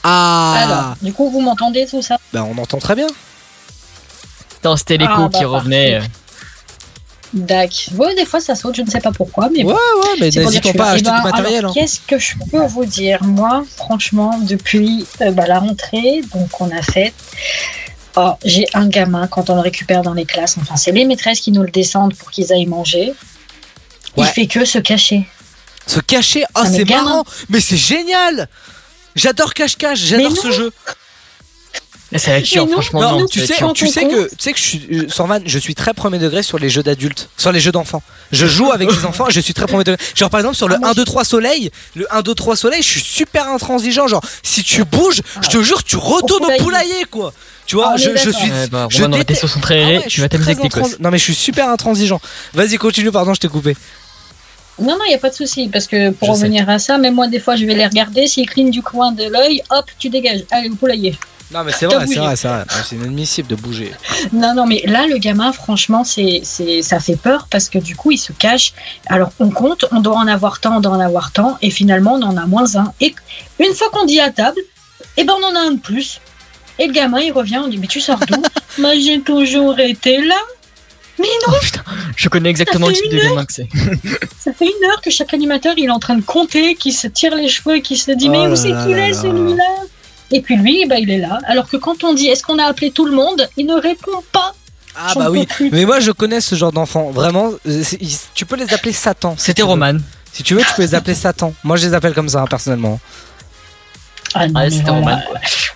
Ah, 0.03 0.53
Alors, 0.57 0.95
du 1.01 1.13
coup, 1.13 1.29
vous 1.31 1.41
m'entendez 1.41 1.87
tout 1.89 2.01
ça? 2.01 2.17
Bah 2.33 2.43
on 2.43 2.57
entend 2.61 2.77
très 2.79 2.95
bien. 2.95 3.07
Non, 4.63 4.77
c'était 4.77 4.97
l'écho 4.97 5.11
Ah, 5.15 5.29
bah, 5.29 5.37
qui 5.37 5.45
revenait. 5.45 5.93
parfait. 5.99 6.09
Dac. 7.33 7.87
Ouais, 7.97 8.13
des 8.15 8.25
fois 8.25 8.39
ça 8.39 8.53
saute, 8.53 8.75
je 8.75 8.83
ne 8.83 8.89
sais 8.89 8.99
pas 8.99 9.11
pourquoi, 9.11 9.49
mais 9.51 9.63
Ouais, 9.63 9.73
bon. 9.73 10.01
ouais, 10.01 10.15
mais 10.19 10.29
n'hésitons 10.29 10.73
pas 10.73 10.89
à 10.89 10.91
acheter 10.91 11.09
Eh 11.09 11.17
ben, 11.17 11.23
matériel. 11.23 11.57
alors, 11.59 11.71
hein. 11.71 11.73
Qu'est-ce 11.73 11.99
que 12.05 12.19
je 12.19 12.33
peux 12.51 12.63
vous 12.67 12.85
dire? 12.85 13.23
Moi, 13.23 13.63
franchement, 13.75 14.37
depuis 14.43 15.07
euh, 15.21 15.31
bah, 15.31 15.45
la 15.47 15.57
rentrée, 15.59 16.21
donc 16.33 16.61
on 16.61 16.69
a 16.69 16.81
fait. 16.83 17.11
Oh, 18.15 18.33
j'ai 18.45 18.67
un 18.75 18.87
gamin 18.87 19.25
quand 19.25 19.49
on 19.49 19.55
le 19.55 19.61
récupère 19.61 20.03
dans 20.03 20.13
les 20.13 20.25
classes. 20.25 20.57
Enfin, 20.61 20.75
c'est 20.75 20.91
les 20.91 21.05
maîtresses 21.05 21.39
qui 21.39 21.51
nous 21.51 21.63
le 21.63 21.71
descendent 21.71 22.13
pour 22.13 22.29
qu'ils 22.29 22.53
aillent 22.53 22.67
manger. 22.67 23.13
Il 24.15 24.21
Ouais. 24.21 24.27
fait 24.29 24.45
que 24.45 24.63
se 24.63 24.77
cacher. 24.77 25.27
Se 25.87 25.99
cacher, 26.01 26.43
oh 26.49 26.59
Ah, 26.63 26.67
c'est 26.67 26.87
marrant, 26.87 27.23
mais 27.49 27.59
c'est 27.59 27.77
génial. 27.77 28.47
J'adore 29.15 29.55
cache-cache, 29.55 29.99
j'adore 29.99 30.37
ce 30.37 30.51
jeu. 30.51 30.71
Chiant, 32.19 32.65
Mais 32.65 32.71
non, 32.71 32.73
franchement. 32.73 33.01
Non, 33.01 33.19
non, 33.19 33.25
tu 33.25 33.39
sais, 33.39 33.55
tu 33.55 33.63
que, 33.63 33.73
tu 33.73 33.87
sais 34.39 34.51
que 34.53 34.57
je 34.59 34.63
suis, 34.63 34.87
euh, 34.91 35.09
Sorvan, 35.09 35.39
je 35.45 35.59
suis 35.59 35.75
très 35.75 35.93
premier 35.93 36.19
degré 36.19 36.43
sur 36.43 36.59
les 36.59 36.69
jeux 36.69 36.83
d'adultes, 36.83 37.29
sur 37.37 37.51
les 37.51 37.59
jeux 37.59 37.71
d'enfants. 37.71 38.01
Je 38.31 38.45
joue 38.47 38.71
avec 38.71 38.89
des 38.89 39.05
enfants, 39.05 39.25
je 39.29 39.39
suis 39.39 39.53
très 39.53 39.65
premier 39.67 39.83
degré. 39.83 39.97
Genre 40.15 40.29
par 40.29 40.39
exemple 40.39 40.55
sur 40.55 40.67
le 40.67 40.75
1 40.83 40.93
2 40.93 41.05
3 41.05 41.23
soleil, 41.25 41.71
le 41.95 42.05
1 42.13 42.21
2 42.21 42.33
3 42.35 42.55
soleil, 42.55 42.81
je 42.81 42.87
suis 42.87 43.01
super 43.01 43.47
intransigeant. 43.49 44.07
Genre 44.07 44.23
si 44.43 44.63
tu 44.63 44.83
bouges, 44.83 45.21
je 45.41 45.49
te 45.49 45.61
jure, 45.63 45.83
tu 45.83 45.97
retournes 45.97 46.45
au 46.45 46.57
poulailler 46.63 47.05
quoi. 47.09 47.33
Tu 47.65 47.75
vois, 47.75 47.91
Ah, 47.93 47.97
je, 47.97 48.09
je 48.17 48.29
suis. 48.29 48.51
Ouais, 48.51 48.67
bah, 48.67 48.87
je 48.89 49.03
déteste- 49.05 49.25
tester 49.25 49.47
son 49.47 49.59
très 49.61 49.83
Ah 49.83 49.87
ouais, 49.87 50.03
tu 50.07 50.17
je 50.17 50.21
vas 50.21 50.29
t'amuser 50.29 50.51
avec 50.51 50.71
tes 50.71 50.81
Non 50.99 51.11
mais 51.11 51.17
je 51.17 51.23
suis 51.23 51.35
super 51.35 51.69
intransigeant. 51.69 52.19
Vas-y 52.53 52.77
continue, 52.77 53.11
pardon, 53.11 53.33
je 53.33 53.39
t'ai 53.39 53.47
coupé. 53.47 53.75
Non, 54.79 54.93
non, 54.93 54.99
il 55.05 55.09
n'y 55.09 55.15
a 55.15 55.19
pas 55.19 55.29
de 55.29 55.35
souci, 55.35 55.69
parce 55.71 55.85
que 55.85 56.09
pour 56.09 56.29
Je 56.29 56.33
sais. 56.33 56.39
revenir 56.45 56.67
à 56.67 56.79
ça, 56.79 56.97
même 56.97 57.13
moi, 57.13 57.27
des 57.27 57.39
fois, 57.39 57.55
je 57.55 57.63
vais 57.65 57.75
les 57.75 57.85
regarder. 57.85 58.25
S'ils 58.25 58.49
clignent 58.49 58.71
du 58.71 58.81
coin 58.81 59.11
de 59.11 59.23
l'œil, 59.23 59.61
hop, 59.69 59.85
tu 59.99 60.09
dégages. 60.09 60.43
Allez, 60.49 60.69
au 60.69 60.75
poulailler. 60.75 61.15
Non 61.53 61.63
mais 61.63 61.71
c'est 61.71 61.85
vrai, 61.85 61.99
c'est 61.99 62.05
bougé. 62.05 62.19
vrai, 62.19 62.35
c'est 62.35 62.47
vrai. 62.47 62.63
C'est 62.83 62.95
inadmissible 62.95 63.47
de 63.47 63.55
bouger. 63.55 63.91
Non, 64.31 64.55
non, 64.55 64.65
mais 64.65 64.81
là, 64.85 65.05
le 65.07 65.17
gamin, 65.17 65.51
franchement, 65.53 66.03
c'est, 66.03 66.41
c'est, 66.43 66.81
ça 66.81 66.99
fait 66.99 67.15
peur 67.15 67.47
parce 67.49 67.69
que 67.69 67.77
du 67.77 67.95
coup, 67.95 68.11
il 68.11 68.17
se 68.17 68.31
cache. 68.33 68.73
Alors, 69.07 69.31
on 69.39 69.49
compte, 69.49 69.85
on 69.91 69.99
doit 69.99 70.17
en 70.17 70.27
avoir 70.27 70.59
tant, 70.59 70.77
on 70.77 70.79
doit 70.79 70.93
en 70.93 70.99
avoir 70.99 71.31
tant, 71.31 71.57
et 71.61 71.69
finalement, 71.69 72.13
on 72.15 72.23
en 72.23 72.37
a 72.37 72.45
moins 72.45 72.75
un. 72.75 72.93
Et 73.01 73.13
une 73.59 73.73
fois 73.75 73.89
qu'on 73.91 74.05
dit 74.05 74.19
à 74.19 74.31
table, 74.31 74.59
eh 75.17 75.23
ben, 75.23 75.33
on 75.39 75.45
en 75.45 75.55
a 75.55 75.59
un 75.59 75.71
de 75.71 75.79
plus. 75.79 76.19
Et 76.79 76.87
le 76.87 76.93
gamin, 76.93 77.19
il 77.19 77.31
revient, 77.31 77.59
on 77.63 77.67
dit, 77.67 77.77
mais 77.77 77.87
tu 77.87 78.01
sors 78.01 78.19
d'où? 78.19 78.41
Moi, 78.79 78.95
j'ai 78.99 79.21
toujours 79.21 79.79
été 79.79 80.21
là. 80.21 80.39
Mais 81.19 81.27
non, 81.47 81.53
Je 82.15 82.27
connais 82.29 82.49
exactement 82.49 82.87
le 82.87 82.93
type 82.93 83.11
de 83.11 83.19
gamin 83.19 83.45
que 83.45 83.53
c'est. 83.53 83.67
ça 84.39 84.51
fait 84.51 84.65
une 84.65 84.89
heure 84.89 84.99
que 85.01 85.11
chaque 85.11 85.31
animateur, 85.33 85.75
il 85.77 85.85
est 85.85 85.91
en 85.91 85.99
train 85.99 86.15
de 86.15 86.23
compter, 86.23 86.73
qui 86.73 86.91
se 86.91 87.05
tire 87.05 87.35
les 87.35 87.47
cheveux, 87.47 87.77
qui 87.77 87.97
se 87.97 88.11
dit, 88.11 88.29
mais 88.29 88.47
Oh 88.47 88.51
où 88.51 88.55
c'est 88.55 88.69
qu'il 88.69 88.97
est, 88.97 89.11
là. 89.11 89.21
celui-là? 89.21 89.63
Et 90.33 90.41
puis 90.41 90.55
lui, 90.57 90.85
ben, 90.87 90.97
il 90.99 91.09
est 91.11 91.19
là. 91.19 91.39
Alors 91.45 91.69
que 91.69 91.77
quand 91.77 92.03
on 92.03 92.13
dit, 92.13 92.27
est-ce 92.27 92.43
qu'on 92.43 92.57
a 92.59 92.65
appelé 92.65 92.91
tout 92.91 93.05
le 93.05 93.15
monde 93.15 93.47
Il 93.55 93.67
ne 93.67 93.75
répond 93.75 94.23
pas. 94.31 94.53
Ah 94.95 95.13
bah 95.15 95.29
oui. 95.31 95.45
plus. 95.45 95.69
Mais 95.71 95.85
moi 95.85 95.99
je 95.99 96.11
connais 96.11 96.41
ce 96.41 96.55
genre 96.55 96.71
d'enfants. 96.71 97.09
Vraiment, 97.11 97.51
euh, 97.67 97.83
tu 98.35 98.45
peux 98.45 98.55
les 98.55 98.73
appeler 98.73 98.93
Satan. 98.93 99.35
si 99.37 99.45
C'était. 99.45 99.63
Roman. 99.63 99.97
Si 100.31 100.43
tu 100.43 100.55
veux, 100.55 100.61
tu 100.61 100.73
peux 100.75 100.81
les 100.81 100.95
appeler 100.95 101.15
Satan. 101.15 101.53
Moi 101.63 101.77
je 101.77 101.87
les 101.87 101.93
appelle 101.93 102.13
comme 102.13 102.29
ça 102.29 102.41
hein, 102.41 102.47
personnellement. 102.49 102.99
Ah 104.35 104.47
non, 104.47 104.61
Ouais, 104.61 104.69
voilà. 104.69 104.91
Roman. 104.91 105.19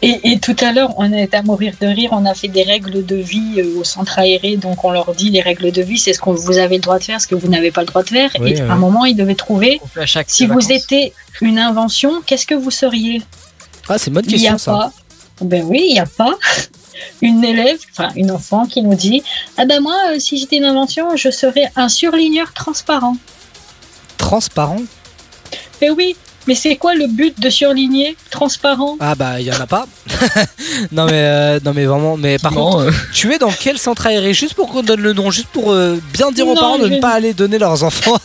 Et, 0.01 0.31
et 0.31 0.39
tout 0.39 0.55
à 0.61 0.71
l'heure, 0.71 0.93
on 0.97 1.11
est 1.11 1.33
à 1.33 1.41
mourir 1.43 1.73
de 1.79 1.87
rire. 1.87 2.09
On 2.11 2.25
a 2.25 2.33
fait 2.33 2.47
des 2.47 2.63
règles 2.63 3.05
de 3.05 3.15
vie 3.15 3.55
euh, 3.59 3.79
au 3.79 3.83
centre 3.83 4.17
aéré. 4.19 4.55
Donc, 4.57 4.83
on 4.83 4.91
leur 4.91 5.13
dit 5.13 5.29
les 5.29 5.41
règles 5.41 5.71
de 5.71 5.81
vie, 5.81 5.97
c'est 5.97 6.13
ce 6.13 6.19
que 6.19 6.29
vous 6.29 6.57
avez 6.57 6.75
le 6.75 6.81
droit 6.81 6.97
de 6.99 7.03
faire, 7.03 7.21
ce 7.21 7.27
que 7.27 7.35
vous 7.35 7.47
n'avez 7.47 7.71
pas 7.71 7.81
le 7.81 7.87
droit 7.87 8.03
de 8.03 8.09
faire. 8.09 8.29
Oui, 8.39 8.51
et 8.51 8.61
ouais. 8.61 8.69
à 8.69 8.73
un 8.73 8.77
moment, 8.77 9.05
ils 9.05 9.15
devaient 9.15 9.35
trouver 9.35 9.79
à 9.95 10.05
chaque 10.05 10.29
si 10.29 10.45
vous 10.47 10.71
étiez 10.71 11.13
une 11.41 11.59
invention, 11.59 12.21
qu'est-ce 12.25 12.45
que 12.47 12.55
vous 12.55 12.71
seriez? 12.71 13.21
Ah 13.89 13.97
c'est 13.97 14.07
une 14.07 14.13
bonne 14.15 14.25
Il 14.27 14.37
n'y 14.39 14.47
a 14.47 14.51
question 14.51 14.73
ça. 14.73 14.79
pas. 14.79 14.91
Ben 15.41 15.63
oui, 15.63 15.85
il 15.89 15.93
n'y 15.93 15.99
a 15.99 16.05
pas 16.05 16.33
une 17.21 17.43
élève, 17.43 17.79
enfin 17.91 18.09
une 18.15 18.31
enfant 18.31 18.65
qui 18.65 18.81
nous 18.81 18.95
dit 18.95 19.23
Ah 19.57 19.65
ben 19.65 19.81
moi, 19.81 19.95
euh, 20.09 20.19
si 20.19 20.37
j'étais 20.37 20.57
une 20.57 20.65
invention, 20.65 21.15
je 21.15 21.29
serais 21.29 21.71
un 21.75 21.89
surligneur 21.89 22.53
transparent. 22.53 23.15
Transparent? 24.17 24.81
Mais 25.81 25.89
oui, 25.91 26.15
mais 26.47 26.55
c'est 26.55 26.75
quoi 26.77 26.95
le 26.95 27.07
but 27.07 27.39
de 27.39 27.49
surligner 27.49 28.15
transparent? 28.29 28.97
Ah 28.99 29.15
bah 29.15 29.39
il 29.39 29.45
y 29.47 29.51
en 29.51 29.59
a 29.59 29.67
pas. 29.67 29.85
non 30.91 31.05
mais 31.05 31.11
euh, 31.13 31.59
non 31.63 31.73
mais 31.73 31.85
vraiment. 31.85 32.17
Mais 32.17 32.37
par 32.39 32.51
Non, 32.53 32.71
contre, 32.71 32.77
euh, 32.87 32.91
tu 33.13 33.33
es 33.33 33.37
dans 33.37 33.51
quel 33.51 33.77
centre 33.77 34.07
aéré? 34.07 34.33
Juste 34.33 34.53
pour 34.53 34.69
qu'on 34.69 34.83
donne 34.83 35.01
le 35.01 35.13
nom, 35.13 35.29
juste 35.31 35.49
pour 35.49 35.71
euh, 35.71 35.97
bien 36.13 36.31
dire 36.31 36.47
aux 36.47 36.55
Non, 36.55 36.59
parents 36.61 36.77
de 36.79 36.87
je- 36.87 36.93
ne 36.93 36.99
pas 36.99 37.11
aller 37.11 37.33
donner 37.33 37.57
leurs 37.59 37.83
enfants 37.83 38.17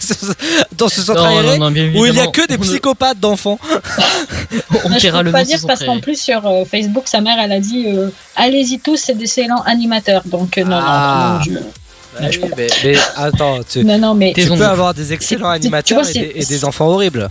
dans 0.78 0.88
ce 0.88 1.02
centre 1.02 1.20
Non, 1.20 1.26
aéré 1.38 1.58
non, 1.58 1.66
non, 1.66 1.70
bien 1.70 1.90
où 1.94 2.06
il 2.06 2.14
y 2.14 2.20
a 2.20 2.26
que 2.28 2.46
des 2.46 2.56
ne- 2.58 2.62
psychopathes 2.62 3.18
d'enfants. 3.20 3.58
On 4.84 4.90
paiera 4.98 5.18
peux 5.20 5.24
le 5.26 5.32
pas 5.32 5.44
dire 5.44 5.58
parce 5.66 5.84
qu'en 5.84 6.00
plus 6.00 6.20
sur 6.20 6.46
euh, 6.46 6.64
Facebook, 6.64 7.04
sa 7.06 7.20
mère, 7.20 7.36
elle 7.42 7.52
a 7.52 7.60
dit 7.60 7.84
euh, 7.88 8.08
allez-y 8.36 8.78
tous, 8.80 8.96
c'est 8.96 9.14
d'excellents 9.16 9.62
animateurs. 9.62 10.22
Donc 10.26 10.58
euh, 10.58 10.64
non, 10.64 10.78
Ah. 10.80 11.40
non, 11.46 11.54
non, 11.54 11.60
je- 11.60 11.66
Oui, 12.20 12.40
mais, 12.56 12.66
mais 12.84 12.94
attends, 13.16 13.60
tu, 13.68 13.84
non, 13.84 13.98
non, 13.98 14.14
mais 14.14 14.32
tu 14.34 14.46
peux 14.46 14.64
avoir 14.66 14.92
des 14.94 15.12
excellents 15.12 15.48
animateurs 15.48 16.00
vois, 16.02 16.10
et, 16.10 16.12
c'est- 16.12 16.20
des, 16.20 16.32
et 16.40 16.44
des 16.44 16.64
enfants 16.64 16.86
horribles. 16.88 17.28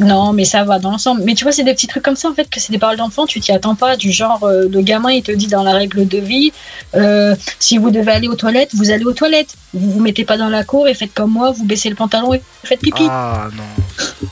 non, 0.00 0.32
mais 0.32 0.44
ça 0.44 0.64
va 0.64 0.78
dans 0.78 0.90
l'ensemble. 0.92 1.22
Mais 1.24 1.34
tu 1.34 1.44
vois, 1.44 1.52
c'est 1.52 1.64
des 1.64 1.74
petits 1.74 1.88
trucs 1.88 2.02
comme 2.02 2.16
ça 2.16 2.28
en 2.30 2.34
fait 2.34 2.48
que 2.48 2.58
c'est 2.60 2.72
des 2.72 2.78
paroles 2.78 2.96
d'enfants. 2.96 3.26
Tu 3.26 3.40
t'y 3.40 3.52
attends 3.52 3.74
pas. 3.74 3.96
Du 3.96 4.10
genre, 4.10 4.42
euh, 4.44 4.66
le 4.70 4.80
gamin, 4.80 5.10
il 5.10 5.22
te 5.22 5.32
dit 5.32 5.46
dans 5.48 5.62
la 5.62 5.72
règle 5.72 6.08
de 6.08 6.18
vie, 6.18 6.52
euh, 6.94 7.34
si 7.58 7.76
vous 7.78 7.90
devez 7.90 8.12
aller 8.12 8.28
aux 8.28 8.34
toilettes, 8.36 8.70
vous 8.74 8.90
allez 8.90 9.04
aux 9.04 9.12
toilettes. 9.12 9.54
Vous 9.74 9.90
vous 9.92 10.00
mettez 10.00 10.24
pas 10.24 10.38
dans 10.38 10.48
la 10.48 10.64
cour 10.64 10.88
et 10.88 10.94
faites 10.94 11.12
comme 11.12 11.32
moi, 11.32 11.50
vous 11.50 11.64
baissez 11.66 11.90
le 11.90 11.94
pantalon 11.96 12.32
et 12.32 12.40
faites 12.64 12.80
pipi. 12.80 13.02
Ah 13.08 13.48
non. 13.56 14.28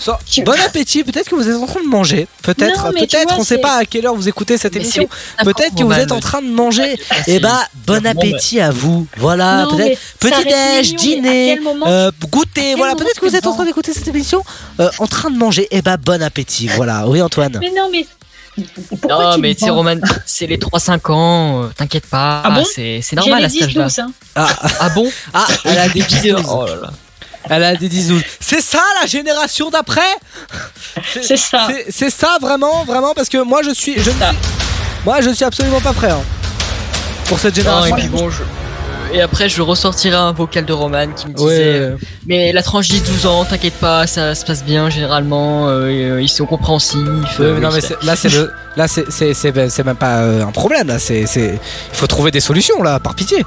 So- 0.00 0.42
bon 0.44 0.58
appétit, 0.64 1.04
peut-être 1.04 1.28
que 1.28 1.34
vous 1.34 1.46
êtes 1.48 1.56
en 1.56 1.66
train 1.66 1.82
de 1.82 1.86
manger. 1.88 2.26
Peut-être, 2.42 2.90
peut-être, 2.90 3.34
on 3.38 3.44
sait 3.44 3.56
c'est- 3.56 3.60
pas 3.60 3.74
à 3.74 3.84
quelle 3.84 4.06
heure 4.06 4.14
vous 4.14 4.28
écoutez 4.28 4.56
cette 4.56 4.74
Mais 4.74 4.80
émission. 4.80 5.06
Peut-être 5.44 5.74
que 5.76 5.84
vous 5.84 5.92
êtes 5.92 6.10
en 6.10 6.20
train 6.20 6.40
de 6.40 6.48
manger. 6.48 6.98
Et 7.26 7.38
bah, 7.38 7.66
bon 7.86 8.04
appétit 8.06 8.60
à 8.60 8.70
vous. 8.70 9.06
Voilà, 9.18 9.68
peut-être 9.70 9.98
petit 10.18 10.44
déj, 10.44 10.94
dîner, 10.96 11.60
euh, 11.86 12.10
goûter. 12.30 12.74
Voilà, 12.76 12.94
peut-être 12.94 13.20
que 13.20 13.26
vous 13.26 13.36
êtes 13.36 13.46
en 13.46 13.54
train 13.54 13.66
d'écouter 13.66 13.92
cette 13.92 14.08
émission 14.08 14.42
euh, 14.80 14.90
en 14.98 15.06
train 15.06 15.30
de 15.30 15.36
manger. 15.36 15.68
Et 15.70 15.82
bah, 15.82 15.98
bon 15.98 16.22
appétit. 16.22 16.68
Voilà, 16.68 17.06
oui 17.06 17.20
Antoine. 17.20 17.58
Mais 17.60 17.70
non, 17.70 17.88
mais 17.92 18.06
pourquoi 18.88 19.24
Non, 19.24 19.34
tu 19.34 19.40
mais 19.40 19.54
tu 19.54 19.64
sais, 19.64 19.70
Roman, 19.70 19.96
c'est 20.26 20.46
les 20.46 20.58
3-5 20.58 21.10
ans, 21.12 21.64
euh, 21.64 21.66
t'inquiète 21.76 22.06
pas, 22.06 22.42
Ah 22.44 22.50
bon 22.50 22.64
c'est 22.74 23.00
normal 23.14 23.44
à 23.44 23.48
cet 23.48 23.58
10 23.58 23.64
âge-là. 23.64 23.84
12, 23.84 23.98
hein. 24.00 24.12
Ah, 24.34 24.48
Ah 24.80 24.88
bon 24.90 25.10
ah, 25.32 25.46
elle 25.64 25.78
a 25.78 25.88
des 25.88 26.02
10 26.02 26.34
Oh 26.48 26.66
là 26.66 26.74
là. 26.76 26.90
Elle 27.48 27.64
a 27.64 27.74
des 27.76 27.88
10 27.88 28.12
C'est 28.38 28.60
ça 28.60 28.80
la 29.00 29.06
génération 29.06 29.70
d'après 29.70 30.00
C'est 31.22 31.36
ça. 31.36 31.68
C'est- 31.88 32.10
ça 32.10 32.36
vraiment, 32.40 32.84
vraiment, 32.84 33.14
parce 33.14 33.28
que 33.28 33.38
moi 33.42 33.62
je 33.64 33.70
suis. 33.70 33.94
Je 33.94 34.10
ne 34.10 34.14
suis 34.14 34.24
moi 35.04 35.20
je 35.22 35.30
suis 35.30 35.44
absolument 35.44 35.80
pas 35.80 35.92
prêt 35.94 36.10
hein, 36.10 36.20
pour 37.26 37.38
cette 37.38 37.56
Non, 37.56 37.60
et 37.62 37.64
génération. 37.64 37.96
puis 37.96 38.08
bon, 38.08 38.30
je- 38.30 38.42
euh, 38.42 38.46
Et 39.12 39.20
après, 39.22 39.48
je 39.48 39.60
ressortirai 39.60 40.14
un 40.14 40.30
vocal 40.30 40.64
de 40.64 40.72
Roman 40.72 41.08
qui 41.16 41.26
me 41.28 41.32
disait 41.32 41.80
Ouais. 41.80 41.96
Mais 42.26 42.52
la 42.52 42.62
tranche 42.62 42.86
10-12 42.88 43.26
ans, 43.26 43.44
t'inquiète 43.44 43.74
pas, 43.74 44.06
ça 44.06 44.36
se 44.36 44.44
passe 44.44 44.62
bien 44.62 44.88
généralement, 44.90 45.66
euh, 45.68 45.86
euh, 46.16 46.22
ils 46.22 46.28
sont 46.28 46.46
compréhensifs. 46.46 46.96
Euh, 47.40 47.54
mais 47.54 47.60
non, 47.60 47.70
mais 47.74 47.80
là 48.06 48.14
c'est 48.14 48.28
le, 48.28 48.52
là 48.76 48.86
c'est 48.86 49.84
même 49.84 49.96
pas 49.96 50.18
un 50.20 50.52
problème 50.52 50.86
là. 50.88 50.98
C'est 51.00 51.22
il 51.22 51.58
faut 51.96 52.06
trouver 52.06 52.30
des 52.30 52.38
solutions 52.40 52.82
là, 52.84 53.00
par 53.00 53.14
pitié. 53.16 53.44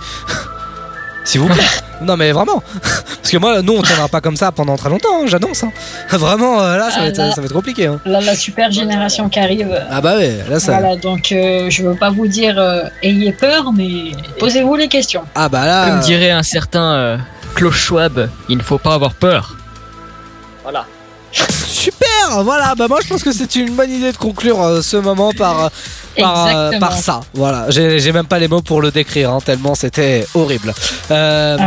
S'il 1.23 1.41
vous 1.41 1.47
plaît. 1.47 1.63
non 2.01 2.17
mais 2.17 2.31
vraiment. 2.31 2.61
Parce 2.81 3.31
que 3.31 3.37
moi, 3.37 3.61
nous 3.61 3.73
on 3.73 3.81
tiendra 3.81 4.07
pas 4.09 4.19
comme 4.21 4.35
ça 4.35 4.51
pendant 4.51 4.75
très 4.75 4.89
longtemps. 4.89 5.21
hein, 5.21 5.25
J'annonce. 5.27 5.63
hein. 5.63 5.71
Vraiment 6.09 6.61
euh, 6.61 6.77
là, 6.77 6.89
ça 6.91 6.97
va 6.99 7.03
Ah, 7.05 7.07
être 7.07 7.17
là. 7.17 7.31
ça 7.31 7.41
va 7.41 7.45
être 7.45 7.53
compliqué. 7.53 7.87
hein. 7.87 7.99
Là, 8.05 8.19
la 8.21 8.35
super 8.35 8.69
génération 8.71 9.29
qui 9.29 9.39
arrive. 9.39 9.73
Ah 9.89 10.01
bah 10.01 10.15
ouais, 10.17 10.37
là 10.49 10.59
ça. 10.59 10.73
Voilà, 10.79 10.95
donc 10.97 11.31
euh, 11.31 11.69
je 11.69 11.83
veux 11.83 11.95
pas 11.95 12.09
vous 12.09 12.27
dire 12.27 12.59
euh, 12.59 12.83
ayez 13.01 13.31
peur, 13.31 13.71
mais 13.73 14.11
posez-vous 14.39 14.75
les 14.75 14.87
questions. 14.89 15.23
Ah 15.35 15.47
bah 15.49 15.65
là. 15.65 15.89
Comme 15.89 15.99
dirait 16.01 16.31
un 16.31 16.43
certain 16.43 16.93
euh, 16.93 17.17
Klaus 17.55 17.75
Schwab, 17.75 18.29
il 18.49 18.57
ne 18.57 18.63
faut 18.63 18.77
pas 18.77 18.93
avoir 18.95 19.13
peur. 19.13 19.55
Voilà. 20.63 20.85
Super, 21.67 22.43
voilà. 22.43 22.75
Bah 22.75 22.87
moi 22.87 22.99
je 23.03 23.07
pense 23.07 23.23
que 23.23 23.31
c'est 23.31 23.55
une 23.55 23.73
bonne 23.75 23.91
idée 23.91 24.11
de 24.11 24.17
conclure 24.17 24.61
euh, 24.61 24.81
ce 24.81 24.97
moment 24.97 25.31
par 25.33 25.65
euh, 25.65 25.69
par, 26.17 26.47
euh, 26.47 26.71
par 26.79 26.97
ça. 26.97 27.21
Voilà, 27.33 27.65
j'ai 27.69 28.11
même 28.11 28.27
pas 28.27 28.39
les 28.39 28.47
mots 28.47 28.61
pour 28.61 28.81
le 28.81 28.91
décrire 28.91 29.31
hein, 29.31 29.39
tellement 29.43 29.75
c'était 29.75 30.25
horrible. 30.35 30.73
Euh, 31.11 31.57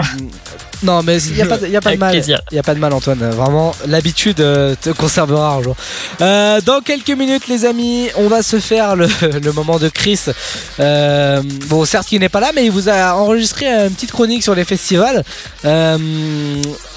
Non 0.82 1.02
mais 1.02 1.16
il 1.22 1.36
y 1.36 1.42
a 1.42 1.46
pas 1.46 1.56
de, 1.58 1.66
y 1.66 1.76
a 1.76 1.80
pas 1.80 1.92
de 1.92 1.96
mal. 1.98 2.14
Il 2.14 2.54
y 2.54 2.58
a 2.58 2.62
pas 2.62 2.74
de 2.74 2.78
mal 2.78 2.92
Antoine. 2.92 3.18
Vraiment 3.30 3.74
l'habitude 3.86 4.36
te 4.36 4.90
conservera 4.90 5.54
un 5.54 5.62
jour. 5.62 5.74
Euh, 6.20 6.60
dans 6.60 6.80
quelques 6.80 7.10
minutes 7.10 7.48
les 7.48 7.64
amis, 7.64 8.08
on 8.16 8.28
va 8.28 8.42
se 8.42 8.60
faire 8.60 8.94
le, 8.94 9.08
le 9.42 9.52
moment 9.52 9.78
de 9.78 9.88
Chris. 9.88 10.20
Euh, 10.78 11.42
bon 11.66 11.84
certes 11.84 12.12
il 12.12 12.20
n'est 12.20 12.28
pas 12.28 12.40
là 12.40 12.52
mais 12.54 12.64
il 12.66 12.70
vous 12.70 12.88
a 12.88 13.14
enregistré 13.14 13.66
une 13.66 13.90
petite 13.94 14.12
chronique 14.12 14.42
sur 14.42 14.54
les 14.54 14.64
festivals. 14.64 15.24
Euh, 15.64 15.98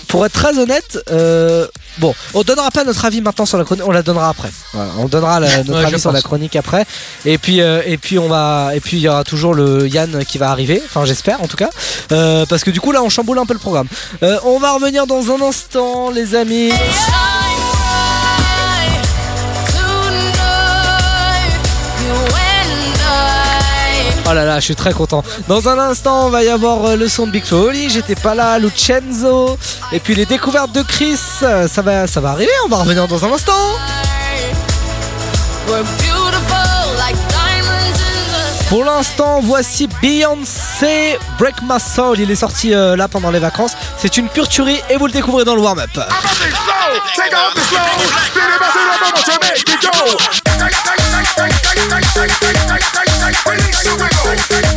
pour 0.09 0.25
être 0.25 0.33
très 0.33 0.57
honnête, 0.59 0.99
euh, 1.11 1.65
bon, 1.99 2.13
on 2.33 2.41
donnera 2.43 2.69
pas 2.71 2.83
notre 2.83 3.05
avis 3.05 3.21
maintenant 3.21 3.45
sur 3.45 3.57
la 3.57 3.63
chronique, 3.63 3.85
on 3.87 3.91
la 3.91 4.01
donnera 4.03 4.29
après. 4.29 4.49
Voilà, 4.73 4.91
on 4.97 5.05
donnera 5.07 5.39
la- 5.39 5.57
notre 5.63 5.79
Ouais, 5.79 5.85
avis 5.85 5.99
sur 5.99 6.11
la 6.11 6.21
chronique 6.21 6.55
après. 6.55 6.85
Et 7.25 7.37
puis, 7.37 7.61
euh, 7.61 7.81
et 7.85 7.97
puis 7.97 8.19
on 8.19 8.27
va, 8.27 8.71
et 8.73 8.79
puis 8.81 8.97
il 8.97 9.01
y 9.01 9.07
aura 9.07 9.23
toujours 9.23 9.53
le 9.53 9.87
Yann 9.87 10.25
qui 10.25 10.37
va 10.37 10.49
arriver. 10.51 10.81
Enfin, 10.85 11.05
j'espère 11.05 11.41
en 11.41 11.47
tout 11.47 11.57
cas, 11.57 11.69
Euh, 12.11 12.45
parce 12.49 12.63
que 12.63 12.71
du 12.71 12.81
coup 12.81 12.91
là, 12.91 13.01
on 13.03 13.09
chamboule 13.09 13.39
un 13.39 13.45
peu 13.45 13.53
le 13.53 13.59
programme. 13.59 13.87
Euh, 14.23 14.37
on 14.43 14.59
va 14.59 14.73
revenir 14.73 15.05
dans 15.07 15.31
un 15.31 15.41
instant, 15.47 16.09
les 16.09 16.35
amis. 16.35 16.71
Oh 24.29 24.33
là 24.33 24.45
là, 24.45 24.59
je 24.59 24.65
suis 24.65 24.75
très 24.75 24.93
content. 24.93 25.23
Dans 25.47 25.67
un 25.69 25.79
instant, 25.79 26.27
on 26.27 26.29
va 26.29 26.43
y 26.43 26.49
avoir 26.49 26.85
euh, 26.85 26.95
le 26.95 27.07
son 27.07 27.25
de 27.25 27.31
Big 27.31 27.43
Flo 27.43 27.69
Oli. 27.69 27.89
J'étais 27.89 28.13
pas 28.15 28.35
là, 28.35 28.59
Lucenzo. 28.59 29.57
Et 29.91 29.99
puis 29.99 30.13
les 30.13 30.25
découvertes 30.27 30.71
de 30.71 30.83
Chris. 30.83 31.17
euh, 31.41 31.67
Ça 31.67 31.81
va, 31.81 32.05
ça 32.05 32.21
va 32.21 32.29
arriver. 32.31 32.51
On 32.65 32.69
va 32.69 32.77
revenir 32.77 33.07
dans 33.07 33.25
un 33.25 33.33
instant. 33.33 33.53
Pour 38.69 38.83
l'instant, 38.85 39.39
voici 39.41 39.89
Beyoncé 39.99 41.17
Break 41.39 41.55
My 41.63 41.79
Soul. 41.79 42.19
Il 42.19 42.29
est 42.29 42.35
sorti 42.35 42.71
euh, 42.75 42.95
là 42.95 43.07
pendant 43.07 43.31
les 43.31 43.39
vacances. 43.39 43.71
C'est 43.97 44.17
une 44.17 44.27
pure 44.27 44.47
tuerie 44.47 44.79
et 44.91 44.97
vous 44.97 45.07
le 45.07 45.11
découvrez 45.11 45.43
dans 45.43 45.55
le 45.55 45.61
warm-up. 45.61 45.89
Release 53.45 53.83
the 53.83 53.95
wiggle. 53.95 54.68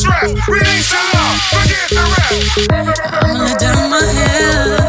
Stress, 0.00 0.32
release 0.48 0.88
the 0.90 1.00
love, 1.12 1.38
forget 1.52 1.86
the 1.92 2.04
rest. 2.16 2.72
I'ma 3.20 3.38
let 3.44 3.60
down 3.60 3.90
my 3.90 4.00
hair, 4.00 4.80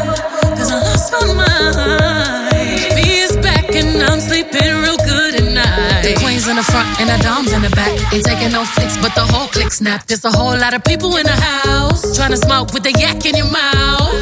cause 0.56 0.70
I 0.72 0.78
lost 0.80 1.12
my 1.12 1.22
mind. 1.36 2.96
B 2.96 3.20
is 3.20 3.36
back 3.36 3.68
and 3.74 4.02
I'm 4.02 4.20
sleeping 4.20 4.72
real 4.80 4.96
good 5.04 5.34
at 5.36 5.48
night. 5.52 6.02
The 6.02 6.14
queen's 6.20 6.48
in 6.48 6.56
the 6.56 6.62
front 6.62 6.88
and 7.00 7.08
the 7.10 7.18
dom's 7.22 7.52
in 7.52 7.62
the 7.62 7.70
back. 7.70 7.92
Ain't 8.12 8.24
taking 8.24 8.52
no 8.52 8.64
flicks, 8.64 8.96
but 8.96 9.14
the 9.14 9.24
whole 9.24 9.48
click 9.48 9.70
snap. 9.70 10.06
There's 10.06 10.24
a 10.24 10.30
whole 10.30 10.56
lot 10.56 10.72
of 10.74 10.82
people 10.84 11.16
in 11.16 11.26
the 11.26 11.36
house 11.36 12.16
trying 12.16 12.30
to 12.30 12.36
smoke 12.36 12.72
with 12.72 12.82
the 12.84 12.92
yak 12.92 13.24
in 13.26 13.36
your 13.36 13.50
mouth. 13.50 14.21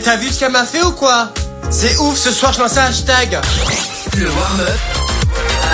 mais 0.00 0.06
t'as 0.06 0.16
vu 0.16 0.28
ce 0.28 0.38
qu'elle 0.38 0.52
m'a 0.52 0.64
fait 0.64 0.82
ou 0.82 0.92
quoi? 0.92 1.28
C'est 1.70 1.98
ouf, 1.98 2.16
ce 2.16 2.30
soir 2.30 2.52
je 2.52 2.60
lance 2.60 2.76
un 2.78 2.84
hashtag. 2.84 3.38
Le 4.16 4.28
warm-up. 4.28 4.78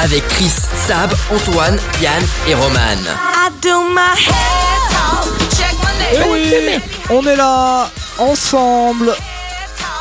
Avec 0.02 0.26
Chris, 0.28 0.50
Sab, 0.86 1.12
Antoine, 1.32 1.78
Yann 2.02 2.22
et 2.48 2.54
Roman. 2.54 2.76
I 2.76 3.50
do 3.62 3.84
my 3.94 4.00
head 4.16 4.90
talk, 4.90 5.38
check 5.56 5.74
my 5.80 6.06
Eh 6.12 6.30
oui, 6.30 6.82
on 7.10 7.24
est 7.26 7.36
là 7.36 7.90
ensemble 8.18 9.14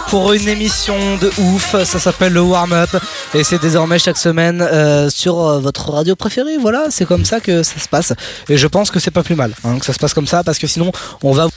pour 0.10 0.34
une 0.34 0.48
émission 0.48 1.18
de 1.18 1.32
ouf. 1.38 1.76
Ça 1.84 2.00
s'appelle 2.00 2.34
le 2.34 2.42
warm-up 2.42 2.90
et 3.34 3.44
c'est 3.44 3.62
désormais 3.62 4.00
chaque 4.00 4.18
semaine 4.18 4.62
euh, 4.62 5.10
sur 5.10 5.40
euh, 5.40 5.60
votre 5.60 5.92
radio 5.92 6.16
préférée. 6.16 6.58
Voilà, 6.60 6.88
c'est 6.90 7.06
comme 7.06 7.26
ça 7.26 7.40
que 7.40 7.62
ça 7.62 7.80
se 7.80 7.88
passe 7.88 8.14
et 8.50 8.58
je 8.58 8.68
pense 8.68 8.90
que 8.90 9.00
c'est 9.00 9.12
pas 9.12 9.24
plus 9.24 9.36
mal 9.36 9.54
hein, 9.64 9.78
que 9.78 9.86
ça 9.86 9.94
se 9.94 10.00
passe 10.00 10.14
comme 10.14 10.28
ça 10.28 10.44
parce 10.44 10.58
que 10.58 10.68
sinon 10.68 10.92
on 11.22 11.32
va 11.32 11.48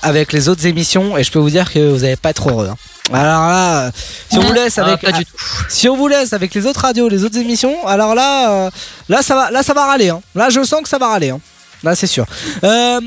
avec 0.00 0.32
les 0.32 0.48
autres 0.48 0.66
émissions 0.66 1.16
et 1.18 1.24
je 1.24 1.30
peux 1.30 1.38
vous 1.38 1.50
dire 1.50 1.70
que 1.72 1.78
vous 1.90 1.98
n'allez 2.00 2.16
pas 2.16 2.30
être 2.30 2.48
heureux. 2.50 2.68
hein. 2.70 2.76
Alors 3.12 3.48
là, 3.48 3.90
si 4.30 4.38
on 4.38 4.42
vous 4.42 4.52
laisse 4.52 4.78
Ah, 4.78 4.84
avec 4.84 5.04
du 5.16 5.24
si 5.68 5.88
on 5.88 5.96
vous 5.96 6.08
laisse 6.08 6.32
avec 6.32 6.54
les 6.54 6.66
autres 6.66 6.80
radios, 6.80 7.08
les 7.08 7.24
autres 7.24 7.36
émissions, 7.36 7.86
alors 7.86 8.14
là, 8.14 8.50
euh, 8.66 8.70
là 9.08 9.22
ça 9.22 9.34
va, 9.34 9.50
là 9.50 9.62
ça 9.62 9.74
va 9.74 9.86
râler. 9.86 10.08
hein. 10.10 10.22
Là, 10.34 10.48
je 10.50 10.62
sens 10.62 10.82
que 10.82 10.88
ça 10.88 10.98
va 10.98 11.08
râler. 11.08 11.30
hein. 11.30 11.40
Là, 11.82 11.94
c'est 11.96 12.06
sûr. 12.06 12.24
Euh, 12.64 13.00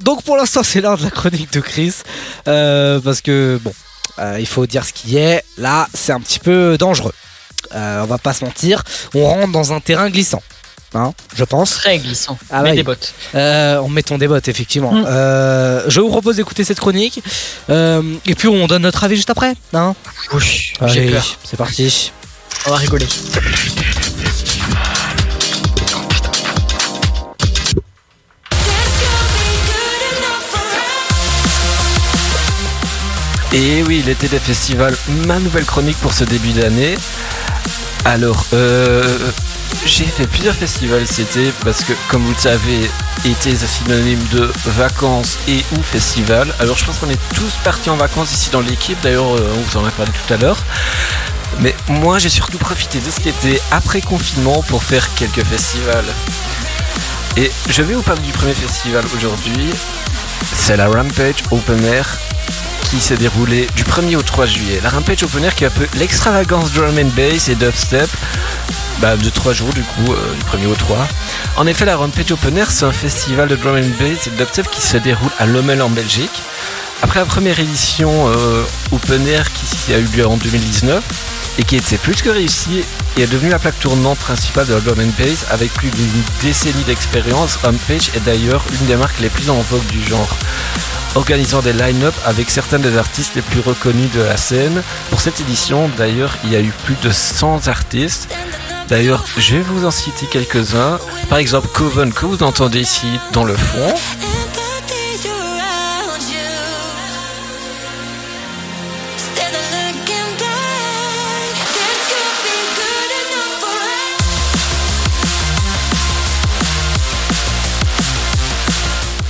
donc 0.00 0.22
pour 0.24 0.36
l'instant, 0.36 0.62
c'est 0.64 0.80
l'heure 0.80 0.96
de 0.98 1.04
la 1.04 1.10
chronique 1.10 1.52
de 1.52 1.60
Chris 1.60 1.94
euh, 2.48 2.98
parce 3.00 3.20
que 3.20 3.60
bon, 3.62 3.72
euh, 4.18 4.36
il 4.40 4.46
faut 4.46 4.66
dire 4.66 4.84
ce 4.86 4.92
qui 4.92 5.16
est. 5.18 5.44
Là, 5.58 5.86
c'est 5.94 6.12
un 6.12 6.20
petit 6.20 6.38
peu 6.38 6.76
dangereux. 6.78 7.14
On 7.74 8.04
va 8.04 8.18
pas 8.18 8.32
se 8.34 8.44
mentir. 8.44 8.82
On 9.14 9.24
rentre 9.26 9.52
dans 9.52 9.72
un 9.72 9.80
terrain 9.80 10.10
glissant. 10.10 10.42
Hein, 10.94 11.12
je 11.34 11.44
pense. 11.44 11.76
Très 11.76 11.98
glissant. 11.98 12.38
Ah 12.50 12.62
des 12.62 12.82
bottes. 12.82 13.14
Euh, 13.34 13.78
en 13.78 13.88
mettant 13.88 14.18
des 14.18 14.28
bottes, 14.28 14.48
effectivement. 14.48 14.92
Mm. 14.92 15.04
Euh, 15.06 15.84
je 15.88 16.00
vous 16.00 16.08
propose 16.08 16.36
d'écouter 16.36 16.64
cette 16.64 16.80
chronique. 16.80 17.22
Euh, 17.70 18.02
et 18.26 18.34
puis 18.34 18.48
on 18.48 18.66
donne 18.66 18.82
notre 18.82 19.02
avis 19.04 19.16
juste 19.16 19.30
après. 19.30 19.54
Hein 19.72 19.94
Oui, 20.32 20.72
j'ai 20.86 21.00
Allez, 21.00 21.10
peur. 21.12 21.38
c'est 21.44 21.56
parti. 21.56 22.12
On 22.66 22.70
va 22.70 22.76
rigoler. 22.76 23.06
Et 33.54 33.82
oui, 33.82 34.02
l'été 34.06 34.28
des 34.28 34.38
festivals, 34.38 34.96
ma 35.26 35.38
nouvelle 35.38 35.66
chronique 35.66 35.98
pour 35.98 36.14
ce 36.14 36.24
début 36.24 36.52
d'année. 36.52 36.94
Alors, 38.06 38.46
euh, 38.54 39.18
j'ai 39.86 40.04
fait 40.04 40.26
plusieurs 40.26 40.54
festivals 40.54 41.06
cet 41.06 41.36
été 41.36 41.52
parce 41.64 41.84
que, 41.84 41.92
comme 42.08 42.22
vous 42.22 42.32
le 42.32 42.38
savez, 42.38 42.90
été 43.24 43.54
c'est 43.54 43.66
synonyme 43.66 44.22
de 44.32 44.50
vacances 44.66 45.38
et 45.48 45.64
ou 45.76 45.82
festival. 45.82 46.54
Alors, 46.60 46.76
je 46.76 46.84
pense 46.84 46.98
qu'on 46.98 47.10
est 47.10 47.20
tous 47.34 47.52
partis 47.64 47.90
en 47.90 47.96
vacances 47.96 48.32
ici 48.32 48.50
dans 48.50 48.60
l'équipe. 48.60 48.98
D'ailleurs, 49.02 49.34
euh, 49.36 49.54
on 49.56 49.60
vous 49.60 49.76
en 49.78 49.84
a 49.84 49.90
parlé 49.90 50.12
tout 50.26 50.34
à 50.34 50.36
l'heure. 50.36 50.58
Mais 51.60 51.74
moi, 51.88 52.18
j'ai 52.18 52.28
surtout 52.28 52.58
profité 52.58 52.98
de 53.00 53.10
cet 53.10 53.26
été 53.26 53.60
après 53.70 54.00
confinement 54.00 54.62
pour 54.62 54.82
faire 54.82 55.12
quelques 55.14 55.44
festivals. 55.44 56.04
Et 57.36 57.50
je 57.68 57.82
vais 57.82 57.94
vous 57.94 58.02
parler 58.02 58.22
du 58.22 58.32
premier 58.32 58.54
festival 58.54 59.04
aujourd'hui. 59.16 59.70
C'est 60.54 60.76
la 60.76 60.88
Rampage 60.88 61.42
Open 61.50 61.84
Air 61.84 62.18
qui 62.90 63.00
s'est 63.00 63.16
déroulée 63.16 63.66
du 63.74 63.84
1er 63.84 64.16
au 64.16 64.22
3 64.22 64.46
juillet. 64.46 64.80
La 64.82 64.90
Rampage 64.90 65.22
Open 65.22 65.44
Air 65.44 65.54
qui 65.54 65.64
est 65.64 65.68
un 65.68 65.70
peu 65.70 65.86
l'extravagance 65.98 66.72
drum 66.72 66.98
and 66.98 67.10
bass 67.16 67.48
et 67.48 67.54
dubstep 67.54 68.10
bah, 69.02 69.16
de 69.16 69.28
3 69.28 69.52
jours 69.52 69.72
du 69.74 69.82
coup, 69.82 70.12
euh, 70.12 70.34
du 70.34 70.64
1er 70.64 70.70
au 70.70 70.76
3. 70.76 71.08
En 71.56 71.66
effet, 71.66 71.84
la 71.84 71.96
Rampage 71.96 72.30
Open 72.30 72.56
Air, 72.56 72.70
c'est 72.70 72.84
un 72.84 72.92
festival 72.92 73.48
de 73.48 73.56
drum 73.56 73.74
and 73.74 73.90
bass 73.98 74.28
et 74.28 74.62
qui 74.70 74.80
se 74.80 74.96
déroule 74.96 75.30
à 75.40 75.46
Lommel 75.46 75.82
en 75.82 75.90
Belgique. 75.90 76.42
Après 77.02 77.18
la 77.18 77.26
première 77.26 77.58
édition 77.58 78.28
euh, 78.28 78.62
Open 78.92 79.26
Air 79.26 79.52
qui 79.52 79.92
a 79.92 79.98
eu 79.98 80.04
lieu 80.04 80.24
en 80.24 80.36
2019 80.36 81.02
et 81.58 81.64
qui 81.64 81.74
était 81.74 81.98
plus 81.98 82.22
que 82.22 82.30
réussie 82.30 82.84
et 83.16 83.22
est 83.22 83.26
devenue 83.26 83.50
la 83.50 83.58
plaque 83.58 83.78
tournante 83.80 84.18
principale 84.18 84.66
de 84.68 84.74
la 84.74 84.80
drum 84.80 85.00
and 85.00 85.12
bass 85.18 85.46
avec 85.50 85.74
plus 85.74 85.90
d'une 85.90 86.22
décennie 86.40 86.84
d'expérience, 86.84 87.56
Rampage 87.56 88.10
est 88.14 88.24
d'ailleurs 88.24 88.64
l'une 88.70 88.86
des 88.86 88.96
marques 88.96 89.18
les 89.18 89.30
plus 89.30 89.50
en 89.50 89.58
vogue 89.62 89.86
du 89.86 90.02
genre 90.08 90.30
organisant 91.14 91.60
des 91.60 91.72
line-up 91.72 92.14
avec 92.24 92.50
certains 92.50 92.78
des 92.78 92.96
artistes 92.96 93.34
les 93.34 93.42
plus 93.42 93.60
reconnus 93.60 94.10
de 94.12 94.22
la 94.22 94.36
scène. 94.36 94.82
Pour 95.10 95.20
cette 95.20 95.40
édition, 95.40 95.90
d'ailleurs, 95.98 96.38
il 96.44 96.52
y 96.52 96.56
a 96.56 96.60
eu 96.60 96.72
plus 96.84 96.96
de 97.02 97.10
100 97.10 97.68
artistes. 97.68 98.28
D'ailleurs, 98.88 99.24
je 99.38 99.56
vais 99.56 99.62
vous 99.62 99.84
en 99.86 99.90
citer 99.90 100.26
quelques-uns. 100.26 100.98
Par 101.28 101.38
exemple, 101.38 101.68
Coven, 101.68 102.12
que 102.12 102.26
vous 102.26 102.42
entendez 102.42 102.80
ici 102.80 103.18
dans 103.32 103.44
le 103.44 103.56
fond. 103.56 103.94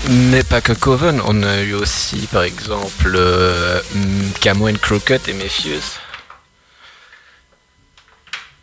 Mais 0.08 0.42
pas 0.42 0.60
que 0.60 0.72
Coven, 0.72 1.22
on 1.26 1.42
a 1.42 1.60
eu 1.60 1.74
aussi 1.74 2.28
par 2.30 2.42
exemple 2.42 3.14
euh, 3.14 3.80
Camo 4.40 4.68
et 4.68 4.72
Mephius 5.32 5.98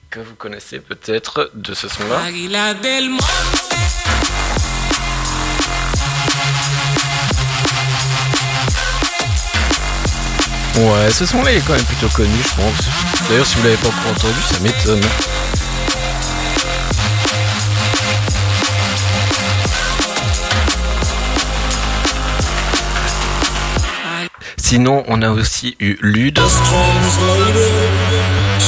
que 0.10 0.20
vous 0.20 0.36
connaissez 0.36 0.80
peut-être 0.80 1.52
de 1.54 1.74
ce 1.74 1.88
son-là. 1.88 2.22
Ouais, 10.78 11.12
ce 11.12 11.26
son-là 11.26 11.54
est 11.54 11.62
quand 11.62 11.74
même 11.74 11.84
plutôt 11.84 12.10
connu, 12.10 12.38
je 12.42 12.56
pense. 12.56 13.28
D'ailleurs, 13.30 13.46
si 13.46 13.58
vous 13.58 13.64
l'avez 13.64 13.78
pas 13.78 13.90
encore 13.90 14.12
entendu, 14.12 14.42
ça 14.52 14.60
m'étonne. 14.62 15.02
Sinon, 24.58 25.04
on 25.08 25.22
a 25.22 25.30
aussi 25.30 25.76
eu 25.80 25.98
Lude. 26.02 26.40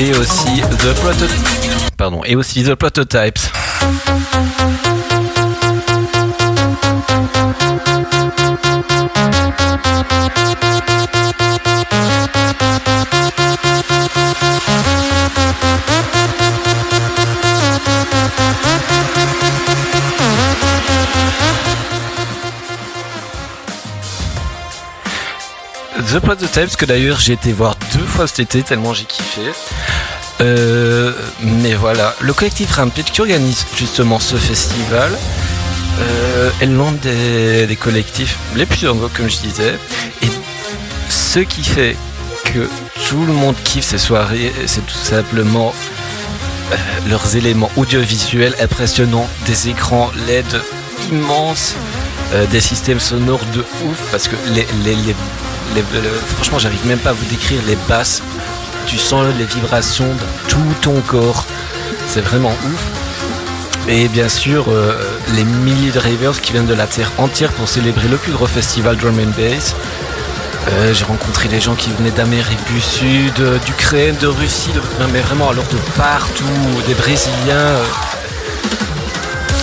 Et 0.00 0.16
aussi 0.16 0.62
The 0.62 0.94
Proto... 0.94 1.26
Pardon, 1.98 2.22
et 2.24 2.34
aussi 2.34 2.64
The 2.64 2.74
Prototypes. 2.74 3.38
The 26.12 26.18
Prototypes 26.18 26.76
que 26.76 26.84
d'ailleurs 26.86 27.20
j'ai 27.20 27.34
été 27.34 27.52
voir 27.52 27.76
deux 27.94 28.04
fois 28.04 28.26
cet 28.26 28.40
été 28.40 28.62
tellement 28.62 28.94
j'ai 28.94 29.04
kiffé. 29.04 29.42
Euh, 30.40 31.12
mais 31.42 31.74
voilà, 31.74 32.14
le 32.20 32.32
collectif 32.32 32.72
Rampage 32.74 33.04
qui 33.12 33.20
organise 33.20 33.64
justement 33.76 34.18
ce 34.18 34.36
festival 34.36 35.12
euh, 36.00 36.50
est 36.60 36.66
l'un 36.66 36.92
des, 36.92 37.76
collectifs 37.76 38.36
les 38.56 38.66
plus 38.66 38.86
vogue 38.86 39.10
comme 39.14 39.28
je 39.30 39.36
disais. 39.38 39.78
Et 40.22 40.26
ce 41.10 41.40
qui 41.40 41.62
fait 41.62 41.96
que 42.44 42.68
tout 43.08 43.24
le 43.26 43.32
monde 43.32 43.54
kiffe 43.62 43.84
ces 43.84 43.98
soirées, 43.98 44.52
c'est 44.66 44.84
tout 44.86 44.94
simplement 44.94 45.72
euh, 46.72 46.76
leurs 47.08 47.36
éléments 47.36 47.70
audiovisuels 47.76 48.54
impressionnants, 48.60 49.28
des 49.46 49.68
écrans 49.68 50.10
LED 50.26 50.46
immenses, 51.12 51.74
euh, 52.32 52.46
des 52.46 52.60
systèmes 52.60 53.00
sonores 53.00 53.44
de 53.54 53.60
ouf, 53.60 53.98
parce 54.10 54.26
que 54.26 54.36
les- 54.54 54.66
les- 54.84 55.14
le- 55.74 56.10
franchement, 56.34 56.58
j'arrive 56.58 56.84
même 56.86 56.98
pas 56.98 57.10
à 57.10 57.12
vous 57.12 57.24
décrire 57.26 57.60
les 57.66 57.76
basses. 57.88 58.22
Tu 58.86 58.98
sens 58.98 59.26
les 59.38 59.44
vibrations 59.44 60.06
de 60.06 60.48
tout 60.48 60.74
ton 60.80 61.00
corps. 61.02 61.44
C'est 62.08 62.22
vraiment 62.22 62.50
ouf. 62.66 63.88
Et 63.88 64.08
bien 64.08 64.28
sûr, 64.28 64.66
euh, 64.68 64.92
les 65.34 65.44
milliers 65.44 65.90
de 65.92 65.98
ravers 65.98 66.40
qui 66.40 66.52
viennent 66.52 66.66
de 66.66 66.74
la 66.74 66.86
terre 66.86 67.10
entière 67.18 67.50
pour 67.52 67.68
célébrer 67.68 68.08
le 68.08 68.16
plus 68.16 68.32
gros 68.32 68.46
festival 68.46 68.96
drum 68.96 69.18
and 69.18 69.32
bass. 69.40 69.74
Euh, 70.68 70.92
J'ai 70.92 71.04
rencontré 71.04 71.48
des 71.48 71.60
gens 71.60 71.74
qui 71.74 71.90
venaient 71.98 72.10
d'Amérique 72.10 72.62
du 72.72 72.80
Sud, 72.80 73.40
euh, 73.40 73.58
d'Ukraine, 73.64 74.16
de 74.20 74.26
Russie, 74.26 74.70
de, 74.74 74.80
mais 75.12 75.20
vraiment 75.20 75.48
alors 75.50 75.64
de 75.64 75.78
partout, 75.96 76.44
des 76.86 76.94
Brésiliens. 76.94 77.54
euh. 77.56 77.84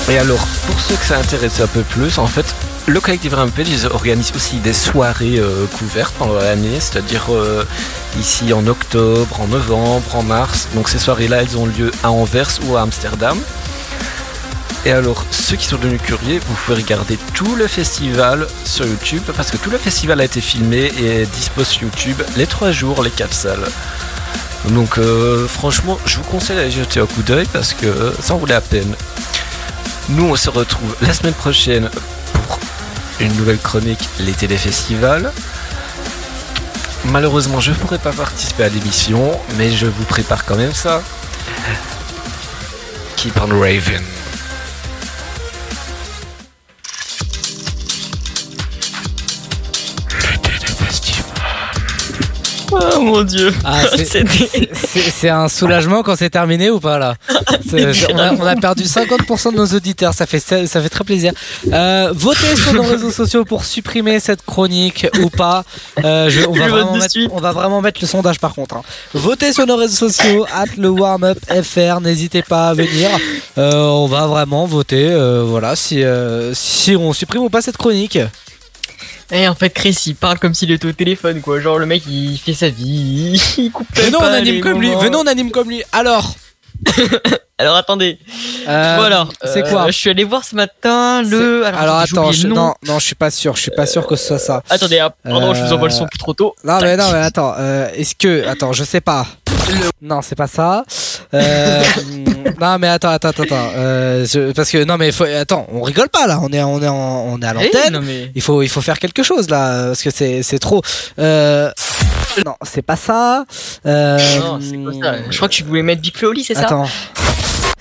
Et 0.10 0.18
alors, 0.18 0.46
pour 0.66 0.80
ceux 0.80 0.96
que 0.96 1.06
ça 1.06 1.18
intéresse 1.18 1.60
un 1.62 1.68
peu 1.68 1.82
plus, 1.82 2.18
en 2.18 2.28
fait, 2.28 2.46
le 2.88 3.02
collectif 3.02 3.34
Rampage 3.34 3.68
ils 3.70 3.86
organisent 3.86 4.32
aussi 4.34 4.58
des 4.58 4.74
soirées 4.74 5.40
euh, 5.40 5.66
couvertes 5.78 6.14
pendant 6.18 6.36
l'année, 6.36 6.80
c'est-à-dire 6.80 7.26
euh, 7.30 7.66
ici 8.18 8.54
en 8.54 8.66
octobre, 8.66 9.42
en 9.42 9.48
novembre, 9.48 10.16
en 10.16 10.24
mars. 10.24 10.70
Donc 10.74 10.88
ces 10.88 10.98
soirées-là, 10.98 11.42
elles 11.42 11.58
ont 11.58 11.66
lieu 11.66 11.92
à 12.04 12.12
Anvers 12.12 12.50
ou 12.66 12.78
à 12.78 12.82
Amsterdam. 12.82 13.38
Et 14.86 14.92
alors, 14.92 15.26
ceux 15.32 15.58
qui 15.58 15.66
sont 15.66 15.76
devenus 15.76 16.02
curieux, 16.02 16.40
vous 16.48 16.56
pouvez 16.66 16.82
regarder 16.82 17.18
tout 17.34 17.56
le 17.56 17.68
festival 17.68 18.48
sur 18.64 18.86
YouTube, 18.86 19.24
parce 19.36 19.52
que 19.52 19.58
tout 19.58 19.70
le 19.70 19.78
festival 19.78 20.22
a 20.22 20.24
été 20.24 20.40
filmé 20.40 20.90
et 20.98 21.24
est 21.24 21.26
dispo 21.26 21.66
sur 21.66 21.84
YouTube 21.84 22.22
les 22.38 22.48
trois 22.48 22.72
jours, 22.72 23.04
les 23.04 23.12
quatre 23.12 23.34
salles. 23.34 23.68
Donc 24.70 24.98
euh, 24.98 25.46
franchement, 25.46 26.00
je 26.06 26.18
vous 26.18 26.24
conseille 26.24 26.56
d'aller 26.56 26.72
jeter 26.72 27.02
un 27.02 27.06
coup 27.06 27.22
d'œil 27.22 27.48
parce 27.52 27.74
que 27.74 28.14
ça 28.22 28.34
en 28.34 28.38
vaut 28.38 28.46
la 28.46 28.62
peine. 28.62 28.96
Nous, 30.10 30.24
on 30.24 30.36
se 30.38 30.50
retrouve 30.50 30.96
la 31.02 31.14
semaine 31.14 31.34
prochaine 31.34 31.90
pour 32.48 32.60
une 33.20 33.36
nouvelle 33.36 33.60
chronique, 33.60 34.10
l'été 34.20 34.48
des 34.48 34.58
festivals. 34.58 35.32
Malheureusement, 37.06 37.60
je 37.60 37.72
ne 37.72 37.76
pourrai 37.76 37.98
pas 37.98 38.12
participer 38.12 38.64
à 38.64 38.70
l'émission, 38.70 39.40
mais 39.58 39.72
je 39.72 39.86
vous 39.88 40.04
prépare 40.04 40.46
quand 40.46 40.56
même 40.56 40.74
ça. 40.74 41.02
Keep 43.16 43.40
on 43.42 43.60
Raven. 43.60 44.04
Oh 52.72 53.00
mon 53.02 53.24
dieu. 53.24 53.54
Ah, 53.64 53.82
c'est- 53.98 55.30
un 55.30 55.48
soulagement 55.48 56.04
quand 56.04 56.16
c'est 56.16 56.30
terminé 56.30 56.70
ou 56.70 56.80
pas 56.80 56.98
là? 56.98 57.16
On, 58.14 58.18
a, 58.18 58.34
on 58.34 58.46
a 58.46 58.56
perdu 58.56 58.84
50% 58.84 59.52
de 59.52 59.58
nos 59.58 59.66
auditeurs, 59.66 60.14
ça 60.14 60.26
fait, 60.26 60.40
ça, 60.40 60.66
ça 60.68 60.82
fait 60.82 60.90
très 60.90 61.04
plaisir. 61.04 61.34
Euh, 61.72 62.12
votez 62.16 62.56
sur 62.56 62.74
nos 62.74 62.84
réseaux 62.84 63.12
sociaux 63.12 63.44
pour 63.46 63.66
supprimer 63.66 64.20
cette 64.20 64.44
chronique 64.46 65.06
ou 65.22 65.30
pas. 65.30 65.64
Euh, 66.04 66.30
je- 66.30 66.46
on, 66.48 66.54
va 66.54 66.68
vraiment 66.68 66.94
mettre, 66.94 67.12
suite. 67.12 67.30
on 67.34 67.40
va 67.42 67.52
vraiment 67.52 67.82
mettre 67.82 68.00
le 68.02 68.08
sondage 68.08 68.40
par 68.40 68.54
contre. 68.54 68.78
hein. 68.78 68.84
Votez 69.14 69.52
sur 69.54 69.66
nos 69.66 69.76
réseaux 69.76 70.10
sociaux, 70.10 70.46
at 70.54 70.66
le 70.78 70.90
warm 70.90 71.24
up 71.24 71.38
FR, 71.50 72.00
n'hésitez 72.02 72.42
pas 72.42 72.70
à 72.70 72.74
venir. 72.74 73.10
Euh, 73.58 73.74
on 73.84 74.08
va 74.08 74.28
vraiment 74.28 74.66
voter 74.66 75.14
voilà, 75.46 75.76
si, 75.76 76.02
si 76.54 76.96
on 76.96 77.12
supprime 77.14 77.42
ou 77.44 77.50
pas 77.50 77.62
cette 77.62 77.78
chronique. 77.78 78.20
Et 79.32 79.48
en 79.48 79.56
fait, 79.56 79.70
Chris, 79.72 79.98
il 80.06 80.16
parle 80.16 80.40
comme 80.40 80.54
s'il 80.54 80.72
était 80.72 80.88
au 80.88 80.92
téléphone, 80.94 81.42
quoi. 81.42 81.60
Genre, 81.60 81.78
le 81.80 81.86
mec, 81.86 82.04
il 82.08 82.38
fait 82.38 82.54
sa 82.54 82.70
vie, 82.70 83.42
il 83.58 83.72
coupe 83.74 83.88
Venons, 83.96 84.20
on 84.22 84.26
anime 84.26 84.56
les 84.56 84.62
comme 84.62 84.80
lui. 84.82 84.90
Venons, 84.96 85.20
on 85.20 85.28
anime 85.28 85.52
comme 85.52 85.70
lui. 85.70 85.84
Alors. 85.92 86.34
Alors, 87.60 87.76
attendez. 87.76 88.20
Euh, 88.68 88.96
voilà. 89.00 89.28
c'est 89.44 89.66
Euh, 89.66 89.70
quoi 89.72 89.88
Je 89.88 89.92
suis 89.94 90.12
allé 90.12 90.24
voir 90.24 90.44
ce 90.44 90.56
matin 90.56 91.24
le. 91.24 91.66
Alors, 91.66 92.06
j'ai 92.06 92.16
attends, 92.16 92.32
je, 92.32 92.48
non, 92.48 92.76
non, 92.86 93.00
je 93.00 93.06
suis 93.06 93.16
pas 93.16 93.32
sûr, 93.32 93.56
je 93.56 93.64
suis 93.64 93.72
pas 93.72 93.88
sûr 93.88 94.06
que 94.06 94.16
ce 94.16 94.28
soit 94.28 94.38
ça. 94.38 94.62
Attendez, 94.70 95.00
ah, 95.00 95.12
pardon, 95.24 95.56
je 95.56 95.64
vous 95.64 95.74
envoie 95.74 95.88
le 95.88 95.94
son 95.94 96.04
Euh, 96.04 96.08
plus 96.08 96.20
trop 96.20 96.34
tôt. 96.36 96.54
Non 96.64 96.78
mais 96.80 96.96
non 96.96 97.06
mais 97.12 97.18
attends, 97.18 97.56
euh, 97.58 97.90
est-ce 97.96 98.14
que 98.14 98.48
attends, 98.48 98.74
je 98.74 98.84
sais 98.84 99.02
pas. 99.02 99.26
Non, 100.04 100.22
c'est 100.22 100.36
pas 100.36 100.46
ça. 100.46 100.86
Non 102.62 102.78
mais 102.80 102.88
attends, 102.88 103.10
attends, 103.10 103.30
attends. 103.30 103.46
Euh, 103.76 104.26
je- 104.26 104.52
parce 104.52 104.70
que 104.72 104.84
non 104.84 104.98
mais 104.98 105.12
faut, 105.12 105.24
attends, 105.26 105.68
on 105.72 105.82
rigole 105.82 106.10
pas 106.10 106.28
là. 106.28 106.40
On 106.42 106.50
est, 106.50 106.62
on 106.64 106.82
est, 106.82 106.88
en- 106.88 107.26
on 107.28 107.40
est 107.42 107.46
à 107.46 107.54
Eh, 107.60 107.66
l'antenne. 107.66 108.02
mais- 108.06 108.32
Il 108.36 108.42
faut, 108.42 108.62
il 108.62 108.70
faut 108.70 108.82
faire 108.82 109.00
quelque 109.00 109.24
chose 109.24 109.50
là 109.50 109.88
parce 109.88 110.02
que 110.04 110.10
c'est, 110.10 110.44
c'est 110.44 110.60
trop. 110.60 110.82
Euh, 111.20 111.70
non, 112.46 112.56
c'est 112.64 112.82
pas 112.84 112.96
ça. 112.96 113.46
Euh, 113.86 114.18
Non, 114.40 114.60
c'est 114.62 115.02
ça 115.02 115.16
Je 115.30 115.36
crois 115.38 115.48
que 115.50 115.54
tu 115.54 115.64
voulais 115.64 115.84
mettre 115.84 116.02
Big 116.02 116.16
Flo 116.16 116.30
au 116.30 116.32
lit, 116.34 116.44
c'est 116.44 116.54
ça 116.56 116.62
Attends. 116.62 116.88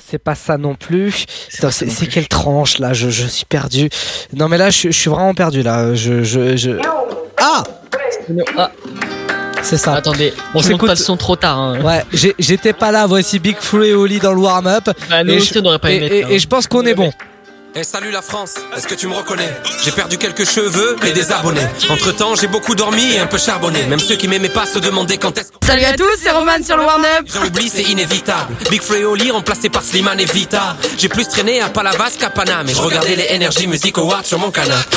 C'est 0.09 0.18
pas 0.18 0.34
ça 0.36 0.57
non 0.57 0.74
plus. 0.76 1.24
C'est 1.48 1.70
c'est 1.72 2.07
quelle 2.07 2.28
tranche 2.28 2.78
là? 2.78 2.92
Je, 2.92 3.11
je 3.11 3.26
suis 3.26 3.44
perdu. 3.44 3.90
Non 4.34 4.48
mais 4.48 4.57
là 4.57 4.70
je, 4.70 4.88
je 4.88 4.96
suis 4.98 5.11
vraiment 5.11 5.34
perdu 5.34 5.62
là. 5.62 5.94
Je, 5.94 6.22
je, 6.22 6.57
je... 6.57 6.70
Ah 7.38 7.62
Ah, 8.57 8.70
C'est 9.69 9.77
ça. 9.79 9.95
attendez, 9.95 10.33
On 10.55 10.62
s'écoute- 10.62 10.87
pas 10.87 10.95
le 10.95 10.97
son 11.01 11.17
trop 11.17 11.35
tard. 11.37 11.59
Hein. 11.59 11.81
Ouais, 11.81 12.05
j'étais 12.39 12.73
pas 12.73 12.93
là. 12.93 13.07
Voici 13.07 13.39
Big 13.41 13.57
Flo 13.61 13.83
et 13.83 13.95
Oli 13.95 14.19
dans 14.21 14.33
le 14.33 14.41
warm-up. 14.41 14.89
Bah, 15.11 15.25
nous 15.25 15.33
Et 15.35 15.37
aussi, 15.39 15.53
je- 15.55 15.59
on 15.59 15.62
n'aurait 15.62 15.79
pas 15.81 15.91
et, 15.91 16.23
hein. 16.25 16.27
et 16.31 16.39
je 16.39 16.47
pense 16.47 16.67
qu'on 16.69 16.87
est 16.87 16.95
bon. 16.95 17.12
Eh 17.79 17.85
salut 17.85 18.11
la 18.11 18.23
France, 18.23 18.55
est-ce 18.75 18.87
que 18.87 18.95
tu 18.95 19.07
me 19.07 19.12
reconnais? 19.12 19.51
J'ai 19.85 19.91
perdu 19.91 20.17
quelques 20.17 20.47
cheveux 20.47 20.97
et 21.07 21.12
des 21.12 21.31
abonnés. 21.31 21.61
Entre 21.91 22.11
temps, 22.12 22.35
j'ai 22.35 22.47
beaucoup 22.47 22.75
dormi 22.75 23.17
et 23.17 23.19
un 23.19 23.27
peu 23.27 23.37
charbonné. 23.37 23.83
Même 23.83 23.99
ceux 23.99 24.14
qui 24.17 24.29
m'aimaient 24.29 24.49
pas 24.49 24.64
se 24.64 24.79
demandaient 24.79 25.19
quand 25.19 25.37
est-ce 25.37 25.51
Salut 25.62 25.85
à 25.85 25.93
tous, 25.93 26.07
c'est 26.23 26.31
Roman 26.31 26.53
sur 26.64 26.79
le 26.79 26.85
Warn-Up. 26.85 27.27
J'en 27.35 27.45
oublie, 27.45 27.69
c'est 27.69 27.83
inévitable. 27.83 28.55
Big 28.71 28.81
Flo 28.81 28.97
et 28.97 29.05
Oli 29.05 29.31
remplacé 29.31 29.69
par 29.69 29.83
Slimane 29.83 30.21
et 30.21 30.25
Vita. 30.25 30.75
J'ai 30.97 31.09
plus 31.11 31.29
traîné 31.29 31.61
à 31.61 31.69
Palavas 31.69 32.12
qu'à 32.19 32.31
Paname. 32.31 32.67
Et 32.69 32.73
je 32.73 32.81
regardais 32.81 33.14
les 33.17 33.29
Energy 33.37 33.67
Music 33.67 33.99
Awards 33.99 34.25
sur 34.25 34.39
mon 34.39 34.51
canapé. 34.51 34.97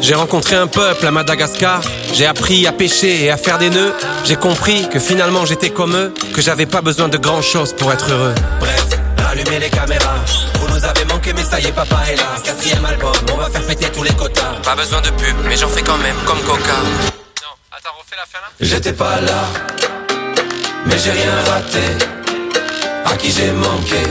J'ai 0.00 0.14
rencontré 0.14 0.56
un 0.56 0.66
peuple 0.66 1.06
à 1.06 1.10
Madagascar. 1.10 1.80
J'ai 2.12 2.26
appris 2.26 2.66
à 2.66 2.72
pêcher 2.72 3.24
et 3.24 3.30
à 3.30 3.36
faire 3.36 3.58
des 3.58 3.70
nœuds. 3.70 3.94
J'ai 4.24 4.36
compris 4.36 4.88
que 4.88 4.98
finalement 4.98 5.44
j'étais 5.44 5.70
comme 5.70 5.94
eux. 5.96 6.12
Que 6.34 6.42
j'avais 6.42 6.66
pas 6.66 6.80
besoin 6.80 7.08
de 7.08 7.18
grand 7.18 7.42
chose 7.42 7.72
pour 7.72 7.92
être 7.92 8.10
heureux. 8.10 8.34
Bref, 8.60 8.86
allumez 9.30 9.58
les 9.58 9.70
caméras. 9.70 10.16
Vous 10.54 10.68
nous 10.68 10.84
avez 10.84 11.04
manqué, 11.04 11.32
mais 11.32 11.44
ça 11.44 11.60
y 11.60 11.66
est, 11.66 11.72
papa 11.72 11.96
est 12.10 12.16
là. 12.16 12.24
Quatrième 12.44 12.84
album, 12.84 13.12
on 13.32 13.36
va 13.36 13.50
faire 13.50 13.62
péter 13.62 13.86
tous 13.92 14.02
les 14.02 14.12
quotas. 14.12 14.54
Pas 14.64 14.74
besoin 14.74 15.00
de 15.00 15.10
pub, 15.10 15.36
mais 15.46 15.56
j'en 15.56 15.68
fais 15.68 15.82
quand 15.82 15.98
même, 15.98 16.16
comme 16.26 16.40
Coca. 16.40 16.80
J'étais 18.60 18.92
pas 18.92 19.20
là, 19.20 19.42
mais 20.86 20.96
j'ai 20.98 21.10
rien 21.10 21.32
raté. 21.48 22.06
À 23.04 23.16
qui 23.16 23.32
j'ai 23.32 23.50
manqué, 23.50 24.02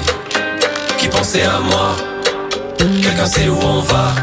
qui 0.97 1.07
pensait 1.07 1.43
à 1.43 1.59
moi? 1.59 1.95
Quelqu'un 2.77 3.25
sait 3.25 3.47
où 3.47 3.59
on 3.63 3.79
va? 3.81 4.13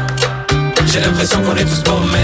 J'ai 0.91 1.01
l'impression 1.01 1.41
qu'on 1.41 1.55
est 1.55 1.65
tous 1.65 1.81
paumés. 1.81 2.17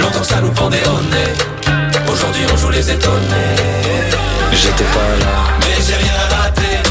Longtemps 0.00 0.20
que 0.20 0.26
ça 0.26 0.40
nous 0.40 0.50
pendait 0.50 0.82
au 0.88 1.00
nez. 1.02 2.10
Aujourd'hui 2.12 2.42
on 2.52 2.56
joue 2.56 2.70
les 2.70 2.90
étonnés. 2.90 3.54
J'étais 4.52 4.84
pas 4.84 5.10
là, 5.20 5.36
Mais 5.60 5.82
j'ai 5.86 5.94
rien 5.94 6.12
raté. 6.36 6.90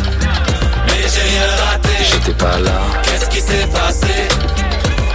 Mais 0.87 1.01
j'ai 1.13 1.21
rien 1.21 1.47
raté. 1.65 1.89
j'étais 2.09 2.33
pas 2.33 2.57
là, 2.59 2.71
Qu'est-ce 3.03 3.29
qui 3.29 3.41
s'est 3.41 3.67
passé? 3.73 4.07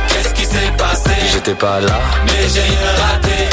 Qu'est-ce 0.08 0.34
qui 0.34 0.44
s'est 0.44 0.72
passé? 0.76 1.10
J'étais 1.32 1.54
pas 1.54 1.80
là, 1.80 1.98
Mais 2.26 2.46
j'ai 2.52 2.60
rien 2.60 2.90
raté. 3.02 3.48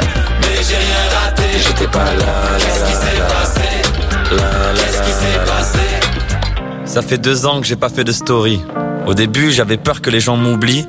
Mais 0.40 0.62
j'ai 0.66 0.76
rien 0.76 1.20
raté. 1.20 1.44
j'étais 1.58 1.88
pas 1.88 2.04
là. 2.04 2.58
Qu'est-ce 2.58 2.84
qui 2.84 2.92
s'est 2.92 3.22
passé? 3.28 3.68
Qu'est-ce 4.74 5.02
qui 5.02 5.12
s'est 5.12 5.40
passé? 5.46 5.78
Ça 6.86 7.02
fait 7.02 7.18
deux 7.18 7.44
ans 7.46 7.60
que 7.60 7.66
j'ai 7.66 7.76
pas 7.76 7.90
fait 7.90 8.04
de 8.04 8.12
story. 8.12 8.64
Au 9.06 9.14
début, 9.14 9.50
j'avais 9.52 9.76
peur 9.76 10.00
que 10.00 10.10
les 10.10 10.20
gens 10.20 10.36
m'oublient. 10.36 10.88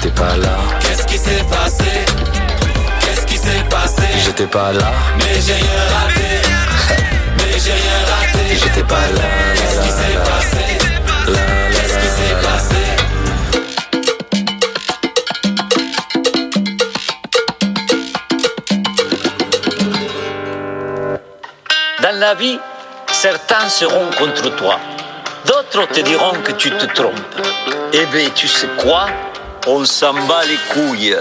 j'étais 0.00 0.14
pas 0.14 0.36
là, 0.36 0.56
Qu'est-ce 0.80 1.06
qui 1.06 1.18
s'est 1.18 1.44
passé? 1.50 1.84
Qu'est-ce 3.00 3.26
qui 3.26 3.36
s'est 3.36 3.64
passé? 3.68 4.02
J'étais 4.24 4.46
pas 4.46 4.72
là, 4.72 4.92
Mais 5.16 5.40
j'ai 5.40 5.54
rien 5.54 5.82
raté. 5.92 6.40
Mais 7.36 7.58
j'ai 7.58 7.72
rien 7.72 7.98
raté. 8.08 8.56
j'étais 8.62 8.84
pas 8.84 8.94
là. 8.94 9.22
Qu'est-ce 9.54 9.80
qui 9.80 9.88
s'est 9.88 10.18
passé? 10.24 10.64
Qu'est-ce 11.72 11.98
qui 11.98 12.06
s'est 12.06 12.36
passé? 12.42 12.76
Dans 22.02 22.16
la 22.18 22.34
vie, 22.34 22.58
certains 23.10 23.68
seront 23.68 24.10
contre 24.16 24.54
toi. 24.56 24.78
D'autres 25.44 25.86
te 25.92 26.00
diront 26.00 26.32
que 26.44 26.52
tu 26.52 26.70
te 26.70 26.86
trompes. 26.86 27.14
Eh 27.92 28.06
bien, 28.06 28.28
tu 28.34 28.46
sais 28.46 28.68
quoi? 28.78 29.06
On 29.66 29.84
s'en 29.84 30.14
bat 30.14 30.44
les 30.46 30.58
couilles. 30.72 31.16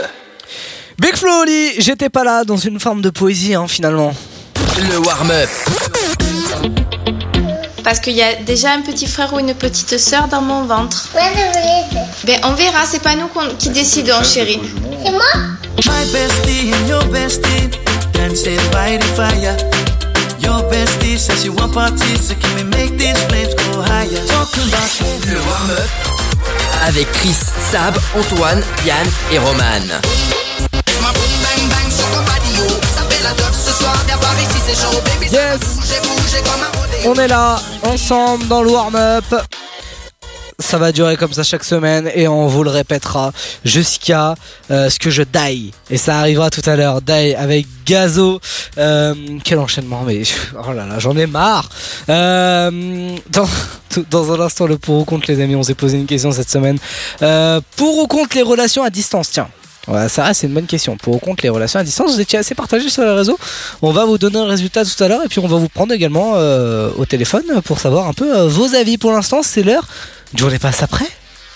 Big 1.00 1.16
Flo 1.16 1.42
Oli, 1.42 1.74
j'étais 1.80 2.10
pas 2.10 2.24
là 2.24 2.44
dans 2.44 2.58
une 2.58 2.80
forme 2.80 3.02
de 3.02 3.10
poésie 3.10 3.56
hein, 3.56 3.68
finalement. 3.68 4.14
Le 4.90 4.98
warm-up. 5.00 5.50
Parce 7.84 8.00
qu'il 8.00 8.14
y 8.14 8.22
a 8.22 8.36
déjà 8.36 8.72
un 8.72 8.82
petit 8.82 9.08
frère 9.08 9.34
ou 9.34 9.40
une 9.40 9.54
petite 9.54 9.98
sœur 9.98 10.28
dans 10.28 10.42
mon 10.42 10.66
ventre. 10.66 11.10
Ben, 12.26 12.40
on 12.44 12.52
verra, 12.54 12.86
c'est 12.86 13.02
pas 13.02 13.16
nous 13.16 13.30
qui 13.58 13.70
décidons, 13.70 14.24
chérie. 14.24 14.60
C'est 15.04 15.12
moi 15.12 15.26
My 15.86 16.12
bestie 16.12 16.74
and 16.74 16.88
your 16.88 17.04
bestie 17.06 17.70
dancing 18.14 18.60
by 18.72 18.98
the 18.98 19.06
fire. 19.16 19.56
Your 20.40 20.64
bestie 20.70 21.18
says 21.18 21.46
you 21.46 21.54
want 21.54 21.74
parties, 21.74 22.28
so 22.28 22.36
can 22.36 22.56
we 22.56 22.64
make 22.64 22.98
these 22.98 23.18
flames 23.26 23.54
go 23.56 23.82
higher? 23.82 24.26
Talking 24.28 24.68
about 24.68 25.28
Le 25.28 25.40
warm-up. 25.40 26.27
Avec 26.86 27.12
Chris, 27.12 27.36
Sab, 27.72 27.98
Antoine, 28.18 28.62
Yann 28.86 29.08
et 29.32 29.40
Roman. 29.40 29.56
Yes 35.32 35.60
On 37.06 37.16
est 37.16 37.28
là, 37.28 37.60
ensemble 37.84 38.48
dans 38.48 38.64
le 38.64 38.72
warm-up. 38.72 39.26
Ça 40.68 40.78
va 40.78 40.92
durer 40.92 41.16
comme 41.16 41.32
ça 41.32 41.44
chaque 41.44 41.64
semaine 41.64 42.12
et 42.14 42.28
on 42.28 42.48
vous 42.48 42.62
le 42.62 42.70
répétera 42.70 43.32
jusqu'à 43.64 44.36
euh, 44.70 44.90
ce 44.90 45.00
que 45.00 45.10
je 45.10 45.24
die. 45.24 45.72
Et 45.90 45.96
ça 45.96 46.20
arrivera 46.20 46.50
tout 46.50 46.62
à 46.66 46.76
l'heure. 46.76 47.02
Die 47.02 47.36
avec 47.36 47.66
Gazo. 47.86 48.42
Euh, 48.78 49.14
quel 49.46 49.60
enchaînement, 49.60 50.04
mais 50.06 50.24
oh 50.68 50.74
là 50.74 50.86
là, 50.86 51.00
j'en 51.00 51.16
ai 51.16 51.26
marre. 51.26 51.70
Euh, 52.10 53.16
dans, 53.30 53.48
dans 54.12 54.34
un 54.34 54.42
instant, 54.42 54.68
le 54.68 54.78
pour 54.78 55.00
ou 55.00 55.06
contre, 55.06 55.32
les 55.32 55.42
amis, 55.42 55.56
on 55.56 55.64
s'est 55.64 55.74
posé 55.74 55.98
une 55.98 56.06
question 56.06 56.34
cette 56.34 56.50
semaine. 56.50 56.78
Pour 57.78 58.00
ou 58.00 58.08
contre 58.08 58.36
les 58.36 58.44
relations 58.44 58.84
à 58.84 58.90
distance? 58.90 59.30
Tiens. 59.32 59.48
Voilà, 59.88 60.10
ça 60.10 60.34
c'est 60.34 60.48
une 60.48 60.54
bonne 60.54 60.66
question. 60.66 60.98
Pour 60.98 61.16
ou 61.16 61.20
contre 61.20 61.44
les 61.44 61.50
relations 61.50 61.80
à 61.80 61.84
distance, 61.86 62.12
vous 62.12 62.20
étiez 62.20 62.40
assez 62.40 62.56
partagé 62.56 62.90
sur 62.90 63.04
les 63.04 63.12
réseaux. 63.12 63.40
On 63.82 63.94
va 63.94 64.04
vous 64.04 64.18
donner 64.18 64.40
le 64.40 64.50
résultat 64.50 64.84
tout 64.84 65.02
à 65.02 65.08
l'heure 65.08 65.24
et 65.24 65.30
puis 65.30 65.40
on 65.40 65.48
va 65.48 65.56
vous 65.56 65.70
prendre 65.70 65.94
également 65.94 66.34
au 66.34 67.06
téléphone 67.06 67.46
pour 67.64 67.80
savoir 67.80 68.10
un 68.10 68.14
peu 68.14 68.42
vos 68.48 68.76
avis. 68.76 68.98
Pour 68.98 69.14
l'instant, 69.14 69.44
c'est 69.44 69.64
l'heure 69.64 69.88
est 70.36 70.60
passe 70.60 70.84
après. 70.84 71.08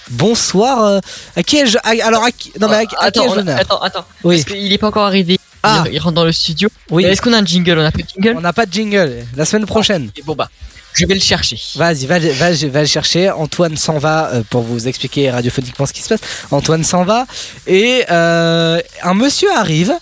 Bonsoir. 0.09 0.84
euh, 0.84 0.99
à 1.36 1.43
qui 1.43 1.57
ai-je 1.57 1.78
Alors, 2.03 2.24
à 2.24 2.32
qui, 2.32 2.51
non, 2.59 2.67
mais 2.67 2.76
à, 2.76 2.80
à 2.80 2.86
qui 2.86 2.95
attends, 2.99 3.24
ai-je 3.24 3.30
on 3.30 3.34
a- 3.34 3.36
l'honneur 3.38 3.59
attends, 3.59 3.82
attends. 3.82 4.05
Oui. 4.24 4.36
Parce 4.38 4.45
qu'il 4.57 4.72
est 4.74 4.78
pas 4.78 4.88
encore 4.88 5.05
arrivé. 5.05 5.39
Ah. 5.63 5.84
Il, 5.86 5.93
il 5.93 5.99
rentre 5.99 6.15
dans 6.15 6.26
le 6.26 6.32
studio. 6.32 6.69
Oui. 6.89 7.05
Est-ce 7.05 7.22
qu'on 7.22 7.34
a 7.34 7.38
un 7.38 7.45
jingle? 7.45 7.78
On 7.80 7.86
a 7.86 7.91
pas 7.91 7.99
de 8.01 8.07
jingle? 8.07 8.34
On 8.38 8.41
n'a 8.41 8.53
pas 8.53 8.65
de 8.65 8.74
jingle. 8.74 9.26
La 9.36 9.45
semaine 9.45 9.65
prochaine. 9.67 10.09
Bon 10.26 10.34
bah, 10.34 10.49
je 10.95 11.05
vais 11.05 11.13
le 11.13 11.19
chercher. 11.22 11.59
Vas-y, 11.76 12.05
va, 12.07 12.17
va, 12.19 12.51
va 12.51 12.82
le 12.82 12.88
chercher. 12.88 13.30
Antoine 13.30 13.78
s'en 13.78 13.99
va 13.99 14.32
euh, 14.32 14.41
pour 14.49 14.63
vous 14.63 14.88
expliquer 14.88 15.30
radiophoniquement 15.30 15.86
ce 15.86 15.93
qui 15.93 16.01
se 16.01 16.09
passe. 16.09 16.19
Antoine 16.49 16.84
s'en 16.84 17.03
va 17.03 17.26
et 17.67 18.03
euh, 18.09 18.82
un 19.03 19.13
monsieur 19.13 19.49
arrive. 19.55 19.93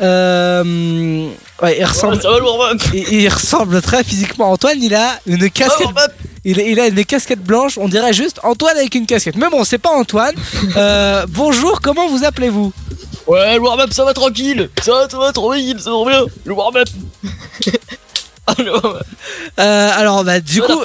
Euh, 0.00 1.28
ouais, 1.62 1.78
il 1.78 1.84
ressemble. 1.84 2.20
ça 2.22 2.30
va 2.30 2.38
le 2.38 2.44
warm-up 2.44 2.80
il, 2.94 3.12
il 3.12 3.28
ressemble 3.28 3.82
très 3.82 4.04
physiquement 4.04 4.46
à 4.46 4.48
Antoine. 4.48 4.78
Il 4.80 4.94
a 4.94 5.18
une 5.26 5.50
casquette. 5.50 5.88
Il, 6.44 6.58
il 6.58 6.78
a 6.80 6.86
une 6.86 7.04
casquette 7.04 7.42
blanche. 7.42 7.78
On 7.78 7.88
dirait 7.88 8.12
juste 8.12 8.38
Antoine 8.44 8.76
avec 8.76 8.94
une 8.94 9.06
casquette. 9.06 9.36
Mais 9.36 9.48
bon, 9.50 9.64
c'est 9.64 9.78
pas 9.78 9.90
Antoine. 9.90 10.34
Euh, 10.76 11.26
bonjour. 11.28 11.80
Comment 11.80 12.08
vous 12.08 12.24
appelez-vous? 12.24 12.72
Ouais, 13.26 13.54
le 13.56 13.60
warm-up, 13.60 13.92
ça 13.92 14.04
va 14.04 14.14
tranquille. 14.14 14.70
Ça 14.82 14.92
va, 14.92 15.08
ça 15.08 15.18
va 15.18 15.32
tranquille, 15.32 15.78
ça 15.80 15.90
va 15.90 16.04
bien. 16.08 16.24
Le 16.44 16.52
warm-up. 16.52 16.88
Euh, 19.58 19.90
Alors, 19.94 20.24
bah, 20.24 20.40
du 20.40 20.62
coup, 20.62 20.80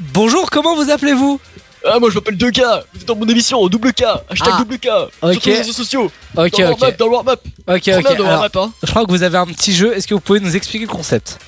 bonjour. 0.00 0.50
Comment 0.50 0.74
vous 0.74 0.90
appelez-vous? 0.90 1.40
Ah, 1.88 1.98
moi 2.00 2.10
je 2.10 2.14
m'appelle 2.16 2.36
2K, 2.36 2.82
vous 2.94 3.00
êtes 3.00 3.06
dans 3.06 3.14
mon 3.16 3.28
émission, 3.28 3.66
double 3.68 3.92
K, 3.92 4.02
hashtag 4.28 4.48
Ah. 4.52 4.58
double 4.58 4.78
K, 4.78 4.86
sur 5.32 5.40
tous 5.40 5.48
les 5.48 5.56
réseaux 5.58 5.72
sociaux. 5.72 6.10
Ok, 6.36 6.36
dans 6.36 6.42
le 6.42 6.48
ok. 6.48 6.58
warm-up, 6.80 6.98
dans 6.98 7.06
le 7.06 7.12
warm-up. 7.12 7.40
Ok, 7.68 7.82
ok. 7.98 8.06
alors, 8.06 8.44
hein. 8.64 8.72
je 8.82 8.90
crois 8.90 9.04
que 9.04 9.10
vous 9.10 9.22
avez 9.22 9.38
un 9.38 9.46
petit 9.46 9.72
jeu. 9.72 9.94
Est-ce 9.96 10.06
que 10.06 10.14
vous 10.14 10.20
pouvez 10.20 10.40
nous 10.40 10.56
expliquer 10.56 10.86
le 10.86 10.90
concept? 10.90 11.38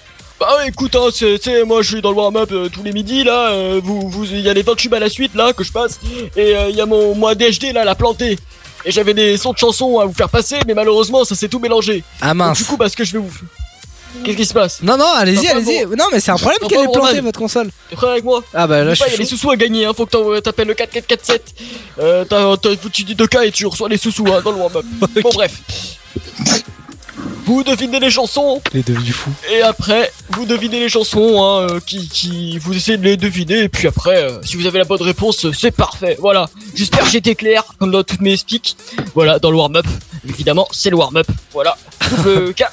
Bah 0.40 0.46
ouais, 0.58 0.68
écoute, 0.68 0.94
hein, 0.94 1.08
moi 1.66 1.82
je 1.82 1.88
suis 1.94 2.00
dans 2.02 2.10
le 2.10 2.16
warm-up 2.16 2.50
euh, 2.52 2.68
tous 2.68 2.84
les 2.84 2.92
midis 2.92 3.24
là, 3.24 3.48
euh, 3.50 3.80
vous, 3.82 4.08
vous, 4.08 4.24
il 4.24 4.40
y 4.40 4.48
a 4.48 4.54
les 4.54 4.62
20 4.62 4.76
tubes 4.76 4.94
à 4.94 5.00
la 5.00 5.08
suite 5.10 5.34
là 5.34 5.52
que 5.52 5.64
je 5.64 5.72
passe, 5.72 5.98
et 6.36 6.54
euh, 6.56 6.68
il 6.70 6.76
y 6.76 6.80
a 6.80 6.86
mon, 6.86 7.16
mon 7.16 7.26
ADHD 7.26 7.72
là, 7.74 7.84
la 7.84 7.96
planté. 7.96 8.38
Et 8.84 8.92
j'avais 8.92 9.14
des 9.14 9.36
sons 9.36 9.52
de 9.52 9.58
chansons 9.58 9.98
à 9.98 10.04
vous 10.04 10.12
faire 10.14 10.28
passer, 10.28 10.60
mais 10.64 10.74
malheureusement 10.74 11.24
ça 11.24 11.34
s'est 11.34 11.48
tout 11.48 11.58
mélangé. 11.58 12.04
Ah 12.20 12.28
Donc, 12.28 12.36
mince. 12.36 12.58
du 12.58 12.64
coup, 12.64 12.76
bah 12.76 12.88
ce 12.88 12.96
que 12.96 13.02
je 13.02 13.14
vais 13.14 13.18
vous. 13.18 13.32
Qu'est-ce 14.24 14.36
qui 14.36 14.44
se 14.46 14.54
passe 14.54 14.82
Non, 14.82 14.96
non, 14.96 15.06
allez-y, 15.14 15.46
allez-y. 15.48 15.86
Non, 15.86 16.06
mais 16.12 16.20
c'est 16.20 16.30
un 16.30 16.36
problème 16.36 16.58
qu'elle 16.68 16.80
ait 16.80 16.92
planté 16.92 17.20
votre 17.20 17.38
console. 17.38 17.70
T'es 17.90 17.96
prêt 17.96 18.08
avec 18.10 18.24
moi 18.24 18.42
Ah 18.54 18.66
bah 18.66 18.82
là, 18.84 18.94
je 18.94 19.04
il 19.06 19.12
y 19.12 19.14
a 19.14 19.18
les 19.18 19.24
sous-sous 19.24 19.50
à 19.50 19.56
gagner, 19.56 19.84
hein, 19.86 19.92
faut 19.96 20.06
que 20.06 20.10
t'en- 20.10 20.40
t'appelles 20.40 20.68
le 20.68 20.74
4447. 20.74 21.54
Euh, 22.00 22.24
t'as, 22.24 22.56
t'as, 22.56 22.70
tu 22.92 23.04
dis 23.04 23.14
2K 23.14 23.46
et 23.46 23.52
tu 23.52 23.66
reçois 23.66 23.88
les 23.88 23.96
sous-sous 23.96 24.26
hein, 24.26 24.40
dans 24.44 24.50
le 24.52 24.56
warm-up. 24.58 24.84
Bon, 25.22 25.30
bref. 25.32 25.52
Vous 27.44 27.62
devinez 27.64 27.98
les 27.98 28.10
chansons, 28.10 28.60
Les 28.74 28.82
devenus 28.82 29.14
fous. 29.14 29.32
et 29.50 29.62
après, 29.62 30.12
vous 30.30 30.44
devinez 30.44 30.80
les 30.80 30.88
chansons, 30.90 31.42
hein, 31.42 31.60
euh, 31.70 31.80
qui, 31.84 32.06
qui, 32.06 32.58
vous 32.58 32.76
essayez 32.76 32.98
de 32.98 33.04
les 33.04 33.16
deviner, 33.16 33.60
et 33.62 33.68
puis 33.70 33.88
après, 33.88 34.22
euh, 34.22 34.38
si 34.44 34.56
vous 34.56 34.66
avez 34.66 34.78
la 34.78 34.84
bonne 34.84 35.00
réponse, 35.00 35.46
euh, 35.46 35.52
c'est 35.54 35.70
parfait. 35.70 36.16
Voilà. 36.20 36.50
J'espère 36.74 37.00
que 37.04 37.10
j'étais 37.10 37.34
clair, 37.34 37.64
comme 37.78 37.90
dans 37.90 38.02
toutes 38.04 38.20
mes 38.20 38.36
speaks. 38.36 38.76
Voilà, 39.14 39.38
dans 39.38 39.50
le 39.50 39.56
warm-up. 39.56 39.86
Évidemment, 40.28 40.68
c'est 40.72 40.90
le 40.90 40.96
warm-up. 40.96 41.26
Voilà. 41.54 41.78
Double 42.10 42.52
K. 42.52 42.64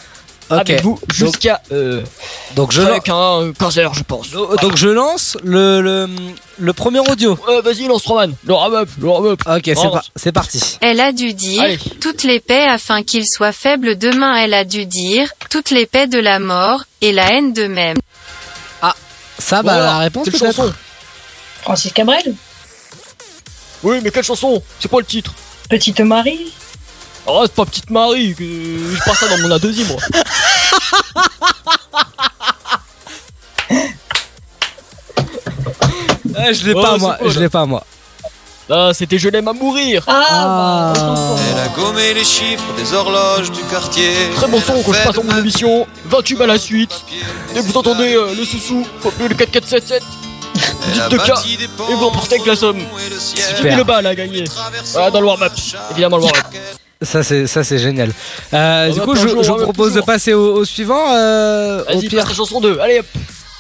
Avec 0.49 0.81
vous 0.83 0.99
jusqu'à 1.11 1.61
euh, 1.71 2.03
Donc 2.55 2.71
je, 2.71 2.81
hein, 2.81 2.99
15 3.57 3.79
heures, 3.79 3.93
je 3.95 4.03
pense. 4.03 4.29
donc 4.29 4.75
je 4.77 4.87
lance 4.89 5.37
le, 5.43 5.81
le, 5.81 6.07
le 6.59 6.73
premier 6.73 6.99
audio. 6.99 7.37
Ouais, 7.47 7.61
vas-y, 7.61 7.87
lance 7.87 8.05
Roman. 8.05 8.31
Le 8.45 8.53
warm-up, 8.53 8.89
le. 9.01 9.07
Ok, 9.09 9.37
c'est 9.65 9.73
Lance. 9.75 9.91
par- 9.93 10.03
c'est 10.15 10.31
parti. 10.31 10.77
Elle 10.81 10.99
a 10.99 11.11
dû 11.11 11.33
dire 11.33 11.63
Allez. 11.63 11.79
toutes 11.99 12.23
les 12.23 12.39
paix 12.39 12.63
afin 12.67 13.01
qu'il 13.03 13.27
soit 13.27 13.51
faible 13.53 13.97
demain. 13.97 14.35
Elle 14.35 14.53
a 14.53 14.63
dû 14.65 14.85
dire 14.85 15.29
toutes 15.49 15.71
les 15.71 15.85
paix 15.87 16.05
de 16.07 16.19
la 16.19 16.37
mort 16.39 16.83
et 17.01 17.11
la 17.11 17.31
haine 17.33 17.51
de 17.53 17.65
même. 17.67 17.97
Ça, 19.37 19.61
Bon, 19.61 19.67
bah 19.67 19.73
alors, 19.73 19.85
la 19.85 19.97
réponse 19.99 20.29
quelle 20.29 20.39
peut-être. 20.39 20.55
chanson? 20.55 20.73
Francis 21.63 21.91
Cabrel? 21.91 22.33
Oui, 23.83 23.99
mais 24.01 24.09
quelle 24.09 24.23
chanson? 24.23 24.61
C'est 24.79 24.87
quoi 24.87 25.01
le 25.01 25.05
titre? 25.05 25.33
Petite 25.69 25.99
Marie? 25.99 26.53
Ah, 27.27 27.41
c'est 27.43 27.53
pas 27.53 27.65
Petite 27.65 27.89
Marie, 27.89 28.35
que 28.35 28.43
je 28.43 29.03
passe 29.03 29.19
ça 29.19 29.27
dans 29.27 29.37
mon 29.39 29.49
A2I, 29.55 29.85
moi. 29.87 29.97
Ah, 36.37 36.51
je 36.53 36.65
l'ai 36.65 36.73
Oh, 36.75 36.81
pas 36.81 36.93
c'est 36.93 36.99
moi, 36.99 37.15
quoi, 37.19 37.29
je 37.29 37.35
là 37.35 37.41
l'ai 37.41 37.49
pas 37.49 37.65
moi. 37.65 37.83
Ah, 38.69 38.91
c'était 38.93 39.19
Je 39.19 39.29
l'aime 39.29 39.47
à 39.47 39.53
mourir. 39.53 40.03
Ah. 40.07 40.93
Elle 41.51 41.59
a 41.59 41.67
gommé 41.69 42.13
les 42.13 42.23
chiffres 42.23 42.73
des 42.77 42.93
horloges 42.93 43.51
du 43.51 43.61
quartier. 43.63 44.11
Très 44.35 44.47
bon 44.47 44.59
son 44.59 44.81
que 44.81 44.93
je 44.93 45.03
passe 45.03 45.15
dans 45.15 45.23
mon 45.23 45.37
émission. 45.37 45.85
20 46.05 46.21
tubes 46.23 46.41
à 46.41 46.47
la 46.47 46.57
suite. 46.57 47.03
Dès 47.53 47.61
que 47.61 47.65
vous 47.65 47.77
entendez 47.77 48.15
euh, 48.15 48.33
le 48.35 48.43
sous-sous, 48.43 48.85
le 49.19 49.35
4477. 49.35 50.01
Vous 50.55 50.91
dites 50.91 51.03
2K 51.03 51.57
et 51.91 51.93
vous 51.93 52.07
repartez 52.09 52.35
avec 52.35 52.47
la 52.47 52.55
somme. 52.55 52.79
C'est 53.19 53.61
10 53.61 53.69
000 53.75 53.83
balles 53.83 54.07
à 54.07 54.15
gagner. 54.15 54.45
Voilà, 54.93 55.11
dans 55.11 55.19
le 55.21 55.27
warm-up. 55.27 55.53
Évidemment, 55.91 56.17
le 56.17 56.23
warm-up. 56.23 56.45
Ça 57.05 57.23
c'est 57.23 57.47
ça 57.47 57.63
c'est 57.63 57.77
génial. 57.79 58.11
Euh, 58.53 58.89
du 58.91 58.99
coup, 59.01 59.15
je, 59.15 59.27
vous 59.27 59.55
propose 59.57 59.93
de 59.93 60.01
passer 60.01 60.33
au, 60.33 60.55
au 60.57 60.65
suivant. 60.65 61.11
Euh, 61.13 61.81
au 61.83 61.93
Vas-y, 61.99 62.07
pire. 62.09 62.19
passe 62.21 62.29
la 62.29 62.35
chanson 62.35 62.59
2. 62.61 62.79
Allez, 62.79 62.99
hop. 62.99 63.05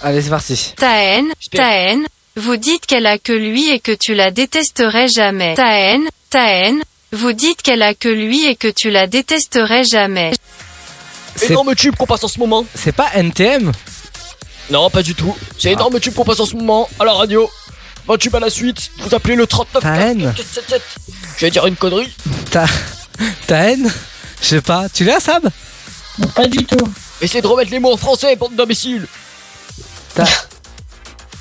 Allez, 0.01 0.21
c'est 0.21 0.29
parti. 0.29 0.73
Ta 0.75 1.01
haine, 1.01 1.27
ta 1.51 1.71
haine. 1.73 2.05
Vous 2.37 2.57
dites 2.57 2.85
qu'elle 2.85 3.05
a 3.05 3.17
que 3.17 3.31
lui 3.31 3.69
et 3.69 3.79
que 3.79 3.93
tu 3.93 4.13
la 4.13 4.29
détesterais 4.31 5.07
jamais. 5.07 5.53
Ta 5.55 5.79
haine, 5.79 6.03
ta 6.29 6.43
haine. 6.51 6.81
Vous 7.13 7.31
dites 7.31 7.61
qu'elle 7.61 7.81
a 7.81 7.93
que 7.93 8.09
lui 8.09 8.45
et 8.45 8.55
que 8.55 8.67
tu 8.67 8.89
la 8.89 9.07
détesterais 9.07 9.85
jamais. 9.85 10.33
C'est- 11.35 11.51
Énorme 11.51 11.75
tube 11.75 11.95
qu'on 11.95 12.05
passe 12.05 12.23
en 12.23 12.27
ce 12.27 12.39
moment. 12.39 12.65
C'est 12.75 12.91
pas 12.91 13.07
NTM 13.13 13.71
Non, 14.69 14.89
pas 14.89 15.01
du 15.01 15.15
tout. 15.15 15.35
C'est 15.57 15.71
énorme 15.71 15.99
tube 15.99 16.13
qu'on 16.13 16.25
passe 16.25 16.39
en 16.41 16.45
ce 16.45 16.55
moment 16.55 16.89
à 16.99 17.05
la 17.05 17.13
radio. 17.13 17.49
20 18.07 18.17
tubes 18.17 18.35
à 18.35 18.39
la 18.39 18.49
suite. 18.49 18.91
Vous 18.99 19.15
appelez 19.15 19.35
le 19.35 19.47
39 19.47 19.81
Ta 19.81 19.95
haine 19.95 20.33
477. 20.35 20.81
Je 21.37 21.45
vais 21.45 21.51
dire 21.51 21.65
une 21.67 21.75
connerie. 21.75 22.13
Ta 22.51 22.65
ta 23.47 23.55
haine? 23.57 23.91
Je 24.41 24.45
sais 24.47 24.61
pas. 24.61 24.85
Tu 24.93 25.03
l'as 25.05 25.19
Sab? 25.19 25.49
Pas 26.35 26.47
du 26.47 26.65
tout. 26.65 26.87
Essayez 27.21 27.41
de 27.41 27.47
remettre 27.47 27.71
les 27.71 27.79
mots 27.79 27.93
en 27.93 27.97
français, 27.97 28.35
bande 28.35 28.55
d'imbéciles. 28.55 29.07
Ta- 30.13 30.25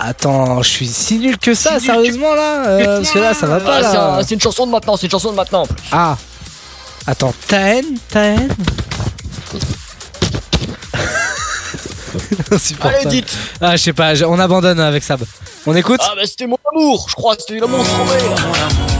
Attends, 0.00 0.60
je 0.62 0.68
suis 0.68 0.88
si 0.88 1.18
nul 1.18 1.38
que 1.38 1.54
ça, 1.54 1.78
sérieusement 1.78 2.34
là 2.34 2.66
Euh, 2.66 2.96
Parce 2.98 3.10
que 3.12 3.18
là, 3.20 3.32
ça 3.34 3.46
va 3.46 3.60
pas 3.60 3.76
Ah, 3.76 3.82
c'est 3.82 3.92
là. 3.96 4.14
un- 4.16 4.22
c'est 4.24 4.34
une 4.34 4.40
chanson 4.40 4.66
de 4.66 4.72
maintenant, 4.72 4.96
c'est 4.96 5.06
une 5.06 5.12
chanson 5.12 5.30
de 5.30 5.36
maintenant 5.36 5.62
en 5.62 5.66
plus. 5.66 5.76
Ah. 5.92 6.16
Attends, 7.06 7.32
ta 7.46 7.58
haine, 7.58 7.96
ta 8.08 8.20
haine? 8.24 8.48
Allez, 12.82 13.06
dites. 13.06 13.36
Ah, 13.60 13.76
je 13.76 13.82
sais 13.82 13.92
pas, 13.92 14.12
on 14.26 14.38
abandonne 14.38 14.80
avec 14.80 15.02
Sab. 15.04 15.22
On 15.66 15.74
écoute? 15.74 16.00
Ah, 16.02 16.12
bah 16.16 16.22
c'était 16.26 16.46
mon 16.46 16.58
amour, 16.72 17.06
je 17.08 17.14
crois, 17.14 17.36
c'était 17.38 17.58
l'amour 17.60 17.84
là. 17.84 18.93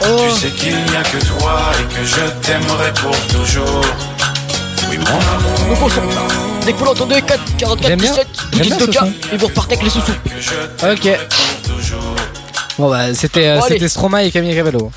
Tu 0.00 0.40
sais 0.40 0.50
qu'il 0.50 0.70
n'y 0.76 0.96
a 0.96 1.02
que 1.02 1.24
toi 1.26 1.60
et 1.80 1.94
que 1.94 2.04
je 2.04 2.46
t'aimerai 2.46 2.92
pour 2.94 3.16
toujours. 3.28 3.80
Oui, 4.90 4.98
mon 4.98 5.06
amour. 5.06 5.88
Dès 6.64 6.72
que 6.72 6.78
vous 6.78 6.84
l'entendez, 6.84 7.22
4, 7.22 7.56
44, 7.58 7.88
J'aime 7.88 8.00
bien. 8.00 8.10
17, 8.10 8.26
J'aime 8.52 8.62
dites 8.62 8.76
bien 8.76 8.78
ce 8.78 8.84
2K 8.84 8.98
son. 8.98 9.12
et 9.32 9.36
vous 9.36 9.46
repartez 9.46 9.74
avec 9.74 9.84
les 9.84 9.90
sous-sous. 9.90 10.12
Ok. 10.82 11.08
Bon 12.78 12.90
bah 12.90 13.14
c'était 13.14 13.46
euh, 13.48 13.60
c'était 13.66 13.88
Stromae 13.88 14.24
et 14.26 14.30
Camille 14.30 14.54
Cabello. 14.54 14.90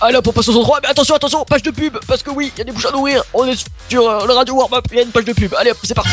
Allez, 0.00 0.16
hop, 0.16 0.26
on 0.28 0.32
passe 0.32 0.48
au 0.48 0.52
son 0.52 0.62
3. 0.62 0.80
Mais 0.82 0.88
attention, 0.88 1.14
attention, 1.16 1.44
page 1.44 1.62
de 1.62 1.70
pub, 1.70 1.96
parce 2.06 2.22
que 2.22 2.30
oui, 2.30 2.52
il 2.54 2.58
y 2.58 2.60
a 2.60 2.64
des 2.64 2.70
bouches 2.72 2.86
à 2.86 2.92
nourrir. 2.92 3.24
On 3.34 3.46
est 3.46 3.56
sur 3.88 4.08
euh, 4.08 4.26
le 4.26 4.32
radio 4.34 4.54
warm-up, 4.54 4.84
il 4.92 4.96
y 4.98 5.00
a 5.00 5.02
une 5.02 5.08
page 5.10 5.24
de 5.24 5.32
pub. 5.32 5.54
Allez, 5.58 5.70
hop, 5.72 5.78
c'est 5.82 5.94
parti. 5.94 6.10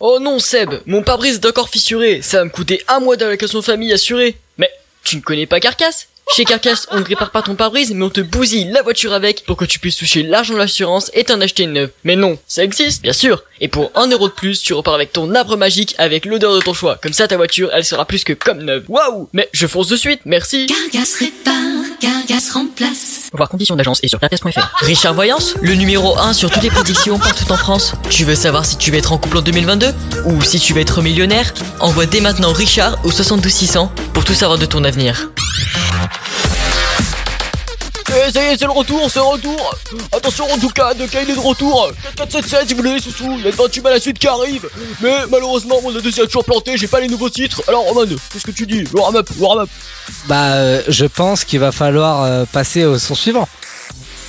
Oh 0.00 0.18
non, 0.20 0.38
Seb, 0.38 0.70
mon 0.86 1.02
pare-brise 1.02 1.36
est 1.36 1.46
encore 1.46 1.68
fissuré. 1.68 2.20
Ça 2.22 2.38
va 2.38 2.44
me 2.44 2.50
coûter 2.50 2.82
un 2.88 3.00
mois 3.00 3.16
d'allocation 3.16 3.62
famille 3.62 3.92
assurée. 3.92 4.36
Mais 4.58 4.70
tu 5.04 5.16
ne 5.16 5.20
connais 5.20 5.46
pas 5.46 5.60
Carcasse? 5.60 6.08
Chez 6.32 6.44
Carcasse, 6.44 6.86
on 6.92 7.00
ne 7.00 7.04
répare 7.04 7.32
pas 7.32 7.42
ton 7.42 7.56
pare-brise, 7.56 7.92
mais 7.92 8.04
on 8.04 8.08
te 8.10 8.20
bousille 8.20 8.70
la 8.70 8.82
voiture 8.82 9.12
avec 9.12 9.44
pour 9.46 9.56
que 9.56 9.64
tu 9.64 9.80
puisses 9.80 9.96
toucher 9.96 10.22
l'argent 10.22 10.54
de 10.54 10.58
l'assurance 10.58 11.10
et 11.12 11.24
t'en 11.24 11.40
acheter 11.40 11.64
une 11.64 11.72
neuve. 11.72 11.90
Mais 12.04 12.14
non, 12.14 12.38
ça 12.46 12.62
existe, 12.62 13.02
bien 13.02 13.12
sûr. 13.12 13.42
Et 13.60 13.66
pour 13.66 13.90
un 13.96 14.06
euro 14.06 14.28
de 14.28 14.32
plus, 14.32 14.62
tu 14.62 14.72
repars 14.72 14.94
avec 14.94 15.12
ton 15.12 15.34
arbre 15.34 15.56
magique 15.56 15.96
avec 15.98 16.24
l'odeur 16.24 16.54
de 16.54 16.60
ton 16.60 16.72
choix. 16.72 16.98
Comme 17.02 17.12
ça, 17.12 17.26
ta 17.26 17.36
voiture, 17.36 17.70
elle 17.72 17.84
sera 17.84 18.04
plus 18.04 18.22
que 18.22 18.32
comme 18.32 18.62
neuve. 18.62 18.84
Waouh 18.88 19.28
Mais 19.32 19.48
je 19.52 19.66
fonce 19.66 19.88
de 19.88 19.96
suite, 19.96 20.20
merci. 20.24 20.68
Répare, 21.18 21.79
Cargas 22.00 22.50
remplace. 22.54 23.28
Voir 23.34 23.48
conditions 23.50 23.76
d'agence 23.76 24.00
et 24.02 24.08
sur 24.08 24.18
carcasse.fr. 24.18 24.72
Richard 24.80 25.12
Voyance, 25.12 25.54
le 25.60 25.74
numéro 25.74 26.18
1 26.18 26.32
sur 26.32 26.50
toutes 26.50 26.62
les 26.62 26.70
prédictions 26.70 27.18
partout 27.18 27.50
en 27.52 27.58
France. 27.58 27.92
Tu 28.08 28.24
veux 28.24 28.34
savoir 28.34 28.64
si 28.64 28.78
tu 28.78 28.90
vas 28.90 28.96
être 28.96 29.12
en 29.12 29.18
couple 29.18 29.38
en 29.38 29.42
2022 29.42 29.92
ou 30.24 30.40
si 30.40 30.58
tu 30.58 30.72
vas 30.72 30.80
être 30.80 31.02
millionnaire? 31.02 31.52
Envoie 31.78 32.06
dès 32.06 32.20
maintenant 32.20 32.52
Richard 32.52 32.96
au 33.04 33.10
72 33.10 33.52
600 33.52 33.92
pour 34.14 34.24
tout 34.24 34.34
savoir 34.34 34.58
de 34.58 34.64
ton 34.64 34.82
avenir. 34.84 35.30
Eh, 38.12 38.32
ça 38.32 38.42
y 38.42 38.46
est, 38.46 38.56
c'est 38.58 38.64
le 38.64 38.72
retour, 38.72 39.08
c'est 39.08 39.20
le 39.20 39.24
retour. 39.24 39.74
Attention, 40.10 40.44
en 40.50 40.58
tout 40.58 40.68
cas, 40.70 40.94
de 40.94 41.04
il 41.04 41.30
est 41.30 41.34
de 41.34 41.38
retour. 41.38 41.90
4477, 42.16 42.68
si 42.68 42.74
vous 42.74 42.82
voulez, 42.82 42.98
sous. 43.00 43.38
Il 43.38 43.44
y 43.44 43.48
a 43.48 43.50
20 43.52 43.68
tubes 43.70 43.86
à 43.86 43.90
la 43.90 44.00
suite 44.00 44.18
qui 44.18 44.26
arrive. 44.26 44.68
Mais 45.00 45.14
malheureusement, 45.30 45.80
mon 45.80 45.92
dossier 45.92 46.24
a 46.24 46.26
toujours 46.26 46.44
planté, 46.44 46.76
j'ai 46.76 46.88
pas 46.88 47.00
les 47.00 47.08
nouveaux 47.08 47.30
titres. 47.30 47.62
Alors, 47.68 47.84
Roman, 47.84 48.06
qu'est-ce 48.32 48.44
que 48.44 48.50
tu 48.50 48.66
dis? 48.66 48.82
Le 48.82 48.98
warm-up, 48.98 49.28
le 49.36 49.40
warm-up. 49.42 49.68
Bah 50.26 50.54
euh, 50.54 50.82
je 50.88 51.06
pense 51.06 51.44
qu'il 51.44 51.60
va 51.60 51.70
falloir 51.70 52.24
euh, 52.24 52.44
passer 52.50 52.84
au 52.84 52.98
son 52.98 53.14
suivant. 53.14 53.48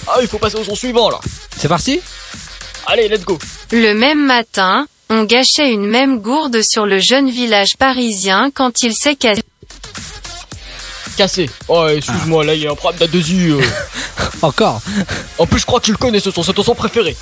Ah, 0.08 0.18
il 0.22 0.28
faut 0.28 0.38
passer 0.38 0.58
au 0.58 0.64
son 0.64 0.76
suivant, 0.76 1.10
là. 1.10 1.20
C'est 1.58 1.68
parti? 1.68 2.02
Allez, 2.86 3.08
let's 3.08 3.24
go. 3.24 3.40
Le 3.72 3.94
même 3.94 4.24
matin, 4.26 4.88
on 5.10 5.24
gâchait 5.24 5.72
une 5.72 5.88
même 5.88 6.20
gourde 6.20 6.62
sur 6.62 6.86
le 6.86 7.00
jeune 7.00 7.30
village 7.30 7.78
parisien 7.78 8.52
quand 8.54 8.84
il 8.84 8.94
s'est 8.94 9.16
cassé. 9.16 9.42
Cassé. 11.22 11.48
Ouais, 11.68 11.98
excuse-moi, 11.98 12.44
là, 12.44 12.56
il 12.56 12.64
y 12.64 12.68
a 12.68 12.72
un 12.72 12.76
problème 12.76 13.00
d'adhésie. 13.00 13.50
euh. 13.52 13.62
Encore 14.42 14.82
En 15.38 15.46
plus, 15.46 15.60
je 15.60 15.66
crois 15.68 15.80
que 15.80 15.86
tu 15.86 15.92
le 15.92 15.98
connais, 15.98 16.20
ce 16.20 16.32
son, 16.32 16.42
c'est 16.42 16.52
ton 16.54 16.64
son 16.64 16.74
préféré. 16.74 17.16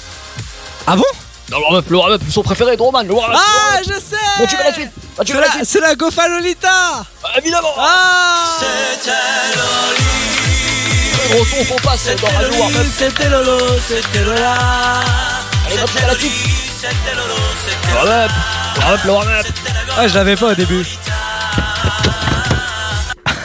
Ah 0.88 0.96
bon? 0.96 1.04
Non, 1.52 1.58
le 1.58 1.64
warm-up, 1.64 1.86
le 1.90 1.98
warm-up, 1.98 2.22
le 2.26 2.32
son 2.32 2.42
préféré 2.42 2.78
de 2.78 2.82
Roman, 2.82 3.02
le 3.02 3.12
warm-up. 3.14 3.38
Ah 3.38 3.80
je 3.86 3.92
sais 3.92 4.16
Bon, 4.40 4.46
tu 4.48 4.56
vas 4.56 4.64
la 4.64 4.74
suite 4.74 4.90
Bon, 5.18 5.24
tu 5.26 5.34
C'est 5.34 5.38
vas 5.38 5.46
la 5.46 5.52
suite 5.52 5.66
c'est 5.66 5.80
la 5.82 5.96
Gofa 5.96 6.30
Lolita 6.30 6.70
Ah, 7.26 7.38
Évidemment 7.40 7.74
Ah 7.78 8.58
Le 11.30 11.36
gros 11.36 11.46
son 11.46 11.66
qu'on 11.66 11.80
passe 11.82 12.06
dans 12.22 12.28
Radio 12.28 12.58
Warm-up. 12.58 12.88
C'était 12.98 13.30
Lolo, 13.30 13.58
c'était 13.86 14.24
Lola. 14.24 14.54
Allez, 15.68 15.76
tu 15.76 16.02
vas 16.02 16.08
la 16.08 16.16
suite 16.16 16.32
Le 16.84 17.96
warm-up, 17.96 18.32
le 18.76 18.80
warm-up, 18.82 19.00
le 19.06 19.12
warm-up. 19.12 19.46
Ah 19.98 20.08
je 20.08 20.14
l'avais 20.16 20.38
pas 20.38 20.52
au 20.52 20.56
début. 20.56 20.86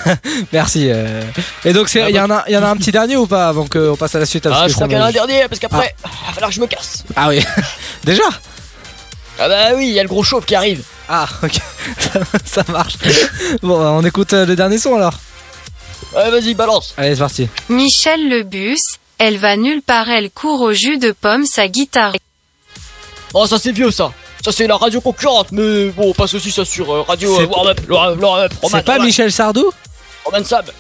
Merci. 0.53 0.89
euh. 0.91 1.23
Et 1.65 1.73
donc 1.73 1.89
c'est 1.89 2.09
il 2.11 2.15
y 2.17 2.21
en 2.21 2.31
a 2.31 2.45
il 2.49 2.55
y 2.55 2.57
en 2.57 2.63
a 2.63 2.69
un 2.69 2.77
petit 2.77 2.93
dernier 2.93 3.17
ou 3.17 3.27
pas 3.27 3.49
avant 3.49 3.67
qu'on 3.67 3.97
passe 3.97 4.15
à 4.15 4.19
la 4.19 4.27
suite 4.27 4.47
Ah, 4.47 4.67
je 4.69 4.73
crois 4.75 4.85
ça 4.85 4.89
qu'il 4.89 4.97
y 4.97 5.01
en 5.01 5.05
a 5.05 5.09
un 5.09 5.13
dernier, 5.13 5.47
parce 5.49 5.59
qu'après, 5.61 5.95
il 6.05 6.27
va 6.27 6.33
falloir 6.33 6.51
que 6.51 6.55
je 6.57 6.61
me 6.61 6.67
casse. 6.67 7.05
Ah 7.17 7.29
oui. 7.29 7.43
Déjà 8.05 8.23
Ah 9.39 9.49
bah 9.49 9.69
oui, 9.77 9.89
il 9.89 9.93
y 9.95 9.99
a 9.99 10.03
le 10.03 10.09
gros 10.09 10.23
chauve 10.23 10.45
qui 10.45 10.55
arrive. 10.55 10.83
Ah 11.09 11.27
ok. 11.43 11.59
ça 12.45 12.63
marche. 12.69 12.95
Bon 13.63 13.79
bah, 13.79 13.91
on 13.93 14.05
écoute 14.05 14.33
euh, 14.33 14.47
le 14.47 14.57
dernier 14.57 14.79
son 14.79 14.95
alors. 14.97 15.15
Ouais, 16.15 16.31
vas-y, 16.31 16.55
balance. 16.55 16.95
Allez, 16.97 17.15
c'est 17.15 17.21
parti. 17.21 17.49
Michel 17.69 18.29
le 18.29 18.43
bus, 18.45 18.99
elle 19.19 19.39
va 19.39 19.57
nulle 19.57 19.83
part, 19.83 20.09
elle 20.09 20.31
court 20.31 20.61
au 20.61 20.73
jus 20.73 20.97
de 20.99 21.11
pomme 21.13 21.45
sa 21.45 21.67
guitare. 21.69 22.13
Oh, 23.33 23.47
ça 23.47 23.59
c'est 23.59 23.73
vieux 23.73 23.91
ça. 23.91 24.13
Ça 24.45 24.53
c'est 24.53 24.67
la 24.67 24.77
radio 24.77 25.01
concurrente, 25.01 25.49
mais 25.53 25.87
bon, 25.89 26.11
on 26.11 26.13
passe 26.15 26.35
aussi 26.35 26.51
ça 26.51 26.65
sur 26.65 26.93
euh, 26.93 27.03
radio 27.03 27.35
C'est- 27.37 27.43
euh, 27.43 27.47
Warm 27.47 27.67
Up, 27.69 27.81
le 27.89 27.95
Warm 27.95 28.13
Up, 28.13 28.17
le 28.19 28.25
Warm 28.25 28.41
Up, 28.41 28.53
Roman, 28.63 28.77
C'est 28.79 28.85
pas 28.85 28.99
Michel 28.99 29.33
Sardou? 29.33 29.65
Roman 30.25 30.45
Sab. 30.45 30.71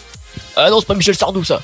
Ah 0.56 0.70
non, 0.70 0.80
c'est 0.80 0.86
pas 0.86 0.94
Michel 0.94 1.14
Sardou 1.16 1.44
ça. 1.44 1.60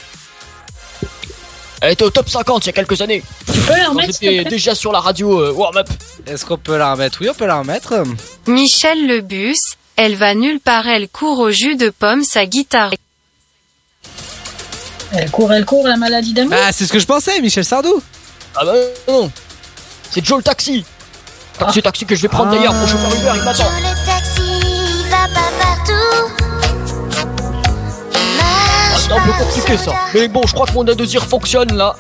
Elle 1.82 1.93
était 1.93 2.05
au 2.05 2.11
top 2.11 2.28
50 2.28 2.65
il 2.65 2.66
y 2.66 2.70
a 2.70 2.73
quelques 2.73 3.01
années. 3.01 3.23
Plaît 3.66 4.44
déjà 4.44 4.74
sur 4.74 4.93
la 4.93 5.01
radio 5.01 5.40
euh, 5.40 5.52
Warm 5.52 5.78
Up. 5.78 5.89
Est-ce 6.27 6.44
qu'on 6.44 6.59
peut 6.59 6.77
la 6.77 6.93
remettre 6.93 7.19
Oui, 7.23 7.28
on 7.31 7.35
peut 7.35 7.47
la 7.47 7.59
remettre. 7.61 8.02
Michel 8.47 9.07
le 9.07 9.23
bus, 9.23 9.77
elle 9.97 10.15
va 10.16 10.35
nulle 10.35 10.61
part, 10.61 10.86
elle 10.86 11.09
court 11.09 11.39
au 11.39 11.51
jus 11.51 11.77
de 11.77 11.89
pomme 11.89 12.23
sa 12.23 12.44
guitare. 12.44 12.90
Elle 15.12 15.31
court, 15.31 15.52
elle 15.52 15.65
court, 15.65 15.86
la 15.89 15.97
maladie 15.97 16.35
d'amour. 16.35 16.55
Ah, 16.62 16.70
c'est 16.73 16.86
ce 16.86 16.93
que 16.93 16.98
je 17.01 17.07
pensais, 17.07 17.40
Michel 17.40 17.65
Sardou. 17.65 18.02
Ah 18.55 18.65
bah 18.65 18.74
non. 19.09 19.31
C'est 20.11 20.24
Joe 20.24 20.39
le 20.39 20.44
taxi. 20.44 20.85
Taxi, 21.59 21.81
taxi 21.82 22.05
que 22.05 22.15
je 22.15 22.23
vais 22.23 22.28
prendre 22.28 22.51
Ah. 22.52 22.57
d'ailleurs 22.57 22.74
pour 22.74 22.89
chauffeur 22.89 23.15
Uber, 23.15 23.32
il 23.36 23.43
m'attend. 23.43 23.65
Le 23.70 24.07
taxi 24.07 25.05
va 25.11 25.28
pas 25.28 25.51
partout. 25.59 26.40
C'est 29.11 29.16
un 29.16 29.24
peu 29.27 29.32
compliqué 29.45 29.77
ça. 29.77 29.93
Mais 30.15 30.28
bon, 30.28 30.43
je 30.47 30.53
crois 30.55 30.66
que 30.66 30.73
mon 30.73 30.85
A2IR 30.85 31.19
fonctionne 31.27 31.77
là. 31.77 31.97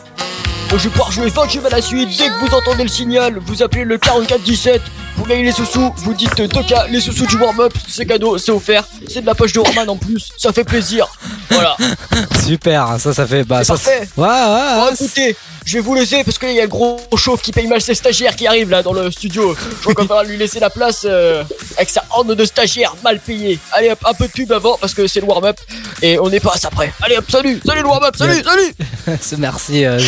Moi, 0.70 0.78
je 0.78 0.84
vais 0.84 0.90
pouvoir 0.90 1.10
jouer 1.10 1.28
20 1.28 1.48
jeux 1.50 1.66
à 1.66 1.70
la 1.70 1.82
suite. 1.82 2.08
Dès 2.16 2.28
que 2.28 2.46
vous 2.46 2.54
entendez 2.54 2.84
le 2.84 2.88
signal, 2.88 3.36
vous 3.44 3.64
appelez 3.64 3.82
le 3.82 3.98
4417. 3.98 4.80
Vous 5.16 5.24
gagnez 5.24 5.42
les 5.42 5.50
sous-sous. 5.50 5.92
Vous 5.96 6.14
dites 6.14 6.32
2K, 6.38 6.88
les 6.88 7.00
sous-sous 7.00 7.26
du 7.26 7.34
warm-up. 7.36 7.72
C'est 7.88 8.06
cadeau, 8.06 8.38
c'est 8.38 8.52
offert. 8.52 8.84
C'est 9.08 9.22
de 9.22 9.26
la 9.26 9.34
poche 9.34 9.52
de 9.52 9.58
Roman 9.58 9.88
en 9.92 9.96
plus. 9.96 10.30
Ça 10.36 10.52
fait 10.52 10.62
plaisir. 10.62 11.08
Voilà. 11.50 11.76
Super, 12.46 13.00
ça, 13.00 13.12
ça 13.12 13.26
fait. 13.26 13.42
Bah, 13.42 13.64
ça, 13.64 13.72
parfait. 13.74 14.08
Ouais, 14.16 14.26
ouais, 14.28 14.76
Bon, 14.76 14.84
ouais. 14.86 14.92
écoutez, 14.94 15.36
je 15.70 15.76
vais 15.76 15.82
vous 15.82 15.94
laisser 15.94 16.24
parce 16.24 16.36
qu'il 16.36 16.50
y 16.50 16.58
a 16.58 16.64
le 16.64 16.68
gros 16.68 16.98
chauve 17.16 17.40
qui 17.40 17.52
paye 17.52 17.68
mal 17.68 17.80
ses 17.80 17.94
stagiaires 17.94 18.34
qui 18.34 18.44
arrive 18.44 18.70
là 18.70 18.82
dans 18.82 18.92
le 18.92 19.08
studio. 19.08 19.54
Je 19.54 19.82
crois 19.82 19.94
qu'on 19.94 20.04
va 20.04 20.24
lui 20.24 20.36
laisser 20.36 20.58
la 20.58 20.68
place 20.68 21.06
euh, 21.08 21.44
avec 21.76 21.88
sa 21.90 22.02
horde 22.10 22.34
de 22.34 22.44
stagiaires 22.44 22.96
mal 23.04 23.20
payés. 23.20 23.56
Allez 23.70 23.90
hop, 23.90 24.00
un 24.04 24.14
peu 24.14 24.26
de 24.26 24.32
pub 24.32 24.50
avant 24.50 24.76
parce 24.78 24.94
que 24.94 25.06
c'est 25.06 25.20
le 25.20 25.26
warm-up 25.26 25.56
et 26.02 26.18
on 26.18 26.28
n'est 26.28 26.40
pas 26.40 26.54
après. 26.64 26.92
Allez 27.02 27.18
hop, 27.18 27.30
salut, 27.30 27.60
salut 27.64 27.82
le 27.82 27.86
warm-up, 27.86 28.16
salut, 28.16 28.42
salut. 28.42 28.74
Merci, 29.38 29.84
euh, 29.84 30.00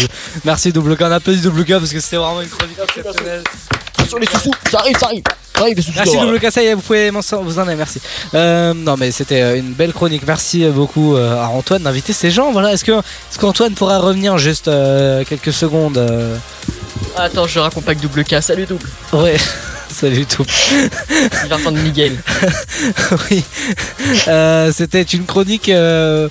merci 0.44 0.72
double 0.72 0.96
K. 0.96 1.02
On 1.02 1.12
applaudit 1.12 1.40
double 1.40 1.64
K 1.64 1.70
parce 1.78 1.92
que 1.92 2.00
c'était 2.00 2.16
vraiment 2.16 2.42
exceptionnelle. 2.42 3.44
Attention 4.12 4.18
les 4.18 4.26
sous-sous, 4.26 4.70
ça 4.70 4.78
arrive, 4.80 4.96
ça 4.98 5.06
arrive. 5.06 5.22
Ça 5.54 5.62
arrive 5.62 5.76
les 5.76 5.82
sous-sous. 5.82 5.96
Merci 5.96 6.16
d'or. 6.16 6.26
double 6.26 6.40
K, 6.40 6.50
ça 6.50 6.62
y 6.62 6.66
est, 6.66 6.74
vous 6.74 6.82
pouvez 6.82 7.10
vous 7.10 7.58
en 7.58 7.62
avez, 7.62 7.76
merci. 7.76 8.00
Euh, 8.34 8.74
non 8.74 8.96
mais 8.98 9.10
c'était 9.10 9.40
euh, 9.40 9.56
une 9.58 9.72
belle 9.72 9.92
chronique. 9.94 10.22
Merci 10.26 10.64
euh, 10.64 10.70
beaucoup 10.70 11.16
à 11.16 11.48
Antoine 11.48 11.82
d'inviter 11.82 12.12
ces 12.12 12.30
gens. 12.30 12.52
Voilà, 12.52 12.72
est-ce 12.72 12.84
que 12.84 12.92
est-ce 12.92 13.38
qu'Antoine 13.38 13.72
pourra 13.72 13.98
revenir 14.00 14.36
juste 14.36 14.68
euh, 14.68 15.24
quelques 15.24 15.52
secondes 15.52 15.96
euh, 15.96 16.36
Attends, 17.16 17.46
je 17.46 17.58
raccompagne 17.58 17.98
double 17.98 18.24
K. 18.24 18.42
Salut 18.42 18.66
double. 18.66 18.86
Ouais. 19.14 19.36
Salut 19.88 20.26
tout. 20.26 20.44
Il 21.10 21.48
va 21.48 21.56
entendre 21.56 21.78
Miguel. 21.78 22.16
oui. 23.30 23.44
Euh, 24.28 24.72
c'était 24.72 25.02
une 25.02 25.24
chronique. 25.26 25.68
euh, 25.68 26.28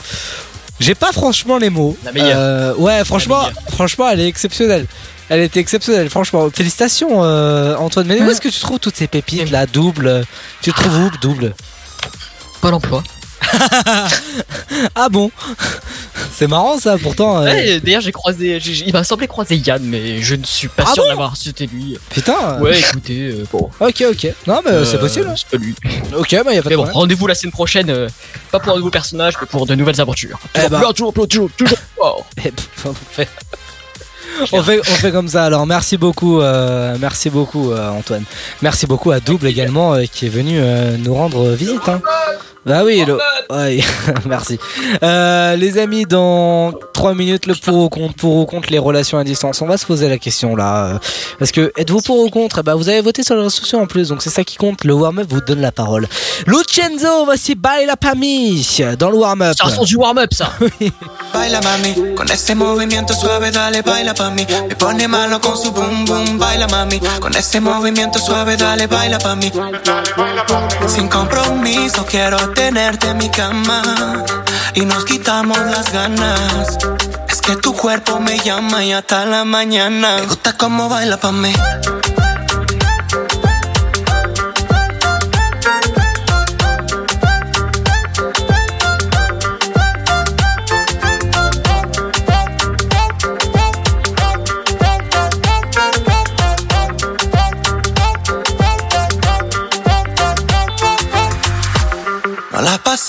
J'ai 0.79 0.95
pas 0.95 1.11
franchement 1.11 1.57
les 1.57 1.69
mots. 1.69 1.95
La 2.03 2.11
meilleure. 2.11 2.31
Euh, 2.35 2.73
ouais, 2.75 3.03
franchement, 3.05 3.43
franchement, 3.71 4.09
elle 4.09 4.19
est 4.19 4.27
exceptionnelle. 4.27 4.87
Elle 5.33 5.39
était 5.39 5.61
exceptionnelle, 5.61 6.09
franchement. 6.09 6.49
Félicitations, 6.53 7.23
euh, 7.23 7.75
Antoine. 7.77 8.05
Mais 8.05 8.19
où 8.21 8.29
est-ce 8.29 8.41
que 8.41 8.49
tu 8.49 8.59
trouves 8.59 8.79
toutes 8.79 8.97
ces 8.97 9.07
pépites 9.07 9.49
là, 9.49 9.65
double 9.65 10.25
Tu 10.61 10.73
trouves 10.73 10.93
où, 11.05 11.09
double 11.21 11.53
Pas 12.61 12.69
l'emploi. 12.69 13.01
Ah 14.95 15.09
bon 15.09 15.31
C'est 16.33 16.47
marrant 16.47 16.77
ça, 16.79 16.97
pourtant. 16.97 17.39
euh, 17.41 17.45
Ouais, 17.45 17.79
d'ailleurs 17.79 18.01
j'ai 18.01 18.11
croisé, 18.11 18.59
j'ai- 18.59 18.73
j'ai- 18.73 18.85
il 18.87 18.93
m'a 18.93 19.03
semblé 19.03 19.27
croiser 19.27 19.55
Yann, 19.57 19.81
mais 19.83 20.21
je 20.21 20.35
ne 20.35 20.43
suis 20.43 20.67
pas 20.67 20.83
Ah 20.87 20.93
sûr 20.93 21.03
bon 21.03 21.09
d'avoir 21.09 21.35
si 21.37 21.45
c'était 21.45 21.65
lui. 21.65 21.97
Putain. 22.09 22.59
Ouais, 22.59 22.79
écoutez, 22.79 23.29
euh, 23.31 23.45
bon. 23.51 23.69
Ok, 23.79 24.03
ok. 24.09 24.27
Non, 24.47 24.61
mais 24.65 24.71
Euh, 24.71 24.85
c'est 24.85 24.99
possible. 24.99 25.27
hein. 25.29 25.35
C'est 25.35 25.49
pas 25.57 25.63
lui. 25.63 25.75
Ok, 26.17 26.35
bah 26.43 26.53
y 26.53 26.57
a 26.57 26.61
pas 26.63 26.69
Mais 26.69 26.75
de 26.75 26.77
bon, 26.77 26.83
problème. 26.83 26.93
rendez-vous 26.93 27.27
la 27.27 27.35
semaine 27.35 27.51
prochaine, 27.51 27.89
euh, 27.89 28.07
pas 28.51 28.59
pour 28.59 28.73
un 28.73 28.77
nouveau 28.77 28.89
personnage, 28.91 29.33
mais 29.41 29.47
pour 29.47 29.65
de 29.65 29.75
nouvelles 29.75 29.99
aventures. 30.01 30.39
Eh 30.55 30.59
Toujours 30.59 30.69
ben. 30.69 30.79
plus, 30.79 30.93
toujours 30.93 31.13
plus, 31.13 31.27
toujours, 31.27 31.49
toujours 31.57 31.77
plus 31.77 31.87
fort. 31.97 32.25
Eh, 32.45 32.51
pff, 32.51 32.67
on 32.85 32.93
fait... 32.93 33.27
On 34.51 34.63
fait, 34.63 34.79
on 34.79 34.83
fait 34.83 35.11
comme 35.11 35.27
ça. 35.27 35.45
Alors 35.45 35.65
merci 35.65 35.97
beaucoup 35.97 36.41
euh, 36.41 36.95
merci 36.99 37.29
beaucoup 37.29 37.71
euh, 37.71 37.89
Antoine. 37.89 38.23
Merci 38.61 38.87
beaucoup 38.87 39.11
à 39.11 39.19
Double 39.19 39.47
également 39.47 39.93
euh, 39.93 40.03
qui 40.11 40.25
est 40.25 40.29
venu 40.29 40.59
nous 40.99 41.13
rendre 41.13 41.49
visite 41.51 41.87
hein. 41.87 42.01
Bah 42.65 42.83
oui 42.83 43.03
le... 43.05 43.17
ouais, 43.49 43.79
merci. 44.25 44.59
Euh, 45.01 45.55
les 45.55 45.77
amis 45.77 46.05
dans 46.05 46.73
3 46.93 47.15
minutes 47.15 47.47
le 47.47 47.55
pour 47.55 47.77
ou 47.77 47.89
contre 47.89 48.13
pour 48.15 48.35
ou 48.37 48.45
contre 48.45 48.71
les 48.71 48.77
relations 48.77 49.17
à 49.17 49.23
distance 49.23 49.61
on 49.61 49.67
va 49.67 49.77
se 49.77 49.85
poser 49.85 50.09
la 50.09 50.19
question 50.19 50.55
là 50.55 50.85
euh, 50.85 50.97
parce 51.39 51.51
que 51.51 51.71
êtes-vous 51.75 52.01
pour 52.01 52.19
ou 52.19 52.29
contre? 52.29 52.59
Eh 52.59 52.63
bah, 52.63 52.75
vous 52.75 52.87
avez 52.87 53.01
voté 53.01 53.23
sur 53.23 53.35
les 53.35 53.41
réseaux 53.41 53.49
sociaux 53.49 53.79
en 53.79 53.87
plus 53.87 54.09
donc 54.09 54.21
c'est 54.21 54.29
ça 54.29 54.43
qui 54.43 54.57
compte. 54.57 54.83
Le 54.83 54.93
warm-up 54.93 55.27
vous 55.29 55.41
donne 55.41 55.61
la 55.61 55.71
parole. 55.71 56.07
Lucenzo 56.45 57.25
voici 57.25 57.55
Baila 57.55 57.97
Pami 57.97 58.79
dans 58.97 59.09
le 59.09 59.17
warm-up. 59.17 59.55
C'est 59.57 59.65
un 59.65 59.69
son 59.69 59.83
du 59.83 59.95
warm-up 59.95 60.33
ça. 60.33 60.51
Baila 61.33 61.61
mami, 61.61 62.13
con 62.15 62.29
ese 62.29 62.55
movimiento 62.55 63.13
suave 63.13 63.51
dale 63.51 63.81
baila 63.81 64.13
pa' 64.13 64.29
mí. 64.29 64.45
Me 64.67 64.75
pone 64.75 65.07
malo 65.07 65.39
con 65.39 65.57
su 65.57 65.71
boom 65.71 66.03
boom, 66.05 66.37
baila 66.37 66.67
mami. 66.67 66.99
Con 67.21 67.33
ese 67.35 67.61
movimiento 67.61 68.19
suave 68.19 68.57
dale 68.57 68.87
baila 68.87 69.17
pa' 69.17 69.35
mí. 69.35 69.49
Sin 70.87 71.07
compromiso 71.07 72.05
quiero 72.05 72.37
tenerte 72.53 73.07
en 73.09 73.17
mi 73.17 73.29
cama 73.29 74.23
y 74.73 74.85
nos 74.85 75.05
quitamos 75.05 75.57
las 75.57 75.91
ganas. 75.91 76.77
Es 77.29 77.41
que 77.41 77.55
tu 77.55 77.73
cuerpo 77.73 78.19
me 78.19 78.37
llama 78.39 78.83
y 78.83 78.93
hasta 78.93 79.25
la 79.25 79.43
mañana. 79.45 80.17
Me 80.17 80.25
gusta 80.25 80.53
cómo 80.57 80.89
baila 80.89 81.17
pa' 81.17 81.31
mí. 81.31 81.53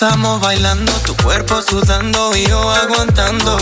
Pasamos 0.03 0.41
bailando, 0.41 0.93
tu 1.07 1.17
cuerpo 1.19 1.63
sudando 1.63 2.35
y 2.35 2.45
yo 2.49 2.59
aguantando. 2.73 3.57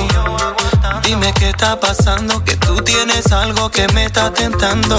Dime 1.02 1.34
qué 1.34 1.50
está 1.50 1.78
pasando, 1.78 2.42
que 2.42 2.56
tú 2.56 2.76
tienes 2.76 3.30
algo 3.30 3.70
que 3.70 3.86
me 3.88 4.06
está 4.06 4.32
tentando. 4.32 4.98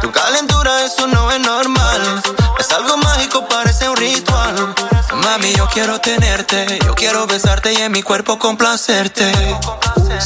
Tu 0.00 0.10
calentura, 0.10 0.86
eso 0.86 1.06
no 1.06 1.30
es 1.32 1.40
normal. 1.40 2.22
Es 2.58 2.72
algo 2.72 2.96
mágico, 2.96 3.46
parece 3.46 3.90
un 3.90 3.96
ritual. 3.98 4.74
Mami, 5.22 5.52
yo 5.52 5.68
quiero 5.68 6.00
tenerte, 6.00 6.78
yo 6.82 6.94
quiero 6.94 7.26
besarte 7.26 7.74
y 7.74 7.82
en 7.82 7.92
mi 7.92 8.02
cuerpo 8.02 8.38
complacerte. 8.38 9.30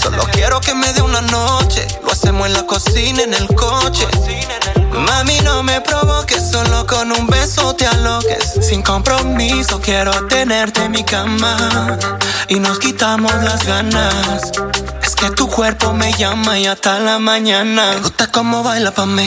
Solo 0.01 0.23
quiero 0.31 0.61
que 0.61 0.73
me 0.73 0.93
dé 0.93 1.03
una 1.03 1.20
noche, 1.23 1.85
lo 2.05 2.12
hacemos 2.12 2.47
en 2.47 2.53
la 2.53 2.65
cocina, 2.65 3.24
en 3.24 3.35
el 3.35 3.49
coche. 3.57 4.07
Mami, 4.93 5.40
no 5.40 5.62
me 5.62 5.81
provoques, 5.81 6.51
solo 6.51 6.86
con 6.86 7.12
un 7.12 7.27
beso 7.27 7.74
te 7.74 7.86
aloques. 7.86 8.59
Sin 8.60 8.82
compromiso, 8.82 9.81
quiero 9.81 10.12
tenerte 10.27 10.85
en 10.85 10.93
mi 10.93 11.05
cama 11.05 11.98
y 12.48 12.59
nos 12.59 12.78
quitamos 12.78 13.32
las 13.43 13.64
ganas. 13.66 14.52
Es 15.02 15.14
que 15.14 15.31
tu 15.31 15.48
cuerpo 15.48 15.93
me 15.93 16.12
llama 16.12 16.59
y 16.59 16.66
hasta 16.66 16.98
la 16.98 17.19
mañana. 17.19 17.93
Me 17.93 18.01
gusta 18.01 18.31
cómo 18.31 18.62
baila 18.62 18.90
pa' 18.90 19.06
mí. 19.06 19.27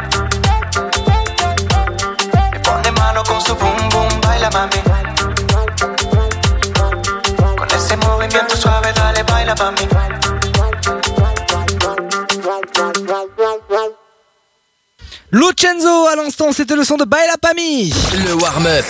Me 3.21 3.27
pone 3.27 3.33
malo 3.33 3.33
con 3.33 3.41
su 3.41 3.55
boom 3.55 3.89
boom, 3.89 4.21
baila 4.21 4.49
mami. 4.49 4.81
Con 7.57 7.67
ese 7.75 7.95
movimiento 7.97 8.55
suave, 8.57 8.91
dale, 8.93 9.23
baila 9.23 9.55
mami. 9.55 9.87
Lucenzo 15.31 16.07
à 16.07 16.15
l'instant, 16.15 16.51
c'était 16.51 16.75
le 16.75 16.83
son 16.83 16.97
de 16.97 17.05
Baila 17.05 17.37
Pami. 17.41 17.93
Le 18.25 18.33
warm-up. 18.33 18.85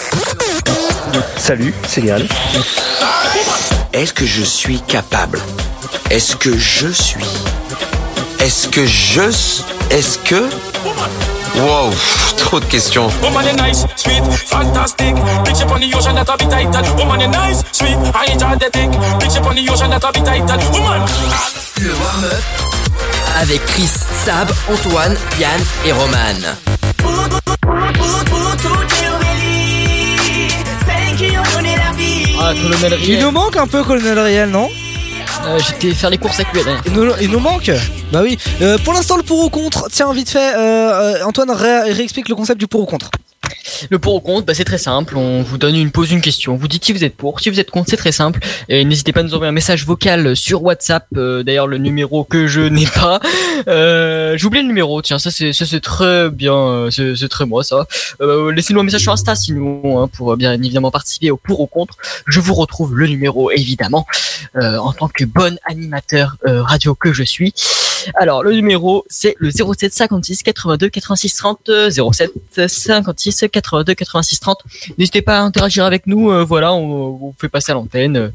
Salut, 1.37 1.73
c'est 1.87 2.01
Léal. 2.01 2.27
Est-ce 3.93 4.13
que 4.13 4.25
je 4.25 4.41
suis 4.41 4.79
capable? 4.81 5.39
Est-ce 6.09 6.35
que 6.35 6.57
je 6.57 6.87
suis? 6.87 7.25
Est-ce 8.39 8.67
que 8.69 8.85
je... 8.87 9.21
Est-ce 9.91 10.17
que... 10.19 10.49
Wow, 11.55 11.89
pff, 11.91 12.35
trop 12.37 12.59
de 12.59 12.65
questions. 12.65 13.11
Woman, 13.21 13.45
you 13.45 13.53
nice, 13.55 13.85
sweet, 13.95 14.23
fantastic. 14.47 15.15
Picture 15.43 15.67
on 15.67 15.79
the 15.79 15.93
ocean 15.95 16.15
that 16.15 16.29
a 16.29 16.37
be 16.37 16.45
tighter. 16.45 16.81
Woman, 16.97 17.19
you 17.21 17.27
nice, 17.27 17.63
sweet, 17.71 17.97
energetic. 17.97 18.89
Picture 19.19 19.43
on 19.43 19.55
the 19.55 19.69
ocean 19.69 19.89
that 19.89 20.03
a 20.03 20.11
be 20.11 20.21
tighter. 20.21 20.57
Woman. 20.71 21.01
Le 21.81 21.93
warm-up. 21.93 22.71
Avec 23.41 23.65
Chris, 23.67 23.89
Sab, 24.25 24.49
Antoine, 24.69 25.15
Yann 25.39 25.61
et 25.85 25.91
Roman. 25.91 26.55
Ah, 32.39 32.53
colonel 32.53 32.99
Il 33.07 33.19
nous 33.19 33.31
manque 33.31 33.57
un 33.57 33.67
peu 33.67 33.83
Colonel 33.83 34.19
Riel, 34.19 34.49
non? 34.49 34.67
Euh, 35.47 35.59
J'étais 35.59 35.93
faire 35.93 36.09
les 36.09 36.17
courses 36.17 36.39
avec 36.39 36.53
lui. 36.53 36.61
il 36.85 36.93
nous, 36.93 37.11
il 37.21 37.29
nous 37.31 37.39
manque 37.39 37.71
Bah 38.11 38.21
oui. 38.21 38.37
Euh, 38.61 38.77
pour 38.79 38.93
l'instant, 38.93 39.17
le 39.17 39.23
pour 39.23 39.43
ou 39.43 39.49
contre. 39.49 39.87
Tiens, 39.91 40.11
vite 40.13 40.29
fait, 40.29 40.53
euh, 40.55 41.17
euh, 41.19 41.23
Antoine 41.25 41.49
ré- 41.51 41.91
réexplique 41.91 42.29
le 42.29 42.35
concept 42.35 42.59
du 42.59 42.67
pour 42.67 42.81
ou 42.81 42.85
contre. 42.85 43.09
Le 43.89 43.97
pour 43.97 44.13
ou 44.15 44.19
contre, 44.19 44.45
bah, 44.45 44.53
c'est 44.53 44.63
très 44.63 44.77
simple. 44.77 45.17
On 45.17 45.41
vous 45.41 45.57
donne 45.57 45.75
une 45.75 45.91
pose 45.91 46.11
une 46.11 46.21
question. 46.21 46.55
Vous 46.55 46.67
dites 46.67 46.85
si 46.85 46.93
vous 46.93 47.03
êtes 47.03 47.15
pour, 47.17 47.39
si 47.39 47.49
vous 47.49 47.59
êtes 47.59 47.71
contre, 47.71 47.89
c'est 47.89 47.97
très 47.97 48.11
simple. 48.11 48.39
Et 48.69 48.85
n'hésitez 48.85 49.11
pas 49.11 49.21
à 49.21 49.23
nous 49.23 49.33
envoyer 49.33 49.49
un 49.49 49.53
message 49.53 49.85
vocal 49.85 50.35
sur 50.35 50.61
WhatsApp. 50.63 51.07
euh, 51.17 51.41
D'ailleurs, 51.41 51.65
le 51.67 51.77
numéro 51.79 52.23
que 52.23 52.45
je 52.47 52.61
n'ai 52.61 52.85
pas. 52.85 53.19
Euh, 53.67 54.37
J'ai 54.37 54.49
le 54.49 54.61
numéro. 54.61 55.01
Tiens, 55.01 55.17
ça 55.19 55.31
c'est 55.31 55.79
très 55.81 56.29
bien. 56.29 56.53
euh, 56.55 56.89
C'est 56.91 57.29
très 57.29 57.45
moi 57.45 57.63
ça. 57.63 57.87
Euh, 58.21 58.51
Laissez-nous 58.51 58.79
un 58.79 58.83
message 58.83 59.01
sur 59.01 59.11
Insta 59.13 59.35
sinon 59.35 60.01
hein, 60.03 60.07
pour 60.07 60.33
euh, 60.33 60.35
bien 60.35 60.53
évidemment 60.53 60.91
participer 60.91 61.31
au 61.31 61.37
pour 61.37 61.59
ou 61.61 61.67
contre. 61.67 61.95
Je 62.27 62.39
vous 62.39 62.53
retrouve 62.53 62.95
le 62.95 63.07
numéro 63.07 63.49
évidemment 63.51 64.05
en 64.55 64.91
tant 64.93 65.07
que 65.07 65.23
bon 65.25 65.57
animateur 65.65 66.37
radio 66.45 66.93
que 66.95 67.13
je 67.13 67.23
suis. 67.23 67.53
Alors 68.15 68.43
le 68.43 68.53
numéro 68.53 69.05
c'est 69.09 69.35
le 69.39 69.51
07 69.51 69.93
56 69.93 70.43
82 70.43 70.89
86 70.89 71.35
30 71.35 71.69
euh, 71.69 71.89
07 71.89 72.31
56 72.67 73.45
82 73.51 73.93
86 73.93 74.39
30. 74.39 74.59
N'hésitez 74.97 75.21
pas 75.21 75.39
à 75.39 75.41
interagir 75.41 75.85
avec 75.85 76.07
nous, 76.07 76.31
euh, 76.31 76.43
voilà, 76.43 76.73
on, 76.73 77.11
vous 77.11 77.35
fait 77.39 77.49
passer 77.49 77.71
à 77.71 77.75
l'antenne. 77.75 78.31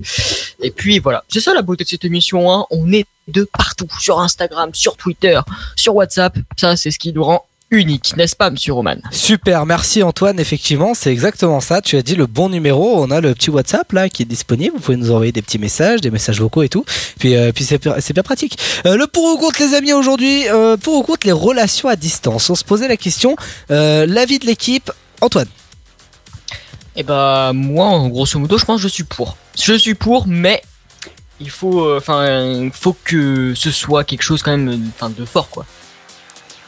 Et 0.60 0.70
puis 0.70 0.98
voilà, 0.98 1.24
c'est 1.28 1.40
ça 1.40 1.54
la 1.54 1.62
beauté 1.62 1.84
de 1.84 1.88
cette 1.88 2.04
émission, 2.04 2.52
hein. 2.52 2.66
on 2.70 2.92
est 2.92 3.06
de 3.28 3.44
partout, 3.44 3.88
sur 3.98 4.20
Instagram, 4.20 4.70
sur 4.72 4.96
Twitter, 4.96 5.40
sur 5.74 5.96
WhatsApp, 5.96 6.36
ça 6.56 6.76
c'est 6.76 6.90
ce 6.90 6.98
qui 6.98 7.12
nous 7.12 7.24
rend 7.24 7.44
unique, 7.70 8.16
n'est-ce 8.16 8.36
pas 8.36 8.50
Monsieur 8.50 8.72
Roman? 8.72 8.96
Super, 9.10 9.66
merci 9.66 10.02
Antoine. 10.02 10.38
Effectivement, 10.38 10.94
c'est 10.94 11.10
exactement 11.10 11.60
ça. 11.60 11.80
Tu 11.80 11.96
as 11.96 12.02
dit 12.02 12.14
le 12.14 12.26
bon 12.26 12.48
numéro. 12.48 13.02
On 13.02 13.10
a 13.10 13.20
le 13.20 13.34
petit 13.34 13.50
WhatsApp 13.50 13.90
là 13.92 14.08
qui 14.08 14.22
est 14.22 14.26
disponible. 14.26 14.76
Vous 14.76 14.82
pouvez 14.82 14.96
nous 14.96 15.10
envoyer 15.10 15.32
des 15.32 15.42
petits 15.42 15.58
messages, 15.58 16.00
des 16.00 16.10
messages 16.10 16.40
vocaux 16.40 16.62
et 16.62 16.68
tout. 16.68 16.84
Puis, 17.18 17.34
euh, 17.34 17.52
puis 17.52 17.64
c'est 17.64 17.82
c'est 18.00 18.12
bien 18.12 18.22
pratique. 18.22 18.58
Euh, 18.86 18.96
le 18.96 19.06
pour 19.06 19.24
ou 19.34 19.38
contre 19.38 19.60
les 19.60 19.74
amis 19.74 19.92
aujourd'hui. 19.92 20.48
Euh, 20.48 20.76
pour 20.76 20.94
ou 20.94 21.02
contre 21.02 21.26
les 21.26 21.32
relations 21.32 21.88
à 21.88 21.96
distance? 21.96 22.50
On 22.50 22.54
se 22.54 22.64
posait 22.64 22.88
la 22.88 22.96
question. 22.96 23.36
L'avis 23.68 24.38
de 24.38 24.46
l'équipe. 24.46 24.90
Antoine. 25.20 25.48
Et 26.94 27.02
bah 27.02 27.52
moi, 27.54 27.86
en 27.86 28.08
grosso 28.08 28.38
modo, 28.38 28.58
je 28.58 28.64
pense 28.64 28.76
que 28.76 28.82
je 28.82 28.92
suis 28.92 29.04
pour. 29.04 29.36
Je 29.58 29.74
suis 29.74 29.94
pour, 29.94 30.26
mais 30.26 30.62
il 31.40 31.50
faut, 31.50 31.94
enfin, 31.96 32.62
il 32.62 32.70
faut 32.70 32.96
que 33.04 33.54
ce 33.54 33.70
soit 33.70 34.04
quelque 34.04 34.22
chose 34.22 34.42
quand 34.42 34.56
même, 34.56 34.90
enfin, 34.94 35.10
de 35.10 35.24
fort 35.24 35.50
quoi. 35.50 35.66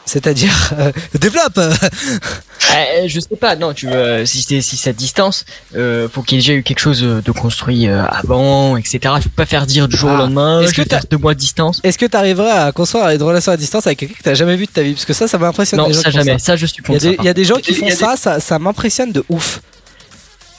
C'est-à-dire 0.09 0.73
euh, 0.79 0.91
développe. 1.19 1.57
Euh, 1.57 3.07
je 3.07 3.19
sais 3.19 3.35
pas, 3.39 3.55
non, 3.55 3.73
tu 3.73 3.87
veux, 3.87 4.25
si 4.25 4.41
c'est 4.41 4.61
si 4.61 4.75
c'est 4.75 4.89
à 4.89 4.93
distance, 4.93 5.45
euh, 5.75 6.07
faut 6.11 6.23
qu'il 6.23 6.37
y 6.37 6.41
ait 6.41 6.43
déjà 6.43 6.53
eu 6.53 6.63
quelque 6.63 6.79
chose 6.79 7.01
de 7.01 7.31
construit 7.31 7.87
avant, 7.87 8.75
etc. 8.77 8.99
Tu 9.21 9.29
peux 9.29 9.35
pas 9.35 9.45
faire 9.45 9.65
dire 9.67 9.87
du 9.87 9.95
jour 9.95 10.09
au 10.09 10.13
Ah. 10.13 10.17
lendemain. 10.17 10.61
Est-ce 10.61 10.73
que 10.73 10.83
faire 10.83 11.03
deux 11.09 11.17
mois 11.17 11.33
de 11.35 11.39
distance 11.39 11.79
Est-ce 11.83 11.97
que 11.97 12.05
tu 12.07 12.17
arriverais 12.17 12.49
à 12.51 12.71
construire 12.71 13.07
une 13.09 13.21
relation 13.21 13.51
à 13.51 13.57
distance 13.57 13.85
avec 13.87 13.99
quelqu'un 13.99 14.15
que 14.15 14.23
t'as 14.23 14.33
jamais 14.33 14.55
vu 14.55 14.65
de 14.65 14.71
ta 14.71 14.81
vie? 14.81 14.93
Parce 14.93 15.05
que 15.05 15.13
ça, 15.13 15.27
ça 15.27 15.37
m'impressionne. 15.37 15.79
Non, 15.79 15.93
ça 15.93 16.09
jamais. 16.09 16.39
Ça, 16.39 16.55
je 16.55 16.65
suis 16.65 16.81
Il 16.87 16.93
y 16.93 16.95
a 16.95 16.99
des- 16.99 17.15
par 17.15 17.25
il 17.25 17.27
y 17.27 17.29
a 17.29 17.33
des 17.33 17.45
gens 17.45 17.55
qui 17.57 17.73
font 17.75 17.85
des- 17.85 17.91
ça, 17.91 18.15
ça, 18.17 18.39
ça 18.39 18.57
m'impressionne 18.59 19.11
de 19.11 19.23
ouf. 19.29 19.61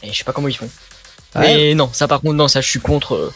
Et 0.02 0.12
je 0.12 0.18
sais 0.18 0.24
pas 0.24 0.32
comment 0.32 0.48
ils 0.48 0.56
font. 0.56 0.68
Mais 1.39 1.74
non, 1.74 1.90
ça 1.93 2.06
par 2.09 2.20
contre, 2.20 2.35
non, 2.35 2.47
ça 2.48 2.60
je 2.60 2.68
suis 2.68 2.81
contre. 2.81 3.32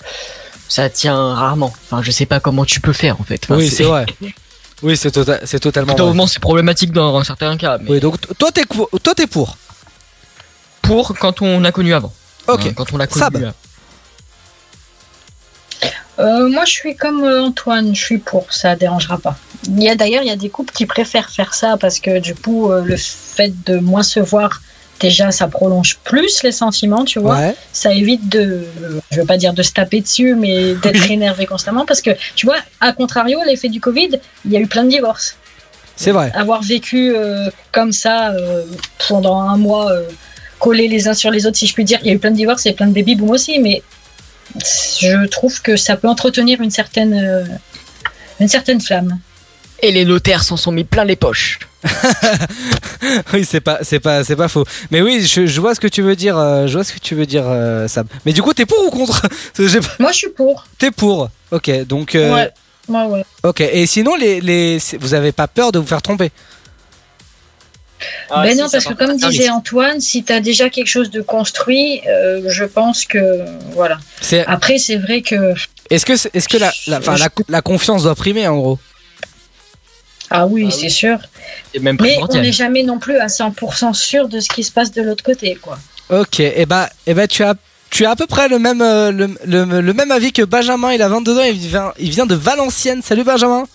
ça 0.69 0.89
tient 0.89 1.35
rarement. 1.35 1.73
Enfin, 1.87 2.03
je 2.03 2.11
sais 2.11 2.27
pas 2.27 2.41
comment 2.41 2.65
tu 2.65 2.81
peux 2.81 2.93
faire 2.95 3.21
en 3.21 3.25
fait. 3.25 3.41
Enfin, 3.45 3.57
oui, 3.57 3.69
c'est 3.71 3.85
vrai. 3.85 4.07
Oui, 4.85 4.97
c'est 4.97 5.11
tota- 5.11 5.41
c'est 5.45 5.59
totalement. 5.61 5.95
Totalement, 5.95 6.27
c'est 6.27 6.39
problématique 6.41 6.93
dans 6.93 7.25
certains 7.25 7.57
cas. 7.57 7.79
Mais 7.81 7.91
Oui, 7.93 8.01
donc 8.01 8.17
toi 8.39 8.51
t'es 8.53 8.67
pour- 8.67 8.89
toi 9.03 9.15
t'es 9.15 9.27
pour. 9.27 9.57
pour 10.83 11.15
quand 11.19 11.41
on 11.43 11.65
a 11.65 11.73
connu 11.73 11.95
avant. 11.95 12.13
Ok. 12.47 12.67
Hein, 12.67 12.73
quand 12.77 12.93
on 12.93 12.99
l'a 12.99 13.07
connu. 13.07 13.21
Sab. 13.25 13.37
avant. 13.37 13.53
Euh, 16.21 16.49
moi, 16.49 16.65
je 16.65 16.71
suis 16.73 16.95
comme 16.95 17.25
euh, 17.25 17.43
Antoine, 17.43 17.95
je 17.95 18.01
suis 18.01 18.19
pour, 18.19 18.53
ça 18.53 18.77
dérangera 18.77 19.19
pas. 19.19 19.37
Il 19.67 19.83
y 19.83 19.89
a 19.89 19.97
d'ailleurs, 19.97 20.23
il 20.23 20.29
y 20.29 20.33
a 20.33 20.37
des 20.37 20.49
couples 20.51 20.73
qui 20.73 20.87
préfèrent 20.87 21.29
faire 21.31 21.55
ça 21.55 21.77
parce 21.81 21.99
que 21.99 22.21
du 22.21 22.35
coup, 22.37 22.71
euh, 22.71 22.83
le 22.85 22.97
fait 22.97 23.53
de 23.65 23.79
moins 23.79 24.05
se 24.05 24.21
voir, 24.21 24.61
déjà, 25.05 25.31
ça 25.31 25.49
prolonge 25.49 25.99
plus 26.05 26.43
les 26.43 26.53
sentiments, 26.53 27.05
tu 27.05 27.19
vois. 27.19 27.39
Ouais. 27.39 27.55
Ça 27.73 27.93
évite 27.93 28.29
de, 28.29 28.65
je 29.11 29.21
veux 29.21 29.27
pas 29.27 29.37
dire 29.37 29.53
de 29.53 29.63
se 29.63 29.73
taper 29.73 30.01
dessus, 30.01 30.35
mais 30.35 30.75
d'être 30.75 31.11
énervé 31.11 31.47
constamment 31.47 31.85
parce 31.85 32.01
que, 32.01 32.11
tu 32.35 32.47
vois, 32.47 32.57
à 32.81 32.93
contrario, 32.93 33.39
l'effet 33.47 33.69
du 33.69 33.81
Covid, 33.81 34.21
il 34.45 34.53
y 34.53 34.57
a 34.57 34.61
eu 34.61 34.67
plein 34.67 34.85
de 34.85 34.91
divorces. 34.91 35.37
C'est 35.97 36.11
vrai. 36.11 36.33
Avoir 36.35 36.63
vécu 36.63 37.15
euh, 37.15 37.49
comme 37.71 37.93
ça 37.93 38.31
euh, 38.31 38.65
pendant 39.09 39.41
un 39.41 39.57
mois, 39.57 39.93
euh, 39.93 40.03
collés 40.59 40.89
les 40.89 41.09
uns 41.09 41.15
sur 41.15 41.31
les 41.31 41.47
autres, 41.47 41.57
si 41.57 41.67
je 41.67 41.75
puis 41.75 41.85
dire, 41.85 41.99
il 42.03 42.09
y 42.09 42.11
a 42.11 42.15
eu 42.15 42.19
plein 42.19 42.31
de 42.31 42.37
divorces 42.37 42.67
et 42.67 42.73
plein 42.73 42.87
de 42.87 42.95
baby 42.95 43.15
boom 43.15 43.31
aussi, 43.31 43.59
mais 43.59 43.83
je 45.01 45.27
trouve 45.27 45.61
que 45.63 45.77
ça 45.77 45.97
peut 45.97 46.09
entretenir 46.09 46.61
une 46.61 46.71
certaine, 46.71 47.15
euh, 47.15 47.45
une 48.41 48.49
certaine 48.49 48.81
flamme. 48.81 49.19
Et 49.83 49.93
les 49.93 50.05
notaires 50.05 50.43
s'en 50.43 50.57
sont 50.57 50.73
mis 50.73 50.85
plein 50.85 51.05
les 51.05 51.17
poches. 51.17 51.59
oui, 53.33 53.45
c'est 53.45 53.61
pas, 53.61 53.79
c'est 53.83 54.01
pas, 54.01 54.25
c'est 54.25 54.37
pas 54.37 54.49
faux. 54.49 54.65
Mais 54.91 55.01
oui, 55.03 55.25
je, 55.27 55.47
je 55.47 55.61
vois 55.61 55.75
ce 55.75 55.81
que 55.81 55.87
tu 55.89 56.03
veux 56.03 56.17
dire. 56.17 56.39
euh, 56.39 56.67
je 56.67 56.75
vois 56.75 56.85
ce 56.85 56.93
que 56.93 56.99
tu 56.99 57.15
veux 57.15 57.27
dire, 57.27 57.45
euh, 57.47 57.87
Sam. 57.89 58.07
Mais 58.25 58.33
du 58.33 58.43
coup, 58.43 58.53
t'es 58.55 58.67
pour 58.67 58.85
ou 58.87 58.91
contre 58.91 59.23
J'ai 59.59 59.81
pas- 59.81 59.89
Moi, 59.99 60.13
je 60.13 60.19
suis 60.19 60.29
pour. 60.31 60.65
T'es 60.79 60.91
pour. 60.91 61.29
Ok, 61.51 61.71
donc. 61.87 62.15
euh, 62.15 62.35
Ouais. 62.35 62.51
Ouais, 62.89 63.05
ouais. 63.07 63.25
Ok. 63.45 63.61
Et 63.63 63.87
sinon, 63.87 64.15
les, 64.15 64.41
les, 64.43 64.79
vous 65.01 65.15
avez 65.15 65.33
pas 65.33 65.49
peur 65.49 65.73
de 65.73 65.79
vous 65.79 65.87
faire 65.87 66.03
tromper 66.03 66.31
Ah, 68.31 68.43
ben 68.43 68.57
non, 68.59 68.69
parce 68.71 68.85
que 68.85 68.93
comme 68.93 69.17
disait 69.17 69.49
Antoine, 69.49 70.01
si 70.01 70.23
tu 70.25 70.33
as 70.33 70.41
déjà 70.41 70.69
quelque 70.69 70.89
chose 70.89 71.11
de 71.11 71.23
construit, 71.23 72.03
euh, 72.07 72.43
je 72.49 72.65
pense 72.65 73.07
que 73.07 73.43
voilà. 73.73 73.99
C'est. 74.21 74.45
Après, 74.47 74.77
c'est 74.79 74.97
vrai 74.97 75.23
que 75.23 75.55
Est-ce 75.89 76.05
que, 76.05 76.13
est-ce 76.37 76.49
que 76.49 76.59
la, 76.59 76.73
la, 76.87 76.99
enfin, 76.99 77.17
la, 77.17 77.29
la 77.49 77.63
confiance 77.63 78.03
doit 78.03 78.15
primer 78.15 78.47
en 78.49 78.57
gros? 78.57 78.79
Ah 80.31 80.47
oui, 80.47 80.71
c'est 80.73 80.89
sûr. 80.89 81.19
Même 81.81 81.97
Mais 82.01 82.17
on 82.21 82.27
n'est 82.41 82.53
jamais 82.53 82.83
non 82.83 82.99
plus 82.99 83.17
à 83.19 83.27
100% 83.27 83.93
sûr 83.95 84.29
de 84.29 84.41
ce 84.41 84.49
qui 84.49 84.65
se 84.65 84.73
passe 84.73 84.91
de 84.93 85.03
l'autre 85.03 85.23
côté, 85.25 85.57
quoi. 85.57 85.79
Ok. 86.11 86.41
Et 86.41 86.67
bah, 86.67 86.89
et 87.07 87.15
bah, 87.15 87.27
tu 87.27 87.43
as. 87.43 87.55
Tu 87.91 88.05
as 88.07 88.11
à 88.11 88.17
peu 88.17 88.27
près 88.27 88.49
le 88.49 88.59
même, 88.59 88.83
euh, 88.83 89.13
le, 89.13 89.29
le- 89.47 89.81
le 89.81 89.93
même 89.93 90.11
avis 90.11 90.33
que 90.33 90.43
Benjamin, 90.43 90.93
il 90.93 91.01
a 91.01 91.09
22 91.09 91.39
ans, 91.39 91.43
il 91.45 91.53
vient, 91.57 91.93
il 91.97 92.11
vient 92.11 92.27
de 92.27 92.35
Valenciennes. 92.35 93.03
Salut 93.03 93.23
Benjamin 93.23 93.67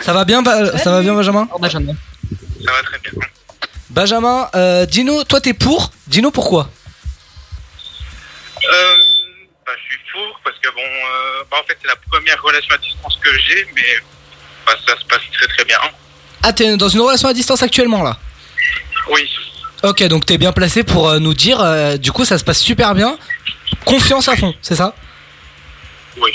Ça 0.00 0.12
va 0.12 0.24
bien, 0.24 0.42
Ba- 0.42 0.76
ça 0.78 0.90
va 0.90 1.02
bien 1.02 1.14
Benjamin? 1.14 1.48
Benjamin. 1.60 1.94
Ça 2.64 2.72
va 2.72 2.82
très 2.82 2.98
bien. 2.98 3.12
Benjamin, 3.90 4.48
euh, 4.56 4.86
dis-nous, 4.86 5.22
toi 5.22 5.40
t'es 5.40 5.54
pour? 5.54 5.90
Dis-nous 6.08 6.32
pourquoi? 6.32 6.68
Euh, 8.64 8.96
bah, 9.64 9.72
je 9.76 9.94
suis 9.94 9.98
parce 10.44 10.56
que 10.58 10.68
bon, 10.70 10.80
euh, 10.80 11.44
bah, 11.50 11.58
en 11.62 11.66
fait, 11.66 11.78
c'est 11.80 11.88
la 11.88 11.96
première 12.10 12.42
relation 12.42 12.74
à 12.74 12.78
distance 12.78 13.18
que 13.22 13.30
j'ai, 13.38 13.66
mais 13.74 14.02
bah, 14.66 14.72
ça 14.86 14.98
se 14.98 15.04
passe 15.04 15.22
très 15.32 15.46
très 15.46 15.64
bien. 15.64 15.78
Ah, 16.42 16.52
t'es 16.52 16.76
dans 16.76 16.88
une 16.88 17.00
relation 17.00 17.28
à 17.28 17.32
distance 17.32 17.62
actuellement 17.62 18.02
là? 18.02 18.16
Oui. 19.10 19.28
Ok, 19.82 20.02
donc 20.04 20.26
t'es 20.26 20.38
bien 20.38 20.52
placé 20.52 20.82
pour 20.82 21.08
euh, 21.08 21.18
nous 21.18 21.34
dire, 21.34 21.60
euh, 21.60 21.96
du 21.96 22.10
coup 22.10 22.24
ça 22.24 22.36
se 22.36 22.44
passe 22.44 22.60
super 22.60 22.94
bien, 22.94 23.16
confiance 23.84 24.28
à 24.28 24.36
fond, 24.36 24.54
c'est 24.60 24.74
ça? 24.74 24.94
Oui. 26.16 26.32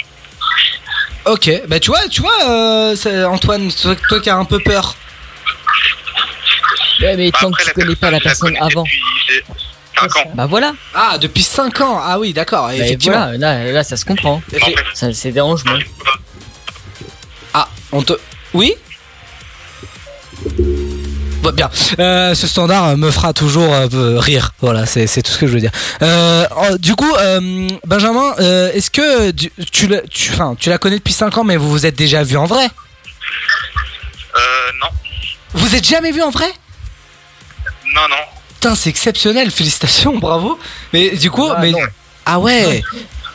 Ok, 1.25 1.49
bah 1.67 1.79
tu 1.79 1.89
vois, 1.89 2.07
tu 2.07 2.21
vois, 2.21 2.49
euh, 2.49 3.25
Antoine, 3.25 3.71
toi, 3.71 3.95
toi 4.07 4.19
qui 4.19 4.29
as 4.29 4.37
un 4.37 4.45
peu 4.45 4.59
peur. 4.59 4.95
Ouais, 7.01 7.17
mais 7.17 7.31
tant 7.31 7.51
que 7.51 7.63
tu 7.63 7.71
connais 7.71 7.95
pas 7.95 8.11
la 8.11 8.19
personne 8.19 8.55
avant. 8.57 8.85
Bah 10.35 10.45
voilà. 10.47 10.73
Ah, 10.93 11.17
depuis 11.17 11.43
5 11.43 11.81
ans, 11.81 11.99
ah 12.01 12.19
oui, 12.19 12.33
d'accord, 12.33 12.67
Bah, 12.67 12.75
effectivement. 12.75 13.17
voilà, 13.17 13.37
là, 13.37 13.71
là, 13.71 13.83
ça 13.83 13.95
se 13.97 14.05
comprend. 14.05 14.41
Ça, 14.93 15.13
c'est 15.13 15.31
dérange 15.31 15.63
moins. 15.65 15.79
Ah, 17.53 17.67
on 17.91 18.01
te. 18.03 18.13
Oui? 18.53 18.73
Bon, 21.41 21.51
bien. 21.51 21.69
Euh, 21.99 22.33
ce 22.35 22.47
standard 22.47 22.97
me 22.97 23.11
fera 23.11 23.33
toujours 23.33 23.73
euh, 23.73 23.87
rire. 24.19 24.53
Voilà, 24.61 24.85
c'est 24.85 25.07
c'est 25.07 25.21
tout 25.21 25.31
ce 25.31 25.37
que 25.37 25.47
je 25.47 25.53
veux 25.53 25.59
dire. 25.59 25.71
Euh, 26.01 26.45
oh, 26.57 26.77
du 26.77 26.95
coup, 26.95 27.13
euh, 27.15 27.67
Benjamin, 27.85 28.33
euh, 28.39 28.71
est-ce 28.73 28.89
que 28.89 29.31
tu, 29.31 29.51
tu, 29.71 29.87
la- 29.87 30.01
tu, 30.01 30.31
enfin, 30.33 30.55
tu 30.59 30.69
la 30.69 30.77
connais 30.77 30.97
depuis 30.97 31.13
5 31.13 31.37
ans, 31.37 31.43
mais 31.43 31.57
vous 31.57 31.69
vous 31.69 31.85
êtes 31.85 31.95
déjà 31.97 32.23
vu 32.23 32.37
en 32.37 32.45
vrai? 32.45 32.65
Euh, 32.65 34.39
non. 34.81 34.87
Vous 35.53 35.75
êtes 35.75 35.85
jamais 35.85 36.11
vu 36.11 36.21
en 36.21 36.29
vrai? 36.31 36.47
Non, 37.93 38.07
non. 38.09 38.15
Putain, 38.63 38.75
c'est 38.75 38.89
exceptionnel, 38.91 39.51
félicitations, 39.51 40.17
bravo. 40.19 40.57
Mais 40.93 41.09
du 41.17 41.29
coup, 41.29 41.49
mais 41.59 41.73
ah 42.25 42.39
ouais. 42.39 42.81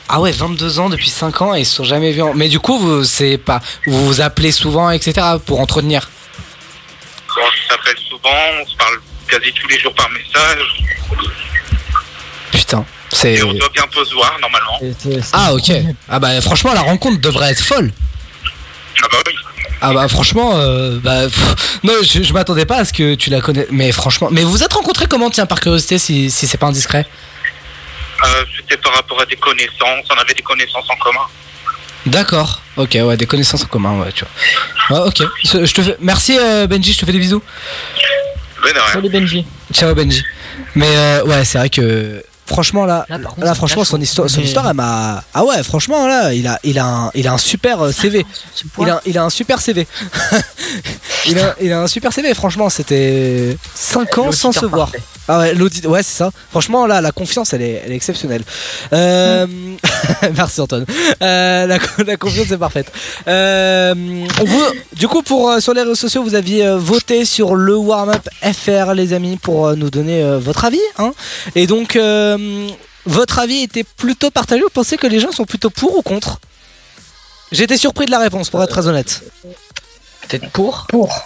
Ah 0.08 0.20
ouais, 0.22 0.32
22 0.32 0.78
ans 0.78 0.88
depuis 0.88 1.10
5 1.10 1.42
ans 1.42 1.54
et 1.54 1.60
ils 1.60 1.66
se 1.66 1.76
sont 1.76 1.84
jamais 1.84 2.12
vus. 2.12 2.22
en- 2.22 2.32
Mais 2.32 2.48
du 2.48 2.58
coup, 2.60 2.78
vous 2.78 3.04
c'est 3.04 3.36
pas 3.36 3.60
vous 3.86 4.06
vous 4.06 4.22
appelez 4.22 4.52
souvent 4.52 4.88
etc 4.90 5.20
pour 5.44 5.60
entretenir. 5.60 6.08
On 7.36 7.70
s'appelle 7.70 7.98
souvent, 8.08 8.30
on 8.62 8.66
se 8.66 8.74
parle 8.76 8.98
quasi 9.28 9.52
tous 9.52 9.68
les 9.68 9.78
jours 9.78 9.92
par 9.94 10.08
message. 10.12 10.86
Putain, 12.50 12.86
c'est 13.12 13.34
Et 13.34 13.42
on 13.42 13.52
doit 13.52 13.68
bientôt 13.74 14.02
se 14.06 14.14
voir, 14.14 14.34
normalement. 14.40 14.80
Ah 15.34 15.52
OK. 15.52 15.70
Ah 16.08 16.18
bah 16.18 16.40
franchement, 16.40 16.72
la 16.72 16.80
rencontre 16.80 17.20
devrait 17.20 17.50
être 17.50 17.62
folle. 17.62 17.92
Ah 19.02 19.06
bah 19.12 19.18
oui. 19.26 19.34
Ah 19.80 19.92
bah 19.92 20.08
franchement 20.08 20.52
euh, 20.56 20.98
bah 21.02 21.24
pff, 21.28 21.78
non, 21.84 21.92
je, 22.02 22.22
je 22.22 22.32
m'attendais 22.32 22.66
pas 22.66 22.78
à 22.78 22.84
ce 22.84 22.92
que 22.92 23.14
tu 23.14 23.30
la 23.30 23.40
connais 23.40 23.66
mais 23.70 23.92
franchement, 23.92 24.28
mais 24.30 24.42
vous 24.42 24.50
vous 24.50 24.62
êtes 24.64 24.72
rencontrés 24.72 25.06
comment 25.06 25.30
tiens 25.30 25.46
par 25.46 25.60
curiosité 25.60 25.98
si 25.98 26.30
si 26.30 26.46
c'est 26.48 26.58
pas 26.58 26.66
indiscret? 26.66 27.06
Euh, 28.24 28.44
C'était 28.56 28.76
par 28.78 28.92
rapport 28.94 29.20
à 29.20 29.26
des 29.26 29.36
connaissances, 29.36 30.06
on 30.10 30.20
avait 30.20 30.34
des 30.34 30.42
connaissances 30.42 30.86
en 30.90 30.96
commun. 30.96 31.20
D'accord. 32.06 32.62
OK, 32.76 32.96
ouais, 33.00 33.16
des 33.16 33.26
connaissances 33.26 33.62
en 33.62 33.66
commun, 33.66 34.00
ouais, 34.00 34.10
tu 34.12 34.24
vois. 34.88 35.02
Ouais, 35.02 35.08
OK. 35.08 35.22
Je 35.44 35.64
je 35.64 35.74
te 35.74 35.82
fais 35.82 35.96
merci 36.00 36.36
euh, 36.38 36.66
Benji, 36.66 36.92
je 36.92 36.98
te 37.00 37.04
fais 37.06 37.12
des 37.12 37.18
bisous. 37.18 37.42
Ben 38.64 38.72
de 38.72 38.78
rien. 38.78 38.92
Salut 38.92 39.10
Benji. 39.10 39.46
Ciao 39.72 39.94
Benji. 39.94 40.24
Mais 40.74 40.88
euh, 40.88 41.24
ouais, 41.24 41.44
c'est 41.44 41.58
vrai 41.58 41.70
que 41.70 42.24
franchement 42.48 42.84
là, 42.86 43.06
Là, 43.08 43.18
contre, 43.18 43.54
franchement 43.54 43.84
son 43.84 44.00
histoire, 44.00 44.28
son 44.28 44.40
mais- 44.40 44.46
histoire 44.46 44.68
elle 44.68 44.74
m'a 44.74 45.22
ah 45.34 45.44
ouais, 45.44 45.62
franchement 45.62 46.06
là, 46.08 46.32
il 46.32 46.46
a 46.46 46.58
il 46.64 46.78
a 46.78 46.86
un, 46.86 47.10
il 47.14 47.28
a 47.28 47.32
un 47.32 47.38
super 47.38 47.82
euh, 47.82 47.92
CV. 47.92 48.26
Il 48.80 48.88
a, 48.90 49.00
il 49.06 49.16
a 49.18 49.24
un 49.24 49.30
super 49.30 49.60
CV. 49.60 49.86
il, 51.26 51.38
a, 51.38 51.54
il 51.60 51.72
a 51.72 51.82
un 51.82 51.86
super 51.86 52.12
CV, 52.12 52.34
franchement, 52.34 52.68
c'était 52.70 53.56
5 53.74 54.18
ans 54.18 54.32
sans 54.32 54.52
se 54.52 54.66
voir. 54.66 54.90
Ah 55.30 55.40
ouais, 55.40 55.54
l'audit, 55.54 55.84
ouais, 55.86 56.02
c'est 56.02 56.16
ça. 56.16 56.30
Franchement, 56.50 56.86
là, 56.86 57.02
la 57.02 57.12
confiance, 57.12 57.52
elle 57.52 57.60
est, 57.60 57.82
elle 57.84 57.92
est 57.92 57.96
exceptionnelle. 57.96 58.42
Euh, 58.94 59.46
Merci 60.36 60.60
Antoine. 60.62 60.86
Euh, 61.22 61.66
la, 61.66 61.78
la 62.06 62.16
confiance 62.16 62.50
est 62.50 62.56
parfaite. 62.56 62.90
Euh, 63.26 63.94
on 64.40 64.96
du 64.96 65.06
coup, 65.06 65.22
pour 65.22 65.60
sur 65.60 65.74
les 65.74 65.82
réseaux 65.82 65.94
sociaux, 65.94 66.22
vous 66.22 66.34
aviez 66.34 66.66
voté 66.78 67.26
sur 67.26 67.54
le 67.56 67.76
warm 67.76 68.08
up 68.08 68.26
FR, 68.42 68.94
les 68.94 69.12
amis, 69.12 69.36
pour 69.36 69.76
nous 69.76 69.90
donner 69.90 70.24
votre 70.38 70.64
avis. 70.64 70.80
Hein. 70.96 71.12
Et 71.54 71.66
donc, 71.66 71.96
euh, 71.96 72.37
votre 73.06 73.38
avis 73.38 73.62
était 73.62 73.84
plutôt 73.84 74.30
partagé. 74.30 74.62
Vous 74.62 74.68
pensez 74.68 74.96
que 74.96 75.06
les 75.06 75.20
gens 75.20 75.32
sont 75.32 75.44
plutôt 75.44 75.70
pour 75.70 75.96
ou 75.96 76.02
contre? 76.02 76.40
Été 77.52 77.76
surpris 77.76 78.06
de 78.06 78.10
la 78.10 78.18
réponse, 78.18 78.50
pour 78.50 78.62
être 78.62 78.70
très 78.70 78.86
honnête. 78.88 79.22
Peut-être 80.28 80.50
pour? 80.50 80.86
Pour. 80.88 81.24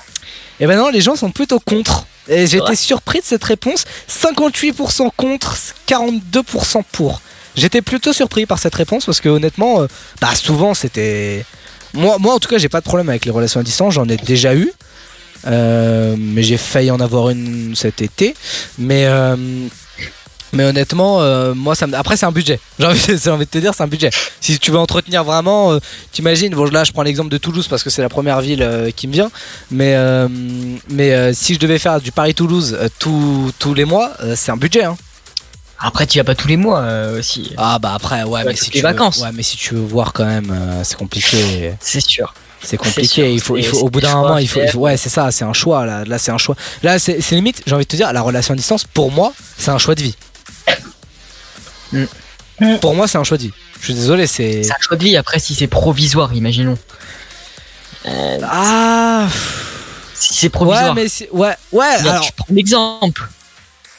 Et 0.61 0.67
ben 0.67 0.77
non, 0.77 0.89
les 0.89 1.01
gens 1.01 1.17
sont 1.17 1.31
plutôt 1.31 1.59
contre. 1.59 2.07
Et 2.29 2.45
été 2.45 2.77
surpris 2.77 3.19
de 3.19 3.25
cette 3.25 3.43
réponse. 3.43 3.85
58% 4.09 5.11
contre, 5.17 5.57
42% 5.89 6.83
pour. 6.93 7.21
J'étais 7.57 7.83
plutôt 7.83 8.13
surpris 8.13 8.47
par 8.47 8.59
cette 8.59 8.75
réponse 8.75 9.05
parce 9.05 9.21
que 9.21 9.29
honnêtement, 9.29 9.83
euh, 9.83 9.87
bah 10.21 10.35
souvent 10.35 10.73
c'était. 10.75 11.45
Moi, 11.93 12.17
moi 12.19 12.35
en 12.35 12.39
tout 12.39 12.49
cas, 12.49 12.59
j'ai 12.59 12.69
pas 12.69 12.81
de 12.81 12.85
problème 12.85 13.09
avec 13.09 13.25
les 13.25 13.31
relations 13.31 13.61
à 13.61 13.63
distance. 13.63 13.95
J'en 13.95 14.09
ai 14.09 14.17
déjà 14.17 14.55
eu. 14.55 14.73
Euh, 15.47 16.15
mais 16.19 16.43
j'ai 16.43 16.57
failli 16.57 16.91
en 16.91 17.01
avoir 17.01 17.31
une 17.31 17.75
cet 17.75 18.01
été. 18.01 18.35
Mais 18.79 19.07
euh, 19.07 19.37
mais 20.53 20.65
honnêtement, 20.65 21.21
euh, 21.23 21.55
moi, 21.55 21.75
ça 21.75 21.87
me... 21.87 21.95
après, 21.97 22.17
c'est 22.17 22.27
un 22.27 22.33
budget. 22.33 22.61
J'ai 22.79 23.31
envie, 23.31 23.45
de 23.47 23.51
te 23.51 23.59
dire, 23.59 23.73
c'est 23.75 23.83
un 23.83 23.87
budget. 23.89 24.11
Si 24.41 24.59
tu 24.59 24.71
veux 24.71 24.79
entretenir 24.79 25.25
vraiment, 25.25 25.73
euh, 25.73 25.79
t'imagines, 26.13 26.55
bon, 26.55 26.65
là, 26.71 26.85
je 26.85 26.93
prends 26.93 27.03
l'exemple 27.03 27.31
de 27.31 27.39
Toulouse 27.39 27.69
parce 27.69 27.83
que 27.83 27.91
c'est 27.91 28.03
la 28.03 28.09
première 28.09 28.41
ville 28.41 28.63
euh, 28.63 28.91
qui 28.91 29.09
me 29.09 29.13
vient. 29.13 29.31
Mais, 29.71 29.95
euh, 29.97 30.29
mais 30.91 31.33
si 31.35 31.55
je 31.55 31.59
devais 31.59 31.79
faire 31.79 32.01
du 32.01 32.13
Paris-Toulouse 32.13 32.79
tous- 32.99 33.53
tous 33.59 33.75
les 33.75 33.85
mois, 33.85 34.13
c'est 34.35 34.53
un 34.53 34.57
budget. 34.57 34.85
Hein. 34.85 34.97
Après, 35.79 36.07
tu 36.07 36.19
vas 36.19 36.25
pas 36.25 36.35
tous 36.35 36.49
les 36.49 36.57
mois 36.57 36.85
aussi. 37.19 37.53
Ah, 37.57 37.79
bah 37.81 37.93
après, 37.95 38.23
ouais, 38.23 38.45
mais 38.45 38.55
si 38.55 38.71
tu 38.71 38.79
veux- 38.79 38.83
vacances. 38.83 39.19
ouais, 39.21 39.31
mais 39.35 39.43
si 39.43 39.57
tu 39.57 39.75
veux 39.75 39.81
voir 39.81 40.13
quand 40.13 40.25
même, 40.25 40.55
c'est 40.85 40.97
compliqué. 40.97 41.73
C'est 41.81 42.01
sûr. 42.01 42.35
C'est 42.65 42.77
sûr, 42.77 42.79
compliqué. 42.79 43.33
il 43.35 43.41
faut, 43.41 43.57
il 43.57 43.67
faut, 43.67 43.79
au 43.79 43.91
bout 43.91 44.01
d'un 44.01 44.15
moment, 44.15 44.39
il 44.39 44.47
faut, 44.47 44.61
il 44.61 44.63
faire. 44.63 44.73
faut- 44.75 44.79
ouais, 44.79 44.97
c'est 44.97 45.09
ça, 45.09 45.33
c'est 45.33 45.45
un 45.45 45.53
choix. 45.53 45.85
Là, 45.85 46.05
là 46.07 46.17
c'est 46.19 46.31
un 46.31 46.39
choix. 46.39 46.55
Là, 46.85 47.01
c'est 47.01 47.19
limite, 47.33 47.61
j'ai 47.67 47.75
envie 47.75 47.83
de 47.85 47.89
te 47.89 47.97
dire, 47.97 48.13
la 48.13 48.23
relation 48.23 48.55
à 48.55 48.57
distance, 48.57 48.85
pour 48.85 49.11
moi, 49.11 49.33
c'est 49.59 49.73
un 49.73 49.79
choix 49.79 49.97
de 49.97 50.03
vie. 50.03 50.15
Pour 52.81 52.95
moi, 52.95 53.09
c'est 53.09 53.19
un 53.19 53.25
choix 53.25 53.37
de 53.39 53.43
vie. 53.45 53.53
Je 53.81 53.85
suis 53.87 53.95
désolé, 53.95 54.27
c'est. 54.27 54.63
C'est 54.63 54.73
un 54.73 54.81
choix 54.81 54.97
de 54.97 55.03
vie. 55.05 55.17
Après, 55.17 55.39
si 55.39 55.55
c'est 55.55 55.67
provisoire, 55.67 56.33
imaginons. 56.35 56.79
Euh, 58.07 58.39
Ah. 58.45 59.29
Si 60.15 60.35
c'est 60.35 60.49
provisoire. 60.49 60.95
Ouais, 60.95 61.03
mais 61.03 61.09
c'est- 61.09 61.29
ouais, 61.33 61.55
ouais. 61.73 61.97
Regarde, 61.97 62.07
Alors, 62.09 62.23
je 62.23 62.31
prends 62.37 62.47
l'exemple. 62.51 63.29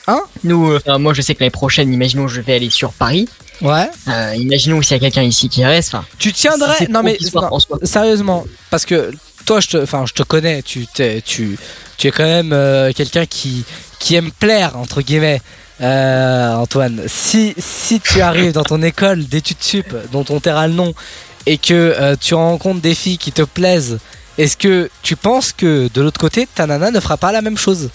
Hein? 0.08 0.22
Nous, 0.44 0.72
euh, 0.72 0.98
moi, 1.00 1.14
je 1.14 1.22
sais 1.22 1.36
que 1.36 1.40
l'année 1.42 1.50
prochaine, 1.52 1.92
imaginons, 1.94 2.28
je 2.28 2.42
vais 2.42 2.56
aller 2.56 2.70
sur 2.70 2.92
Paris. 2.94 3.28
ouais. 3.62 3.90
Euh, 4.10 4.36
imaginons 4.36 4.82
s'il 4.82 4.92
y 4.92 4.96
a 4.96 5.00
quelqu'un 5.00 5.24
ici 5.24 5.48
qui 5.50 5.64
reste. 5.66 5.96
Tu 6.18 6.32
tiendrais. 6.34 6.78
Si 6.78 6.90
non 6.90 7.04
mais 7.04 7.18
non, 7.34 7.58
sérieusement, 7.84 8.46
parce 8.70 8.86
que 8.86 9.12
toi, 9.46 9.60
je 9.62 9.68
te, 9.68 9.78
enfin, 9.78 10.06
je 10.06 10.14
te 10.14 10.24
connais. 10.24 10.62
Tu, 10.62 10.88
t'es- 10.88 11.22
tu, 11.22 11.58
tu 11.98 12.08
es 12.08 12.12
quand 12.12 12.24
même 12.24 12.52
euh, 12.54 12.92
quelqu'un 12.94 13.26
qui, 13.26 13.64
qui 14.00 14.16
aime 14.16 14.32
plaire 14.32 14.78
entre 14.78 15.02
guillemets. 15.02 15.42
Euh, 15.82 16.54
Antoine, 16.56 17.02
si 17.08 17.56
si 17.58 18.00
tu 18.00 18.22
arrives 18.22 18.52
dans 18.54 18.64
ton 18.64 18.82
école 18.84 19.26
d'études 19.26 19.62
sup, 19.62 19.96
dont 20.12 20.26
on 20.30 20.40
taira 20.40 20.68
le 20.68 20.74
nom, 20.74 20.94
et 21.46 21.58
que 21.58 21.74
euh, 21.74 22.16
tu 22.20 22.36
rencontres 22.36 22.82
des 22.82 22.96
filles 22.96 23.18
qui 23.18 23.32
te 23.32 23.42
plaisent, 23.42 23.98
est-ce 24.38 24.56
que 24.56 24.90
tu 25.02 25.16
penses 25.16 25.52
que 25.52 25.90
de 25.94 26.02
l'autre 26.02 26.20
côté, 26.20 26.48
ta 26.54 26.68
nana 26.68 26.92
ne 26.92 27.00
fera 27.00 27.18
pas 27.18 27.32
la 27.32 27.42
même 27.42 27.58
chose? 27.58 27.90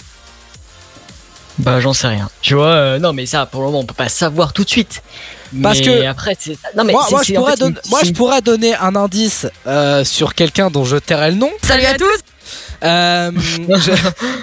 Bah, 1.59 1.81
j'en 1.81 1.93
sais 1.93 2.07
rien. 2.09 2.29
Tu 2.41 2.55
vois, 2.55 2.67
euh, 2.69 2.99
non, 3.01 3.13
mais 3.13 3.27
ça, 3.27 3.45
pour 3.47 3.61
le 3.63 3.67
moment, 3.67 3.81
on 3.81 3.85
peut 3.85 3.95
pas 3.95 4.09
savoir 4.09 4.53
tout 4.53 4.63
de 4.65 4.69
suite. 4.71 5.03
Parce 5.63 5.79
Mais 5.81 5.85
que- 5.87 6.07
après, 6.07 6.37
c'est. 6.39 6.57
Non, 6.77 6.85
mais 6.85 6.93
moi, 6.93 7.05
c'est- 7.07 7.11
moi, 7.15 7.23
je 7.25 7.33
en 7.33 7.37
pourrais 7.37 7.51
fait, 7.53 7.57
c'est 7.57 7.65
don- 7.65 7.71
une- 7.85 7.91
moi, 7.91 8.01
je 8.05 8.11
pourrais 8.13 8.43
donner 8.43 8.75
un 8.77 8.95
indice 8.95 9.47
euh, 9.67 10.05
sur 10.05 10.35
quelqu'un 10.35 10.71
dont 10.71 10.85
je 10.85 10.97
tairai 10.99 11.31
le 11.31 11.37
nom. 11.39 11.51
Salut 11.65 11.85
à 11.87 11.95
tous 11.95 12.07
Euh, 12.85 13.31
je, 13.37 13.93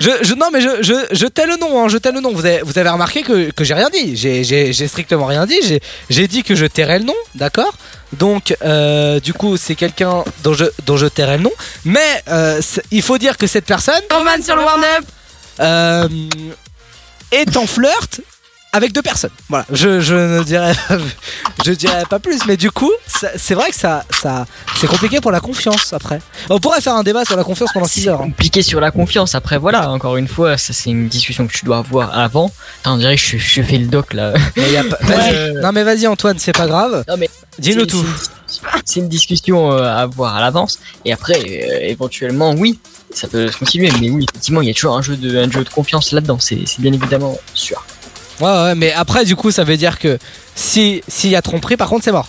je, 0.01 0.09
je- 0.23 0.33
non 0.35 0.47
mais 0.51 0.59
je, 0.61 0.81
je, 0.81 0.93
je 1.15 1.25
tais 1.25 1.45
le 1.45 1.55
nom, 1.57 1.83
hein, 1.83 1.87
je 1.87 1.97
tais 1.97 2.11
le 2.11 2.19
nom. 2.19 2.33
Vous 2.33 2.45
avez, 2.45 2.61
vous 2.63 2.77
avez 2.77 2.89
remarqué 2.89 3.21
que, 3.23 3.51
que 3.51 3.63
j'ai 3.63 3.73
rien 3.73 3.89
dit. 3.89 4.15
J'ai, 4.17 4.73
strictement 4.87 5.25
rien 5.25 5.45
dit. 5.45 5.59
J'ai, 5.63 5.79
j'ai 6.09 6.27
dit 6.27 6.43
que 6.43 6.53
je 6.55 6.65
tairais 6.65 6.99
le 6.99 7.05
nom, 7.05 7.15
d'accord? 7.35 7.73
Donc 8.13 8.55
euh, 8.63 9.19
du 9.19 9.33
coup 9.33 9.57
c'est 9.57 9.75
quelqu'un 9.75 10.23
dont 10.43 10.53
je, 10.53 10.65
dont 10.85 10.97
je 10.97 11.07
tairais 11.07 11.37
le 11.37 11.43
nom. 11.43 11.51
Mais 11.85 12.23
euh, 12.29 12.61
il 12.91 13.01
faut 13.01 13.17
dire 13.17 13.37
que 13.37 13.47
cette 13.47 13.65
personne, 13.65 14.01
Roman 14.11 14.41
sur 14.43 14.55
le 14.55 14.63
warm-up. 14.63 15.05
euh, 15.61 16.07
est 17.31 17.57
en 17.57 17.65
flirt 17.67 18.19
avec 18.75 18.91
deux 18.91 19.01
personnes. 19.01 19.31
Voilà, 19.49 19.65
je, 19.71 20.01
je 20.01 20.13
ne 20.15 20.43
dirais, 20.43 20.73
je 21.65 21.71
dirais 21.71 22.03
pas 22.09 22.19
plus, 22.19 22.45
mais 22.45 22.57
du 22.57 22.71
coup, 22.71 22.91
c'est 23.35 23.53
vrai 23.55 23.69
que 23.69 23.75
ça, 23.75 24.03
ça, 24.09 24.45
c'est 24.77 24.87
compliqué 24.87 25.21
pour 25.21 25.31
la 25.31 25.39
confiance 25.39 25.93
après. 25.93 26.19
On 26.49 26.59
pourrait 26.59 26.81
faire 26.81 26.95
un 26.95 27.03
débat 27.03 27.23
sur 27.25 27.37
la 27.37 27.43
confiance 27.43 27.71
pendant 27.73 27.85
6 27.85 28.07
heures. 28.09 28.21
hein. 28.21 28.25
compliqué 28.25 28.61
sur 28.61 28.79
la 28.81 28.91
confiance. 28.91 29.33
Après, 29.35 29.57
voilà, 29.57 29.89
encore 29.91 30.17
une 30.17 30.27
fois, 30.27 30.57
ça 30.57 30.73
c'est 30.73 30.89
une 30.89 31.07
discussion 31.07 31.47
que 31.47 31.53
tu 31.53 31.63
dois 31.65 31.77
avoir 31.77 32.17
avant. 32.17 32.51
Attends, 32.81 32.95
on 32.95 32.97
dirait 32.97 33.15
que 33.15 33.21
je, 33.21 33.37
je 33.37 33.61
fais 33.61 33.77
le 33.77 33.87
doc 33.87 34.13
là. 34.13 34.33
Mais 34.57 34.71
y 34.71 34.77
a 34.77 34.83
pas- 34.83 34.97
vas-y. 35.01 35.53
Non 35.61 35.71
mais 35.71 35.83
vas-y 35.83 36.05
Antoine, 36.07 36.37
c'est 36.39 36.55
pas 36.55 36.67
grave. 36.67 37.03
Dis-nous 37.59 37.85
tout. 37.85 38.05
c'est- 38.85 38.99
une 38.99 39.07
discussion 39.09 39.71
euh, 39.71 39.83
à 39.83 40.01
avoir 40.01 40.35
à 40.35 40.41
l'avance. 40.41 40.79
Et 41.05 41.13
après, 41.13 41.35
euh, 41.39 41.79
éventuellement, 41.81 42.51
oui, 42.53 42.79
ça 43.13 43.27
peut 43.27 43.49
se 43.49 43.57
continuer. 43.57 43.89
Mais 44.01 44.09
oui, 44.09 44.25
effectivement, 44.29 44.61
il 44.61 44.67
y 44.67 44.71
a 44.71 44.73
toujours 44.73 44.95
un 44.97 45.01
jeu 45.01 45.15
de, 45.15 45.37
un 45.37 45.49
jeu 45.49 45.63
de 45.63 45.69
confiance 45.69 46.11
là-dedans. 46.11 46.37
C'est 46.39 46.57
bien 46.79 46.91
évidemment 46.93 47.37
sûr. 47.53 47.85
Ouais 48.41 48.47
ouais, 48.63 48.75
mais 48.75 48.91
après 48.93 49.23
du 49.25 49.35
coup 49.35 49.51
ça 49.51 49.63
veut 49.63 49.77
dire 49.77 49.97
que 49.99 50.17
si 50.55 51.01
s'il 51.07 51.29
y 51.29 51.35
a 51.35 51.41
tromperie, 51.41 51.77
par 51.77 51.87
contre 51.89 52.03
c'est 52.03 52.11
mort. 52.11 52.27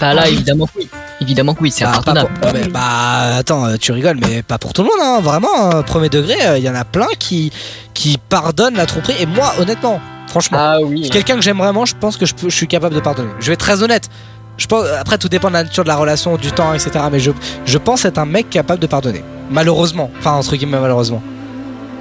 Bah 0.00 0.14
là, 0.14 0.26
évidemment 0.28 0.66
que 0.66 0.72
oui. 0.78 0.88
Évidemment 1.20 1.52
que 1.54 1.60
oui, 1.60 1.70
c'est 1.70 1.84
Bah, 1.84 1.90
impardonnable. 1.90 2.30
pour- 2.40 2.52
mais, 2.54 2.66
bah 2.68 3.36
attends, 3.36 3.66
euh, 3.66 3.76
tu 3.78 3.92
rigoles, 3.92 4.16
mais 4.26 4.42
pas 4.42 4.56
pour 4.56 4.72
tout 4.72 4.82
le 4.82 4.88
monde, 4.88 4.98
hein. 5.02 5.20
vraiment. 5.20 5.70
euh, 5.74 5.82
premier 5.82 6.08
degré, 6.08 6.34
il 6.56 6.62
y 6.64 6.68
en 6.70 6.74
a 6.74 6.84
plein 6.86 7.08
qui 7.18 7.52
qui 7.92 8.16
pardonnent 8.16 8.76
la 8.76 8.86
tromperie. 8.86 9.14
Et 9.20 9.26
moi, 9.26 9.52
honnêtement, 9.58 10.00
franchement, 10.28 10.56
Ah 10.58 10.78
oui. 10.82 11.10
quelqu'un 11.10 11.34
que 11.36 11.42
j'aime 11.42 11.58
vraiment, 11.58 11.84
je 11.84 11.94
pense 11.94 12.16
que 12.16 12.24
je, 12.24 12.34
peux, 12.34 12.48
je 12.48 12.56
suis 12.56 12.68
capable 12.68 12.94
de 12.94 13.00
pardonner. 13.00 13.28
Je 13.38 13.48
vais 13.48 13.52
être 13.52 13.60
très 13.60 13.82
honnête. 13.82 14.08
Je 14.56 14.66
pense, 14.66 14.86
après, 14.98 15.18
tout 15.18 15.28
dépend 15.28 15.48
de 15.48 15.54
la 15.54 15.64
nature 15.64 15.84
de 15.84 15.88
la 15.88 15.96
relation, 15.96 16.36
du 16.38 16.52
temps, 16.52 16.72
etc. 16.72 16.90
Mais 17.12 17.20
je, 17.20 17.32
je 17.66 17.78
pense 17.78 18.06
être 18.06 18.18
un 18.18 18.24
mec 18.26 18.48
capable 18.48 18.80
de 18.80 18.86
pardonner. 18.86 19.22
Malheureusement. 19.50 20.10
Enfin, 20.20 20.32
entre 20.32 20.56
guillemets, 20.56 20.80
malheureusement. 20.80 21.22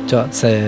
Tu 0.08 0.16
vois, 0.16 0.28
c'est. 0.32 0.62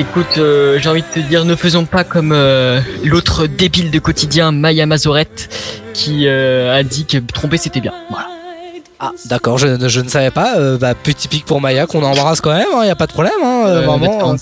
Écoute, 0.00 0.38
euh, 0.38 0.78
j'ai 0.80 0.88
envie 0.88 1.02
de 1.02 1.20
te 1.22 1.26
dire, 1.28 1.44
ne 1.44 1.54
faisons 1.54 1.84
pas 1.84 2.04
comme 2.04 2.32
euh, 2.32 2.80
l'autre 3.04 3.46
débile 3.46 3.90
de 3.90 3.98
quotidien, 3.98 4.50
Maya 4.50 4.86
Mazorette, 4.86 5.50
qui 5.92 6.26
euh, 6.26 6.74
a 6.74 6.82
dit 6.82 7.04
que 7.04 7.18
tromper 7.18 7.58
c'était 7.58 7.80
bien. 7.80 7.92
Voilà. 8.08 8.26
Ah, 9.02 9.12
d'accord, 9.26 9.56
je, 9.58 9.88
je 9.88 10.00
ne 10.00 10.08
savais 10.08 10.30
pas. 10.30 10.56
Bah, 10.78 10.94
petit 10.94 11.26
pic 11.28 11.44
pour 11.46 11.60
Maya 11.60 11.86
qu'on 11.86 12.02
embrasse 12.02 12.40
quand 12.40 12.52
même, 12.52 12.66
il 12.80 12.84
n'y 12.84 12.90
a 12.90 12.94
pas 12.96 13.06
de 13.06 13.12
problème. 13.12 13.32
Hein, 13.42 13.80
vraiment. 13.82 14.36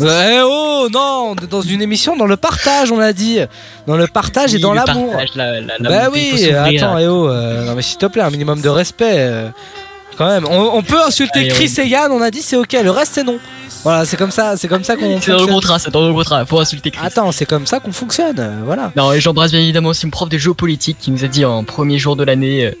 eh 0.00 0.40
oh, 0.44 0.88
non, 0.92 1.34
on 1.34 1.34
est 1.36 1.48
dans 1.50 1.60
une 1.62 1.82
émission 1.82 2.16
dans 2.16 2.26
le 2.26 2.36
partage, 2.36 2.90
on 2.92 3.00
a 3.00 3.12
dit. 3.12 3.38
Dans 3.86 3.96
le 3.96 4.06
partage 4.08 4.54
et 4.54 4.58
dans 4.58 4.74
l'amour. 4.74 5.10
partage, 5.10 5.30
la- 5.36 5.60
la- 5.60 5.78
bah 5.80 6.08
oui, 6.12 6.30
attends, 6.52 6.98
eh 6.98 7.06
oh, 7.08 7.28
euh, 7.28 7.64
non 7.64 7.74
mais 7.74 7.82
s'il 7.82 7.98
te 7.98 8.06
plaît, 8.06 8.22
un 8.22 8.30
minimum 8.30 8.60
de 8.60 8.68
respect. 8.68 9.28
Quand 10.16 10.26
même, 10.28 10.44
on, 10.48 10.76
on 10.76 10.82
peut 10.82 11.00
insulter 11.02 11.40
Allez, 11.40 11.48
Chris 11.48 11.72
et 11.78 11.86
Yann, 11.86 12.10
on 12.12 12.22
a 12.22 12.30
dit 12.30 12.42
c'est 12.42 12.56
ok, 12.56 12.72
le 12.82 12.90
reste 12.90 13.12
c'est 13.14 13.24
non. 13.24 13.38
Voilà, 13.82 14.04
c'est 14.04 14.16
comme 14.16 14.30
ça, 14.32 14.56
c'est 14.56 14.66
comme 14.68 14.82
ça 14.84 14.96
qu'on. 14.96 15.20
C'est 15.20 15.30
dans 15.30 15.40
le 15.40 15.46
contrat, 15.46 15.78
c'est 15.78 15.90
dans 15.90 16.06
le 16.06 16.12
contrat, 16.12 16.44
faut 16.46 16.58
insulter 16.58 16.90
Chris. 16.90 17.06
Attends, 17.06 17.30
c'est 17.32 17.46
comme 17.46 17.66
ça 17.66 17.78
qu'on 17.78 17.92
fonctionne, 17.92 18.36
euh, 18.38 18.60
voilà. 18.64 18.90
Non, 18.96 19.12
et 19.12 19.20
j'embrasse 19.20 19.50
bien 19.52 19.60
évidemment 19.60 19.90
aussi 19.90 20.06
mon 20.06 20.10
prof 20.10 20.28
de 20.28 20.38
géopolitique 20.38 20.96
qui 21.00 21.10
nous 21.10 21.24
a 21.24 21.28
dit 21.28 21.44
en 21.44 21.62
premier 21.64 21.98
jour 21.98 22.16
de 22.16 22.24
l'année 22.24 22.66
euh, 22.66 22.72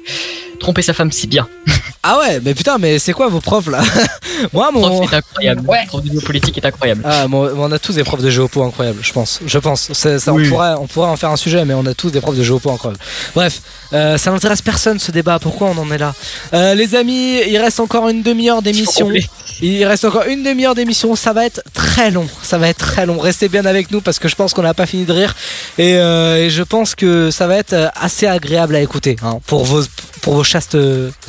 tromper 0.58 0.82
sa 0.82 0.94
femme 0.94 1.12
c'est 1.12 1.26
bien. 1.28 1.46
Ah 2.08 2.20
ouais, 2.20 2.40
mais 2.44 2.54
putain, 2.54 2.78
mais 2.78 3.00
c'est 3.00 3.12
quoi 3.12 3.26
vos 3.26 3.40
profs 3.40 3.66
là 3.66 3.82
Moi, 4.52 4.70
mon. 4.70 4.80
prof 5.00 5.12
est 5.12 5.16
incroyable. 5.16 5.62
Le 5.68 5.86
prof 5.88 6.04
de 6.04 6.10
géopolitique 6.12 6.56
est 6.56 6.64
incroyable. 6.64 7.02
Ah, 7.04 7.26
on 7.28 7.72
a 7.72 7.80
tous 7.80 7.94
des 7.96 8.04
profs 8.04 8.22
de 8.22 8.30
géopo 8.30 8.62
incroyables, 8.62 9.00
je 9.02 9.12
pense. 9.12 9.40
Je 9.44 9.58
pense. 9.58 9.92
C'est- 9.92 10.20
ça, 10.20 10.32
Oui. 10.32 10.46
on, 10.46 10.50
pourrait, 10.50 10.74
on 10.78 10.86
pourrait 10.86 11.08
en 11.08 11.16
faire 11.16 11.30
un 11.30 11.36
sujet, 11.36 11.64
mais 11.64 11.74
on 11.74 11.84
a 11.84 11.94
tous 11.94 12.10
des 12.12 12.20
profs 12.20 12.36
de 12.36 12.44
géopo 12.44 12.70
incroyables. 12.70 13.02
Bref, 13.34 13.60
euh, 13.92 14.18
ça 14.18 14.30
n'intéresse 14.30 14.62
personne 14.62 15.00
ce 15.00 15.10
débat. 15.10 15.40
Pourquoi 15.40 15.70
on 15.76 15.78
en 15.78 15.90
est 15.90 15.98
là? 15.98 16.14
Euh, 16.54 16.74
Les 16.76 16.94
amis, 16.94 17.25
il 17.26 17.58
reste 17.58 17.80
encore 17.80 18.08
une 18.08 18.22
demi-heure 18.22 18.62
d'émission. 18.62 19.10
Il 19.62 19.84
reste 19.84 20.04
encore 20.04 20.24
une 20.26 20.42
demi-heure 20.42 20.74
d'émission. 20.74 21.16
Ça 21.16 21.32
va 21.32 21.46
être 21.46 21.62
très 21.72 22.10
long. 22.10 22.28
Ça 22.42 22.58
va 22.58 22.68
être 22.68 22.78
très 22.78 23.06
long. 23.06 23.18
Restez 23.18 23.48
bien 23.48 23.64
avec 23.64 23.90
nous 23.90 24.00
parce 24.00 24.18
que 24.18 24.28
je 24.28 24.34
pense 24.34 24.52
qu'on 24.54 24.62
n'a 24.62 24.74
pas 24.74 24.86
fini 24.86 25.04
de 25.04 25.12
rire. 25.12 25.34
Et, 25.78 25.96
euh, 25.96 26.44
et 26.44 26.50
je 26.50 26.62
pense 26.62 26.94
que 26.94 27.30
ça 27.30 27.46
va 27.46 27.56
être 27.56 27.90
assez 27.94 28.26
agréable 28.26 28.74
à 28.76 28.80
écouter 28.80 29.16
hein, 29.22 29.40
pour, 29.46 29.64
vos, 29.64 29.82
pour 30.20 30.34
vos 30.34 30.44
chastes 30.44 30.76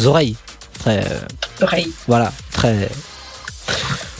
oreilles. 0.03 0.35
Très. 0.79 0.97
euh, 0.99 1.19
Oreille. 1.61 1.91
voilà, 2.07 2.31
très. 2.51 2.89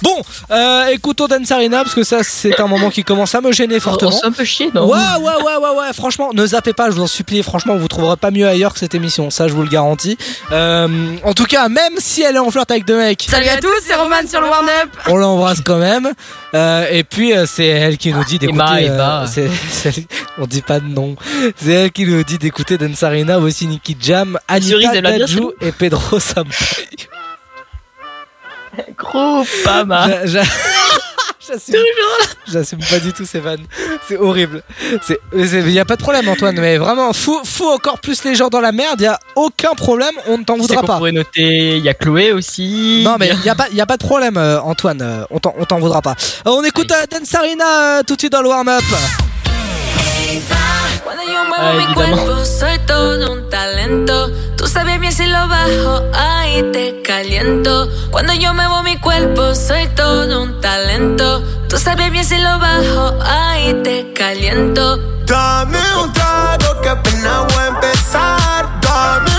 Bon, 0.01 0.21
euh, 0.51 0.87
écoutons 0.87 1.27
Dansarina 1.27 1.83
parce 1.83 1.95
que 1.95 2.03
ça 2.03 2.23
c'est 2.23 2.59
un 2.59 2.67
moment 2.67 2.89
qui 2.89 3.03
commence 3.03 3.33
à 3.35 3.41
me 3.41 3.51
gêner 3.51 3.79
fortement. 3.79 4.11
On 4.23 4.27
un 4.27 4.31
peu 4.31 4.43
chier, 4.43 4.69
non 4.73 4.87
Ouais, 4.87 4.97
ouais, 4.97 5.43
ouais, 5.43 5.55
ouais, 5.61 5.79
ouais, 5.79 5.93
franchement, 5.93 6.31
ne 6.33 6.45
zappez 6.45 6.73
pas, 6.73 6.89
je 6.89 6.95
vous 6.95 7.03
en 7.03 7.07
supplie, 7.07 7.41
franchement, 7.43 7.75
vous 7.75 7.87
trouverez 7.87 8.17
pas 8.17 8.31
mieux 8.31 8.47
ailleurs 8.47 8.73
que 8.73 8.79
cette 8.79 8.95
émission, 8.95 9.29
ça 9.29 9.47
je 9.47 9.53
vous 9.53 9.63
le 9.63 9.69
garantis. 9.69 10.17
Euh, 10.51 10.87
en 11.23 11.33
tout 11.33 11.45
cas, 11.45 11.67
même 11.69 11.93
si 11.97 12.21
elle 12.21 12.35
est 12.35 12.39
en 12.39 12.51
flirt 12.51 12.69
avec 12.69 12.85
deux 12.85 12.97
mecs, 12.97 13.25
Salut 13.29 13.47
à 13.47 13.57
tous, 13.57 13.69
c'est 13.85 13.95
Roman 13.95 14.27
sur 14.27 14.41
le 14.41 14.47
Warn 14.47 14.67
Up. 14.83 14.89
on 15.07 15.17
l'embrasse 15.17 15.61
quand 15.61 15.77
même. 15.77 16.11
Euh, 16.53 16.87
et 16.91 17.03
puis 17.03 17.33
euh, 17.33 17.45
c'est 17.45 17.65
elle 17.65 17.97
qui 17.97 18.13
nous 18.13 18.23
dit 18.23 18.39
d'écouter. 18.39 18.89
Euh, 18.89 19.25
on 20.37 20.45
dit 20.45 20.61
pas 20.61 20.79
de 20.79 20.87
nom. 20.87 21.15
C'est 21.55 21.71
elle 21.71 21.91
qui 21.91 22.05
nous 22.05 22.23
dit 22.23 22.37
d'écouter 22.37 22.77
Dansarina, 22.77 23.37
voici 23.37 23.67
Nicky 23.67 23.97
Jam, 23.99 24.39
Anita 24.47 25.01
Dadju 25.01 25.51
et 25.61 25.71
Pedro 25.71 26.19
Sampaio. 26.19 26.53
Gros. 28.97 29.43
J'a- 30.07 30.25
j'a- 30.25 30.43
J'assume, 32.51 32.79
pas 32.89 32.99
du 32.99 33.13
tout 33.13 33.25
ces 33.25 33.39
vannes. 33.39 33.65
C'est 34.07 34.17
horrible. 34.17 34.63
Il 35.33 35.71
y 35.71 35.79
a 35.79 35.85
pas 35.85 35.95
de 35.95 36.01
problème 36.01 36.27
Antoine, 36.27 36.59
mais 36.59 36.77
vraiment, 36.77 37.13
fous, 37.13 37.39
fous 37.45 37.69
encore 37.69 37.99
plus 37.99 38.23
les 38.25 38.35
gens 38.35 38.49
dans 38.49 38.59
la 38.59 38.73
merde. 38.73 38.99
Il 38.99 39.03
y 39.03 39.07
a 39.07 39.17
aucun 39.35 39.73
problème, 39.73 40.13
on 40.27 40.39
ne 40.39 40.43
t'en 40.43 40.57
voudra 40.57 40.81
pas. 40.83 40.99
noter, 41.11 41.77
il 41.77 41.83
y 41.85 41.89
a 41.89 41.93
Chloé 41.93 42.33
aussi. 42.33 43.01
Non 43.05 43.15
mais 43.17 43.29
il 43.29 43.45
y 43.45 43.49
a 43.49 43.55
pas, 43.55 43.67
y 43.71 43.79
a 43.79 43.85
pas 43.85 43.95
de 43.97 44.03
problème 44.03 44.35
euh, 44.37 44.59
Antoine, 44.59 45.01
euh, 45.01 45.23
on 45.29 45.39
t'en, 45.39 45.79
voudra 45.79 46.01
pas. 46.01 46.15
Euh, 46.45 46.49
on 46.51 46.63
écoute 46.63 46.91
Dansarina 47.11 47.99
euh, 47.99 48.03
tout 48.05 48.15
de 48.15 48.19
suite 48.21 48.33
dans 48.33 48.41
le 48.41 48.49
warm 48.49 48.67
up. 48.67 48.83
Cuando 51.05 51.23
yo 51.23 51.45
muevo 51.45 51.67
Ah, 51.67 51.73
mi 51.73 51.93
cuerpo, 51.93 52.43
soy 52.43 52.77
todo 52.79 53.31
un 53.31 53.49
talento. 53.49 54.29
Tú 54.57 54.67
sabes 54.67 54.99
bien 54.99 55.13
si 55.13 55.25
lo 55.25 55.47
bajo, 55.47 56.03
ahí 56.13 56.63
te 56.73 57.01
caliento. 57.01 57.89
Cuando 58.11 58.33
yo 58.33 58.53
muevo 58.53 58.83
mi 58.83 58.97
cuerpo, 58.97 59.55
soy 59.55 59.87
todo 59.95 60.43
un 60.43 60.59
talento. 60.59 61.41
Tú 61.69 61.77
sabes 61.77 62.11
bien 62.11 62.25
si 62.25 62.37
lo 62.39 62.59
bajo, 62.59 63.17
ahí 63.23 63.73
te 63.85 64.11
caliento. 64.11 64.97
Dame 65.25 65.79
un 66.03 66.11
trago 66.11 66.81
que 66.81 66.89
apenas 66.89 67.45
voy 67.53 67.63
a 67.63 67.67
empezar. 67.67 68.79
Dame 68.81 69.36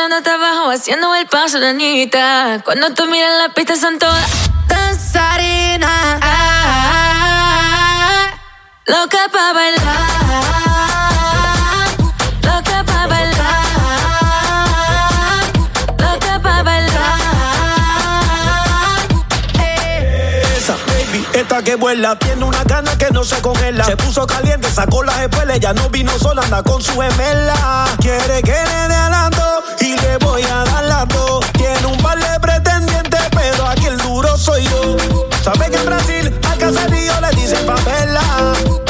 bailando 0.00 0.16
hasta 0.16 0.34
abajo, 0.34 0.70
haciendo 0.70 1.14
el 1.14 1.26
paso 1.26 1.60
de 1.60 1.68
Anita. 1.68 2.62
Cuando 2.64 2.94
tú 2.94 3.06
miras 3.06 3.36
la 3.38 3.52
pista 3.52 3.76
son 3.76 3.98
todas 3.98 4.26
danzarinas. 4.66 6.20
Loca 8.86 9.18
pa' 9.30 9.52
bailar. 9.52 10.89
Baby, 21.40 21.42
esta 21.42 21.62
que 21.62 21.76
vuela, 21.76 22.18
tiene 22.18 22.44
una 22.44 22.62
gana 22.64 22.96
que 22.96 23.10
no 23.10 23.24
se 23.24 23.40
congela. 23.40 23.84
Se 23.84 23.96
puso 23.96 24.26
caliente, 24.26 24.70
sacó 24.70 25.02
las 25.02 25.18
espuelas, 25.20 25.58
ya 25.60 25.72
no 25.72 25.88
vino 25.88 26.12
sola, 26.18 26.42
anda 26.42 26.62
con 26.62 26.82
su 26.82 26.92
gemela. 26.92 27.86
Quiere 28.00 28.42
que 28.42 28.52
le 28.52 28.88
dé 28.88 28.94
alando 28.94 29.62
y 29.80 29.96
le 29.96 30.16
voy 30.18 30.42
a 30.42 30.64
dar 30.64 30.84
las 30.84 31.08
dos. 31.08 31.44
Tiene 31.52 31.86
un 31.86 31.98
par 31.98 32.18
de 32.18 32.40
pretendientes, 32.40 33.22
pero 33.30 33.66
aquí 33.66 33.86
el 33.86 33.98
duro 33.98 34.36
soy 34.36 34.64
yo. 34.64 34.96
Sabe 35.42 35.70
que 35.70 35.76
en 35.76 35.86
Brasil 35.86 36.40
a 36.48 36.56
caserío 36.56 37.20
le 37.20 37.30
dicen 37.30 37.66
favela. 37.66 38.89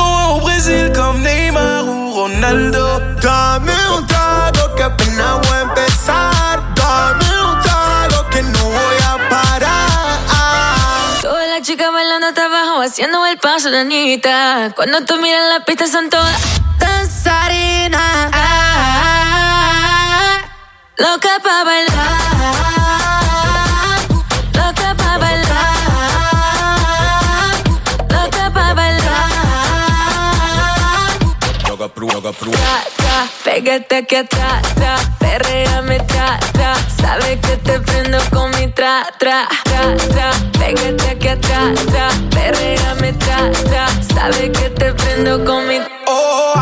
1 0.71 0.73
au 0.73 0.79
Brésil, 0.79 0.91
comme 0.93 1.21
Neymar 1.21 1.85
ou 1.85 2.11
Ronaldo. 2.13 2.99
Dame 3.21 3.73
un 3.95 4.05
trago 4.07 4.75
que 4.75 4.83
apenas 4.83 5.39
voy 5.47 5.57
a 5.57 5.61
empezar. 5.61 6.73
Dame 6.75 7.29
un 7.45 7.61
trago 7.61 8.29
que 8.29 8.41
no 8.43 8.59
voy 8.59 8.97
a 9.05 9.29
parar. 9.29 11.21
Todas 11.21 11.47
las 11.49 11.61
chicas 11.61 11.91
bailando 11.91 12.27
hasta 12.27 12.45
abajo, 12.45 12.81
haciendo 12.81 13.25
el 13.25 13.37
paso 13.37 13.69
de 13.69 13.79
Anita. 13.79 14.71
Cuando 14.75 15.03
tú 15.05 15.17
miras 15.17 15.43
la 15.49 15.65
pista 15.65 15.87
son 15.87 16.09
todas 16.09 16.39
danzarinas. 16.79 18.31
Loca 20.97 21.39
pa' 21.43 21.63
bailar. 21.63 23.20
Bailar. 31.87 32.33
Tra, 32.33 32.83
tra, 32.97 33.27
Pégate 33.43 33.95
aquí 33.97 34.15
atrás, 34.15 34.61
tra, 34.75 34.95
perréame 35.19 35.99
tra, 36.07 36.39
tra. 36.53 36.75
Sabes 36.99 37.39
que 37.41 37.57
te 37.57 37.79
prendo 37.79 38.17
con 38.31 38.49
mi 38.51 38.71
tra, 38.71 39.03
tra, 39.19 39.47
tra, 39.63 39.95
tra. 40.09 40.31
Pégate 40.59 41.09
aquí 41.09 41.27
atrás, 41.27 41.85
tra, 41.87 42.09
perréame 42.29 43.13
tra, 43.13 43.51
tra. 43.69 43.87
Sabes 44.13 44.49
que 44.51 44.69
te 44.69 44.93
prendo 44.93 45.43
con 45.43 45.67
mi 45.67 45.79
Oh, 46.07 46.53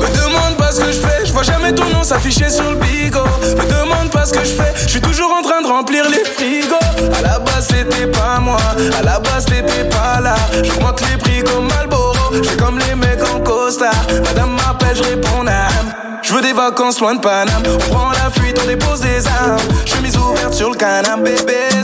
me 0.00 0.08
demande 0.16 0.56
pas 0.56 0.72
ce 0.72 0.80
que 0.80 0.92
je 0.92 1.00
fais, 1.00 1.26
je 1.26 1.32
vois 1.32 1.42
jamais 1.42 1.74
ton 1.74 1.84
nom 1.90 2.02
s'afficher 2.02 2.48
sur 2.48 2.70
le 2.70 2.76
bigot. 2.76 3.24
Me 3.56 3.64
demande 3.78 4.10
pas 4.10 4.24
ce 4.26 4.32
que 4.32 4.40
je 4.44 4.54
fais, 4.54 4.72
je 4.82 4.88
suis 4.88 5.00
toujours 5.00 5.30
en 5.32 5.42
train 5.42 5.60
de 5.62 5.66
remplir 5.66 6.08
les 6.08 6.24
frigos. 6.24 6.76
À 7.18 7.22
la 7.22 7.38
base 7.38 7.68
c'était 7.68 8.06
pas 8.06 8.38
moi, 8.40 8.58
à 8.98 9.02
la 9.02 9.18
base 9.20 9.44
t'étais 9.46 9.84
pas 9.90 10.20
là. 10.20 10.36
J'augmente 10.62 11.00
les 11.02 11.18
prix 11.18 11.42
comme 11.44 11.68
Malboro, 11.68 12.13
j'ai 12.42 12.56
comme 12.56 12.78
les 12.78 12.94
mecs 12.94 13.22
en 13.34 13.40
costard. 13.40 14.06
Madame 14.24 14.52
m'appelle, 14.52 14.96
je 14.96 15.02
réponds 15.02 15.46
âme. 15.46 15.94
Je 16.22 16.32
veux 16.32 16.40
des 16.40 16.52
vacances 16.52 17.00
loin 17.00 17.14
de 17.14 17.20
Paname. 17.20 17.62
On 17.66 17.92
prend 17.92 18.10
la 18.10 18.30
fuite, 18.30 18.58
on 18.62 18.66
dépose 18.66 19.00
des 19.00 19.26
armes. 19.26 19.58
Chemise 19.84 20.16
ouverte 20.16 20.54
sur 20.54 20.70
le 20.70 20.76
canapé, 20.76 21.34
mais 21.46 21.74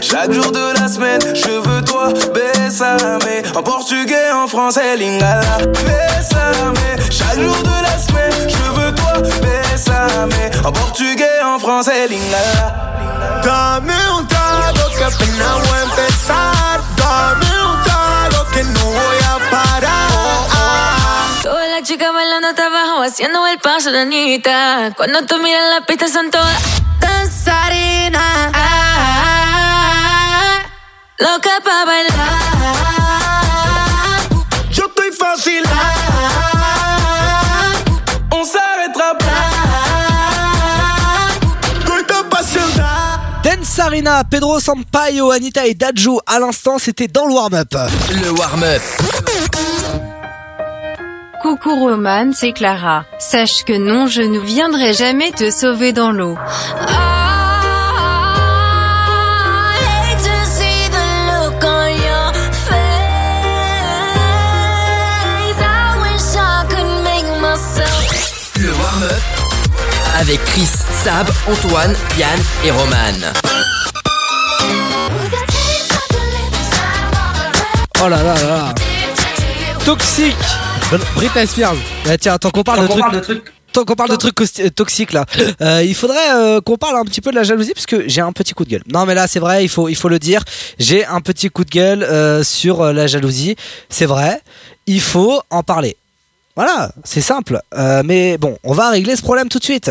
Chaque 0.00 0.32
jour 0.32 0.50
de 0.50 0.80
la 0.80 0.88
semaine, 0.88 1.20
je 1.34 1.50
veux 1.50 1.82
toi, 1.82 2.08
bésame. 2.34 2.98
En 3.54 3.62
portugais, 3.62 4.32
en 4.34 4.48
français, 4.48 4.96
lingala, 4.96 5.58
bésame. 5.58 6.74
Chaque 7.10 7.40
jour 7.40 7.56
de 7.62 7.82
la 7.82 7.98
semaine, 7.98 8.48
je 8.48 8.80
veux 8.80 8.94
toi, 8.94 9.12
bésame. 9.42 10.30
En 10.64 10.72
portugais, 10.72 11.42
en 11.44 11.58
français, 11.58 12.08
lingala. 12.08 12.92
Dame 13.44 13.90
un 13.90 14.31
abajo, 22.60 23.02
haciendo 23.02 23.46
el 23.46 23.58
paso 23.58 23.90
de 23.90 24.00
Anita. 24.00 24.92
Cuando 24.96 25.24
tú 25.26 25.38
miras 25.38 25.70
la 25.70 25.86
pista 25.86 26.08
son 26.08 26.30
todas 26.30 26.60
danzarinas. 27.00 28.50
Ah, 28.54 29.82
loca 31.18 31.60
pa' 31.64 31.84
bailar. 31.84 32.12
Yo 34.70 34.86
estoy 34.86 35.12
fácil. 35.12 35.62
On 38.30 38.44
s'arrêtera 38.44 39.16
pas. 39.18 39.50
Estoy 41.78 42.04
apasionada. 42.18 43.40
Densarina, 43.42 44.24
Pedro 44.28 44.60
Sampaio, 44.60 45.30
Anita 45.30 45.66
et 45.66 45.74
Dajou 45.74 46.20
à 46.26 46.38
l'instant, 46.38 46.78
c'était 46.78 47.08
dans 47.08 47.26
le 47.26 47.34
warm-up. 47.34 47.74
Le 48.22 48.30
warm-up. 48.30 48.82
Coucou 51.42 51.74
Roman, 51.74 52.30
c'est 52.32 52.52
Clara. 52.52 53.04
Sache 53.18 53.64
que 53.64 53.76
non, 53.76 54.06
je 54.06 54.22
ne 54.22 54.38
viendrai 54.38 54.92
jamais 54.92 55.32
te 55.32 55.50
sauver 55.50 55.92
dans 55.92 56.12
l'eau. 56.12 56.38
Le 68.60 68.70
warm-up. 68.70 69.22
Avec 70.20 70.44
Chris, 70.44 70.68
Sab, 71.02 71.28
Antoine, 71.50 71.96
Yann 72.18 72.40
et 72.64 72.70
Roman. 72.70 73.32
Oh 78.00 78.08
là 78.08 78.22
là 78.22 78.34
là 78.34 78.46
là. 78.46 78.74
Toxique. 79.84 80.36
Britney 81.16 81.46
Spears. 81.46 81.76
Ah, 82.08 82.18
tiens, 82.18 82.38
tant 82.38 82.50
qu'on 82.50 82.62
parle, 82.62 82.82
de, 82.82 82.86
trucs, 82.86 83.00
parle 83.00 83.14
de 83.14 83.20
trucs- 83.20 83.52
tant 83.72 83.84
qu'on 83.84 83.94
parle 83.94 84.10
de 84.10 84.16
trucs 84.16 84.74
toxiques 84.74 85.12
là, 85.12 85.24
euh, 85.62 85.82
il 85.84 85.94
faudrait 85.94 86.34
euh, 86.34 86.60
qu'on 86.60 86.76
parle 86.76 86.96
un 86.98 87.04
petit 87.04 87.20
peu 87.20 87.30
de 87.30 87.36
la 87.36 87.42
jalousie 87.42 87.72
parce 87.72 87.86
que 87.86 88.06
j'ai 88.08 88.20
un 88.20 88.32
petit 88.32 88.52
coup 88.52 88.64
de 88.64 88.70
gueule. 88.70 88.82
Non 88.92 89.06
mais 89.06 89.14
là 89.14 89.26
c'est 89.26 89.40
vrai, 89.40 89.64
il 89.64 89.68
faut 89.68 89.88
il 89.88 89.94
faut 89.96 90.08
le 90.08 90.18
dire. 90.18 90.42
J'ai 90.78 91.06
un 91.06 91.20
petit 91.20 91.48
coup 91.48 91.64
de 91.64 91.70
gueule 91.70 92.02
euh, 92.02 92.42
sur 92.44 92.92
la 92.92 93.06
jalousie. 93.06 93.56
C'est 93.88 94.06
vrai, 94.06 94.40
il 94.86 95.00
faut 95.00 95.40
en 95.50 95.62
parler. 95.62 95.96
Voilà, 96.54 96.92
c'est 97.02 97.22
simple. 97.22 97.60
Mais 98.04 98.36
bon, 98.36 98.58
on 98.62 98.74
va 98.74 98.90
régler 98.90 99.16
ce 99.16 99.22
problème 99.22 99.48
tout 99.48 99.58
de 99.58 99.64
suite. 99.64 99.90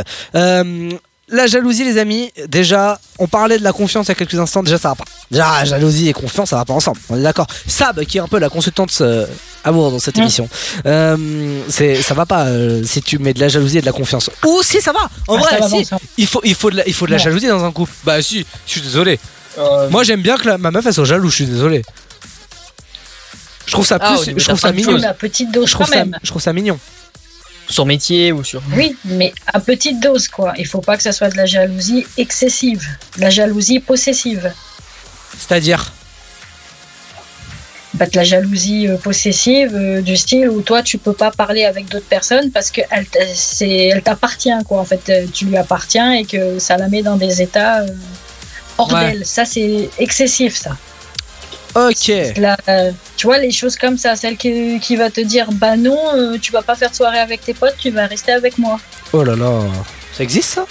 La 1.34 1.48
jalousie, 1.48 1.86
les 1.86 1.98
amis, 1.98 2.30
déjà, 2.50 3.00
on 3.18 3.26
parlait 3.26 3.58
de 3.58 3.64
la 3.64 3.72
confiance 3.72 4.08
il 4.08 4.10
y 4.10 4.12
a 4.12 4.16
quelques 4.16 4.36
instants, 4.38 4.64
déjà 4.64 4.78
ça 4.78 4.90
va 4.90 4.96
pas. 4.96 5.06
Déjà, 5.32 5.64
jalousie 5.64 6.10
et 6.10 6.14
confiance, 6.14 6.50
ça 6.50 6.58
va 6.58 6.66
pas 6.66 6.74
ensemble. 6.74 7.00
On 7.10 7.18
est 7.18 7.24
d'accord. 7.24 7.48
Sab, 7.68 8.04
qui 8.04 8.18
est 8.18 8.22
un 8.22 8.28
peu 8.28 8.38
la 8.38 8.50
consultante 8.50 8.92
euh, 9.00 9.26
amour 9.64 9.92
dans 9.92 10.00
cette 10.00 10.18
émission, 10.18 10.50
euh, 10.86 11.62
ça 11.70 12.14
va 12.14 12.26
pas 12.26 12.48
euh, 12.48 12.84
si 12.84 13.02
tu 13.02 13.18
mets 13.18 13.34
de 13.34 13.40
la 13.40 13.48
jalousie 13.48 13.78
et 13.78 13.82
de 13.82 13.86
la 13.86 13.94
confiance. 13.94 14.30
Ou 14.46 14.62
si 14.62 14.82
ça 14.82 14.92
va. 14.92 15.10
En 15.30 15.38
Ah, 15.38 15.40
vrai, 15.40 15.60
va 15.60 15.70
si. 15.70 15.88
Il 16.18 16.28
faut, 16.28 16.42
il 16.44 16.54
faut 16.54 16.70
de 16.70 16.76
la, 16.78 16.88
il 16.88 16.94
faut 16.94 17.06
de 17.08 17.12
la 17.12 17.18
jalousie 17.18 17.48
dans 17.48 17.64
un 17.64 17.72
couple. 17.72 17.94
Bah 18.04 18.22
si, 18.22 18.46
je 18.68 18.72
suis 18.72 18.82
désolé. 18.82 19.18
Moi 19.90 20.04
j'aime 20.04 20.22
bien 20.22 20.38
que 20.38 20.48
la- 20.50 20.58
ma 20.58 20.70
meuf 20.72 20.86
elle 20.86 20.94
soit 20.94 21.06
jalouse, 21.06 21.32
je 21.32 21.36
suis 21.36 21.46
désolé. 21.46 21.82
Je 23.66 23.72
trouve 23.72 23.86
ça 23.86 23.98
Ah, 24.02 24.16
plus, 24.18 24.34
je 24.38 24.44
trouve 24.46 24.60
ça 24.60 24.72
mignon. 24.74 24.92
choses. 24.92 25.02
Mais 25.02 25.08
à 25.08 25.14
petite 25.14 25.52
dose 25.52 25.68
Je 25.68 25.74
trouve 25.76 25.86
quand 25.86 25.94
ça, 25.94 26.00
même. 26.00 26.18
je 26.22 26.30
trouve 26.30 26.42
ça 26.42 26.52
mignon. 26.52 26.78
Sur 27.72 27.86
métier 27.86 28.32
ou 28.32 28.44
sur. 28.44 28.62
Oui, 28.76 28.96
mais 29.06 29.34
à 29.48 29.60
petite 29.60 30.00
dose, 30.00 30.28
quoi. 30.28 30.54
Il 30.58 30.68
faut 30.68 30.82
pas 30.82 30.98
que 30.98 31.04
ça 31.04 31.12
soit 31.14 31.30
de 31.30 31.38
la 31.38 31.46
jalousie 31.46 32.06
excessive, 32.18 32.86
de 33.16 33.22
la 33.22 33.30
jalousie 33.30 33.80
possessive. 33.80 34.52
C'est-à-dire 35.40 35.94
Bah, 37.94 38.06
de 38.06 38.16
la 38.16 38.24
jalousie 38.24 38.88
euh, 38.88 38.96
possessive 38.98 39.72
euh, 39.76 40.02
du 40.02 40.16
style 40.16 40.48
où 40.50 40.62
toi 40.62 40.82
tu 40.82 40.98
peux 40.98 41.12
pas 41.14 41.30
parler 41.30 41.66
avec 41.66 41.90
d'autres 41.90 42.06
personnes 42.08 42.50
parce 42.50 42.72
que 42.72 42.80
elle, 42.90 43.06
t'a- 43.06 43.20
c'est- 43.36 43.88
elle 43.88 44.02
t'appartient 44.02 44.50
quoi. 44.66 44.80
En 44.80 44.86
fait, 44.86 45.02
euh, 45.10 45.26
tu 45.34 45.46
lui 45.46 45.58
appartiens 45.58 46.14
et 46.14 46.24
que 46.24 46.58
ça 46.58 46.78
la 46.78 46.88
met 46.88 47.02
dans 47.04 47.18
des 47.18 47.42
états 47.42 47.82
euh, 47.82 47.88
hors 48.78 48.94
Ouais. 48.94 49.12
d'elle. 49.12 49.26
Ça 49.26 49.44
c'est 49.44 49.90
excessif 50.00 50.56
ça. 50.56 50.78
Ok. 51.76 52.10
Euh, 52.10 52.92
tu 53.18 53.28
vois 53.28 53.38
les 53.38 53.52
choses 53.52 53.78
comme 53.78 53.98
ça, 53.98 54.16
celle 54.16 54.36
qui, 54.38 54.80
qui 54.82 54.96
va 54.96 55.10
te 55.10 55.22
dire 55.22 55.48
bah 55.52 55.78
non, 55.78 55.98
euh, 56.16 56.38
tu 56.38 56.52
vas 56.52 56.62
pas 56.62 56.76
faire 56.76 56.94
soirée 56.94 57.20
avec 57.20 57.42
tes 57.42 57.54
potes, 57.54 57.76
tu 57.80 57.90
vas 57.92 58.08
rester 58.08 58.32
avec 58.34 58.58
moi. 58.58 58.80
Oh 59.14 59.24
là 59.24 59.36
là. 59.36 59.62
Ça 60.14 60.24
existe 60.24 60.50
ça? 60.50 60.66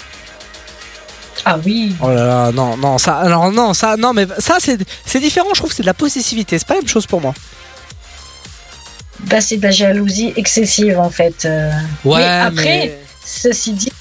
Ah 1.45 1.57
oui. 1.65 1.95
Oh 2.01 2.09
là 2.09 2.25
là, 2.25 2.51
non, 2.51 2.77
non, 2.77 2.97
ça, 2.99 3.17
alors 3.17 3.51
non, 3.51 3.73
ça, 3.73 3.97
non, 3.97 4.13
mais 4.13 4.27
ça, 4.37 4.57
c'est, 4.59 4.77
c'est 5.05 5.19
différent, 5.19 5.47
je 5.53 5.59
trouve, 5.59 5.71
que 5.71 5.75
c'est 5.75 5.81
de 5.83 5.87
la 5.87 5.95
possessivité, 5.95 6.59
c'est 6.59 6.67
pas 6.67 6.75
la 6.75 6.81
même 6.81 6.89
chose 6.89 7.07
pour 7.07 7.19
moi. 7.19 7.33
Bah, 9.21 9.41
c'est 9.41 9.57
de 9.57 9.63
la 9.63 9.71
jalousie 9.71 10.33
excessive 10.35 10.99
en 10.99 11.09
fait. 11.09 11.45
euh. 11.45 11.71
Ouais, 12.05 12.19
mais 12.19 12.25
après, 12.39 12.63
mais- 12.63 12.97
ceci 13.25 13.73
dit, 13.73 13.91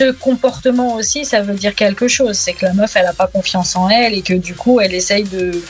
ce 0.00 0.10
comportement 0.12 0.94
aussi, 0.94 1.24
ça 1.24 1.42
veut 1.42 1.54
dire 1.54 1.74
quelque 1.74 2.08
chose. 2.08 2.36
C'est 2.36 2.52
que 2.54 2.66
la 2.66 2.72
meuf, 2.72 2.94
elle 2.96 3.06
a 3.06 3.12
pas 3.12 3.26
confiance 3.26 3.76
en 3.76 3.88
elle 3.88 4.14
et 4.14 4.22
que 4.22 4.34
du 4.34 4.54
coup, 4.54 4.80
elle 4.80 4.94
essaye 4.94 5.24
de, 5.24 5.60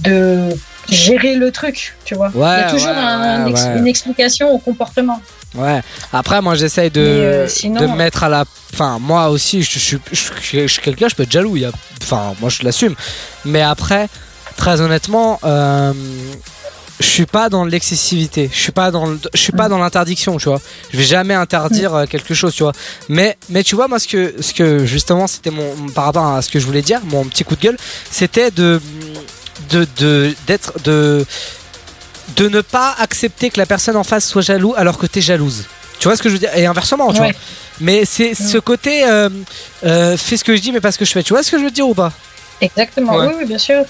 de 0.00 0.48
gérer 0.88 1.34
le 1.34 1.50
truc, 1.52 1.94
tu 2.04 2.14
vois. 2.14 2.30
Il 2.34 2.40
y 2.40 2.44
a 2.44 2.70
toujours 2.70 2.88
ouais, 2.88 2.94
un 2.96 3.44
ouais, 3.44 3.50
ex- 3.50 3.62
ouais. 3.64 3.78
une 3.78 3.86
explication 3.86 4.50
au 4.52 4.58
comportement. 4.58 5.20
Ouais. 5.54 5.80
Après, 6.12 6.40
moi, 6.42 6.54
j'essaye 6.54 6.90
de, 6.90 7.00
euh, 7.00 7.48
sinon- 7.48 7.80
de 7.80 7.86
me 7.86 7.96
mettre 7.96 8.22
à 8.22 8.28
la. 8.28 8.44
Enfin, 8.74 8.98
moi 9.00 9.28
aussi, 9.28 9.62
je, 9.62 9.78
suis- 9.78 9.98
je, 10.12 10.16
suis- 10.16 10.60
je 10.62 10.66
suis 10.66 10.82
quelqu'un, 10.82 11.08
je 11.08 11.14
peux 11.14 11.22
être 11.22 11.32
jaloux. 11.32 11.56
il 11.56 11.62
y 11.62 11.66
a- 11.66 11.72
Enfin, 12.02 12.34
moi, 12.40 12.50
je 12.50 12.62
l'assume. 12.62 12.94
Mais 13.44 13.62
après, 13.62 14.08
très 14.56 14.80
honnêtement, 14.80 15.38
euh, 15.44 15.92
je 17.00 17.06
suis 17.06 17.26
pas 17.26 17.48
dans 17.48 17.64
l'excessivité. 17.64 18.50
Je 18.52 18.58
suis 18.58 18.72
pas 18.72 18.90
dans, 18.90 19.06
le- 19.06 19.18
je 19.32 19.38
suis 19.40 19.52
pas 19.52 19.68
dans 19.68 19.78
l'interdiction, 19.78 20.36
tu 20.36 20.48
vois. 20.48 20.60
Je 20.92 20.98
vais 20.98 21.04
jamais 21.04 21.34
interdire 21.34 21.94
euh, 21.94 22.06
quelque 22.06 22.34
chose, 22.34 22.54
tu 22.54 22.62
vois. 22.62 22.72
Mais, 23.08 23.36
mais 23.50 23.62
tu 23.62 23.74
vois, 23.74 23.88
moi, 23.88 23.98
ce 23.98 24.08
que, 24.08 24.34
ce 24.40 24.52
que 24.52 24.84
justement, 24.84 25.26
c'était 25.26 25.50
mon 25.50 25.88
par 25.94 26.04
rapport 26.04 26.26
à 26.34 26.42
ce 26.42 26.50
que 26.50 26.58
je 26.58 26.66
voulais 26.66 26.82
dire, 26.82 27.00
mon 27.04 27.24
petit 27.24 27.44
coup 27.44 27.56
de 27.56 27.60
gueule, 27.60 27.76
c'était 28.10 28.50
de, 28.50 28.80
de, 29.70 29.86
de, 29.98 30.34
d'être, 30.46 30.80
de, 30.82 31.24
de 32.36 32.48
ne 32.48 32.60
pas 32.60 32.94
accepter 32.98 33.50
que 33.50 33.58
la 33.58 33.66
personne 33.66 33.96
en 33.96 34.04
face 34.04 34.26
soit 34.28 34.42
jaloux 34.42 34.74
alors 34.76 34.98
que 34.98 35.06
t'es 35.06 35.20
jalouse. 35.20 35.64
Tu 35.98 36.06
vois 36.08 36.16
ce 36.16 36.22
que 36.22 36.28
je 36.28 36.34
veux 36.34 36.38
dire? 36.40 36.54
Et 36.56 36.66
inversement, 36.66 37.12
tu 37.12 37.20
Ouais. 37.20 37.32
vois. 37.32 37.40
Mais 37.80 38.04
c'est 38.04 38.34
ce 38.34 38.58
côté 38.58 39.04
euh, 39.04 39.28
euh, 39.84 40.16
fais 40.16 40.36
ce 40.36 40.44
que 40.44 40.54
je 40.56 40.60
dis, 40.60 40.72
mais 40.72 40.80
pas 40.80 40.92
ce 40.92 40.98
que 40.98 41.04
je 41.04 41.12
fais. 41.12 41.22
Tu 41.22 41.32
vois 41.32 41.42
ce 41.42 41.50
que 41.50 41.58
je 41.58 41.64
veux 41.64 41.70
dire 41.70 41.88
ou 41.88 41.94
pas? 41.94 42.12
Exactement, 42.60 43.14
Ouais. 43.16 43.26
oui, 43.28 43.34
oui, 43.40 43.44
bien 43.46 43.58
sûr. 43.58 43.84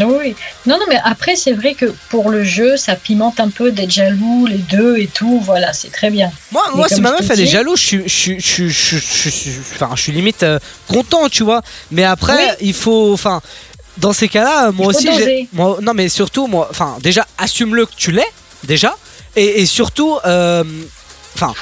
Oui. 0.00 0.34
Non, 0.66 0.76
non, 0.78 0.86
mais 0.88 0.98
après, 1.04 1.36
c'est 1.36 1.52
vrai 1.52 1.74
que 1.74 1.86
pour 2.10 2.28
le 2.30 2.42
jeu, 2.42 2.76
ça 2.76 2.96
pimente 2.96 3.38
un 3.38 3.48
peu 3.48 3.70
d'être 3.70 3.92
jaloux, 3.92 4.44
les 4.46 4.58
deux 4.58 4.96
et 4.98 5.06
tout. 5.06 5.40
Voilà, 5.44 5.72
c'est 5.72 5.92
très 5.92 6.10
bien. 6.10 6.32
Moi, 6.50 6.62
Mais 6.70 6.76
moi 6.78 6.88
si 6.88 7.00
ma 7.00 7.12
meuf 7.12 7.30
elle 7.30 7.40
est 7.40 7.46
jalouse, 7.46 7.78
je 7.78 7.84
suis, 7.86 8.02
je, 8.02 8.08
suis- 8.08 8.40
je, 8.40 8.46
suis- 8.46 8.70
je, 8.70 8.98
suis- 8.98 9.00
je 9.00 9.28
suis- 9.30 9.52
enfin, 9.74 9.90
je 9.94 10.02
suis 10.02 10.10
limite 10.12 10.42
euh, 10.42 10.58
content, 10.88 11.28
tu 11.28 11.44
vois. 11.44 11.62
Mais 11.92 12.02
après, 12.02 12.56
il 12.60 12.74
faut, 12.74 13.12
enfin, 13.12 13.40
dans 13.98 14.12
ces 14.12 14.28
cas-là, 14.28 14.72
moi 14.72 14.92
faut 14.92 14.98
aussi, 14.98 15.48
moi, 15.52 15.78
non, 15.80 15.94
mais 15.94 16.08
surtout, 16.08 16.46
moi, 16.46 16.68
enfin, 16.70 16.96
déjà, 17.00 17.26
assume-le 17.38 17.86
que 17.86 17.94
tu 17.96 18.10
l'es, 18.10 18.26
déjà, 18.64 18.96
et, 19.36 19.60
et 19.60 19.66
surtout, 19.66 20.18
euh, 20.24 20.64
enfin, 21.34 21.54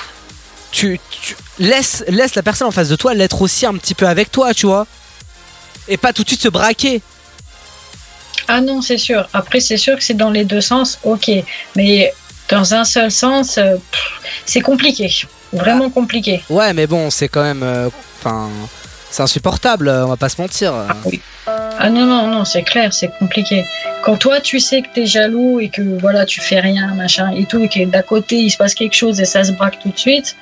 tu, 0.70 0.98
tu 1.10 1.36
laisse, 1.59 2.04
laisse 2.09 2.34
la 2.34 2.42
personne 2.42 2.68
en 2.68 2.72
face 2.72 2.88
de 2.88 2.96
toi 2.96 3.14
l'être 3.14 3.42
aussi 3.42 3.66
un 3.66 3.74
petit 3.74 3.94
peu 3.94 4.06
avec 4.06 4.30
toi, 4.32 4.54
tu 4.54 4.66
vois, 4.66 4.86
et 5.88 5.96
pas 5.96 6.12
tout 6.12 6.22
de 6.22 6.28
suite 6.28 6.42
se 6.42 6.48
braquer. 6.48 7.02
Ah 8.48 8.60
non, 8.60 8.82
c'est 8.82 8.98
sûr. 8.98 9.28
Après, 9.32 9.60
c'est 9.60 9.76
sûr 9.76 9.96
que 9.96 10.02
c'est 10.02 10.14
dans 10.14 10.30
les 10.30 10.44
deux 10.44 10.60
sens, 10.60 10.98
ok. 11.04 11.30
Mais 11.76 12.12
dans 12.48 12.74
un 12.74 12.84
seul 12.84 13.10
sens, 13.10 13.56
euh, 13.59 13.76
c'est 14.46 14.60
compliqué. 14.60 15.10
Vraiment 15.52 15.90
compliqué. 15.90 16.42
Ouais, 16.48 16.72
mais 16.72 16.86
bon, 16.86 17.10
c'est 17.10 17.28
quand 17.28 17.42
même, 17.42 17.62
euh, 17.62 17.88
enfin, 18.18 18.48
c'est 19.12 19.22
insupportable, 19.22 19.89
on 19.89 20.06
va 20.09 20.16
pas 20.16 20.28
se 20.28 20.40
mentir. 20.40 20.72
Ah 21.47 21.90
non, 21.90 22.06
non, 22.06 22.26
non, 22.28 22.44
c'est 22.44 22.62
clair, 22.62 22.93
c'est 22.93 23.10
compliqué. 23.18 23.64
Quand 24.02 24.16
toi, 24.16 24.40
tu 24.40 24.59
sais 24.59 24.82
que 24.82 24.89
t'es 24.94 25.06
jaloux 25.06 25.60
et 25.60 25.68
que 25.68 25.82
voilà, 26.01 26.24
tu 26.24 26.40
fais 26.40 26.60
rien, 26.60 26.94
machin 26.94 27.30
et 27.30 27.44
tout, 27.44 27.62
et 27.62 27.68
que 27.68 27.84
d'à 27.84 28.02
côté, 28.02 28.36
il 28.36 28.51
se 28.51 28.56
passe 28.56 28.74
quelque 28.74 28.94
chose 28.94 29.20
et 29.20 29.24
ça 29.24 29.44
se 29.44 29.52
braque 29.52 29.78
tout 29.80 29.90
de 29.90 29.98
suite, 29.98 30.36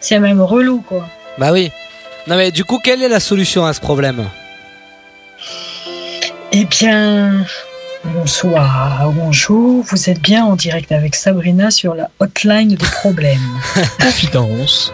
c'est 0.00 0.18
même 0.18 0.40
relou, 0.40 0.80
quoi. 0.80 1.08
Bah 1.38 1.50
oui. 1.52 1.70
Non 2.26 2.36
mais 2.36 2.50
du 2.50 2.64
coup, 2.64 2.78
quelle 2.78 3.02
est 3.02 3.08
la 3.08 3.20
solution 3.20 3.64
à 3.64 3.72
ce 3.72 3.80
problème? 3.80 4.26
Eh 6.52 6.64
bien, 6.64 7.46
bonsoir, 8.04 9.10
bonjour, 9.14 9.84
vous 9.84 10.10
êtes 10.10 10.20
bien 10.20 10.44
en 10.44 10.56
direct 10.56 10.90
avec 10.92 11.14
Sabrina 11.14 11.70
sur 11.70 11.94
la 11.94 12.10
hotline 12.18 12.68
des 12.68 12.76
problèmes. 12.76 13.38
Confidence. 14.00 14.92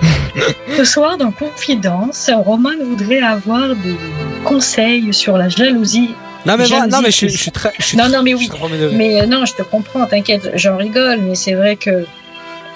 Ce 0.77 0.85
soir, 0.85 1.17
dans 1.17 1.31
Confidence, 1.31 2.31
Roman 2.45 2.71
voudrait 2.85 3.21
avoir 3.21 3.75
des 3.77 3.97
conseils 4.45 5.13
sur 5.15 5.37
la 5.39 5.49
jalousie. 5.49 6.11
Non 6.45 6.53
mais 6.57 6.59
moi, 6.59 6.67
Jalousie 6.79 6.91
non 6.93 7.01
mais 7.03 7.11
je, 7.11 7.17
suis- 7.17 7.27
qui- 7.27 7.33
je 7.33 7.39
suis 7.43 7.51
très, 7.51 7.73
je 7.79 7.85
suis 7.85 7.97
Non, 7.97 8.05
très- 8.05 8.13
non, 8.17 8.23
mais 8.23 8.35
oui. 8.35 8.49
Mais 8.93 9.23
euh, 9.23 9.27
non, 9.27 9.45
je 9.47 9.55
te 9.55 9.63
comprends, 9.63 10.07
t'inquiète, 10.07 10.51
j'en 10.55 10.77
rigole, 10.77 11.19
mais 11.21 11.35
c'est 11.35 11.55
vrai 11.55 11.77
que 11.77 12.07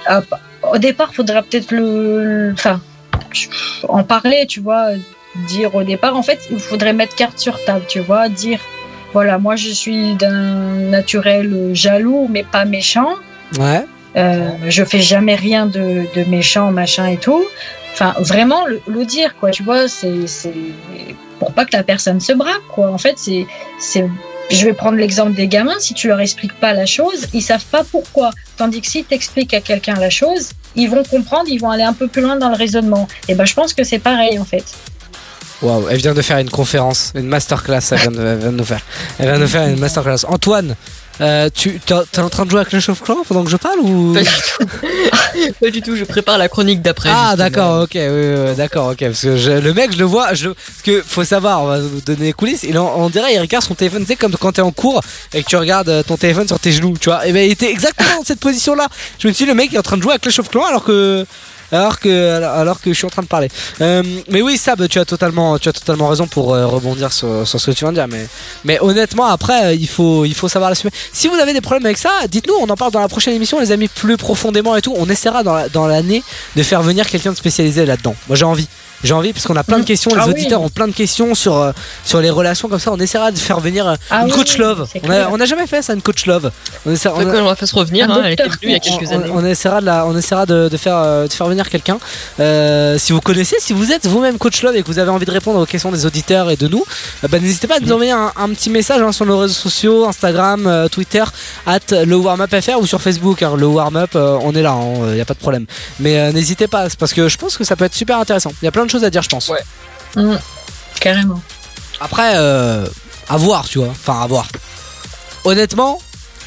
ah, 0.06 0.22
au 0.72 0.78
départ, 0.78 1.14
faudra 1.14 1.42
peut-être 1.42 1.70
le- 1.70 2.52
enfin, 2.52 2.80
en 3.88 4.02
parler, 4.02 4.46
tu 4.48 4.60
vois, 4.60 4.88
dire 5.48 5.72
au 5.74 5.84
départ. 5.84 6.16
En 6.16 6.22
fait, 6.22 6.40
il 6.50 6.58
faudrait 6.58 6.92
mettre 6.92 7.14
carte 7.14 7.38
sur 7.38 7.62
table, 7.64 7.84
tu 7.88 8.00
vois, 8.00 8.28
dire 8.28 8.58
voilà, 9.12 9.38
moi 9.38 9.56
je 9.56 9.70
suis 9.70 10.14
d'un 10.14 10.74
naturel 10.90 11.70
jaloux, 11.72 12.28
mais 12.30 12.44
pas 12.44 12.64
méchant. 12.64 13.14
Ouais. 13.58 13.84
Euh, 14.16 14.50
je 14.68 14.84
fais 14.84 15.00
jamais 15.00 15.36
rien 15.36 15.66
de, 15.66 16.04
de 16.14 16.24
méchant, 16.28 16.70
machin 16.72 17.06
et 17.06 17.16
tout. 17.16 17.44
Enfin, 17.92 18.14
vraiment 18.20 18.66
le, 18.66 18.80
le 18.86 19.04
dire, 19.04 19.36
quoi. 19.36 19.50
Tu 19.50 19.62
vois, 19.62 19.88
c'est 19.88 20.26
c'est 20.26 20.52
pour 21.38 21.52
pas 21.52 21.64
que 21.64 21.76
la 21.76 21.82
personne 21.82 22.20
se 22.20 22.32
braque, 22.32 22.66
quoi. 22.72 22.90
En 22.90 22.98
fait, 22.98 23.14
c'est 23.18 23.46
c'est. 23.78 24.08
Je 24.50 24.64
vais 24.64 24.72
prendre 24.72 24.96
l'exemple 24.96 25.34
des 25.34 25.46
gamins. 25.46 25.78
Si 25.78 25.94
tu 25.94 26.08
leur 26.08 26.20
expliques 26.20 26.58
pas 26.58 26.72
la 26.72 26.86
chose, 26.86 27.28
ils 27.32 27.42
savent 27.42 27.64
pas 27.66 27.84
pourquoi. 27.84 28.30
Tandis 28.56 28.80
que 28.80 28.88
si 28.88 29.04
tu 29.04 29.14
expliques 29.14 29.54
à 29.54 29.60
quelqu'un 29.60 29.94
la 29.94 30.10
chose, 30.10 30.50
ils 30.74 30.90
vont 30.90 31.04
comprendre, 31.04 31.44
ils 31.48 31.60
vont 31.60 31.70
aller 31.70 31.84
un 31.84 31.92
peu 31.92 32.08
plus 32.08 32.22
loin 32.22 32.34
dans 32.34 32.48
le 32.48 32.56
raisonnement. 32.56 33.06
Et 33.28 33.36
ben, 33.36 33.44
je 33.44 33.54
pense 33.54 33.74
que 33.74 33.84
c'est 33.84 34.00
pareil, 34.00 34.40
en 34.40 34.44
fait. 34.44 34.64
Waouh, 35.62 35.88
elle 35.90 35.98
vient 35.98 36.14
de 36.14 36.22
faire 36.22 36.38
une 36.38 36.48
conférence, 36.50 37.12
une 37.14 37.26
masterclass, 37.26 37.80
elle 37.92 37.98
vient 37.98 38.10
de, 38.10 38.20
elle 38.26 38.38
vient 38.38 38.52
de 38.52 38.56
nous 38.56 38.64
faire. 38.64 38.80
Elle 39.18 39.26
vient 39.30 39.38
de 39.38 39.46
faire 39.46 39.66
une 39.68 39.78
masterclass. 39.78 40.24
Antoine, 40.26 40.74
euh, 41.20 41.50
tu 41.54 41.78
t'es 41.84 42.18
en 42.18 42.30
train 42.30 42.46
de 42.46 42.50
jouer 42.50 42.60
à 42.60 42.64
Clash 42.64 42.88
of 42.88 43.02
Clans 43.02 43.18
pendant 43.28 43.44
que 43.44 43.50
je 43.50 43.58
parle 43.58 43.78
ou? 43.80 44.14
Pas 44.14 44.22
du 44.22 44.26
tout. 44.26 44.66
Pas 45.60 45.70
du 45.70 45.82
tout, 45.82 45.96
je 45.96 46.04
prépare 46.04 46.38
la 46.38 46.48
chronique 46.48 46.80
d'après. 46.80 47.10
Ah 47.12 47.36
d'accord, 47.36 47.82
ok, 47.82 47.90
oui, 47.94 48.54
d'accord, 48.56 48.92
ok. 48.92 49.00
Parce 49.00 49.20
que 49.20 49.36
je- 49.36 49.50
le 49.50 49.74
mec, 49.74 49.92
je 49.92 49.98
le 49.98 50.04
vois, 50.06 50.32
je, 50.32 50.48
parce 50.48 50.82
que 50.82 51.02
faut 51.06 51.24
savoir, 51.24 51.62
on 51.62 51.66
va 51.66 51.78
vous 51.80 52.00
donner 52.00 52.24
les 52.26 52.32
coulisses. 52.32 52.62
Il 52.62 52.78
en- 52.78 52.94
on 52.96 53.10
dirait, 53.10 53.34
il 53.34 53.38
regarde 53.38 53.62
son 53.64 53.74
téléphone, 53.74 54.00
tu 54.02 54.08
sais, 54.08 54.16
comme 54.16 54.32
quand 54.36 54.52
t'es 54.52 54.62
en 54.62 54.72
cours 54.72 55.02
et 55.34 55.42
que 55.42 55.48
tu 55.48 55.56
regardes 55.56 55.90
euh, 55.90 56.02
ton 56.02 56.16
téléphone 56.16 56.46
sur 56.48 56.58
tes 56.58 56.72
genoux, 56.72 56.94
tu 56.98 57.10
vois. 57.10 57.26
Et 57.26 57.32
ben 57.32 57.44
il 57.46 57.52
était 57.52 57.70
exactement 57.70 58.16
dans 58.18 58.24
cette 58.24 58.40
position-là. 58.40 58.88
Je 59.18 59.28
me 59.28 59.32
suis 59.34 59.44
dit, 59.44 59.50
le 59.50 59.54
mec 59.54 59.74
est 59.74 59.78
en 59.78 59.82
train 59.82 59.98
de 59.98 60.02
jouer 60.02 60.14
à 60.14 60.18
Clash 60.18 60.38
of 60.38 60.48
Clans 60.48 60.64
alors 60.64 60.84
que. 60.84 61.26
Alors 61.72 61.98
que, 62.00 62.10
je 62.86 62.92
suis 62.92 63.06
en 63.06 63.10
train 63.10 63.22
de 63.22 63.28
parler. 63.28 63.48
Euh, 63.80 64.02
mais 64.28 64.42
oui, 64.42 64.56
Sab, 64.56 64.86
tu 64.88 64.98
as 64.98 65.04
totalement, 65.04 65.58
tu 65.58 65.68
as 65.68 65.72
totalement 65.72 66.08
raison 66.08 66.26
pour 66.26 66.54
euh, 66.54 66.66
rebondir 66.66 67.12
sur, 67.12 67.46
ce 67.46 67.56
que 67.58 67.70
tu 67.70 67.84
viens 67.84 67.92
de 67.92 67.98
dire. 67.98 68.26
Mais, 68.64 68.80
honnêtement, 68.80 69.26
après, 69.26 69.66
euh, 69.66 69.74
il 69.74 69.88
faut, 69.88 70.24
il 70.24 70.34
faut 70.34 70.48
savoir. 70.48 70.72
Si 71.12 71.28
vous 71.28 71.34
avez 71.36 71.52
des 71.52 71.60
problèmes 71.60 71.86
avec 71.86 71.98
ça, 71.98 72.10
dites-nous. 72.28 72.54
On 72.60 72.68
en 72.68 72.76
parle 72.76 72.92
dans 72.92 73.00
la 73.00 73.08
prochaine 73.08 73.34
émission, 73.34 73.60
les 73.60 73.72
amis, 73.72 73.88
plus 73.88 74.16
profondément 74.16 74.76
et 74.76 74.82
tout. 74.82 74.94
On 74.96 75.08
essaiera 75.08 75.42
dans 75.42 75.86
l'année 75.86 76.22
de 76.56 76.62
faire 76.62 76.82
venir 76.82 77.06
quelqu'un 77.06 77.32
de 77.32 77.36
spécialisé 77.36 77.86
là-dedans. 77.86 78.14
Moi, 78.28 78.36
j'ai 78.36 78.44
envie. 78.44 78.68
J'ai 79.02 79.14
envie 79.14 79.32
parce 79.32 79.46
qu'on 79.46 79.56
a 79.56 79.64
plein 79.64 79.78
de 79.78 79.84
questions, 79.84 80.10
les 80.14 80.20
Ah 80.20 80.24
oui. 80.26 80.32
auditeurs 80.32 80.60
ont 80.62 80.68
plein 80.68 80.86
de 80.88 80.92
questions 80.92 81.34
sur, 81.34 81.56
euh, 81.56 81.72
sur 82.04 82.20
les 82.20 82.30
relations 82.30 82.68
comme 82.68 82.78
ça. 82.78 82.92
On 82.92 82.98
essaiera 82.98 83.32
de 83.32 83.38
faire 83.38 83.58
venir 83.60 83.86
euh, 83.88 83.94
Ah 84.10 84.20
une 84.22 84.26
oui, 84.26 84.32
coach 84.32 84.58
love. 84.58 84.86
On 84.94 84.98
a, 84.98 85.00
clair. 85.00 85.28
on 85.32 85.40
a 85.40 85.44
jamais 85.46 85.66
fait 85.66 85.80
ça, 85.82 85.94
une 85.94 86.02
coach 86.02 86.26
love. 86.26 86.50
On 86.86 86.94
qu'on 86.94 87.44
la 87.44 87.54
fasse 87.56 87.72
revenir, 87.72 88.10
hein, 88.10 88.22
elle 88.24 88.32
était 88.34 88.42
venue 88.44 88.56
il 88.62 88.70
y 88.72 88.74
a 88.74 88.78
quelques 88.78 89.08
on, 89.10 89.14
années. 89.14 89.30
on 89.32 89.44
essaiera 89.44 89.80
de, 89.80 89.86
la- 89.86 90.06
on 90.06 90.16
essaiera 90.16 90.44
de, 90.46 90.68
de 90.68 90.76
faire, 90.76 90.96
euh, 90.96 91.26
de 91.26 91.32
faire 91.32 91.46
venir 91.46 91.68
quelqu'un. 91.68 91.98
Euh, 92.38 92.98
si 92.98 93.12
vous 93.12 93.20
connaissez, 93.20 93.56
si 93.60 93.72
vous 93.72 93.92
êtes 93.92 94.06
vous-même 94.06 94.38
coach 94.38 94.62
love 94.62 94.76
et 94.76 94.82
que 94.82 94.86
vous 94.86 94.98
avez 94.98 95.10
envie 95.10 95.26
de 95.26 95.30
répondre 95.30 95.60
aux 95.60 95.66
questions 95.66 95.90
des 95.92 96.06
auditeurs 96.06 96.50
et 96.50 96.56
de 96.56 96.68
nous, 96.68 96.84
euh, 97.24 97.28
bah, 97.28 97.38
n'hésitez 97.38 97.66
pas 97.66 97.76
à 97.76 97.80
nous 97.80 97.92
envoyer 97.92 98.12
un, 98.12 98.32
un 98.36 98.48
petit 98.50 98.70
message 98.70 99.00
hein, 99.02 99.12
sur 99.12 99.26
nos 99.26 99.38
réseaux 99.38 99.54
sociaux, 99.54 100.06
Instagram, 100.06 100.66
euh, 100.66 100.88
Twitter, 100.88 101.24
at 101.66 101.78
le 102.04 102.16
warm 102.16 102.40
up 102.40 102.54
fr 102.60 102.78
ou 102.80 102.86
sur 102.86 103.00
Facebook. 103.00 103.42
hein, 103.42 103.54
le 103.56 103.66
warm 103.66 103.96
up, 103.96 104.10
euh, 104.14 104.38
on 104.42 104.54
est 104.54 104.62
là, 104.62 104.76
il 105.08 105.14
n'y 105.14 105.20
a 105.20 105.24
pas 105.24 105.34
de 105.34 105.38
problème. 105.38 105.66
Mais 106.00 106.18
euh, 106.18 106.32
n'hésitez 106.32 106.66
pas, 106.68 106.86
parce 106.98 107.12
que 107.12 107.28
je 107.28 107.36
pense 107.38 107.56
que 107.56 107.64
ça 107.64 107.76
peut 107.76 107.84
être 107.84 107.94
super 107.94 108.18
intéressant. 108.18 108.52
Il 108.62 108.64
y 108.64 108.68
a 108.68 108.72
plein 108.72 108.84
de 108.84 108.89
choses 108.90 109.04
à 109.04 109.10
dire, 109.10 109.22
je 109.22 109.28
pense. 109.28 109.48
Ouais. 109.48 109.62
Mm, 110.16 110.36
carrément. 111.00 111.40
Après, 112.00 112.32
euh, 112.34 112.86
à 113.28 113.36
voir, 113.36 113.68
tu 113.68 113.78
vois. 113.78 113.88
Enfin, 113.88 114.20
à 114.22 114.26
voir. 114.26 114.46
Honnêtement, 115.44 116.00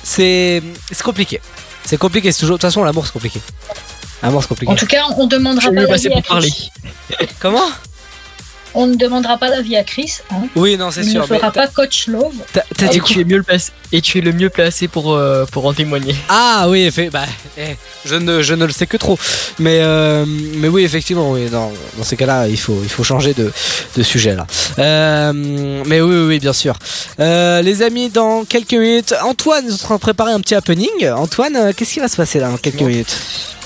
c'est 0.03 0.61
c'est 0.91 1.03
compliqué. 1.03 1.41
C'est 1.85 1.97
compliqué, 1.97 2.31
c'est 2.31 2.39
toujours. 2.39 2.57
De 2.57 2.61
toute 2.61 2.69
façon, 2.69 2.83
l'amour, 2.83 3.05
c'est 3.05 3.13
compliqué. 3.13 3.41
L'amour, 4.21 4.41
c'est 4.41 4.49
compliqué. 4.49 4.71
En 4.71 4.75
tout 4.75 4.85
cas, 4.85 5.03
on 5.17 5.27
demandera 5.27 5.61
Je 5.61 5.67
pas 5.69 5.75
vais 5.75 5.81
la 5.81 5.87
passer 5.87 6.09
pour 6.09 6.23
parler. 6.23 6.51
Comment? 7.39 7.69
On 8.75 8.87
ne 8.87 8.95
demandera 8.95 9.37
pas 9.37 9.49
l'avis 9.49 9.75
à 9.77 9.83
Chris. 9.83 10.13
Hein. 10.31 10.47
Oui, 10.55 10.77
non, 10.77 10.89
c'est 10.91 11.03
sûr. 11.03 11.21
ne 11.21 11.27
fera 11.27 11.51
pas 11.51 11.67
coach 11.67 12.07
love. 12.07 12.33
t'as- 12.53 12.63
t'as 12.77 12.87
dit 12.87 12.97
Et 12.97 12.99
quoi 12.99 13.09
tu 13.09 13.21
es 13.21 13.23
mieux 13.23 13.37
le 13.37 13.43
placé. 13.43 13.71
Et 13.91 14.01
tu 14.01 14.17
es 14.17 14.21
le 14.21 14.31
mieux 14.33 14.49
placé 14.49 14.87
pour 14.87 15.13
euh, 15.13 15.45
pour 15.51 15.65
en 15.67 15.73
témoigner. 15.73 16.15
Ah 16.29 16.65
oui, 16.67 16.89
fait, 16.91 17.09
bah, 17.11 17.25
eh, 17.57 17.75
je, 18.05 18.15
ne, 18.15 18.41
je 18.41 18.53
ne 18.55 18.65
le 18.65 18.71
sais 18.71 18.87
que 18.87 18.97
trop. 18.97 19.17
Mais, 19.59 19.79
euh, 19.81 20.25
mais 20.27 20.67
oui, 20.67 20.83
effectivement, 20.83 21.31
oui, 21.31 21.49
dans, 21.49 21.71
dans 21.97 22.03
ces 22.03 22.15
cas-là, 22.17 22.47
il 22.47 22.57
faut, 22.59 22.79
il 22.81 22.89
faut 22.89 23.03
changer 23.03 23.33
de, 23.35 23.51
de 23.95 24.03
sujet 24.03 24.35
là. 24.35 24.47
Euh, 24.79 25.31
mais 25.85 26.01
oui, 26.01 26.15
oui, 26.15 26.25
oui, 26.27 26.39
bien 26.39 26.53
sûr. 26.53 26.75
Euh, 27.19 27.61
les 27.61 27.83
amis, 27.83 28.09
dans 28.09 28.43
quelques 28.45 28.73
minutes, 28.73 29.13
Antoine 29.23 29.67
est 29.69 29.73
en 29.73 29.77
train 29.77 29.95
de 29.95 29.99
préparer 29.99 30.31
un 30.31 30.39
petit 30.41 30.55
happening. 30.55 30.89
Antoine, 31.15 31.73
qu'est-ce 31.75 31.93
qui 31.93 31.99
va 31.99 32.07
se 32.07 32.15
passer 32.17 32.39
là 32.39 32.49
dans 32.49 32.57
quelques 32.57 32.81
minutes? 32.81 33.15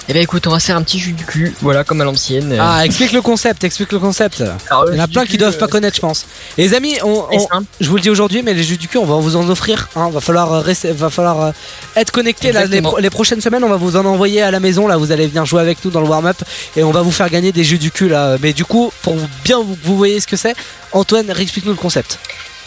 Eh 0.09 0.13
ben 0.13 0.21
écoute, 0.21 0.47
on 0.47 0.51
va 0.51 0.59
faire 0.61 0.77
un 0.77 0.83
petit 0.83 0.99
jus 0.99 1.11
du 1.11 1.25
cul, 1.25 1.53
voilà, 1.61 1.83
comme 1.83 1.99
à 1.99 2.05
l'ancienne. 2.05 2.53
euh. 2.53 2.57
Ah, 2.61 2.85
explique 2.85 3.11
le 3.11 3.21
concept, 3.21 3.65
explique 3.65 3.91
le 3.91 3.99
concept. 3.99 4.41
Alors, 4.69 4.85
le 4.85 4.93
Il 4.93 4.97
y 4.97 5.01
en 5.01 5.03
a 5.03 5.07
plein 5.09 5.25
qui 5.25 5.31
cul, 5.31 5.37
doivent 5.37 5.57
pas 5.57 5.65
euh, 5.65 5.67
connaître, 5.67 5.97
je 5.97 6.01
pense. 6.01 6.25
Les 6.57 6.73
amis, 6.73 6.95
on, 7.03 7.25
on- 7.29 7.47
je 7.81 7.89
vous 7.89 7.95
le 7.97 8.01
dis 8.01 8.09
aujourd'hui, 8.09 8.41
mais 8.41 8.53
les 8.53 8.63
jus 8.63 8.77
du 8.77 8.87
cul, 8.87 8.97
on 8.99 9.05
va 9.05 9.15
vous 9.15 9.35
en 9.35 9.49
offrir. 9.49 9.89
Hein. 9.97 10.09
Va 10.09 10.21
falloir, 10.21 10.53
euh, 10.53 10.61
rester- 10.61 10.93
va 10.93 11.09
falloir 11.09 11.41
euh, 11.41 11.51
être 11.97 12.11
connecté. 12.11 12.53
Là, 12.53 12.65
les, 12.65 13.09
prochaines 13.09 13.41
semaines, 13.41 13.65
on 13.65 13.69
va 13.69 13.75
vous 13.75 13.97
en 13.97 14.05
envoyer 14.05 14.41
à 14.41 14.49
la 14.51 14.61
maison. 14.61 14.87
Là, 14.87 14.95
vous 14.95 15.11
allez 15.11 15.27
venir 15.27 15.45
jouer 15.45 15.59
avec 15.61 15.83
nous 15.83 15.91
dans 15.91 16.01
le 16.01 16.07
warm-up 16.07 16.37
et 16.77 16.83
on 16.83 16.91
va 16.91 17.01
vous 17.01 17.11
faire 17.11 17.29
gagner 17.29 17.51
des 17.51 17.65
jus 17.65 17.77
du 17.77 17.91
cul. 17.91 18.07
Là. 18.07 18.37
Mais 18.41 18.53
du 18.53 18.63
coup, 18.63 18.93
pour 19.01 19.15
bien 19.43 19.59
vous, 19.59 19.77
vous 19.83 19.97
voyez 19.97 20.21
ce 20.21 20.27
que 20.27 20.37
c'est, 20.37 20.55
Antoine, 20.93 21.29
explique-nous 21.37 21.71
le 21.71 21.77
concept. 21.77 22.17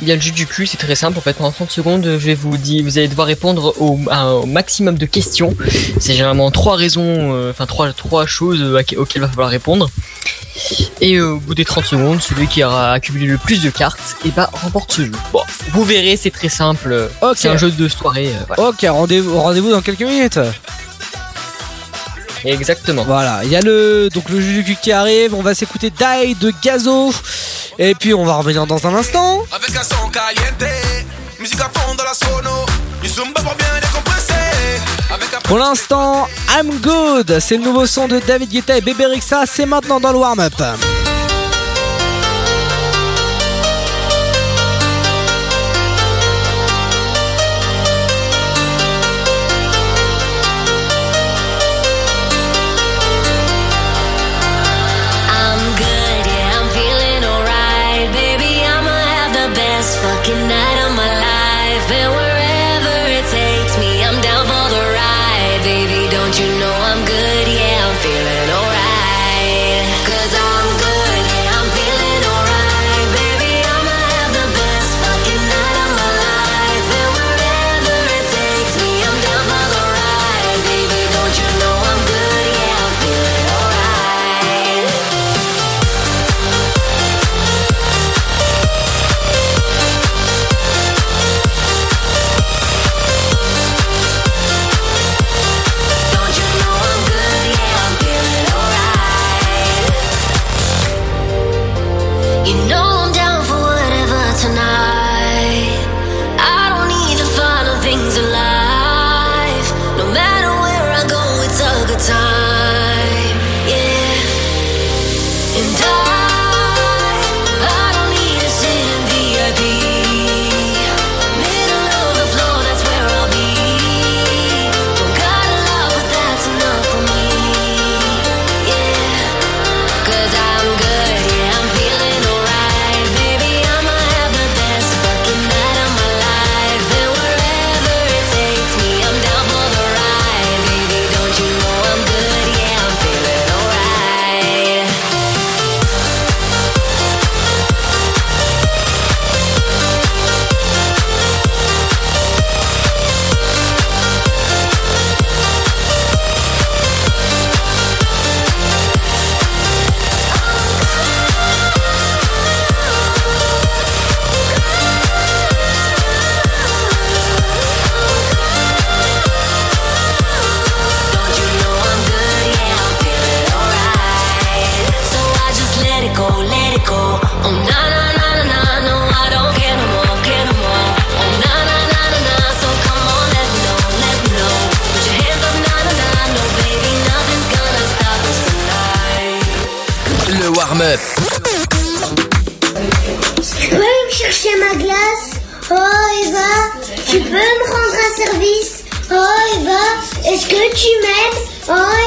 Bien 0.02 0.14
le 0.14 0.20
jus 0.20 0.30
du 0.32 0.46
cul, 0.46 0.66
c'est 0.66 0.78
très 0.78 0.94
simple. 0.94 1.18
En 1.18 1.20
fait, 1.20 1.34
pendant 1.34 1.52
30 1.52 1.70
secondes, 1.70 2.04
je 2.04 2.16
vais 2.26 2.34
vous 2.34 2.56
dire, 2.56 2.82
vous 2.84 2.96
allez 2.96 3.08
devoir 3.08 3.26
répondre 3.26 3.74
au, 3.80 3.98
à 4.10 4.16
un- 4.20 4.32
au 4.32 4.46
maximum 4.46 4.96
de 4.96 5.04
questions. 5.06 5.54
C'est 5.98 6.14
généralement 6.14 6.50
trois 6.50 6.76
raisons, 6.76 7.34
euh, 7.34 7.50
enfin 7.50 7.66
trois, 7.66 7.92
trois 7.92 8.24
choses 8.26 8.60
euh, 8.62 8.78
auxquelles 8.96 9.06
il 9.16 9.20
va 9.20 9.28
falloir 9.28 9.50
répondre. 9.50 9.90
Et 11.02 11.16
euh, 11.16 11.32
au 11.34 11.38
bout 11.40 11.54
des 11.54 11.64
30 11.64 11.84
secondes, 11.84 12.20
celui 12.22 12.46
qui 12.46 12.64
aura 12.64 12.92
accumulé 12.92 13.26
le 13.26 13.36
plus 13.38 13.62
de 13.62 13.68
cartes, 13.70 14.16
et 14.24 14.30
bah 14.30 14.48
remporte 14.52 14.90
ce 14.92 15.02
jeu. 15.04 15.12
Bon, 15.32 15.40
vous 15.72 15.84
verrez, 15.84 16.16
c'est 16.16 16.30
très 16.30 16.48
simple. 16.48 17.08
C'est 17.36 17.48
un 17.48 17.56
jeu 17.58 17.70
de 17.70 17.88
soirée. 17.88 18.28
euh, 18.28 18.44
voilà. 18.48 18.70
Ok, 18.70 18.84
rendez-vous 18.88 19.38
rendez 19.38 19.60
dans 19.60 19.82
quelques 19.82 20.00
minutes. 20.02 20.38
Exactement. 22.44 23.04
Voilà, 23.04 23.40
il 23.44 23.50
y 23.50 23.56
a 23.56 23.60
le 23.60 24.08
donc 24.12 24.28
le 24.28 24.40
jus 24.40 24.62
du 24.62 24.64
cul 24.64 24.76
qui 24.80 24.92
arrive. 24.92 25.34
On 25.34 25.42
va 25.42 25.54
s'écouter 25.54 25.90
Die 25.90 26.34
de 26.34 26.52
Gazo. 26.62 27.12
Et 27.78 27.94
puis 27.94 28.14
on 28.14 28.24
va 28.24 28.36
revenir 28.36 28.66
dans 28.66 28.86
un 28.86 28.94
instant. 28.94 29.42
Avec 29.52 29.74
un 29.76 29.82
son 29.82 30.08
caliente, 30.10 30.64
musique 31.38 31.60
à 31.60 31.70
fond 31.72 31.94
dans 31.94 32.04
la 32.04 32.14
sono, 32.14 32.66
du 33.02 33.08
zumba 33.08 33.40
pour 33.40 33.54
bien 33.54 33.66
décompresser. 33.80 34.34
Avec 35.12 35.34
un 35.34 35.40
Pour 35.40 35.58
l'instant, 35.58 36.28
I'm 36.54 36.70
Good, 36.80 37.38
c'est 37.40 37.56
le 37.56 37.64
nouveau 37.64 37.86
son 37.86 38.08
de 38.08 38.18
David 38.20 38.50
Guetta 38.50 38.76
et 38.76 38.80
Bébé 38.80 39.06
Rixa, 39.06 39.44
c'est 39.46 39.66
maintenant 39.66 40.00
dans 40.00 40.12
le 40.12 40.18
warm-up. 40.18 40.52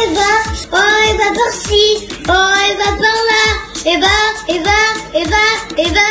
Oh 0.04 0.10
Eva, 0.10 0.32
oh 0.74 1.14
Eva 1.14 1.24
par-ci, 1.34 2.08
oh 2.28 2.52
Eva 2.72 2.90
par-là 3.00 3.44
Eva, 3.86 4.16
Eva, 4.50 4.80
Eva, 5.14 5.46
Eva 5.78 6.10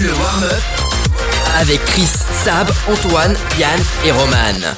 Le 0.00 0.10
warm-up 0.10 0.62
avec 1.60 1.84
Chris, 1.84 2.08
Sab, 2.44 2.68
Antoine, 2.90 3.36
Yann 3.58 3.80
et 4.04 4.10
Roman. 4.10 4.76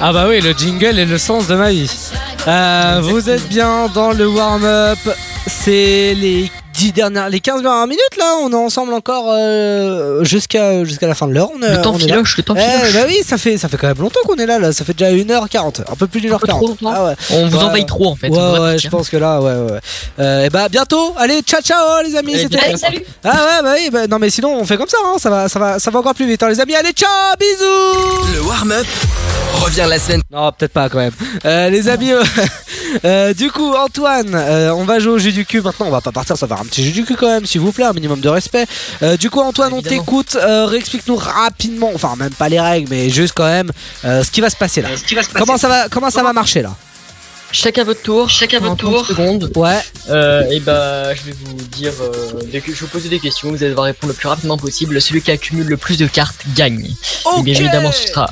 Ah 0.00 0.12
bah 0.12 0.26
oui, 0.28 0.40
le 0.40 0.52
jingle 0.52 0.98
est 0.98 1.06
le 1.06 1.18
sens 1.18 1.48
de 1.48 1.56
ma 1.56 1.70
vie. 1.70 1.90
Euh, 2.46 3.00
vous 3.02 3.28
êtes 3.28 3.48
bien 3.48 3.88
dans 3.88 4.12
le 4.12 4.28
warm-up. 4.28 4.98
C'est 5.46 6.14
les 6.14 6.50
10 6.74 6.92
dernières, 6.92 7.28
les 7.28 7.40
15 7.40 7.62
dernières 7.62 7.86
minutes 7.86 8.16
là. 8.18 8.34
On 8.42 8.50
est 8.50 8.54
ensemble 8.56 8.92
encore 8.94 9.26
euh, 9.30 10.24
jusqu'à 10.24 10.84
jusqu'à 10.84 11.06
la 11.06 11.14
fin 11.14 11.26
de 11.28 11.32
l'heure. 11.32 11.50
On 11.56 11.62
est- 11.62 11.76
Le 11.76 11.82
temps 11.82 11.92
on 11.94 11.98
filoche, 11.98 12.36
le 12.36 12.42
temps 12.42 12.54
Eh, 12.56 12.92
bah 12.92 13.00
oui, 13.06 13.18
ça 13.24 13.38
fait 13.38 13.56
ça 13.58 13.68
fait 13.68 13.76
quand 13.76 13.86
même 13.86 13.98
longtemps 13.98 14.20
qu'on 14.26 14.34
est 14.36 14.46
là. 14.46 14.58
là. 14.58 14.72
Ça 14.72 14.84
fait 14.84 14.92
déjà 14.94 15.10
1h40, 15.12 15.82
un 15.90 15.94
peu 15.96 16.06
plus 16.06 16.20
d'une 16.20 16.32
heure 16.32 16.40
peu 16.40 16.48
trop 16.48 16.60
40. 16.60 16.80
longtemps. 16.82 16.94
Ah 16.96 17.04
ouais. 17.06 17.14
On 17.30 17.46
vous 17.48 17.56
Ouais, 17.58 17.64
envahit 17.64 17.86
trop, 17.86 18.06
en 18.08 18.16
fait, 18.16 18.28
Ouais, 18.28 18.58
ouais, 18.58 18.78
je 18.78 18.88
pense 18.88 19.08
que 19.08 19.16
là, 19.16 19.40
ouais, 19.40 19.52
ouais. 19.54 19.78
Euh, 20.18 20.44
et 20.46 20.50
bah 20.50 20.68
bientôt. 20.68 21.14
Allez, 21.16 21.40
ciao 21.42 21.60
ciao 21.60 22.02
les 22.04 22.16
amis. 22.16 22.34
Allez, 22.34 22.42
C'était. 22.44 22.76
Salut. 22.76 23.02
Ah 23.22 23.30
ouais, 23.30 23.62
bah 23.62 23.74
oui. 23.78 23.90
bah, 23.92 24.06
non 24.08 24.18
mais 24.18 24.30
sinon 24.30 24.56
on 24.58 24.64
fait 24.64 24.76
comme 24.76 24.88
ça. 24.88 24.98
hein. 25.04 25.16
Ça 25.18 25.30
va, 25.30 25.48
ça 25.48 25.58
va, 25.58 25.78
ça 25.78 25.90
va 25.90 25.98
encore 26.00 26.14
plus 26.14 26.26
vite. 26.26 26.42
hein, 26.42 26.48
les 26.48 26.60
amis, 26.60 26.74
allez, 26.74 26.92
ciao, 26.92 27.08
bisous. 27.38 28.34
Le 28.34 28.40
warm-up 28.42 28.86
revient 29.62 29.86
la 29.88 29.98
semaine. 29.98 30.20
Non, 30.32 30.50
peut-être 30.52 30.72
pas 30.72 30.88
quand 30.88 30.98
même. 30.98 31.12
Euh, 31.44 31.70
les 31.70 31.88
amis, 31.88 32.10
euh, 33.04 33.34
du 33.34 33.50
coup, 33.50 33.74
Antoine, 33.74 34.34
euh, 34.34 34.70
on 34.74 34.84
va 34.84 34.98
jouer 34.98 35.12
au 35.14 35.18
jeu 35.18 35.32
du 35.32 35.44
cul 35.46 35.60
maintenant. 35.60 35.86
On 35.86 35.90
va 35.90 36.00
pas 36.00 36.12
partir 36.12 36.36
sans 36.36 36.46
faire 36.46 36.60
un 36.60 36.64
petit 36.64 36.84
jeu 36.84 36.92
du 36.92 37.04
cul 37.04 37.16
quand 37.16 37.26
même, 37.28 37.46
s'il 37.46 37.60
vous 37.60 37.72
plaît, 37.72 37.84
un 37.84 37.92
minimum 37.92 38.20
de 38.20 38.28
respect. 38.28 38.66
Euh, 39.02 39.16
du 39.16 39.30
coup, 39.30 39.40
Antoine, 39.40 39.72
on 39.72 39.80
Évidemment. 39.80 40.02
t'écoute. 40.04 40.36
Euh, 40.40 40.66
Réexplique-nous 40.66 41.16
rapidement, 41.16 41.90
enfin 41.94 42.14
même 42.16 42.30
pas 42.32 42.48
les 42.48 42.60
règles, 42.60 42.88
mais 42.90 43.10
juste 43.10 43.34
quand 43.36 43.44
même 43.46 43.70
euh, 44.04 44.22
ce 44.22 44.30
qui 44.30 44.40
va 44.40 44.50
se 44.50 44.56
passer 44.56 44.82
là. 44.82 44.88
Comment 45.34 45.56
ça 45.56 45.68
va, 45.68 45.88
comment 45.88 46.10
ça 46.10 46.22
va 46.22 46.32
marcher 46.32 46.62
là 46.62 46.74
Chacun 47.52 47.84
votre 47.84 48.02
tour, 48.02 48.28
chacun 48.28 48.58
votre 48.58 48.76
tour. 48.76 49.06
secondes. 49.06 49.48
Ouais. 49.54 49.78
Euh, 50.10 50.42
et 50.50 50.58
bah, 50.58 51.14
je 51.14 51.22
vais 51.22 51.34
vous 51.44 51.54
dire, 51.70 51.92
euh, 52.00 52.40
des- 52.50 52.60
je 52.60 52.66
vais 52.72 52.72
vous 52.80 52.86
poser 52.88 53.08
des 53.08 53.20
questions. 53.20 53.48
Vous 53.50 53.56
allez 53.62 53.68
devoir 53.68 53.84
répondre 53.86 54.12
le 54.12 54.16
plus 54.16 54.26
rapidement 54.26 54.56
possible. 54.58 55.00
Celui 55.00 55.22
qui 55.22 55.30
accumule 55.30 55.68
le 55.68 55.76
plus 55.76 55.96
de 55.96 56.06
cartes 56.08 56.40
gagne. 56.56 56.84
Et 57.38 57.42
bien 57.42 57.54
évidemment, 57.54 57.92
ce 57.92 58.08
sera 58.08 58.28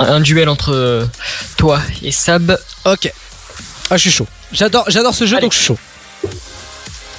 un, 0.00 0.04
un 0.16 0.20
duel 0.20 0.50
entre 0.50 1.08
toi 1.56 1.80
et 2.02 2.12
Sab. 2.12 2.58
Ok. 2.84 3.10
Ah, 3.90 3.96
je 3.96 4.02
suis 4.02 4.10
chaud. 4.10 4.26
J'adore, 4.52 4.84
j'adore 4.88 5.14
ce 5.14 5.26
jeu, 5.26 5.38
donc 5.38 5.52
je 5.52 5.56
suis 5.58 5.66
chaud. 5.66 5.78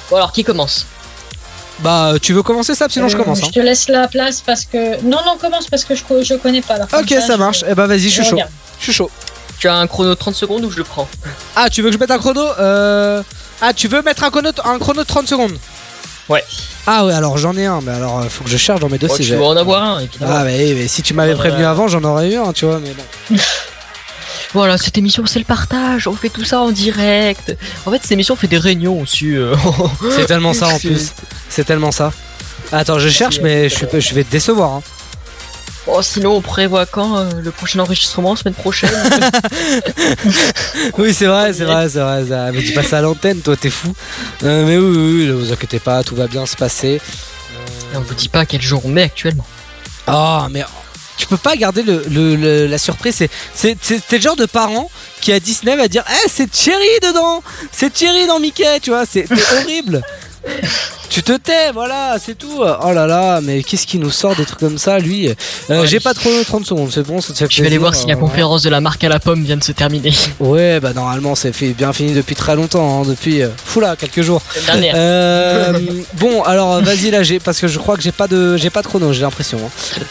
Bon 0.09 0.17
alors, 0.17 0.31
qui 0.31 0.43
commence? 0.43 0.85
Bah, 1.79 2.13
tu 2.21 2.33
veux 2.33 2.41
commencer 2.43 2.73
ça, 2.75 2.87
sinon 2.89 3.07
je 3.07 3.15
Euh, 3.15 3.19
commence. 3.19 3.43
hein. 3.43 3.47
Je 3.47 3.51
te 3.53 3.59
laisse 3.59 3.87
la 3.87 4.07
place 4.07 4.41
parce 4.41 4.65
que. 4.65 4.99
Non, 5.01 5.19
non, 5.25 5.37
commence 5.39 5.67
parce 5.67 5.83
que 5.85 5.93
je, 5.95 6.01
je 6.23 6.33
connais 6.35 6.61
pas 6.61 6.77
la 6.77 6.87
fin. 6.87 6.99
Ok, 7.01 7.13
ça 7.25 7.37
marche. 7.37 7.63
Eh 7.69 7.75
bah, 7.75 7.85
vas-y, 7.87 8.09
je 8.09 8.21
suis 8.21 8.25
chaud. 8.25 8.39
Je 8.79 8.83
suis 8.83 8.93
chaud. 8.93 9.11
Tu 9.59 9.67
as 9.67 9.75
un 9.75 9.87
chrono 9.87 10.09
de 10.09 10.15
30 10.15 10.35
secondes 10.35 10.63
ou 10.65 10.71
je 10.71 10.77
le 10.77 10.83
prends? 10.83 11.07
Ah, 11.55 11.69
tu 11.69 11.81
veux 11.81 11.89
que 11.89 11.93
je 11.93 11.99
mette 11.99 12.11
un 12.11 12.19
chrono? 12.19 12.43
Euh... 12.59 13.21
Ah, 13.61 13.73
tu 13.73 13.87
veux 13.87 14.01
mettre 14.03 14.23
un 14.23 14.29
chrono, 14.29 14.49
un 14.63 14.79
chrono 14.79 15.01
de 15.01 15.07
30 15.07 15.27
secondes? 15.27 15.57
Ouais. 16.29 16.43
Ah 16.85 17.05
ouais, 17.05 17.13
alors 17.13 17.37
j'en 17.37 17.55
ai 17.57 17.65
un, 17.65 17.81
mais 17.81 17.91
alors 17.93 18.19
euh, 18.19 18.29
faut 18.29 18.43
que 18.43 18.49
je 18.49 18.57
cherche 18.57 18.79
dans 18.79 18.89
mes 18.89 18.97
Oh, 19.01 19.07
dossiers. 19.07 19.17
tu 19.25 19.31
j'ai- 19.31 19.35
vas 19.35 19.45
en 19.45 19.57
avoir 19.57 19.83
un, 19.83 19.99
évidemment. 19.99 20.33
Ah 20.37 20.43
mais, 20.43 20.73
mais 20.75 20.87
si 20.87 21.01
tu 21.01 21.13
m'avais 21.13 21.35
prévenu 21.35 21.65
avant, 21.65 21.87
j'en 21.87 22.03
aurais 22.03 22.29
eu 22.31 22.35
un, 22.37 22.53
tu 22.53 22.65
vois, 22.65 22.79
mais 22.79 22.91
bon. 22.91 23.35
Voilà, 24.53 24.77
cette 24.77 24.97
émission 24.97 25.25
c'est 25.25 25.39
le 25.39 25.45
partage, 25.45 26.07
on 26.07 26.13
fait 26.13 26.29
tout 26.29 26.45
ça 26.45 26.61
en 26.61 26.71
direct. 26.71 27.55
En 27.85 27.91
fait, 27.91 27.99
cette 28.01 28.11
émission 28.13 28.33
on 28.33 28.37
fait 28.37 28.47
des 28.47 28.57
réunions 28.57 29.01
aussi. 29.01 29.35
euh. 29.35 29.55
C'est 30.15 30.25
tellement 30.25 30.53
ça 30.53 30.67
en 30.67 30.79
plus. 30.79 31.11
C'est 31.49 31.65
tellement 31.65 31.91
ça. 31.91 32.11
Attends, 32.71 32.99
je 32.99 33.09
cherche, 33.09 33.39
mais 33.41 33.69
je, 33.69 33.75
suis, 33.75 33.85
je 33.93 34.13
vais 34.13 34.23
te 34.23 34.31
décevoir. 34.31 34.71
hein. 34.73 34.81
Oh, 35.89 36.01
sinon 36.01 36.35
on 36.35 36.41
prévoit 36.41 36.85
quand 36.85 37.17
euh, 37.17 37.29
le 37.41 37.49
prochain 37.51 37.79
enregistrement, 37.79 38.35
semaine 38.35 38.53
prochaine? 38.55 38.91
Oui, 40.97 41.13
c'est 41.13 41.25
vrai, 41.27 41.53
c'est 41.53 41.63
vrai, 41.63 41.89
c'est 41.89 41.99
vrai. 41.99 42.25
ça- 42.27 42.51
Mais 42.51 42.61
tu 42.61 42.73
passes 42.73 42.93
à 42.93 43.01
l'antenne, 43.01 43.39
toi, 43.39 43.55
t'es 43.55 43.69
fou. 43.69 43.93
Euh, 44.43 44.65
mais 44.65 44.77
oui, 44.77 44.97
oui, 44.97 45.19
oui, 45.21 45.27
ne 45.27 45.33
vous 45.33 45.51
inquiétez 45.51 45.79
pas, 45.79 46.03
tout 46.03 46.15
va 46.15 46.27
bien 46.27 46.45
se 46.45 46.55
passer. 46.55 47.01
On 47.95 48.01
vous 48.01 48.13
dit 48.13 48.29
pas 48.29 48.45
quel 48.45 48.61
jour 48.61 48.81
on 48.85 48.89
met 48.89 49.03
actuellement. 49.03 49.45
Ah, 50.07 50.47
mais 50.51 50.63
tu 51.17 51.27
peux 51.27 51.37
pas 51.37 51.55
garder 51.55 51.83
le, 51.83 52.03
le- 52.09 52.35
le- 52.35 52.67
la 52.67 52.77
surprise. 52.77 53.15
C'est, 53.53 53.77
c'est, 53.81 54.11
le 54.11 54.19
genre 54.19 54.35
de 54.35 54.45
parent 54.45 54.89
qui 55.21 55.31
à 55.33 55.39
Disney 55.39 55.75
va 55.75 55.87
dire 55.87 56.03
Eh, 56.09 56.29
c'est 56.29 56.53
Cherry 56.55 56.99
dedans 57.03 57.41
C'est 57.71 57.97
Cherry 57.97 58.27
dans 58.27 58.39
Mickey, 58.39 58.79
tu 58.81 58.91
vois, 58.91 59.05
c'est 59.09 59.25
horrible 59.61 60.01
Tu 61.09 61.23
te 61.23 61.31
tais, 61.33 61.71
voilà, 61.73 62.17
c'est 62.23 62.37
tout. 62.37 62.59
Oh 62.61 62.91
là 62.93 63.07
là, 63.07 63.39
mais 63.41 63.63
qu'est-ce 63.63 63.87
qui 63.87 63.97
nous 63.97 64.11
sort 64.11 64.35
des 64.35 64.45
trucs 64.45 64.59
comme 64.59 64.77
ça, 64.77 64.99
lui? 64.99 65.29
Euh, 65.69 65.85
J'ai 65.87 65.99
pas 65.99 66.13
de 66.13 66.19
chrono 66.19 66.43
30 66.43 66.65
secondes, 66.65 66.91
c'est 66.93 67.01
bon, 67.01 67.19
ça 67.21 67.33
te 67.33 67.39
fait 67.39 67.47
Je 67.49 67.61
vais 67.61 67.67
aller 67.67 67.77
voir 67.79 67.95
si 67.95 68.05
la 68.07 68.13
euh, 68.13 68.17
conférence 68.17 68.61
de 68.61 68.69
la 68.69 68.79
marque 68.81 69.03
à 69.03 69.09
la 69.09 69.19
pomme 69.19 69.43
vient 69.43 69.57
de 69.57 69.63
se 69.63 69.71
terminer. 69.71 70.13
Ouais, 70.39 70.79
bah 70.79 70.93
normalement 70.93 71.33
c'est 71.33 71.51
fait 71.53 71.69
bien 71.69 71.91
fini 71.93 72.13
depuis 72.13 72.35
très 72.35 72.55
longtemps, 72.55 73.01
hein, 73.01 73.05
depuis 73.07 73.41
euh, 73.41 73.49
foula 73.65 73.95
quelques 73.95 74.21
jours. 74.21 74.41
Euh, 74.69 75.73
bon, 76.13 76.43
alors 76.43 76.81
vas-y 76.83 77.09
là, 77.09 77.23
j'ai 77.23 77.39
parce 77.39 77.59
que 77.59 77.67
je 77.67 77.79
crois 77.79 77.95
que 77.97 78.03
j'ai 78.03 78.11
pas 78.11 78.27
de 78.27 78.55
j'ai 78.57 78.69
pas 78.69 78.81
de 78.83 78.87
chrono, 78.87 79.11
j'ai 79.13 79.21
l'impression. 79.21 79.57
hein. 79.65 80.01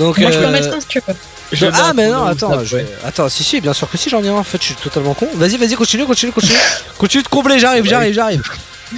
Donc 0.00 0.18
Moi, 0.18 0.30
je 0.30 0.38
peux 0.38 0.44
euh, 0.44 0.48
en 0.48 0.50
mettre 0.50 0.74
un 0.74 0.80
si 0.80 0.86
tu 0.88 1.00
veux. 1.06 1.14
Je 1.52 1.66
ah 1.72 1.92
mais 1.94 2.08
non, 2.08 2.24
attends, 2.24 2.52
un, 2.52 2.64
je- 2.64 2.76
ouais. 2.76 2.86
attends, 3.04 3.28
si 3.28 3.44
si, 3.44 3.60
bien 3.60 3.72
sûr 3.74 3.88
que 3.90 3.98
si, 3.98 4.08
j'en 4.08 4.22
ai 4.24 4.28
un. 4.28 4.34
En 4.34 4.42
fait, 4.44 4.58
je 4.60 4.66
suis 4.66 4.74
totalement 4.76 5.14
con. 5.14 5.28
Vas-y, 5.34 5.56
vas-y, 5.56 5.74
continue, 5.74 6.06
continue, 6.06 6.32
continue, 6.32 6.56
continue 6.98 7.22
de 7.22 7.28
combler. 7.28 7.58
J'arrive, 7.58 7.84
j'arrive, 7.84 8.14
j'arrive. 8.14 8.42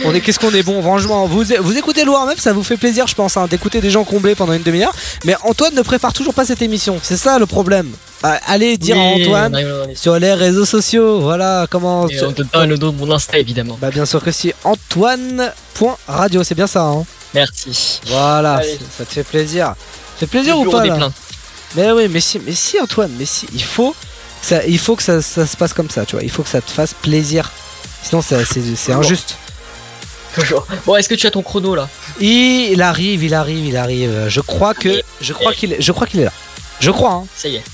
On 0.06 0.14
est, 0.14 0.20
qu'est-ce 0.22 0.38
qu'on 0.38 0.52
est 0.52 0.62
bon, 0.62 0.80
franchement. 0.80 1.26
Vous, 1.26 1.44
vous 1.60 1.76
écoutez 1.76 2.04
le 2.04 2.10
warm-up, 2.10 2.38
ça 2.40 2.52
vous 2.54 2.62
fait 2.62 2.78
plaisir, 2.78 3.06
je 3.06 3.14
pense, 3.14 3.36
hein, 3.36 3.46
d'écouter 3.46 3.80
des 3.82 3.90
gens 3.90 4.04
combler 4.04 4.34
pendant 4.34 4.54
une 4.54 4.62
demi-heure. 4.62 4.94
Mais 5.26 5.34
Antoine 5.42 5.74
ne 5.74 5.82
prépare 5.82 6.12
toujours 6.14 6.32
pas 6.32 6.46
cette 6.46 6.62
émission. 6.62 6.98
C'est 7.02 7.18
ça 7.18 7.38
le 7.38 7.44
problème. 7.46 7.90
Bah, 8.22 8.38
allez 8.46 8.78
dire 8.78 8.96
à 8.96 9.00
Antoine 9.00 9.58
sur 9.94 10.18
les 10.18 10.32
réseaux 10.32 10.64
sociaux. 10.64 11.20
Voilà 11.20 11.66
comment. 11.68 12.08
Et 12.08 12.22
on 12.22 12.32
te 12.32 12.42
donne 12.42 12.68
le 12.70 12.76
nom 12.76 12.90
de 12.92 12.96
mon 12.96 13.10
Insta 13.12 13.38
évidemment. 13.38 13.76
Bah 13.80 13.90
bien 13.90 14.06
sûr 14.06 14.22
que 14.22 14.30
si. 14.30 14.52
Antoine.radio, 14.64 16.44
c'est 16.44 16.54
bien 16.54 16.66
ça. 16.66 16.82
Hein 16.84 17.04
Merci. 17.34 18.00
voilà, 18.06 18.56
Allez. 18.56 18.78
ça 18.96 19.04
te 19.04 19.12
fait 19.12 19.24
plaisir. 19.24 19.74
Fait 20.26 20.38
plaisir 20.38 20.58
ou 20.58 20.70
pas 20.70 20.82
des 20.82 20.88
là 20.90 20.96
plaintes. 20.96 21.14
Mais 21.76 21.90
oui, 21.92 22.08
mais 22.08 22.20
si, 22.20 22.38
mais 22.38 22.54
si 22.54 22.78
Antoine, 22.80 23.12
mais 23.18 23.24
si, 23.24 23.46
il 23.54 23.62
faut, 23.62 23.92
que 23.92 23.96
ça, 24.46 24.64
il 24.64 24.78
faut 24.78 24.94
que 24.96 25.02
ça, 25.02 25.22
ça 25.22 25.46
se 25.46 25.56
passe 25.56 25.72
comme 25.72 25.88
ça, 25.90 26.04
tu 26.04 26.16
vois. 26.16 26.22
Il 26.22 26.30
faut 26.30 26.42
que 26.42 26.48
ça 26.50 26.60
te 26.60 26.70
fasse 26.70 26.92
plaisir. 26.94 27.50
Sinon, 28.02 28.20
c'est 28.22 28.44
c'est 28.44 28.92
injuste. 28.92 29.36
Toujours. 30.34 30.66
Bon, 30.86 30.96
est-ce 30.96 31.08
que 31.08 31.14
tu 31.14 31.26
as 31.26 31.30
ton 31.30 31.42
chrono 31.42 31.74
là? 31.74 31.88
Il 32.20 32.80
arrive, 32.82 33.22
il 33.22 33.34
arrive, 33.34 33.66
il 33.66 33.76
arrive. 33.76 34.28
Je 34.28 34.40
crois 34.40 34.74
que, 34.74 35.02
je 35.20 35.32
crois 35.32 35.52
qu'il, 35.54 35.72
est- 35.74 35.80
je 35.82 35.92
crois 35.92 36.06
qu'il 36.06 36.20
est 36.20 36.24
là. 36.24 36.32
Je 36.80 36.90
crois. 36.90 37.12
Hein. 37.12 37.26
Ça 37.36 37.48
y 37.48 37.56
est. 37.56 37.64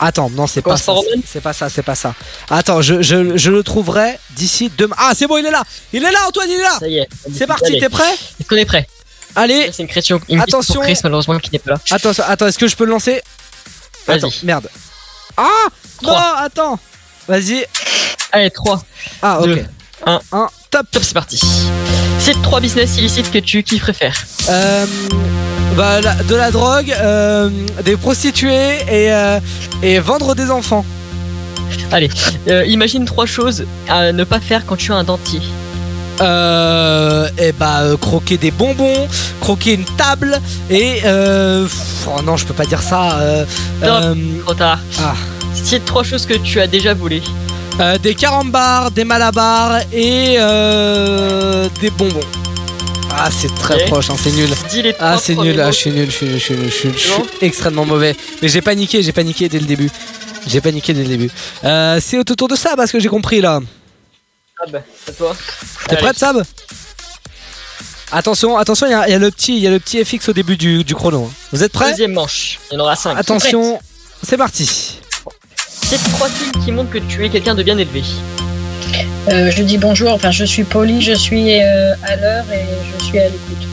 Attends, 0.00 0.28
non, 0.30 0.46
c'est 0.46 0.60
pas 0.60 0.76
ça. 0.76 0.92
C'est 1.26 1.40
pas 1.40 1.52
ça, 1.52 1.68
c'est 1.70 1.82
pas 1.82 1.94
ça. 1.94 2.14
Attends, 2.50 2.82
je, 2.82 3.00
je, 3.00 3.36
je 3.36 3.50
le 3.50 3.62
trouverai 3.62 4.18
d'ici 4.30 4.70
demain. 4.76 4.96
Ah, 4.98 5.12
c'est 5.14 5.26
bon, 5.26 5.36
il 5.38 5.46
est 5.46 5.50
là. 5.50 5.62
Il 5.92 6.04
est 6.04 6.10
là, 6.10 6.18
Antoine, 6.26 6.48
il 6.50 6.58
est 6.58 6.62
là. 6.62 6.76
Ça 6.78 6.88
y 6.88 6.98
est. 6.98 7.08
C'est 7.34 7.46
parti, 7.46 7.78
t'es 7.78 7.88
prêt? 7.88 8.12
Est-ce 8.12 8.48
qu'on 8.48 8.56
est 8.56 8.64
prêt? 8.64 8.86
Allez. 9.36 9.70
C'est 9.72 9.82
une 9.82 9.88
question. 9.88 10.20
Une 10.28 10.40
Attention. 10.40 10.74
pour 10.74 10.82
Chris 10.84 10.98
malheureusement 11.04 11.38
qui 11.38 11.50
n'est 11.52 11.58
pas 11.58 11.72
là. 11.72 11.78
Attends, 11.90 12.12
attends, 12.26 12.46
est-ce 12.46 12.58
que 12.58 12.68
je 12.68 12.76
peux 12.76 12.84
le 12.84 12.90
lancer 12.92 13.20
Vas-y. 14.06 14.18
Attends, 14.18 14.30
merde. 14.42 14.68
Ah 15.36 15.48
Non, 16.02 16.08
Trois. 16.10 16.36
attends. 16.40 16.78
Vas-y. 17.28 17.64
Allez, 18.32 18.50
3. 18.50 18.82
Ah, 19.22 19.40
ok. 19.40 19.58
1. 20.06 20.20
1. 20.32 20.48
Top. 20.70 20.86
Top, 20.90 21.02
c'est 21.04 21.14
parti. 21.14 21.40
C'est 22.18 22.40
trois 22.42 22.60
business 22.60 22.96
illicites 22.98 23.30
que 23.30 23.38
tu 23.38 23.62
qui 23.62 23.78
préfères. 23.78 24.24
Euh, 24.48 24.86
bah, 25.76 26.00
la- 26.00 26.14
de 26.14 26.34
la 26.34 26.50
drogue, 26.50 26.92
euh, 26.92 27.48
des 27.84 27.96
prostituées 27.96 28.76
et, 28.88 29.12
euh, 29.12 29.40
et 29.82 29.98
vendre 30.00 30.34
des 30.34 30.50
enfants. 30.50 30.84
Allez, 31.92 32.10
euh, 32.48 32.64
imagine 32.66 33.04
trois 33.04 33.26
choses 33.26 33.64
à 33.88 34.12
ne 34.12 34.24
pas 34.24 34.40
faire 34.40 34.66
quand 34.66 34.76
tu 34.76 34.92
as 34.92 34.96
un 34.96 35.04
dentier. 35.04 35.40
Euh, 36.20 37.28
et 37.38 37.52
bah 37.52 37.80
euh, 37.82 37.96
croquer 37.96 38.36
des 38.36 38.50
bonbons, 38.52 39.08
croquer 39.40 39.74
une 39.74 39.84
table 39.84 40.40
et 40.70 41.00
euh, 41.04 41.64
pff, 41.64 42.06
oh 42.06 42.22
non 42.22 42.36
je 42.36 42.46
peux 42.46 42.54
pas 42.54 42.66
dire 42.66 42.82
ça. 42.82 43.18
euh, 43.18 43.44
euh, 43.82 44.14
Trop 44.44 44.54
tard. 44.54 44.78
ah. 45.00 45.14
C'est 45.54 45.84
trois 45.84 46.02
choses 46.04 46.26
que 46.26 46.34
tu 46.34 46.60
as 46.60 46.66
déjà 46.66 46.94
volées. 46.94 47.22
Euh, 47.80 47.98
des 47.98 48.14
carambars, 48.14 48.90
des 48.92 49.02
malabars 49.04 49.80
et 49.92 50.36
euh, 50.38 51.68
des 51.80 51.90
bonbons. 51.90 52.20
Ah 53.16 53.28
c'est 53.30 53.52
très 53.56 53.74
Ok. 53.74 53.86
proche, 53.90 54.10
hein, 54.10 54.16
c'est 54.20 54.32
nul. 54.32 54.48
Dis 54.70 54.82
les 54.82 54.92
trois 54.92 55.08
Ah 55.14 55.18
c'est 55.20 55.34
premiers 55.34 55.50
nul, 55.52 55.60
ah, 55.60 55.66
mots. 55.66 55.72
je 55.72 55.76
suis 55.78 55.90
nul, 55.90 56.06
je 56.10 56.16
suis 56.16 56.26
nul, 56.26 56.38
je 56.38 56.44
suis 56.44 56.54
nul, 56.56 56.66
je 56.70 56.74
suis, 56.74 56.92
je 56.92 56.98
suis 56.98 57.10
Non 57.10 57.26
extrêmement 57.40 57.84
mauvais. 57.84 58.14
Mais 58.42 58.48
j'ai 58.48 58.60
paniqué, 58.60 59.02
j'ai 59.02 59.12
paniqué 59.12 59.48
dès 59.48 59.58
le 59.58 59.66
début. 59.66 59.90
J'ai 60.46 60.60
paniqué 60.60 60.92
dès 60.94 61.02
le 61.02 61.08
début. 61.08 61.30
Euh, 61.64 61.98
c'est 62.00 62.18
autour 62.18 62.48
de 62.48 62.54
ça 62.56 62.74
parce 62.76 62.92
que 62.92 63.00
j'ai 63.00 63.08
compris 63.08 63.40
là. 63.40 63.60
Ah 64.60 64.66
bah, 64.70 64.80
c'est 65.04 65.10
à 65.10 65.14
toi. 65.14 65.36
T'es 65.88 65.96
prête 65.96 66.16
Sab? 66.18 66.42
Attention, 68.12 68.56
attention, 68.56 68.86
il 68.86 68.90
y, 68.90 68.94
a- 68.94 69.08
il 69.08 69.12
y 69.12 69.14
a 69.14 69.18
le 69.18 69.30
petit, 69.30 69.56
il 69.56 69.62
y 69.62 69.66
a 69.66 69.70
le 69.70 69.80
petit 69.80 70.04
FX 70.04 70.28
au 70.28 70.32
début 70.32 70.56
du, 70.56 70.84
du 70.84 70.94
chrono. 70.94 71.30
Vous 71.52 71.64
êtes 71.64 71.72
prêts? 71.72 71.90
Deuxième 71.90 72.12
manche. 72.12 72.60
Il 72.70 72.74
y 72.74 72.76
en 72.76 72.80
aura 72.80 72.94
5. 72.94 73.18
Attention, 73.18 73.80
c'est 74.22 74.36
parti. 74.36 75.00
C'est 75.66 75.98
trois 76.12 76.28
signes 76.28 76.64
qui 76.64 76.70
montrent 76.72 76.90
que 76.90 76.98
tu 76.98 77.24
es 77.24 77.28
quelqu'un 77.30 77.54
de 77.54 77.62
bien 77.62 77.76
élevé. 77.76 78.02
Euh, 79.32 79.50
je 79.50 79.62
dis 79.62 79.78
bonjour, 79.78 80.12
enfin 80.12 80.30
je 80.30 80.44
suis 80.44 80.64
poli, 80.64 81.02
je 81.02 81.12
suis 81.14 81.60
euh, 81.60 81.94
à 82.04 82.16
l'heure 82.16 82.44
et 82.52 82.64
je 83.00 83.04
suis 83.04 83.18
à 83.18 83.24
l'écoute. 83.24 83.66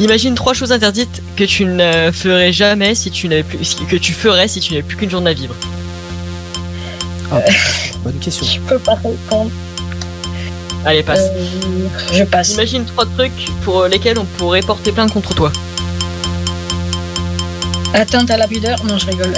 Imagine 0.00 0.34
trois 0.34 0.54
choses 0.54 0.72
interdites 0.72 1.22
que 1.36 1.44
tu 1.44 1.64
ne 1.64 2.10
ferais 2.12 2.52
jamais 2.52 2.94
si 2.94 3.10
tu 3.10 3.28
n'avais 3.28 3.42
plus, 3.42 3.76
que 3.88 3.96
tu 3.96 4.12
ferais 4.12 4.48
si 4.48 4.60
tu 4.60 4.72
n'avais 4.72 4.82
plus 4.82 4.96
qu'une 4.96 5.10
journée 5.10 5.30
à 5.30 5.34
vivre. 5.34 5.54
Bonne 8.02 8.18
question. 8.20 8.46
Je 8.46 8.58
peux 8.60 8.78
pas 8.78 8.94
répondre. 8.94 9.50
Allez, 10.88 11.02
passe. 11.02 11.20
Euh, 11.20 11.88
je 12.14 12.24
passe. 12.24 12.54
Imagine 12.54 12.86
trois 12.86 13.04
trucs 13.04 13.50
pour 13.62 13.84
lesquels 13.84 14.18
on 14.18 14.24
pourrait 14.24 14.62
porter 14.62 14.90
plainte 14.90 15.12
contre 15.12 15.34
toi. 15.34 15.52
Atteinte 17.92 18.30
à 18.30 18.38
la 18.38 18.48
pudeur 18.48 18.82
Non, 18.86 18.96
je 18.96 19.04
rigole. 19.06 19.34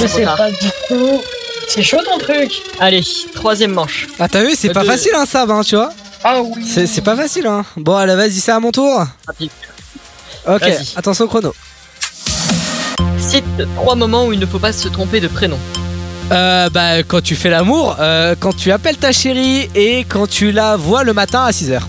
je 0.00 0.06
sais 0.08 0.24
tard. 0.24 0.36
pas 0.36 0.50
du 0.50 0.56
tout. 0.88 1.20
C'est 1.68 1.84
chaud 1.84 1.98
ton 2.04 2.18
truc. 2.18 2.60
Allez, 2.80 3.04
troisième 3.36 3.70
manche. 3.72 4.08
Ah 4.18 4.26
t'as 4.28 4.42
vu, 4.42 4.54
c'est 4.58 4.70
pas 4.70 4.80
Deux. 4.82 4.88
facile 4.90 5.12
hein 5.16 5.26
Sab, 5.26 5.48
hein, 5.52 5.60
tu 5.64 5.76
vois 5.76 5.90
Ah 6.24 6.40
oui. 6.42 6.66
C'est 6.66 7.00
pas 7.00 7.14
facile 7.14 7.46
hein. 7.46 7.64
Bon 7.76 7.94
allez 7.96 8.16
vas-y, 8.16 8.40
c'est 8.40 8.50
à 8.50 8.58
mon 8.58 8.72
tour. 8.72 9.06
Rapide. 9.28 9.50
Ok, 10.48 10.64
attention 10.96 11.28
chrono. 11.28 11.54
Cite 13.16 13.44
trois 13.76 13.94
moments 13.94 14.26
où 14.26 14.32
il 14.32 14.40
ne 14.40 14.46
faut 14.46 14.58
pas 14.58 14.72
se 14.72 14.88
tromper 14.88 15.20
de 15.20 15.28
prénom. 15.28 15.58
Euh, 16.30 16.70
bah 16.70 17.02
quand 17.02 17.20
tu 17.20 17.34
fais 17.34 17.50
l'amour, 17.50 17.96
euh, 18.00 18.34
quand 18.38 18.56
tu 18.56 18.70
appelles 18.72 18.96
ta 18.96 19.12
chérie 19.12 19.68
et 19.74 20.04
quand 20.08 20.26
tu 20.28 20.52
la 20.52 20.76
vois 20.76 21.04
le 21.04 21.12
matin 21.12 21.42
à 21.44 21.50
6h. 21.50 21.80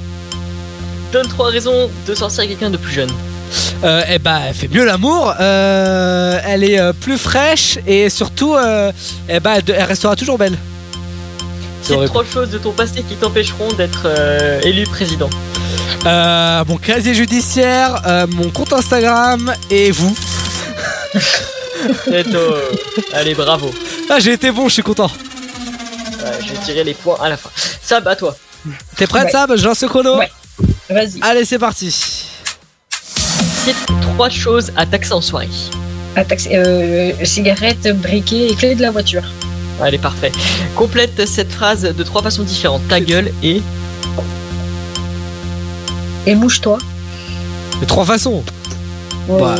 Donne 1.11 1.27
trois 1.27 1.49
raisons 1.49 1.89
de 2.07 2.15
sortir 2.15 2.39
avec 2.39 2.51
quelqu'un 2.51 2.71
de 2.71 2.77
plus 2.77 2.91
jeune. 2.93 3.11
Euh, 3.83 4.01
et 4.09 4.17
bah 4.17 4.39
elle 4.47 4.53
fait 4.55 4.67
mieux 4.67 4.85
l'amour, 4.85 5.33
euh, 5.39 6.39
elle 6.45 6.63
est 6.63 6.79
euh, 6.79 6.91
plus 6.93 7.17
fraîche 7.17 7.77
et 7.85 8.09
surtout 8.09 8.55
euh, 8.55 8.91
eh 9.29 9.39
bah, 9.39 9.51
elle 9.57 9.75
elle 9.75 9.83
restera 9.83 10.15
toujours 10.15 10.37
belle. 10.37 10.57
Cite 11.83 12.05
trois 12.05 12.23
choses 12.23 12.49
de 12.49 12.57
ton 12.57 12.71
passé 12.71 13.03
qui 13.07 13.15
t'empêcheront 13.15 13.71
d'être 13.73 14.03
euh, 14.05 14.61
élu 14.61 14.85
président. 14.85 15.29
Euh, 16.05 16.63
mon 16.67 16.77
casier 16.77 17.13
judiciaire, 17.13 18.01
euh, 18.07 18.25
mon 18.31 18.49
compte 18.49 18.73
Instagram 18.73 19.53
et 19.69 19.91
vous. 19.91 20.15
Allez, 23.13 23.35
bravo. 23.35 23.71
Ah 24.09 24.19
j'ai 24.19 24.33
été 24.33 24.51
bon, 24.51 24.67
je 24.67 24.73
suis 24.73 24.83
content. 24.83 25.07
Ouais, 25.07 26.31
je 26.45 26.53
vais 26.53 26.59
tirer 26.59 26.83
les 26.83 26.93
points 26.93 27.17
à 27.21 27.29
la 27.29 27.37
fin. 27.37 27.49
Sab, 27.81 28.07
à 28.07 28.15
toi. 28.15 28.35
T'es 28.95 29.07
prête 29.07 29.25
Ouais. 29.25 29.31
Sab 29.31 29.55
Je 29.57 29.65
lance 29.65 29.81
le 29.81 29.87
chrono 29.89 30.17
Ouais. 30.17 30.31
Vas-y. 30.89 31.19
Allez 31.21 31.45
c'est 31.45 31.59
parti. 31.59 31.91
Cite 31.91 33.77
trois 34.01 34.29
choses 34.29 34.71
à 34.75 34.85
taxer 34.85 35.13
en 35.13 35.21
soirée. 35.21 35.49
Attaque, 36.15 36.47
euh, 36.51 37.11
cigarette, 37.23 37.87
briquet 37.99 38.49
et 38.49 38.55
clé 38.55 38.75
de 38.75 38.81
la 38.81 38.91
voiture. 38.91 39.23
Allez, 39.81 39.97
parfait. 39.97 40.31
Complète 40.75 41.25
cette 41.27 41.51
phrase 41.51 41.81
de 41.81 42.03
trois 42.03 42.21
façons 42.21 42.43
différentes. 42.43 42.87
Ta 42.87 42.99
gueule 42.99 43.31
et... 43.41 43.61
Et 46.27 46.35
mouche-toi. 46.35 46.77
De 47.81 47.85
trois 47.85 48.05
façons. 48.05 48.43
Bah. 49.27 49.55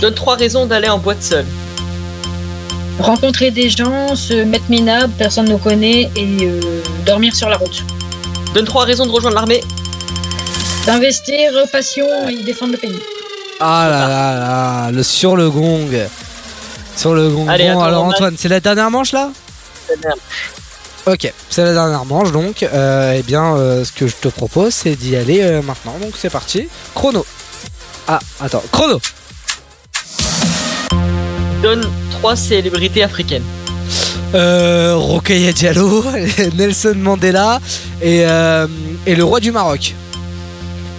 Donne 0.00 0.14
trois 0.14 0.36
raisons 0.36 0.66
d'aller 0.66 0.88
en 0.88 0.98
boîte 0.98 1.22
seule. 1.22 1.46
rencontrer 2.98 3.50
des 3.50 3.68
gens, 3.68 4.14
se 4.16 4.44
mettre 4.44 4.64
minable, 4.68 5.12
personne 5.18 5.46
ne 5.46 5.52
nous 5.52 5.58
connaît 5.58 6.10
et 6.16 6.38
euh, 6.42 6.82
dormir 7.06 7.34
sur 7.34 7.48
la 7.48 7.56
route. 7.56 7.84
Donne 8.54 8.64
trois 8.64 8.84
raisons 8.84 9.06
de 9.06 9.10
rejoindre 9.10 9.36
l'armée. 9.36 9.62
D'investir, 10.86 11.52
passion 11.70 12.06
et 12.28 12.42
défendre 12.42 12.72
le 12.72 12.78
pays. 12.78 12.98
Ah 13.60 13.86
là 13.88 14.08
là 14.08 14.38
là, 14.38 14.90
le 14.90 15.02
sur 15.02 15.36
le 15.36 15.48
gong. 15.50 15.88
Sur 16.96 17.14
le 17.14 17.28
gong. 17.30 17.48
Allez, 17.48 17.64
bon, 17.64 17.70
attends, 17.70 17.82
alors. 17.84 18.04
Antoine, 18.04 18.34
c'est 18.36 18.48
la 18.48 18.60
dernière 18.60 18.90
manche 18.90 19.12
là? 19.12 19.30
Ok, 21.06 21.32
c'est 21.48 21.64
la 21.64 21.72
dernière 21.72 22.04
manche 22.04 22.32
donc. 22.32 22.62
Euh, 22.62 23.14
eh 23.16 23.22
bien, 23.22 23.54
euh, 23.56 23.84
ce 23.84 23.92
que 23.92 24.06
je 24.06 24.16
te 24.16 24.28
propose, 24.28 24.74
c'est 24.74 24.96
d'y 24.96 25.16
aller 25.16 25.42
euh, 25.42 25.62
maintenant. 25.62 25.94
Donc 26.00 26.14
c'est 26.16 26.30
parti. 26.30 26.68
Chrono. 26.94 27.24
Ah, 28.08 28.18
attends, 28.40 28.62
chrono. 28.72 29.00
Donne 31.62 31.86
trois 32.10 32.34
célébrités 32.34 33.02
africaines. 33.02 33.44
Euh, 34.34 34.94
Rokhaya 34.96 35.52
Diallo, 35.52 36.04
Nelson 36.56 36.94
Mandela 36.96 37.60
et, 38.00 38.24
euh, 38.26 38.66
et 39.06 39.14
le 39.14 39.22
roi 39.22 39.38
du 39.40 39.52
Maroc. 39.52 39.94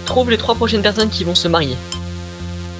Trouve 0.06 0.30
les 0.30 0.38
trois 0.38 0.54
prochaines 0.54 0.82
personnes 0.82 1.10
qui 1.10 1.24
vont 1.24 1.34
se 1.34 1.48
marier. 1.48 1.76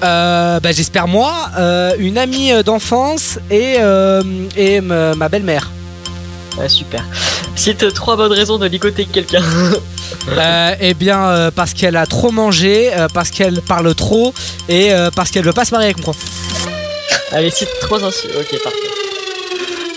Euh, 0.03 0.59
bah, 0.59 0.71
j'espère 0.71 1.07
moi, 1.07 1.49
euh, 1.57 1.93
une 1.99 2.17
amie 2.17 2.51
d'enfance 2.63 3.39
et, 3.51 3.75
euh, 3.79 4.21
et 4.57 4.81
ma 4.81 5.29
belle-mère. 5.29 5.71
Super. 6.67 7.03
Cite 7.55 7.93
trois 7.93 8.15
bonnes 8.15 8.31
raisons 8.31 8.57
de 8.57 8.65
ligoter 8.65 9.05
quelqu'un. 9.05 9.43
Euh, 10.29 10.75
eh 10.79 10.93
bien, 10.93 11.25
euh, 11.25 11.51
parce 11.51 11.73
qu'elle 11.73 11.95
a 11.95 12.05
trop 12.05 12.31
mangé, 12.31 12.91
euh, 12.93 13.07
parce 13.13 13.29
qu'elle 13.31 13.61
parle 13.61 13.93
trop 13.95 14.33
et 14.69 14.93
euh, 14.93 15.09
parce 15.15 15.31
qu'elle 15.31 15.45
veut 15.45 15.53
pas 15.53 15.65
se 15.65 15.71
marier 15.71 15.89
avec 15.89 16.05
moi. 16.05 16.15
Allez, 17.31 17.49
cite 17.49 17.69
trois 17.81 18.03
insultes. 18.03 18.33
Ok, 18.37 18.61
parfait. 18.63 18.77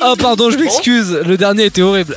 Oh, 0.00 0.14
pardon, 0.16 0.50
je 0.50 0.56
m'excuse, 0.58 1.10
le 1.24 1.36
dernier 1.36 1.64
était 1.66 1.82
horrible. 1.82 2.14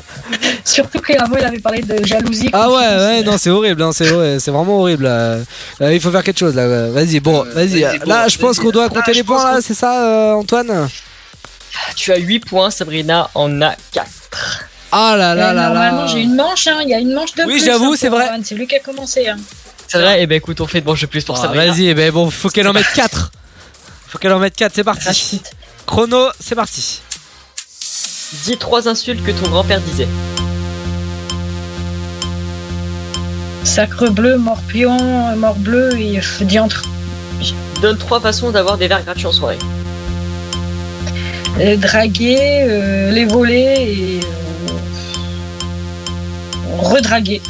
Surtout 0.64 1.00
qu'avant 1.00 1.36
il 1.36 1.44
avait 1.44 1.58
parlé 1.58 1.82
de 1.82 2.04
jalousie. 2.04 2.48
Ah 2.52 2.68
ouais, 2.70 2.76
ouais, 2.76 3.22
non, 3.22 3.36
c'est 3.36 3.50
horrible, 3.50 3.82
hein, 3.82 3.90
c'est 3.92 4.38
c'est 4.38 4.50
vraiment 4.50 4.80
horrible. 4.80 5.06
euh. 5.06 5.42
Euh, 5.82 5.92
il 5.94 6.00
faut 6.00 6.10
faire 6.10 6.22
quelque 6.22 6.38
chose 6.38 6.54
là. 6.54 6.62
euh, 6.62 6.90
Vas-y, 6.92 7.20
bon, 7.20 7.44
vas-y. 7.52 7.82
vas-y, 7.82 7.98
Là, 8.06 8.28
je 8.28 8.38
pense 8.38 8.58
qu'on 8.58 8.70
doit 8.70 8.84
Là, 8.84 8.88
compter 8.88 9.12
les 9.12 9.22
points 9.22 9.52
là, 9.52 9.58
c'est 9.60 9.74
ça, 9.74 10.02
euh, 10.02 10.32
Antoine? 10.32 10.88
Tu 11.96 12.12
as 12.12 12.16
8 12.16 12.40
points, 12.40 12.70
Sabrina 12.70 13.28
en 13.34 13.60
a 13.62 13.74
4. 13.92 14.06
Ah 14.92 15.14
là 15.16 15.34
là 15.34 15.50
Euh, 15.50 15.52
là 15.52 15.68
normalement 15.68 16.00
là. 16.04 16.06
j'ai 16.06 16.20
une 16.20 16.34
manche, 16.36 16.66
hein. 16.66 16.78
il 16.82 16.88
y 16.88 16.94
a 16.94 16.98
une 16.98 17.12
manche 17.12 17.34
de 17.34 17.44
Oui, 17.44 17.58
plus. 17.58 17.64
j'avoue, 17.66 17.92
hein, 17.92 17.96
c'est 17.98 18.08
vrai. 18.08 18.28
C'est 18.42 18.54
lui 18.54 18.66
qui 18.66 18.76
a 18.76 18.80
commencé. 18.80 19.28
Hein. 19.28 19.36
C'est 19.88 19.98
vrai, 20.00 20.22
et 20.22 20.26
ben 20.26 20.36
écoute, 20.36 20.60
on 20.60 20.66
fait 20.66 20.80
de 20.80 20.86
manche 20.86 21.00
de 21.02 21.06
plus 21.06 21.24
pour 21.24 21.36
Ah, 21.38 21.42
Sabrina. 21.42 21.66
Vas-y, 21.72 21.92
ben 21.94 22.10
bon, 22.12 22.30
faut 22.30 22.48
qu'elle 22.48 22.66
en 22.68 22.72
mette 22.72 22.86
4. 22.94 23.30
Faut 24.10 24.18
qu'elle 24.18 24.32
en 24.32 24.40
mette 24.40 24.56
4, 24.56 24.72
c'est 24.74 24.82
parti. 24.82 25.40
Chrono, 25.86 26.30
c'est 26.40 26.56
parti. 26.56 27.00
Dis 28.44 28.56
trois 28.56 28.88
insultes 28.88 29.22
que 29.24 29.30
ton 29.30 29.48
grand-père 29.48 29.80
disait. 29.80 30.08
Sacre 33.62 34.08
bleu, 34.08 34.36
morpion, 34.36 35.36
mort 35.36 35.54
bleu 35.54 35.96
et 35.96 36.20
diantre. 36.40 36.82
Donne 37.80 37.98
trois 37.98 38.20
façons 38.20 38.50
d'avoir 38.50 38.78
des 38.78 38.88
verres 38.88 39.04
gratuits 39.04 39.26
en 39.26 39.32
soirée. 39.32 39.58
Draguer, 41.76 42.64
euh, 42.68 43.12
les 43.12 43.26
voler 43.26 43.74
et 43.78 44.20
euh, 46.66 46.78
redraguer. 46.78 47.40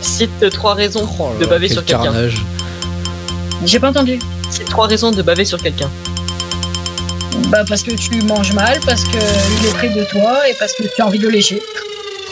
Cite 0.00 0.50
trois 0.50 0.74
raisons 0.74 1.08
Oh 1.20 1.30
de 1.40 1.46
baver 1.46 1.68
sur 1.68 1.84
quelqu'un. 1.84 2.12
J'ai 3.64 3.78
pas 3.78 3.90
entendu. 3.90 4.18
Cite 4.50 4.68
trois 4.68 4.86
raisons 4.86 5.10
de 5.10 5.22
baver 5.22 5.44
sur 5.44 5.60
quelqu'un. 5.60 5.90
Bah 7.48 7.64
parce 7.68 7.82
que 7.82 7.92
tu 7.92 8.20
manges 8.22 8.52
mal, 8.52 8.78
parce 8.84 9.04
que 9.04 9.16
il 9.16 9.66
est 9.66 9.72
près 9.72 9.88
de 9.88 10.04
toi 10.04 10.48
et 10.48 10.54
parce 10.58 10.72
que 10.74 10.82
tu 10.82 11.02
as 11.02 11.06
envie 11.06 11.18
de 11.18 11.28
lécher. 11.28 11.62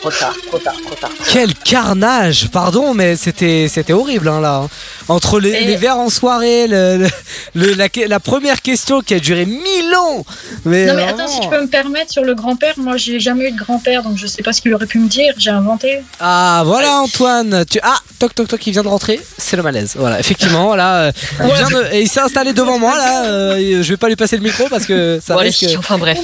Trop 0.08 0.18
tard, 0.20 0.34
trop 0.46 0.58
tard, 0.58 0.74
trop 0.86 0.94
tard. 0.94 1.10
Quel 1.32 1.52
carnage 1.54 2.48
Pardon, 2.52 2.94
mais 2.94 3.16
c'était 3.16 3.66
c'était 3.68 3.92
horrible 3.92 4.28
hein, 4.28 4.40
là. 4.40 4.62
hein. 4.64 4.68
Entre 5.08 5.40
les, 5.40 5.50
Et- 5.50 5.64
les 5.64 5.76
verres 5.76 5.98
en 5.98 6.10
soirée, 6.10 6.68
le, 6.68 6.98
le- 6.98 7.08
le- 7.54 7.74
la, 7.74 7.88
la 8.06 8.20
première 8.20 8.62
question 8.62 9.00
qui 9.00 9.14
a 9.14 9.18
duré 9.18 9.46
mille 9.46 9.94
ans. 9.98 10.24
Mais, 10.64 10.86
non 10.86 10.94
mais 10.94 11.02
attends, 11.04 11.26
si 11.26 11.40
tu 11.40 11.48
peux 11.48 11.60
me 11.60 11.66
permettre 11.66 12.12
sur 12.12 12.22
le 12.22 12.34
grand-père, 12.34 12.74
moi 12.76 12.96
j'ai 12.96 13.18
jamais 13.18 13.48
eu 13.48 13.52
de 13.52 13.56
grand-père 13.58 14.02
donc 14.04 14.16
je 14.16 14.26
sais 14.28 14.42
pas 14.44 14.52
ce 14.52 14.60
qu'il 14.60 14.72
aurait 14.74 14.86
pu 14.86 14.98
me 15.00 15.08
dire, 15.08 15.34
j'ai 15.38 15.50
inventé. 15.50 16.02
Ah 16.20 16.62
voilà 16.64 17.00
Antoine, 17.00 17.64
tu 17.68 17.80
ah 17.82 17.98
toc 18.20 18.32
toc 18.34 18.46
toc 18.48 18.64
il 18.66 18.72
vient 18.72 18.82
de 18.84 18.88
rentrer, 18.88 19.20
c'est 19.38 19.56
le 19.56 19.62
malaise. 19.64 19.94
Voilà 19.98 20.20
effectivement 20.20 20.66
voilà, 20.66 20.96
euh, 21.06 21.12
il, 21.40 21.52
vient 21.52 21.68
de- 21.70 21.86
et 21.94 22.02
il 22.02 22.08
s'est 22.08 22.20
installé 22.20 22.52
devant 22.52 22.78
moi 22.78 22.96
là. 22.96 23.24
euh, 23.26 23.82
je 23.82 23.88
vais 23.88 23.96
pas 23.96 24.08
lui 24.08 24.16
passer 24.16 24.36
le 24.36 24.42
micro 24.44 24.68
parce 24.70 24.86
que 24.86 25.18
ça 25.24 25.34
Bon, 25.34 25.40
risque. 25.40 25.66
enfin 25.78 25.98
bref. 25.98 26.18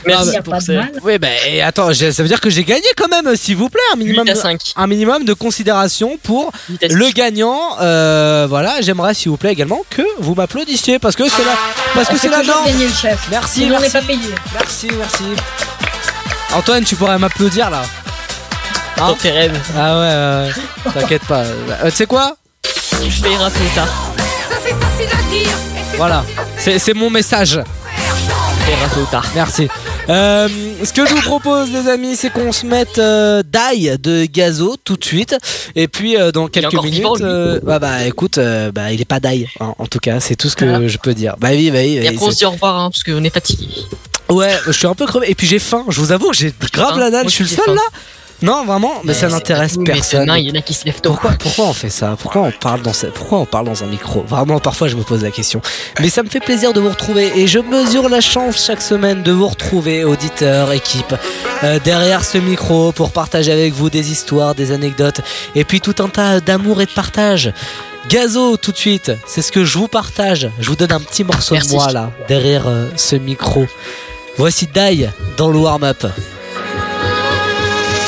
Ah, 0.00 0.08
Merci 0.08 0.32
bah, 0.36 0.42
pour 0.42 0.62
ça. 0.62 0.72
Oui, 1.02 1.18
bah 1.18 1.28
et 1.46 1.60
attends, 1.62 1.92
ça 1.92 2.10
veut 2.22 2.28
dire 2.28 2.40
que 2.40 2.48
j'ai 2.50 2.64
gagné 2.64 2.86
quand 2.96 3.08
même, 3.08 3.36
s'il 3.36 3.56
vous 3.56 3.68
plaît, 3.68 3.80
un 3.92 3.96
minimum, 3.96 4.24
8 4.26 4.30
à 4.30 4.34
de, 4.34 4.38
5. 4.38 4.60
un 4.76 4.86
minimum 4.86 5.24
de 5.24 5.34
considération 5.34 6.18
pour 6.22 6.50
le 6.82 7.12
gagnant. 7.12 7.76
Euh, 7.80 8.46
voilà, 8.48 8.80
j'aimerais 8.80 9.14
s'il 9.14 9.30
vous 9.30 9.36
plaît 9.36 9.52
également 9.52 9.82
que 9.90 10.02
vous 10.18 10.34
m'applaudissiez 10.34 10.98
parce 10.98 11.16
que 11.16 11.28
c'est 11.28 11.44
la, 11.44 11.52
parce 11.94 12.08
que 12.08 12.14
On 12.14 12.18
c'est 12.18 12.28
la 12.28 12.42
norme. 12.42 12.66
chef. 13.00 13.28
Merci, 13.30 13.64
on 13.66 13.70
merci. 13.70 13.84
n'est 13.84 14.00
pas 14.00 14.06
payé. 14.06 14.34
Merci, 14.54 14.88
merci. 14.98 15.24
Antoine, 16.52 16.84
tu 16.84 16.96
pourrais 16.96 17.18
m'applaudir 17.18 17.70
là. 17.70 17.82
Hein 18.96 19.08
Dans 19.08 19.14
tes 19.14 19.30
rêves. 19.30 19.58
Ah 19.76 19.98
ouais, 19.98 20.48
ouais, 20.86 20.92
t'inquiète 21.00 21.24
pas. 21.24 21.40
Euh, 21.42 21.54
tu 21.86 21.90
sais 21.92 22.06
quoi? 22.06 22.36
Je 23.08 23.22
payerai 23.22 23.50
peu 23.50 23.60
tard. 23.74 24.12
Voilà, 25.96 26.24
c'est 26.56 26.94
mon 26.94 27.10
message. 27.10 27.60
Merci. 29.34 29.68
Euh, 30.08 30.48
ce 30.82 30.92
que 30.92 31.06
je 31.06 31.14
vous 31.14 31.20
propose, 31.20 31.70
les 31.70 31.88
amis, 31.88 32.16
c'est 32.16 32.30
qu'on 32.30 32.50
se 32.52 32.66
mette 32.66 32.98
euh, 32.98 33.42
Die 33.44 33.90
de 33.98 34.24
Gazo 34.24 34.76
tout 34.82 34.96
de 34.96 35.04
suite. 35.04 35.36
Et 35.76 35.86
puis, 35.86 36.16
euh, 36.16 36.32
dans 36.32 36.48
quelques 36.48 36.72
minutes. 36.74 36.94
vivant, 36.94 37.14
bah, 37.62 37.78
bah, 37.78 38.04
écoute, 38.06 38.38
bah, 38.74 38.92
il 38.92 39.00
est 39.00 39.04
pas 39.04 39.20
Die. 39.20 39.46
hein, 39.60 39.74
en 39.78 39.86
tout 39.86 39.98
cas, 40.00 40.18
c'est 40.20 40.34
tout 40.36 40.48
ce 40.48 40.56
que 40.56 40.64
Voilà. 40.64 40.88
je 40.88 40.98
peux 40.98 41.14
dire. 41.14 41.36
Bah 41.38 41.48
oui, 41.52 41.70
bah 41.70 41.78
oui. 41.80 41.94
Et 41.96 42.08
après, 42.08 42.26
on 42.26 42.30
se 42.30 42.36
dit 42.38 42.44
au 42.44 42.50
revoir, 42.50 42.76
hein, 42.78 42.90
parce 42.90 43.04
qu'on 43.04 43.22
est 43.22 43.32
fatigué. 43.32 43.68
Ouais, 44.30 44.52
je 44.66 44.72
suis 44.72 44.86
un 44.86 44.94
peu 44.94 45.06
crevé. 45.06 45.30
Et 45.30 45.34
puis 45.34 45.46
j'ai 45.46 45.58
faim. 45.58 45.84
Je 45.88 46.00
vous 46.00 46.12
avoue 46.12 46.32
j'ai 46.32 46.52
grave 46.72 46.98
la 46.98 47.10
dalle. 47.10 47.28
Je 47.28 47.34
suis 47.34 47.44
le 47.44 47.50
seul 47.50 47.74
là. 47.74 47.80
Non, 48.42 48.64
vraiment, 48.64 48.94
mais, 49.04 49.12
ça 49.14 49.28
n'intéresse 49.28 49.76
personne. 49.84 50.32
il 50.38 50.48
y 50.48 50.50
en 50.50 50.54
a 50.54 50.62
qui 50.62 50.72
se 50.74 50.84
lèvent 50.86 51.00
tôt. 51.00 51.10
Pourquoi, 51.10 51.32
pourquoi 51.38 51.66
on 51.66 51.72
fait 51.72 51.90
ça? 51.90 52.16
Pourquoi 52.18 52.42
on 52.42 52.50
parle 52.52 52.80
dans 52.82 52.92
ce- 52.92 53.06
pourquoi 53.06 53.38
on 53.38 53.44
parle 53.44 53.66
dans 53.66 53.82
un 53.84 53.86
micro? 53.86 54.22
Vraiment, 54.26 54.58
parfois 54.60 54.88
je 54.88 54.96
me 54.96 55.02
pose 55.02 55.22
la 55.22 55.30
question. 55.30 55.60
Mais 56.00 56.08
ça 56.08 56.22
me 56.22 56.28
fait 56.28 56.40
plaisir 56.40 56.72
de 56.72 56.80
vous 56.80 56.88
retrouver 56.88 57.32
et 57.38 57.46
je 57.46 57.58
mesure 57.58 58.08
la 58.08 58.20
chance 58.20 58.64
chaque 58.64 58.80
semaine 58.82 59.22
de 59.22 59.32
vous 59.32 59.46
retrouver, 59.48 60.04
auditeurs, 60.04 60.72
équipe, 60.72 61.14
euh, 61.64 61.78
derrière 61.84 62.24
ce 62.24 62.38
micro 62.38 62.92
pour 62.92 63.10
partager 63.10 63.52
avec 63.52 63.74
vous 63.74 63.90
des 63.90 64.10
histoires, 64.10 64.54
des 64.54 64.72
anecdotes 64.72 65.20
et 65.54 65.64
puis 65.64 65.80
tout 65.80 65.96
un 66.02 66.08
tas 66.08 66.40
d'amour 66.40 66.80
et 66.80 66.86
de 66.86 66.90
partage. 66.92 67.52
Gazo, 68.08 68.56
tout 68.56 68.72
de 68.72 68.76
suite, 68.78 69.12
c'est 69.26 69.42
ce 69.42 69.52
que 69.52 69.64
je 69.66 69.76
vous 69.78 69.86
partage. 69.88 70.48
Je 70.58 70.68
vous 70.70 70.76
donne 70.76 70.92
un 70.92 71.00
petit 71.00 71.22
morceau 71.24 71.54
Merci. 71.54 71.68
de 71.70 71.74
moi 71.74 71.92
là, 71.92 72.10
derrière 72.28 72.66
euh, 72.66 72.86
ce 72.96 73.16
micro. 73.16 73.66
Voici 74.38 74.66
Die 74.66 75.06
dans 75.36 75.50
le 75.50 75.58
warm-up. 75.58 76.06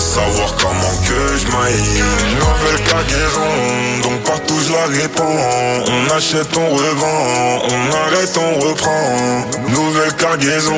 savoir 0.00 0.54
comment 0.60 0.94
que 1.06 1.38
je 1.38 1.46
maille. 1.56 2.02
Nouvelle 2.38 2.82
cargaison, 2.84 3.50
donc 4.02 4.22
partout 4.24 4.58
je 4.66 4.72
la 4.72 4.86
répands 4.86 5.24
On 5.24 6.16
achète, 6.16 6.56
on 6.56 6.74
revend, 6.74 7.62
on 7.70 7.94
arrête, 7.94 8.38
on 8.38 8.60
reprend. 8.60 9.46
Nouvelle 9.68 10.12
cargaison, 10.14 10.76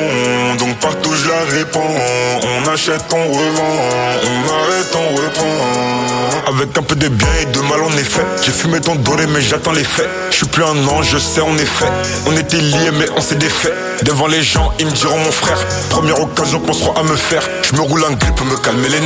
donc 0.59 0.77
partout 0.77 1.11
je 1.13 1.29
la 1.29 1.57
répands 1.57 1.95
On 2.43 2.69
achète, 2.69 3.03
on 3.11 3.31
revend, 3.31 3.75
on 4.23 4.53
arrête, 4.53 4.95
on 4.95 5.15
reprend. 5.15 6.47
Avec 6.47 6.77
un 6.77 6.81
peu 6.81 6.95
de 6.95 7.09
bien 7.09 7.27
et 7.41 7.45
de 7.45 7.59
mal 7.59 7.81
en 7.81 7.97
effet 7.97 8.21
J'ai 8.41 8.51
fumé 8.51 8.79
ton 8.79 8.95
doré 8.95 9.27
mais 9.27 9.41
j'attends 9.41 9.73
les 9.73 9.83
faits. 9.83 10.09
Je 10.31 10.37
suis 10.37 10.45
plus 10.47 10.63
un 10.63 10.87
ange, 10.87 11.09
je 11.11 11.17
sais 11.17 11.41
en 11.41 11.55
effet 11.57 11.85
On 12.25 12.37
était 12.37 12.57
liés 12.57 12.91
mais 12.97 13.07
on 13.17 13.21
s'est 13.21 13.35
défait. 13.35 13.73
Devant 14.03 14.27
les 14.27 14.43
gens, 14.43 14.71
ils 14.79 14.85
me 14.85 14.91
diront 14.91 15.17
mon 15.17 15.31
frère. 15.31 15.57
Première 15.89 16.21
occasion 16.21 16.59
qu'on 16.59 16.73
sera 16.73 16.99
à 16.99 17.03
me 17.03 17.15
faire. 17.15 17.41
Je 17.63 17.75
me 17.75 17.81
roule 17.81 18.03
un 18.09 18.13
grip 18.13 18.37
me 18.45 18.55
calmer 18.57 18.89
les 18.89 18.99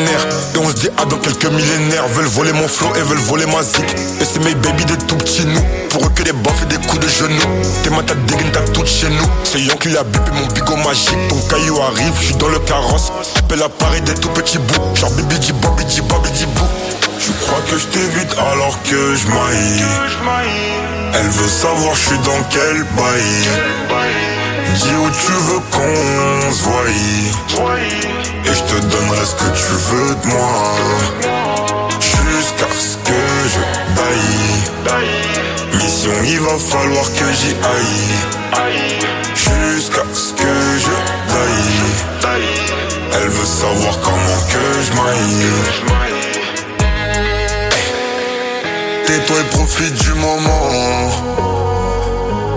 Et 0.54 0.58
on 0.58 0.68
se 0.70 0.74
dit 0.74 0.90
ah 0.98 1.06
dans 1.06 1.18
quelques 1.18 1.46
millénaires 1.46 2.08
Veulent 2.08 2.26
voler 2.26 2.54
mon 2.54 2.68
flow 2.68 2.90
et 2.96 3.02
veulent 3.02 3.18
voler 3.20 3.46
ma 3.46 3.64
zik. 3.64 3.86
Et 4.20 4.26
c'est 4.26 4.44
mes 4.44 4.56
baby 4.56 4.86
des 4.86 4.98
tout 4.98 5.16
petits 5.16 5.46
nous. 5.46 5.62
Pour 5.90 6.06
eux 6.06 6.12
que 6.16 6.24
des 6.24 6.34
baffes 6.34 6.64
et 6.64 6.66
des 6.66 6.88
coups 6.88 7.00
de 7.00 7.08
genoux. 7.08 7.42
T'es 7.84 7.90
ma 7.90 8.04
tête 8.04 8.26
dégaine 8.26 8.52
t'as 8.52 8.62
tout 8.72 8.86
chez 8.86 9.10
nous. 9.10 9.30
C'est 9.44 9.62
Yon 9.62 9.76
qui 9.76 9.90
l'a 9.90 10.04
bip 10.04 10.22
et 10.28 10.40
mon 10.40 10.48
bigot 10.48 10.76
magique. 10.78 11.28
Ton 11.30 11.40
caillou 11.50 11.80
arrive, 11.82 12.14
je 12.20 12.26
suis 12.26 12.36
dans 12.36 12.50
le 12.50 12.60
carrosse. 12.60 13.12
Appelle 13.38 13.62
à 13.64 13.70
Paris 13.70 14.02
des 14.02 14.14
tout 14.14 14.30
petits 14.30 14.60
bouts. 14.60 14.96
Genre 14.96 15.12
bibi 15.12 15.40
di 15.40 15.54
bobi 15.54 15.86
di 15.86 16.02
bobi 16.02 16.32
di 16.32 16.46
bou. 16.46 16.66
Tu 17.20 17.32
crois 17.34 17.62
que 17.70 17.78
je 17.78 17.86
t'évite 17.88 18.34
alors 18.40 18.78
que 18.84 19.16
je 19.16 19.28
maille. 19.28 19.84
Elle 21.14 21.30
veut 21.30 21.50
savoir 21.50 21.94
je 21.96 22.08
suis 22.08 22.20
dans 22.20 22.44
quel 22.50 22.84
bail. 22.98 24.02
Dis 24.76 24.96
où 24.96 25.10
tu 25.10 25.32
veux 25.32 25.60
qu'on 25.72 26.52
se 26.52 26.64
voie 26.64 26.82
Et 28.46 28.54
je 28.54 28.64
te 28.64 28.80
donnerai 28.82 29.26
ce 29.26 29.36
que 29.36 29.50
tu 29.56 29.74
veux 29.90 30.16
de 30.16 30.28
moi. 30.28 30.76
Jusqu'à 32.00 32.68
ce 32.78 32.98
que 32.98 33.22
je 33.54 33.62
taille 33.96 35.84
Mission 35.84 36.12
il 36.26 36.40
va 36.40 36.58
falloir 36.58 37.06
que 37.14 37.26
j'y 37.40 37.56
aille. 37.74 38.12
Jusqu'à 39.36 40.04
ce 40.14 40.34
que 40.34 40.54
je 40.80 40.96
taille 41.32 42.42
Elle 43.14 43.30
veut 43.30 43.46
savoir 43.46 44.00
comment 44.02 44.42
que 44.50 44.66
je 44.86 44.92
maille. 45.02 45.48
Tais-toi 49.06 49.38
et 49.40 49.50
profite 49.56 49.94
du 49.94 50.14
moment. 50.14 51.10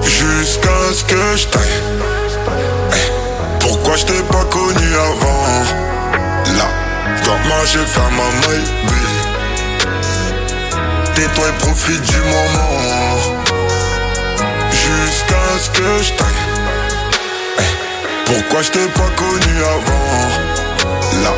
Jusqu'à 0.03 0.79
ce 0.93 1.05
que 1.05 1.37
je 1.37 1.47
taille 1.49 1.83
Pourquoi 3.95 4.09
je 4.09 4.19
t'ai 4.19 4.25
pas 4.25 4.45
connu 4.47 4.89
avant. 4.97 5.45
Là, 6.57 6.69
dans 7.25 7.49
ma 7.49 7.65
j'ai 7.65 7.79
fait 7.79 8.01
ma 8.11 8.49
maille 8.49 8.65
Tais-toi 11.15 11.45
et 11.49 11.53
profite 11.61 12.03
du 12.03 12.17
moment. 12.17 13.19
Jusqu'à 14.73 15.45
ce 15.63 15.71
que 15.71 16.03
je 16.03 16.13
taille 16.15 16.27
Eh, 17.61 17.63
Pourquoi 18.25 18.63
je 18.63 18.71
t'ai 18.73 18.89
pas 18.89 19.11
connu 19.15 19.63
avant? 19.63 21.23
Là, 21.23 21.33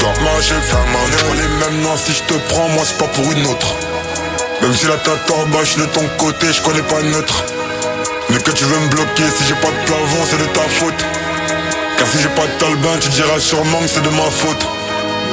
dans 0.00 0.22
ma 0.24 0.40
j'ai 0.42 0.60
fait 0.60 0.76
ma 0.92 1.30
On 1.30 1.32
les 1.32 1.48
mêmes 1.48 1.80
noms 1.84 1.96
si 1.96 2.12
je 2.12 2.22
te 2.24 2.34
prends 2.52 2.68
moi 2.68 2.82
c'est 2.84 2.98
pas 2.98 3.08
pour 3.14 3.32
une 3.32 3.46
autre. 3.46 3.74
Même 4.60 4.74
si 4.74 4.86
la 4.88 4.98
tête 4.98 5.30
en 5.30 5.46
bas, 5.46 5.64
je 5.64 5.78
de 5.80 5.86
ton 5.86 6.06
côté, 6.18 6.52
je 6.52 6.60
connais 6.60 6.82
pas 6.82 7.00
neutre. 7.00 7.44
Mais 8.28 8.40
que 8.40 8.50
tu 8.50 8.64
veux 8.64 8.78
me 8.78 8.88
bloquer, 8.88 9.24
si 9.38 9.44
j'ai 9.44 9.54
pas 9.54 9.68
de 9.68 9.86
plafond, 9.86 10.26
c'est 10.28 10.38
de 10.38 10.46
ta 10.52 10.68
faute. 10.68 11.23
Car 11.98 12.06
si 12.08 12.18
j'ai 12.22 12.28
pas 12.28 12.46
de 12.46 12.58
talbin, 12.58 12.98
tu 13.00 13.08
diras 13.10 13.38
sûrement 13.38 13.80
que 13.80 13.88
c'est 13.88 14.02
de 14.02 14.10
ma 14.10 14.30
faute. 14.30 14.66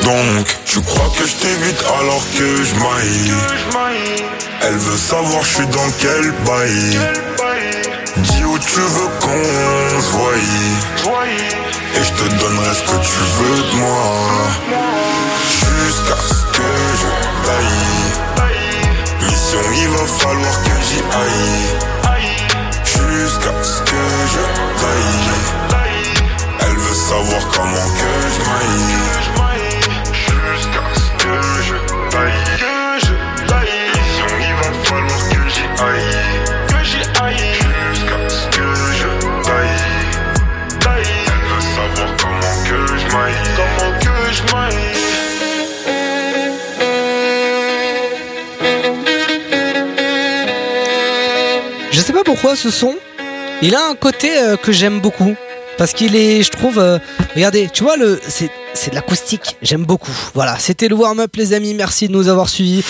Donc, 0.03 0.47
tu 0.65 0.81
crois 0.81 1.11
que 1.17 1.25
je 1.27 1.35
t'évite 1.35 1.83
alors 1.99 2.23
que 2.37 2.63
je 2.63 2.75
maille. 2.75 3.33
Elle 4.63 4.77
veut 4.77 4.97
savoir 4.97 5.43
je 5.43 5.55
suis 5.55 5.67
dans 5.67 5.89
quel 5.99 6.31
bail. 6.45 6.99
Dis 8.17 8.43
où 8.43 8.57
tu 8.59 8.79
veux 8.79 9.09
qu'on 9.19 10.01
se. 10.01 10.11
Et 11.95 12.03
je 12.03 12.11
te 12.11 12.23
donnerai 12.39 12.73
ce 12.73 12.81
que 12.83 12.97
tu 13.03 13.19
veux 13.37 13.61
de 13.63 13.75
moi. 13.77 14.11
Jusqu'à 15.47 16.15
ce 16.15 16.45
que 16.57 16.69
je 17.01 17.09
taille. 17.45 18.51
Mission, 19.27 19.63
il 19.75 19.87
va 19.89 20.05
falloir 20.05 20.61
que 20.63 20.75
j'y 20.87 21.01
aille. 21.21 21.65
Jusqu'à 22.83 23.53
ce 23.63 23.81
que 23.81 24.01
je 24.33 24.43
taille. 24.81 25.60
Savoir 27.11 27.43
comment 27.49 27.89
que 27.99 28.11
je 28.33 28.39
maille. 28.47 28.95
Jusqu'à 30.13 30.85
ce 30.95 31.07
que 31.21 31.35
je 31.61 31.75
taille. 32.09 32.43
Que 32.57 32.75
je 33.05 33.15
taille. 33.49 33.79
Mission, 33.91 34.31
il 34.39 34.53
va 34.55 34.69
falloir 34.85 35.21
que 35.27 35.41
j'y 35.49 35.65
aille. 35.83 36.15
Que 36.69 36.79
j'y 36.85 37.03
aille. 37.21 37.49
Jusqu'à 37.91 38.19
ce 38.29 38.43
que 38.55 38.67
je 38.99 39.11
taille. 39.43 39.83
Taille. 40.79 41.13
Elle 41.27 41.43
veut 41.49 41.65
savoir 41.75 42.09
comment 42.15 42.55
que 42.63 42.79
je 42.97 43.05
maille. 43.13 43.43
Comment 43.57 43.91
que 43.99 44.15
je 44.31 44.43
maille. 44.55 44.91
Je 51.91 51.99
sais 51.99 52.13
pas 52.13 52.23
pourquoi 52.23 52.55
ce 52.55 52.69
son, 52.71 52.95
il 53.61 53.75
a 53.75 53.85
un 53.85 53.95
côté 53.95 54.39
euh, 54.39 54.55
que 54.55 54.71
j'aime 54.71 55.01
beaucoup. 55.01 55.35
Parce 55.77 55.93
qu'il 55.93 56.15
est, 56.15 56.43
je 56.43 56.51
trouve, 56.51 56.79
euh, 56.79 56.99
regardez, 57.35 57.69
tu 57.73 57.83
vois, 57.83 57.97
le, 57.97 58.19
c'est, 58.27 58.51
c'est 58.73 58.91
de 58.91 58.95
l'acoustique, 58.95 59.57
j'aime 59.61 59.85
beaucoup. 59.85 60.15
Voilà, 60.33 60.57
c'était 60.59 60.87
le 60.87 60.95
warm-up 60.95 61.35
les 61.35 61.53
amis, 61.53 61.73
merci 61.73 62.07
de 62.07 62.13
nous 62.13 62.27
avoir 62.27 62.49
suivis. 62.49 62.83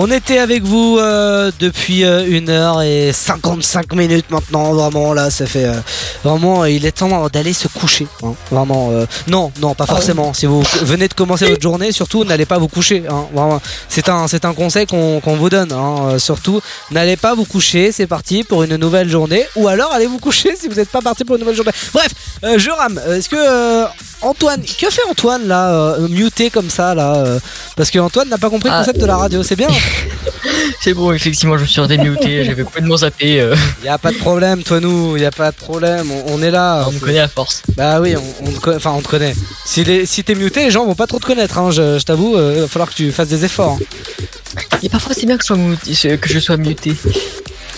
On 0.00 0.12
était 0.12 0.38
avec 0.38 0.62
vous 0.62 0.96
euh, 1.00 1.50
depuis 1.58 2.04
euh, 2.04 2.24
une 2.28 2.50
heure 2.50 2.82
et 2.82 3.10
55 3.12 3.94
minutes 3.94 4.30
maintenant, 4.30 4.72
vraiment 4.72 5.12
là, 5.12 5.28
ça 5.28 5.44
fait 5.44 5.64
euh, 5.64 5.74
vraiment, 6.22 6.64
il 6.66 6.86
est 6.86 6.92
temps 6.92 7.26
d'aller 7.32 7.52
se 7.52 7.66
coucher, 7.66 8.06
hein, 8.22 8.34
vraiment. 8.52 8.90
euh, 8.92 9.06
non, 9.26 9.50
non, 9.60 9.74
pas 9.74 9.86
forcément. 9.86 10.32
Si 10.34 10.46
vous 10.46 10.62
venez 10.82 11.08
de 11.08 11.14
commencer 11.14 11.46
votre 11.46 11.60
journée, 11.60 11.90
surtout 11.90 12.22
n'allez 12.22 12.46
pas 12.46 12.58
vous 12.58 12.68
coucher. 12.68 13.02
Hein. 13.10 13.58
C'est 13.88 14.08
un, 14.08 14.28
c'est 14.28 14.44
un 14.44 14.54
conseil 14.54 14.86
qu'on 14.86 15.20
vous 15.24 15.50
donne. 15.50 15.72
Hein, 15.72 15.96
euh, 16.10 16.18
surtout, 16.20 16.60
n'allez 16.92 17.16
pas 17.16 17.34
vous 17.34 17.44
coucher. 17.44 17.90
C'est 17.90 18.06
parti 18.06 18.44
pour 18.44 18.62
une 18.62 18.76
nouvelle 18.76 19.08
journée, 19.08 19.46
ou 19.56 19.66
alors 19.66 19.92
allez 19.92 20.06
vous 20.06 20.18
coucher 20.20 20.54
si 20.60 20.68
vous 20.68 20.76
n'êtes 20.76 20.90
pas 20.90 21.00
parti 21.00 21.24
pour 21.24 21.34
une 21.34 21.40
nouvelle 21.40 21.56
journée. 21.56 21.72
Bref, 21.92 22.12
euh, 22.44 22.56
je 22.56 22.70
rame. 22.70 23.00
Est-ce 23.08 23.28
que 23.28 23.36
euh, 23.36 23.86
Antoine, 24.22 24.62
que 24.62 24.90
fait 24.90 25.02
Antoine 25.10 25.48
là, 25.48 25.70
euh, 25.70 26.08
muté 26.08 26.50
comme 26.50 26.70
ça 26.70 26.94
là 26.94 27.16
euh, 27.16 27.40
Parce 27.76 27.90
que 27.90 27.98
Antoine 27.98 28.28
n'a 28.28 28.38
pas 28.38 28.50
compris 28.50 28.68
le 28.68 28.74
Ah. 28.76 28.78
concept 28.80 29.00
de 29.00 29.06
la 29.06 29.16
radio, 29.16 29.42
c'est 29.42 29.56
bien. 29.56 29.68
C'est 30.80 30.94
bon, 30.94 31.12
effectivement, 31.12 31.56
je 31.56 31.62
me 31.62 31.66
suis 31.66 31.80
redémuté, 31.80 32.44
j'avais 32.46 32.62
complètement 32.62 32.96
zappé. 32.96 33.40
euh. 33.40 33.54
Y 33.84 33.88
a 33.88 33.98
pas 33.98 34.12
de 34.12 34.16
problème, 34.18 34.62
toi 34.62 34.80
nous, 34.80 35.16
y 35.16 35.24
a 35.24 35.30
pas 35.30 35.50
de 35.50 35.56
problème, 35.56 36.10
on, 36.10 36.34
on 36.34 36.42
est 36.42 36.50
là. 36.50 36.84
On 36.88 36.92
me 36.92 36.98
connaît 36.98 37.18
à 37.18 37.28
force. 37.28 37.62
Bah 37.76 38.00
oui, 38.00 38.14
on, 38.16 38.46
on 38.46 38.52
te 38.52 38.58
co- 38.60 38.74
enfin 38.74 38.92
on 38.92 39.00
te 39.02 39.08
connaît. 39.08 39.34
Si, 39.64 39.84
les- 39.84 40.06
si 40.06 40.22
t'es 40.24 40.34
muté, 40.34 40.64
les 40.64 40.70
gens 40.70 40.84
vont 40.86 40.94
pas 40.94 41.06
trop 41.06 41.18
te 41.18 41.26
connaître, 41.26 41.58
hein, 41.58 41.70
je, 41.70 41.98
je 41.98 42.04
t'avoue, 42.04 42.36
il 42.38 42.60
va 42.60 42.68
falloir 42.68 42.88
que 42.90 42.94
tu 42.94 43.10
fasses 43.12 43.28
des 43.28 43.44
efforts. 43.44 43.78
Et 44.82 44.88
parfois, 44.88 45.14
c'est 45.14 45.26
bien 45.26 45.36
que 45.36 45.42
je 45.42 45.46
sois 45.48 45.56
muté. 45.56 46.18
Que 46.18 46.28
je 46.28 46.38
sois 46.38 46.56
muté. 46.56 46.94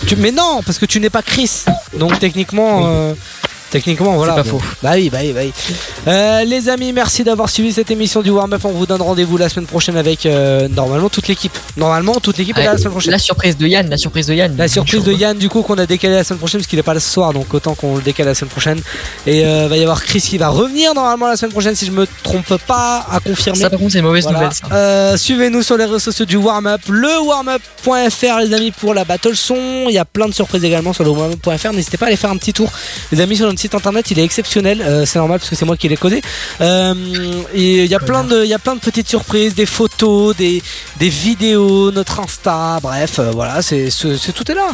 Tu, 0.07 0.15
mais 0.15 0.31
non, 0.31 0.61
parce 0.65 0.77
que 0.79 0.85
tu 0.85 0.99
n'es 0.99 1.09
pas 1.11 1.21
Chris, 1.21 1.63
donc 1.97 2.17
techniquement, 2.19 2.87
euh, 2.87 3.13
techniquement 3.71 4.13
voilà. 4.15 4.33
pas 4.33 4.43
bon. 4.43 4.59
faux. 4.59 4.61
Bah 4.83 4.91
oui, 4.95 5.09
bah 5.09 5.19
oui, 5.21 5.31
bah 5.33 5.41
oui. 5.43 5.51
Euh, 6.07 6.43
les 6.43 6.69
amis, 6.69 6.93
merci 6.93 7.23
d'avoir 7.23 7.49
suivi 7.49 7.71
cette 7.73 7.89
émission 7.89 8.21
du 8.21 8.29
Warm 8.29 8.53
Up. 8.53 8.61
On 8.65 8.69
vous 8.71 8.85
donne 8.85 9.01
rendez-vous 9.01 9.37
la 9.37 9.49
semaine 9.49 9.65
prochaine 9.65 9.97
avec 9.97 10.25
euh, 10.25 10.67
normalement 10.67 11.09
toute 11.09 11.27
l'équipe. 11.27 11.57
Normalement 11.77 12.13
toute 12.15 12.37
l'équipe 12.37 12.57
est 12.57 12.65
là 12.65 12.73
la 12.73 12.77
semaine 12.77 12.91
prochaine. 12.91 13.11
La 13.11 13.17
surprise 13.19 13.57
de 13.57 13.65
Yann, 13.67 13.89
la 13.89 13.97
surprise 13.97 14.27
de 14.27 14.33
Yann. 14.33 14.55
La 14.57 14.67
surprise 14.67 15.03
de 15.03 15.13
Yann 15.13 15.37
du 15.37 15.49
coup 15.49 15.61
qu'on 15.63 15.77
a 15.77 15.85
décalé 15.85 16.13
la 16.15 16.23
semaine 16.23 16.39
prochaine 16.39 16.59
parce 16.61 16.67
qu'il 16.67 16.77
est 16.79 16.83
pas 16.83 16.93
là 16.93 16.99
ce 16.99 17.09
soir 17.09 17.33
donc 17.33 17.53
autant 17.53 17.73
qu'on 17.73 17.95
le 17.95 18.01
décale 18.01 18.27
la 18.27 18.35
semaine 18.35 18.51
prochaine 18.51 18.81
et 19.25 19.45
euh, 19.45 19.67
va 19.69 19.77
y 19.77 19.81
avoir 19.81 20.03
Chris 20.03 20.21
qui 20.21 20.37
va 20.37 20.49
revenir 20.49 20.93
normalement 20.93 21.27
la 21.27 21.37
semaine 21.37 21.51
prochaine 21.51 21.75
si 21.75 21.85
je 21.85 21.91
me 21.91 22.05
trompe 22.23 22.55
pas 22.67 23.05
à 23.09 23.19
confirmer. 23.19 23.59
Ça, 23.59 23.69
par 23.69 23.79
contre, 23.79 23.93
c'est 23.93 23.99
une 23.99 24.05
mauvaise 24.05 24.23
Voilà. 24.23 24.39
nouvelle. 24.39 24.57
Euh, 24.71 25.17
Suivez-nous 25.17 25.63
sur 25.63 25.77
les 25.77 25.85
réseaux 25.85 25.99
sociaux 25.99 26.25
du 26.25 26.35
Warm 26.35 26.67
Up, 26.67 26.81
le 26.89 27.19
warmup.fr 27.25 28.39
les 28.39 28.53
amis 28.53 28.71
pour 28.71 28.93
la 28.93 29.05
battle 29.05 29.35
son. 29.35 29.85
Il 29.87 29.93
y 29.93 29.97
a 29.97 30.05
plein 30.05 30.27
de 30.27 30.33
surprises 30.33 30.63
également 30.63 30.93
sur 30.93 31.03
le 31.03 31.09
warmup.fr. 31.11 31.73
N'hésitez 31.73 31.97
pas 31.97 32.05
à 32.05 32.07
aller 32.09 32.17
faire 32.17 32.31
un 32.31 32.37
petit 32.37 32.53
tour. 32.53 32.69
Les 33.11 33.21
amis 33.21 33.35
sur 33.37 33.45
notre 33.45 33.59
site 33.61 33.75
internet, 33.75 34.11
il 34.11 34.19
est 34.19 34.23
exceptionnel. 34.23 34.81
Euh, 34.81 35.05
c'est 35.05 35.19
normal 35.19 35.39
parce 35.39 35.49
que 35.49 35.55
c'est 35.55 35.65
moi 35.65 35.77
qui 35.77 35.87
l'ai 35.87 35.97
codé. 35.97 36.21
Euh, 36.61 36.93
et 37.53 37.83
il 37.85 37.89
y 37.91 37.95
a 37.95 37.99
plein 37.99 38.23
de, 38.23 38.43
il 38.43 38.49
y 38.49 38.53
a 38.53 38.59
plein 38.59 38.75
de 38.75 38.81
petites 38.81 39.07
surprises, 39.07 39.55
des 39.55 39.65
photos, 39.65 40.35
des, 40.35 40.61
des 40.99 41.09
vidéos, 41.09 41.91
notre 41.91 42.19
Insta. 42.19 42.79
Bref, 42.81 43.19
euh, 43.19 43.31
voilà, 43.31 43.61
c'est, 43.61 43.89
c'est, 43.89 44.17
c'est- 44.17 44.31
tout 44.33 44.51
est 44.51 44.55
là. 44.55 44.69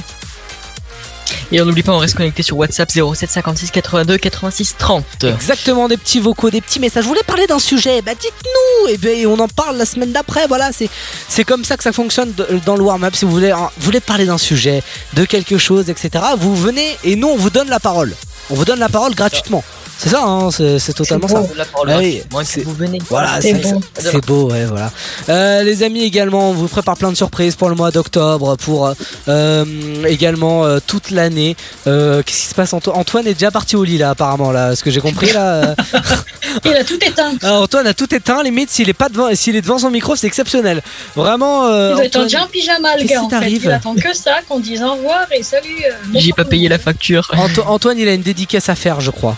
Et 1.52 1.62
on 1.62 1.66
n'oublie 1.66 1.84
pas, 1.84 1.92
on 1.94 1.98
reste 1.98 2.16
connecté 2.16 2.42
sur 2.42 2.58
WhatsApp 2.58 2.90
07 2.92 3.30
56 3.30 3.72
82 3.72 4.18
86 4.18 4.76
30. 4.78 5.04
Exactement, 5.26 5.88
des 5.90 5.98
petits 5.98 6.20
vocaux, 6.20 6.50
des 6.50 6.62
petits 6.62 6.80
messages. 6.80 7.04
Je 7.04 7.08
voulais 7.10 7.24
parler 7.26 7.48
d'un 7.48 7.60
sujet, 7.60 8.02
bah 8.02 8.14
dites-nous 8.20 8.90
Et 8.94 8.98
ben 8.98 9.28
on 9.28 9.40
en 9.40 9.48
parle 9.50 9.78
la 9.78 9.86
semaine 9.86 10.12
d'après, 10.14 10.48
voilà, 10.48 10.72
c'est, 10.72 10.90
c'est 11.28 11.44
comme 11.44 11.64
ça 11.66 11.76
que 11.78 11.84
ça 11.84 11.92
fonctionne 11.92 12.34
dans 12.66 12.76
le 12.78 12.84
warm-up. 12.84 13.14
Si 13.16 13.26
vous 13.26 13.32
voulez, 13.32 13.52
hein, 13.52 13.70
vous 13.78 13.86
voulez 13.86 14.00
parler 14.00 14.26
d'un 14.26 14.38
sujet, 14.38 14.82
de 15.14 15.26
quelque 15.26 15.58
chose, 15.58 15.90
etc., 15.90 16.24
vous 16.38 16.56
venez 16.56 16.98
et 17.04 17.16
nous 17.18 17.28
on 17.28 17.38
vous 17.38 17.50
donne 17.50 17.70
la 17.70 17.80
parole. 17.82 18.14
On 18.50 18.56
vous 18.56 18.66
donne 18.66 18.80
la 18.80 18.90
parole 18.90 19.14
gratuitement. 19.14 19.64
C'est 20.00 20.10
ça, 20.10 20.22
hein, 20.24 20.50
c'est, 20.52 20.94
totalement 20.94 21.28
ça. 21.28 21.42
Ah 21.88 21.98
oui, 21.98 22.22
vous 22.64 22.74
venez. 22.74 23.00
Voilà, 23.10 23.40
c'est 23.42 24.26
beau. 24.26 24.52
Ouais, 24.52 24.66
voilà. 24.66 24.92
Euh, 25.30 25.64
les 25.64 25.82
amis, 25.84 26.04
également, 26.04 26.52
on 26.52 26.54
vous 26.54 26.68
prépare 26.68 26.98
plein 26.98 27.12
de 27.12 27.18
surprises 27.18 27.56
pour 27.56 27.70
le 27.70 27.76
mois 27.76 27.90
d'octobre, 27.90 28.56
pour 28.58 28.94
euh, 29.28 29.66
également 30.08 30.66
euh, 30.66 30.80
toute 30.86 31.10
l'année. 31.12 31.56
Euh, 31.88 32.22
Qu'est-ce 32.24 32.42
qui 32.42 32.46
se 32.48 32.54
passe 32.56 32.74
Anto- 32.74 32.92
Antoine 32.94 33.26
est 33.28 33.34
déjà 33.34 33.50
parti 33.52 33.76
au 33.76 33.84
lit 33.84 33.98
là, 33.98 34.12
apparemment, 34.12 34.52
là, 34.52 34.76
ce 34.76 34.84
que 34.84 34.92
j'ai 34.92 35.02
compris 35.02 35.32
là. 35.34 35.54
euh. 35.54 35.76
Il 36.66 36.76
a 36.76 36.84
tout 36.84 37.00
éteint. 37.04 37.34
Ah, 37.44 37.54
Antoine 37.62 37.88
a 37.88 37.94
tout 37.94 38.14
éteint, 38.14 38.42
limite 38.44 38.70
s'il 38.70 38.90
est 38.90 38.94
pas 38.94 39.10
devant, 39.10 39.34
s'il 39.36 39.56
est 39.56 39.62
devant 39.62 39.78
son 39.80 39.90
micro, 39.90 40.16
c'est 40.16 40.28
exceptionnel. 40.28 40.82
Vraiment. 41.16 41.66
euh, 41.68 41.90
Il 41.92 41.96
doit 41.96 42.06
être 42.06 42.16
en 42.16 42.20
Antoine, 42.20 42.24
déjà 42.28 42.44
en 42.44 42.48
pyjama, 42.48 42.98
le 42.98 43.04
gars. 43.04 43.22
En 43.24 43.30
fait. 43.30 43.50
Il 43.52 43.72
attend 43.72 43.96
que 43.96 44.14
ça, 44.16 44.36
qu'on 44.48 44.60
dise 44.60 44.82
au 44.82 44.94
revoir 44.94 45.26
et 45.32 45.44
salut. 45.44 45.70
euh, 45.86 45.94
J'ai 46.16 46.34
pas 46.34 46.46
payé 46.46 46.70
la 46.70 46.78
facture. 46.80 47.30
Anto- 47.34 47.64
Antoine, 47.68 47.98
il 47.98 48.08
a 48.08 48.14
une 48.14 48.22
dédicace 48.22 48.70
à 48.70 48.76
faire, 48.76 49.02
je 49.02 49.12
crois. 49.12 49.36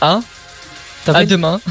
Hein 0.00 0.22
À 1.06 1.24
demain. 1.24 1.60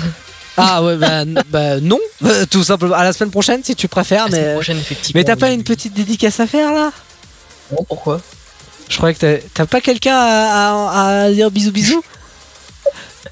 Ah 0.60 0.82
ouais, 0.82 0.96
bah, 0.96 1.24
bah, 1.50 1.80
non, 1.80 2.00
Euh, 2.26 2.46
tout 2.50 2.64
simplement. 2.64 2.96
À 2.96 3.04
la 3.04 3.14
semaine 3.14 3.30
prochaine 3.30 3.64
si 3.64 3.76
tu 3.76 3.88
préfères, 3.88 4.24
La 4.26 4.32
mais. 4.32 4.38
semaine 4.38 4.54
prochaine, 4.56 4.78
effectivement. 4.80 5.20
Mais 5.20 5.24
t'as 5.24 5.36
pas 5.36 5.52
une 5.52 5.64
petite 5.64 5.94
dédicace 5.94 6.40
à 6.40 6.48
faire 6.48 6.74
là? 6.74 6.92
Non, 7.72 7.86
pourquoi? 7.88 8.20
Je 8.90 8.98
croyais 8.98 9.14
que 9.14 9.20
t'as- 9.20 9.48
t'as 9.54 9.66
pas 9.68 9.82
quelqu'un 9.82 10.16
à, 10.18 10.72
à- 10.90 11.22
à 11.26 11.32
dire 11.32 11.52
bisous 11.52 11.72
bisous? 11.72 12.04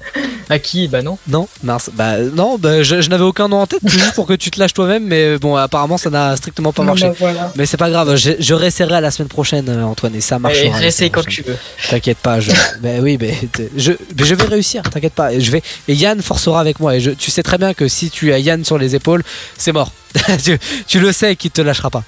À 0.48 0.60
qui? 0.60 0.86
Bah 0.86 1.02
non. 1.02 1.18
Non, 1.26 1.48
mince. 1.64 1.90
Bah 1.92 2.18
non, 2.18 2.56
bah, 2.56 2.84
je, 2.84 3.00
je 3.00 3.10
n'avais 3.10 3.24
aucun 3.24 3.48
nom 3.48 3.56
en 3.62 3.66
tête, 3.66 3.80
juste 3.84 4.14
pour 4.14 4.26
que 4.28 4.34
tu 4.34 4.52
te 4.52 4.60
lâches 4.60 4.74
toi-même, 4.74 5.04
mais 5.04 5.38
bon, 5.38 5.56
apparemment 5.56 5.98
ça 5.98 6.08
n'a 6.08 6.36
strictement 6.36 6.72
pas 6.72 6.84
marché. 6.84 7.08
bah, 7.08 7.14
voilà. 7.18 7.52
Mais 7.56 7.66
c'est 7.66 7.76
pas 7.76 7.90
grave, 7.90 8.14
je, 8.14 8.30
je 8.38 8.54
réessayerai 8.54 9.00
la 9.00 9.10
semaine 9.10 9.28
prochaine, 9.28 9.68
euh, 9.68 9.82
Antoine, 9.82 10.14
et 10.14 10.20
ça 10.20 10.38
la 10.40 10.48
réessaye 10.50 11.10
quand 11.10 11.22
prochaine. 11.22 11.44
tu 11.44 11.50
veux. 11.50 11.56
T'inquiète 11.90 12.18
pas, 12.18 12.38
je. 12.38 12.52
bah 12.80 12.90
oui, 13.00 13.18
mais 13.20 13.34
je, 13.76 13.90
mais 14.16 14.24
je 14.24 14.34
vais 14.36 14.44
réussir, 14.44 14.82
t'inquiète 14.84 15.14
pas. 15.14 15.32
Et 15.32 15.40
Je 15.40 15.50
vais, 15.50 15.62
et 15.88 15.94
Yann 15.94 16.22
forcera 16.22 16.60
avec 16.60 16.78
moi. 16.78 16.94
Et 16.94 17.00
je, 17.00 17.10
tu 17.10 17.32
sais 17.32 17.42
très 17.42 17.58
bien 17.58 17.74
que 17.74 17.88
si 17.88 18.10
tu 18.10 18.32
as 18.32 18.38
Yann 18.38 18.64
sur 18.64 18.78
les 18.78 18.94
épaules, 18.94 19.24
c'est 19.58 19.72
mort. 19.72 19.90
tu, 20.44 20.58
tu 20.86 21.00
le 21.00 21.10
sais 21.10 21.34
qu'il 21.34 21.50
te 21.50 21.60
lâchera 21.60 21.90
pas. 21.90 22.04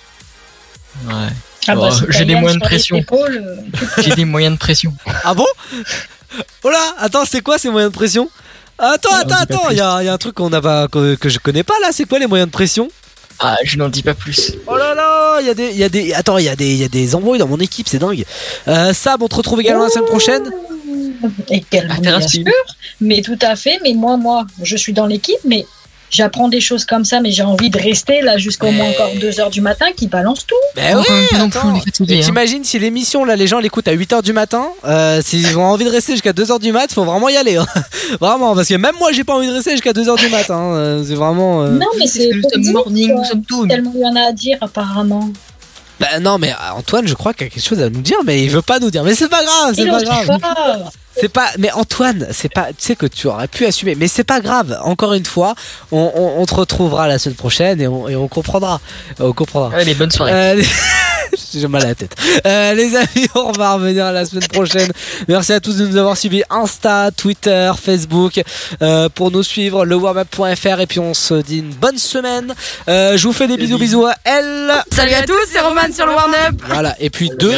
Ouais. 1.09 1.13
Ah 1.67 1.75
bah, 1.75 1.89
Oh, 1.91 1.95
si 2.13 2.19
J'ai 2.19 2.25
des 2.25 2.37
moyens 2.37 2.61
de 2.63 2.65
pression. 2.65 3.05
euh, 3.13 3.57
J'ai 3.99 4.15
des 4.15 4.25
moyens 4.25 4.55
de 4.55 4.59
pression. 4.59 4.95
Ah 5.25 5.35
bon? 5.35 5.45
Oh 6.65 6.71
là, 6.71 6.95
attends, 6.99 7.25
c'est 7.25 7.41
quoi 7.41 7.59
ces 7.59 7.71
moyens 7.71 7.93
de 7.93 7.97
pression? 7.97 8.29
Attends, 8.79 9.15
attends, 9.15 9.35
attends, 9.41 9.71
il 9.71 9.77
y, 9.77 9.81
a 9.81 10.03
il 10.03 10.07
y 10.07 10.09
a 10.09 10.13
un 10.13 10.19
truc 10.19 10.35
qu'on 10.37 10.53
a 10.53 10.61
pas, 10.61 10.87
que, 10.89 11.17
que 11.17 11.29
je 11.29 11.39
connais 11.39 11.65
pas 11.65 11.75
là. 11.83 11.89
C'est 11.91 12.05
quoi 12.05 12.19
les 12.19 12.27
moyens 12.27 12.49
de 12.49 12.53
pression? 12.53 12.89
Ah, 13.41 13.57
je 13.65 13.77
n'en 13.77 13.89
dis 13.89 14.03
pas 14.03 14.15
plus. 14.15 14.53
Oh 14.67 14.77
là 14.77 14.95
là, 14.95 15.41
il 15.41 15.47
y 15.47 15.51
a 15.51 15.55
des, 15.55 15.71
il 15.71 15.77
y 15.77 15.85
a 15.85 15.89
des, 15.89 16.13
attends, 16.13 16.39
il 16.39 16.45
y 16.45 16.49
a 16.49 16.57
des, 16.57 16.71
il 16.71 16.77
y 16.79 16.85
a 16.85 16.89
des 16.89 17.15
embrouilles 17.15 17.39
dans 17.39 17.47
mon 17.49 17.59
équipe, 17.59 17.89
c'est 17.89 17.99
dingue. 17.99 18.25
Euh, 18.67 18.93
Sab, 18.93 19.23
on 19.23 19.29
te 19.29 19.35
retrouve 19.37 19.61
également 19.61 19.85
la 19.85 19.91
semaine 19.91 20.07
prochaine. 20.07 20.51
Également, 21.49 21.95
Ah, 21.97 22.01
bien 22.01 22.21
sûr. 22.21 22.45
Mais 23.01 23.23
tout 23.23 23.39
à 23.43 23.57
fait. 23.57 23.79
Mais 23.83 23.95
moi, 23.95 24.17
moi, 24.17 24.45
je 24.63 24.77
suis 24.77 24.93
dans 24.93 25.07
l'équipe, 25.07 25.39
mais 25.45 25.67
j'apprends 26.11 26.49
des 26.49 26.61
choses 26.61 26.85
comme 26.85 27.05
ça, 27.05 27.21
mais 27.21 27.31
j'ai 27.31 27.43
envie 27.43 27.71
de 27.71 27.79
rester 27.79 28.21
là 28.23 28.37
jusqu'au 28.39 28.71
moins 28.71 28.89
encore 28.91 29.11
2h 29.15 29.51
du 29.51 29.61
matin 29.61 29.87
qui 29.97 30.07
balance 30.09 30.47
tout. 30.47 30.55
Ben 30.77 30.97
oui, 30.99 31.05
attends. 31.39 31.75
Et 32.09 32.19
hein. 32.19 32.21
t'imagines 32.23 32.65
si 32.65 32.79
l'émission 32.79 33.25
là, 33.25 33.37
les 33.37 33.47
gens 33.47 33.59
l'écoutent 33.59 33.89
à 33.89 33.95
8h 33.95 34.23
du 34.23 34.33
matin, 34.33 34.67
euh, 34.85 35.21
s'ils 35.25 35.57
ont 35.59 35.65
envie 35.65 35.85
de 35.85 35.91
rester 35.91 36.13
jusqu'à 36.13 36.33
2h 36.33 36.61
du 36.61 36.73
mat, 36.73 36.93
faut 36.93 37.05
vraiment 37.05 37.29
y 37.29 37.37
aller. 37.37 37.57
hein. 37.57 37.67
vraiment, 38.21 38.55
parce 38.55 38.69
que 38.69 38.75
même 38.75 38.95
moi 38.99 39.13
j'ai 39.13 39.25
pas 39.25 39.35
envie 39.35 39.49
de 39.49 39.53
rester 39.53 39.73
jusqu'à 39.73 39.93
2h 39.93 40.19
du 40.19 40.29
matin. 40.29 40.55
hein. 40.57 40.75
Euh, 40.75 41.05
C'est 41.07 41.15
vraiment. 41.15 41.63
euh, 41.63 41.71
Non, 41.71 41.87
mais 41.99 42.07
c'est 42.07 42.31
morning, 42.73 43.15
nous 43.17 43.25
sommes 43.25 43.45
tout. 43.45 43.67
Tellement 43.67 43.93
il 43.95 44.01
y 44.01 44.07
en 44.07 44.17
a 44.17 44.29
à 44.29 44.33
dire 44.33 44.57
apparemment. 44.61 45.29
Bah 46.01 46.21
non, 46.21 46.39
mais 46.39 46.53
Antoine, 46.77 47.09
je 47.09 47.15
crois 47.15 47.35
qu'il 47.35 47.47
y 47.49 47.51
a 47.51 47.53
quelque 47.53 47.65
chose 47.69 47.81
à 47.83 47.91
nous 47.91 48.01
dire, 48.03 48.19
mais 48.25 48.45
il 48.45 48.51
veut 48.51 48.63
pas 48.63 48.79
nous 48.79 48.89
dire. 48.91 49.03
Mais 49.03 49.17
c'est 49.17 49.29
pas 49.29 49.43
grave, 49.43 49.75
c'est 49.75 49.87
pas 49.87 50.01
grave. 50.03 50.39
pas. 50.41 50.79
C'est 51.21 51.29
pas. 51.29 51.49
Mais 51.59 51.71
Antoine, 51.73 52.27
c'est 52.31 52.53
pas. 52.53 52.69
Tu 52.69 52.75
sais 52.79 52.97
que 52.97 53.07
tu 53.07 53.27
aurais 53.27 53.49
pu 53.49 53.67
assumer, 53.67 53.95
mais 53.95 54.09
c'est 54.09 54.25
pas 54.25 54.41
grave. 54.41 54.79
Encore 54.83 55.15
une 55.15 55.25
fois, 55.27 55.55
on, 55.93 56.13
on- 56.15 56.41
on 56.41 56.47
te 56.47 56.55
retrouvera 56.55 57.09
la 57.09 57.19
semaine 57.19 57.37
prochaine 57.37 57.81
et 57.81 57.89
on, 57.89 58.09
et 58.09 58.17
on 58.17 58.29
comprendra. 58.29 58.81
On 59.21 59.33
comprendra. 59.33 59.77
Allez, 59.77 59.95
bonne 59.95 60.11
soirée. 60.11 60.33
Euh, 60.33 60.63
J'ai 61.55 61.67
mal 61.69 61.83
à 61.83 61.89
la 61.89 61.95
tête. 61.95 62.15
Euh, 62.47 62.75
les 62.75 62.97
amis, 62.97 63.29
on 63.35 63.53
va 63.53 63.75
revenir 63.75 64.13
la 64.13 64.25
semaine 64.25 64.47
prochaine. 64.49 64.91
Merci 65.29 65.53
à 65.53 65.61
tous 65.61 65.77
de 65.77 65.87
nous 65.87 65.97
avoir 65.97 66.17
suivis 66.17 66.43
Insta, 66.51 67.11
Twitter, 67.17 67.73
Facebook 67.83 68.43
euh, 68.83 69.09
pour 69.09 69.31
nous 69.31 69.43
suivre 69.43 69.85
le 69.85 69.97
warmup.fr 69.97 70.81
et 70.81 70.87
puis 70.87 71.01
on 71.01 71.15
se 71.15 71.35
dit 71.35 71.59
une 71.59 71.73
bonne 71.73 71.99
semaine. 71.99 72.55
Euh, 72.89 73.17
je 73.17 73.27
vous 73.27 73.33
fais 73.33 73.47
des 73.47 73.57
bisous 73.57 73.79
bisous 73.79 74.05
à 74.07 74.15
elle. 74.25 74.73
Salut 74.93 75.15
à 75.15 75.23
tous, 75.23 75.39
c'est 75.51 75.61
Roman 75.61 75.93
sur 75.95 76.07
le 76.07 76.13
Warn 76.13 76.35
Up. 76.35 76.55
Voilà 76.67 76.95
et 77.01 77.11
puis 77.11 77.31
deux, 77.39 77.55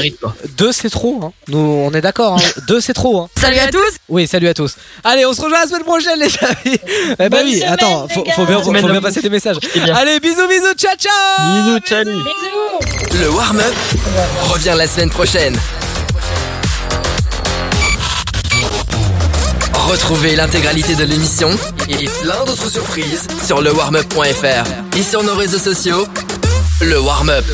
deux 0.56 0.72
c'est 0.72 0.90
trop. 0.90 1.20
Hein. 1.22 1.32
Nous 1.48 1.58
on 1.58 1.92
est 1.92 2.00
d'accord. 2.00 2.34
Hein. 2.34 2.60
deux 2.68 2.80
c'est 2.80 2.94
trop. 2.94 3.20
Hein. 3.20 3.28
Salut 3.36 3.58
à 3.58 3.68
tous. 3.68 3.96
Oui, 4.08 4.26
salut 4.26 4.48
à 4.48 4.54
tous. 4.54 4.76
Allez, 5.04 5.24
on 5.26 5.32
se 5.32 5.40
rejoint 5.40 5.60
la 5.60 5.66
semaine 5.66 5.84
prochaine, 5.84 6.18
les 6.18 6.26
amis. 6.44 6.78
Eh 7.12 7.16
ben 7.16 7.28
Bonne 7.30 7.46
oui, 7.46 7.58
semaine, 7.58 7.72
attends, 7.72 8.08
faut, 8.08 8.22
bien, 8.44 8.62
faut 8.62 8.72
bien 8.72 9.00
passer 9.00 9.20
des 9.20 9.30
messages. 9.30 9.58
bien. 9.60 9.94
Allez, 9.94 10.20
bisous, 10.20 10.48
bisous, 10.48 10.74
ciao, 10.76 10.94
ciao. 10.96 11.64
Bisous, 11.64 11.80
salut. 11.86 12.12
Bisous. 12.12 13.18
Le 13.20 13.28
warm-up 13.50 13.74
revient 14.52 14.74
la 14.76 14.86
semaine 14.86 15.10
prochaine. 15.10 15.58
Retrouvez 19.74 20.36
l'intégralité 20.36 20.94
de 20.94 21.02
l'émission 21.02 21.50
et 21.88 22.08
plein 22.22 22.44
d'autres 22.44 22.70
surprises 22.70 23.26
sur 23.44 23.60
le 23.60 23.72
warmup.fr 23.72 24.96
et 24.96 25.02
sur 25.02 25.24
nos 25.24 25.34
réseaux 25.34 25.58
sociaux. 25.58 26.06
Le 26.80 27.00
warm-up. 27.00 27.44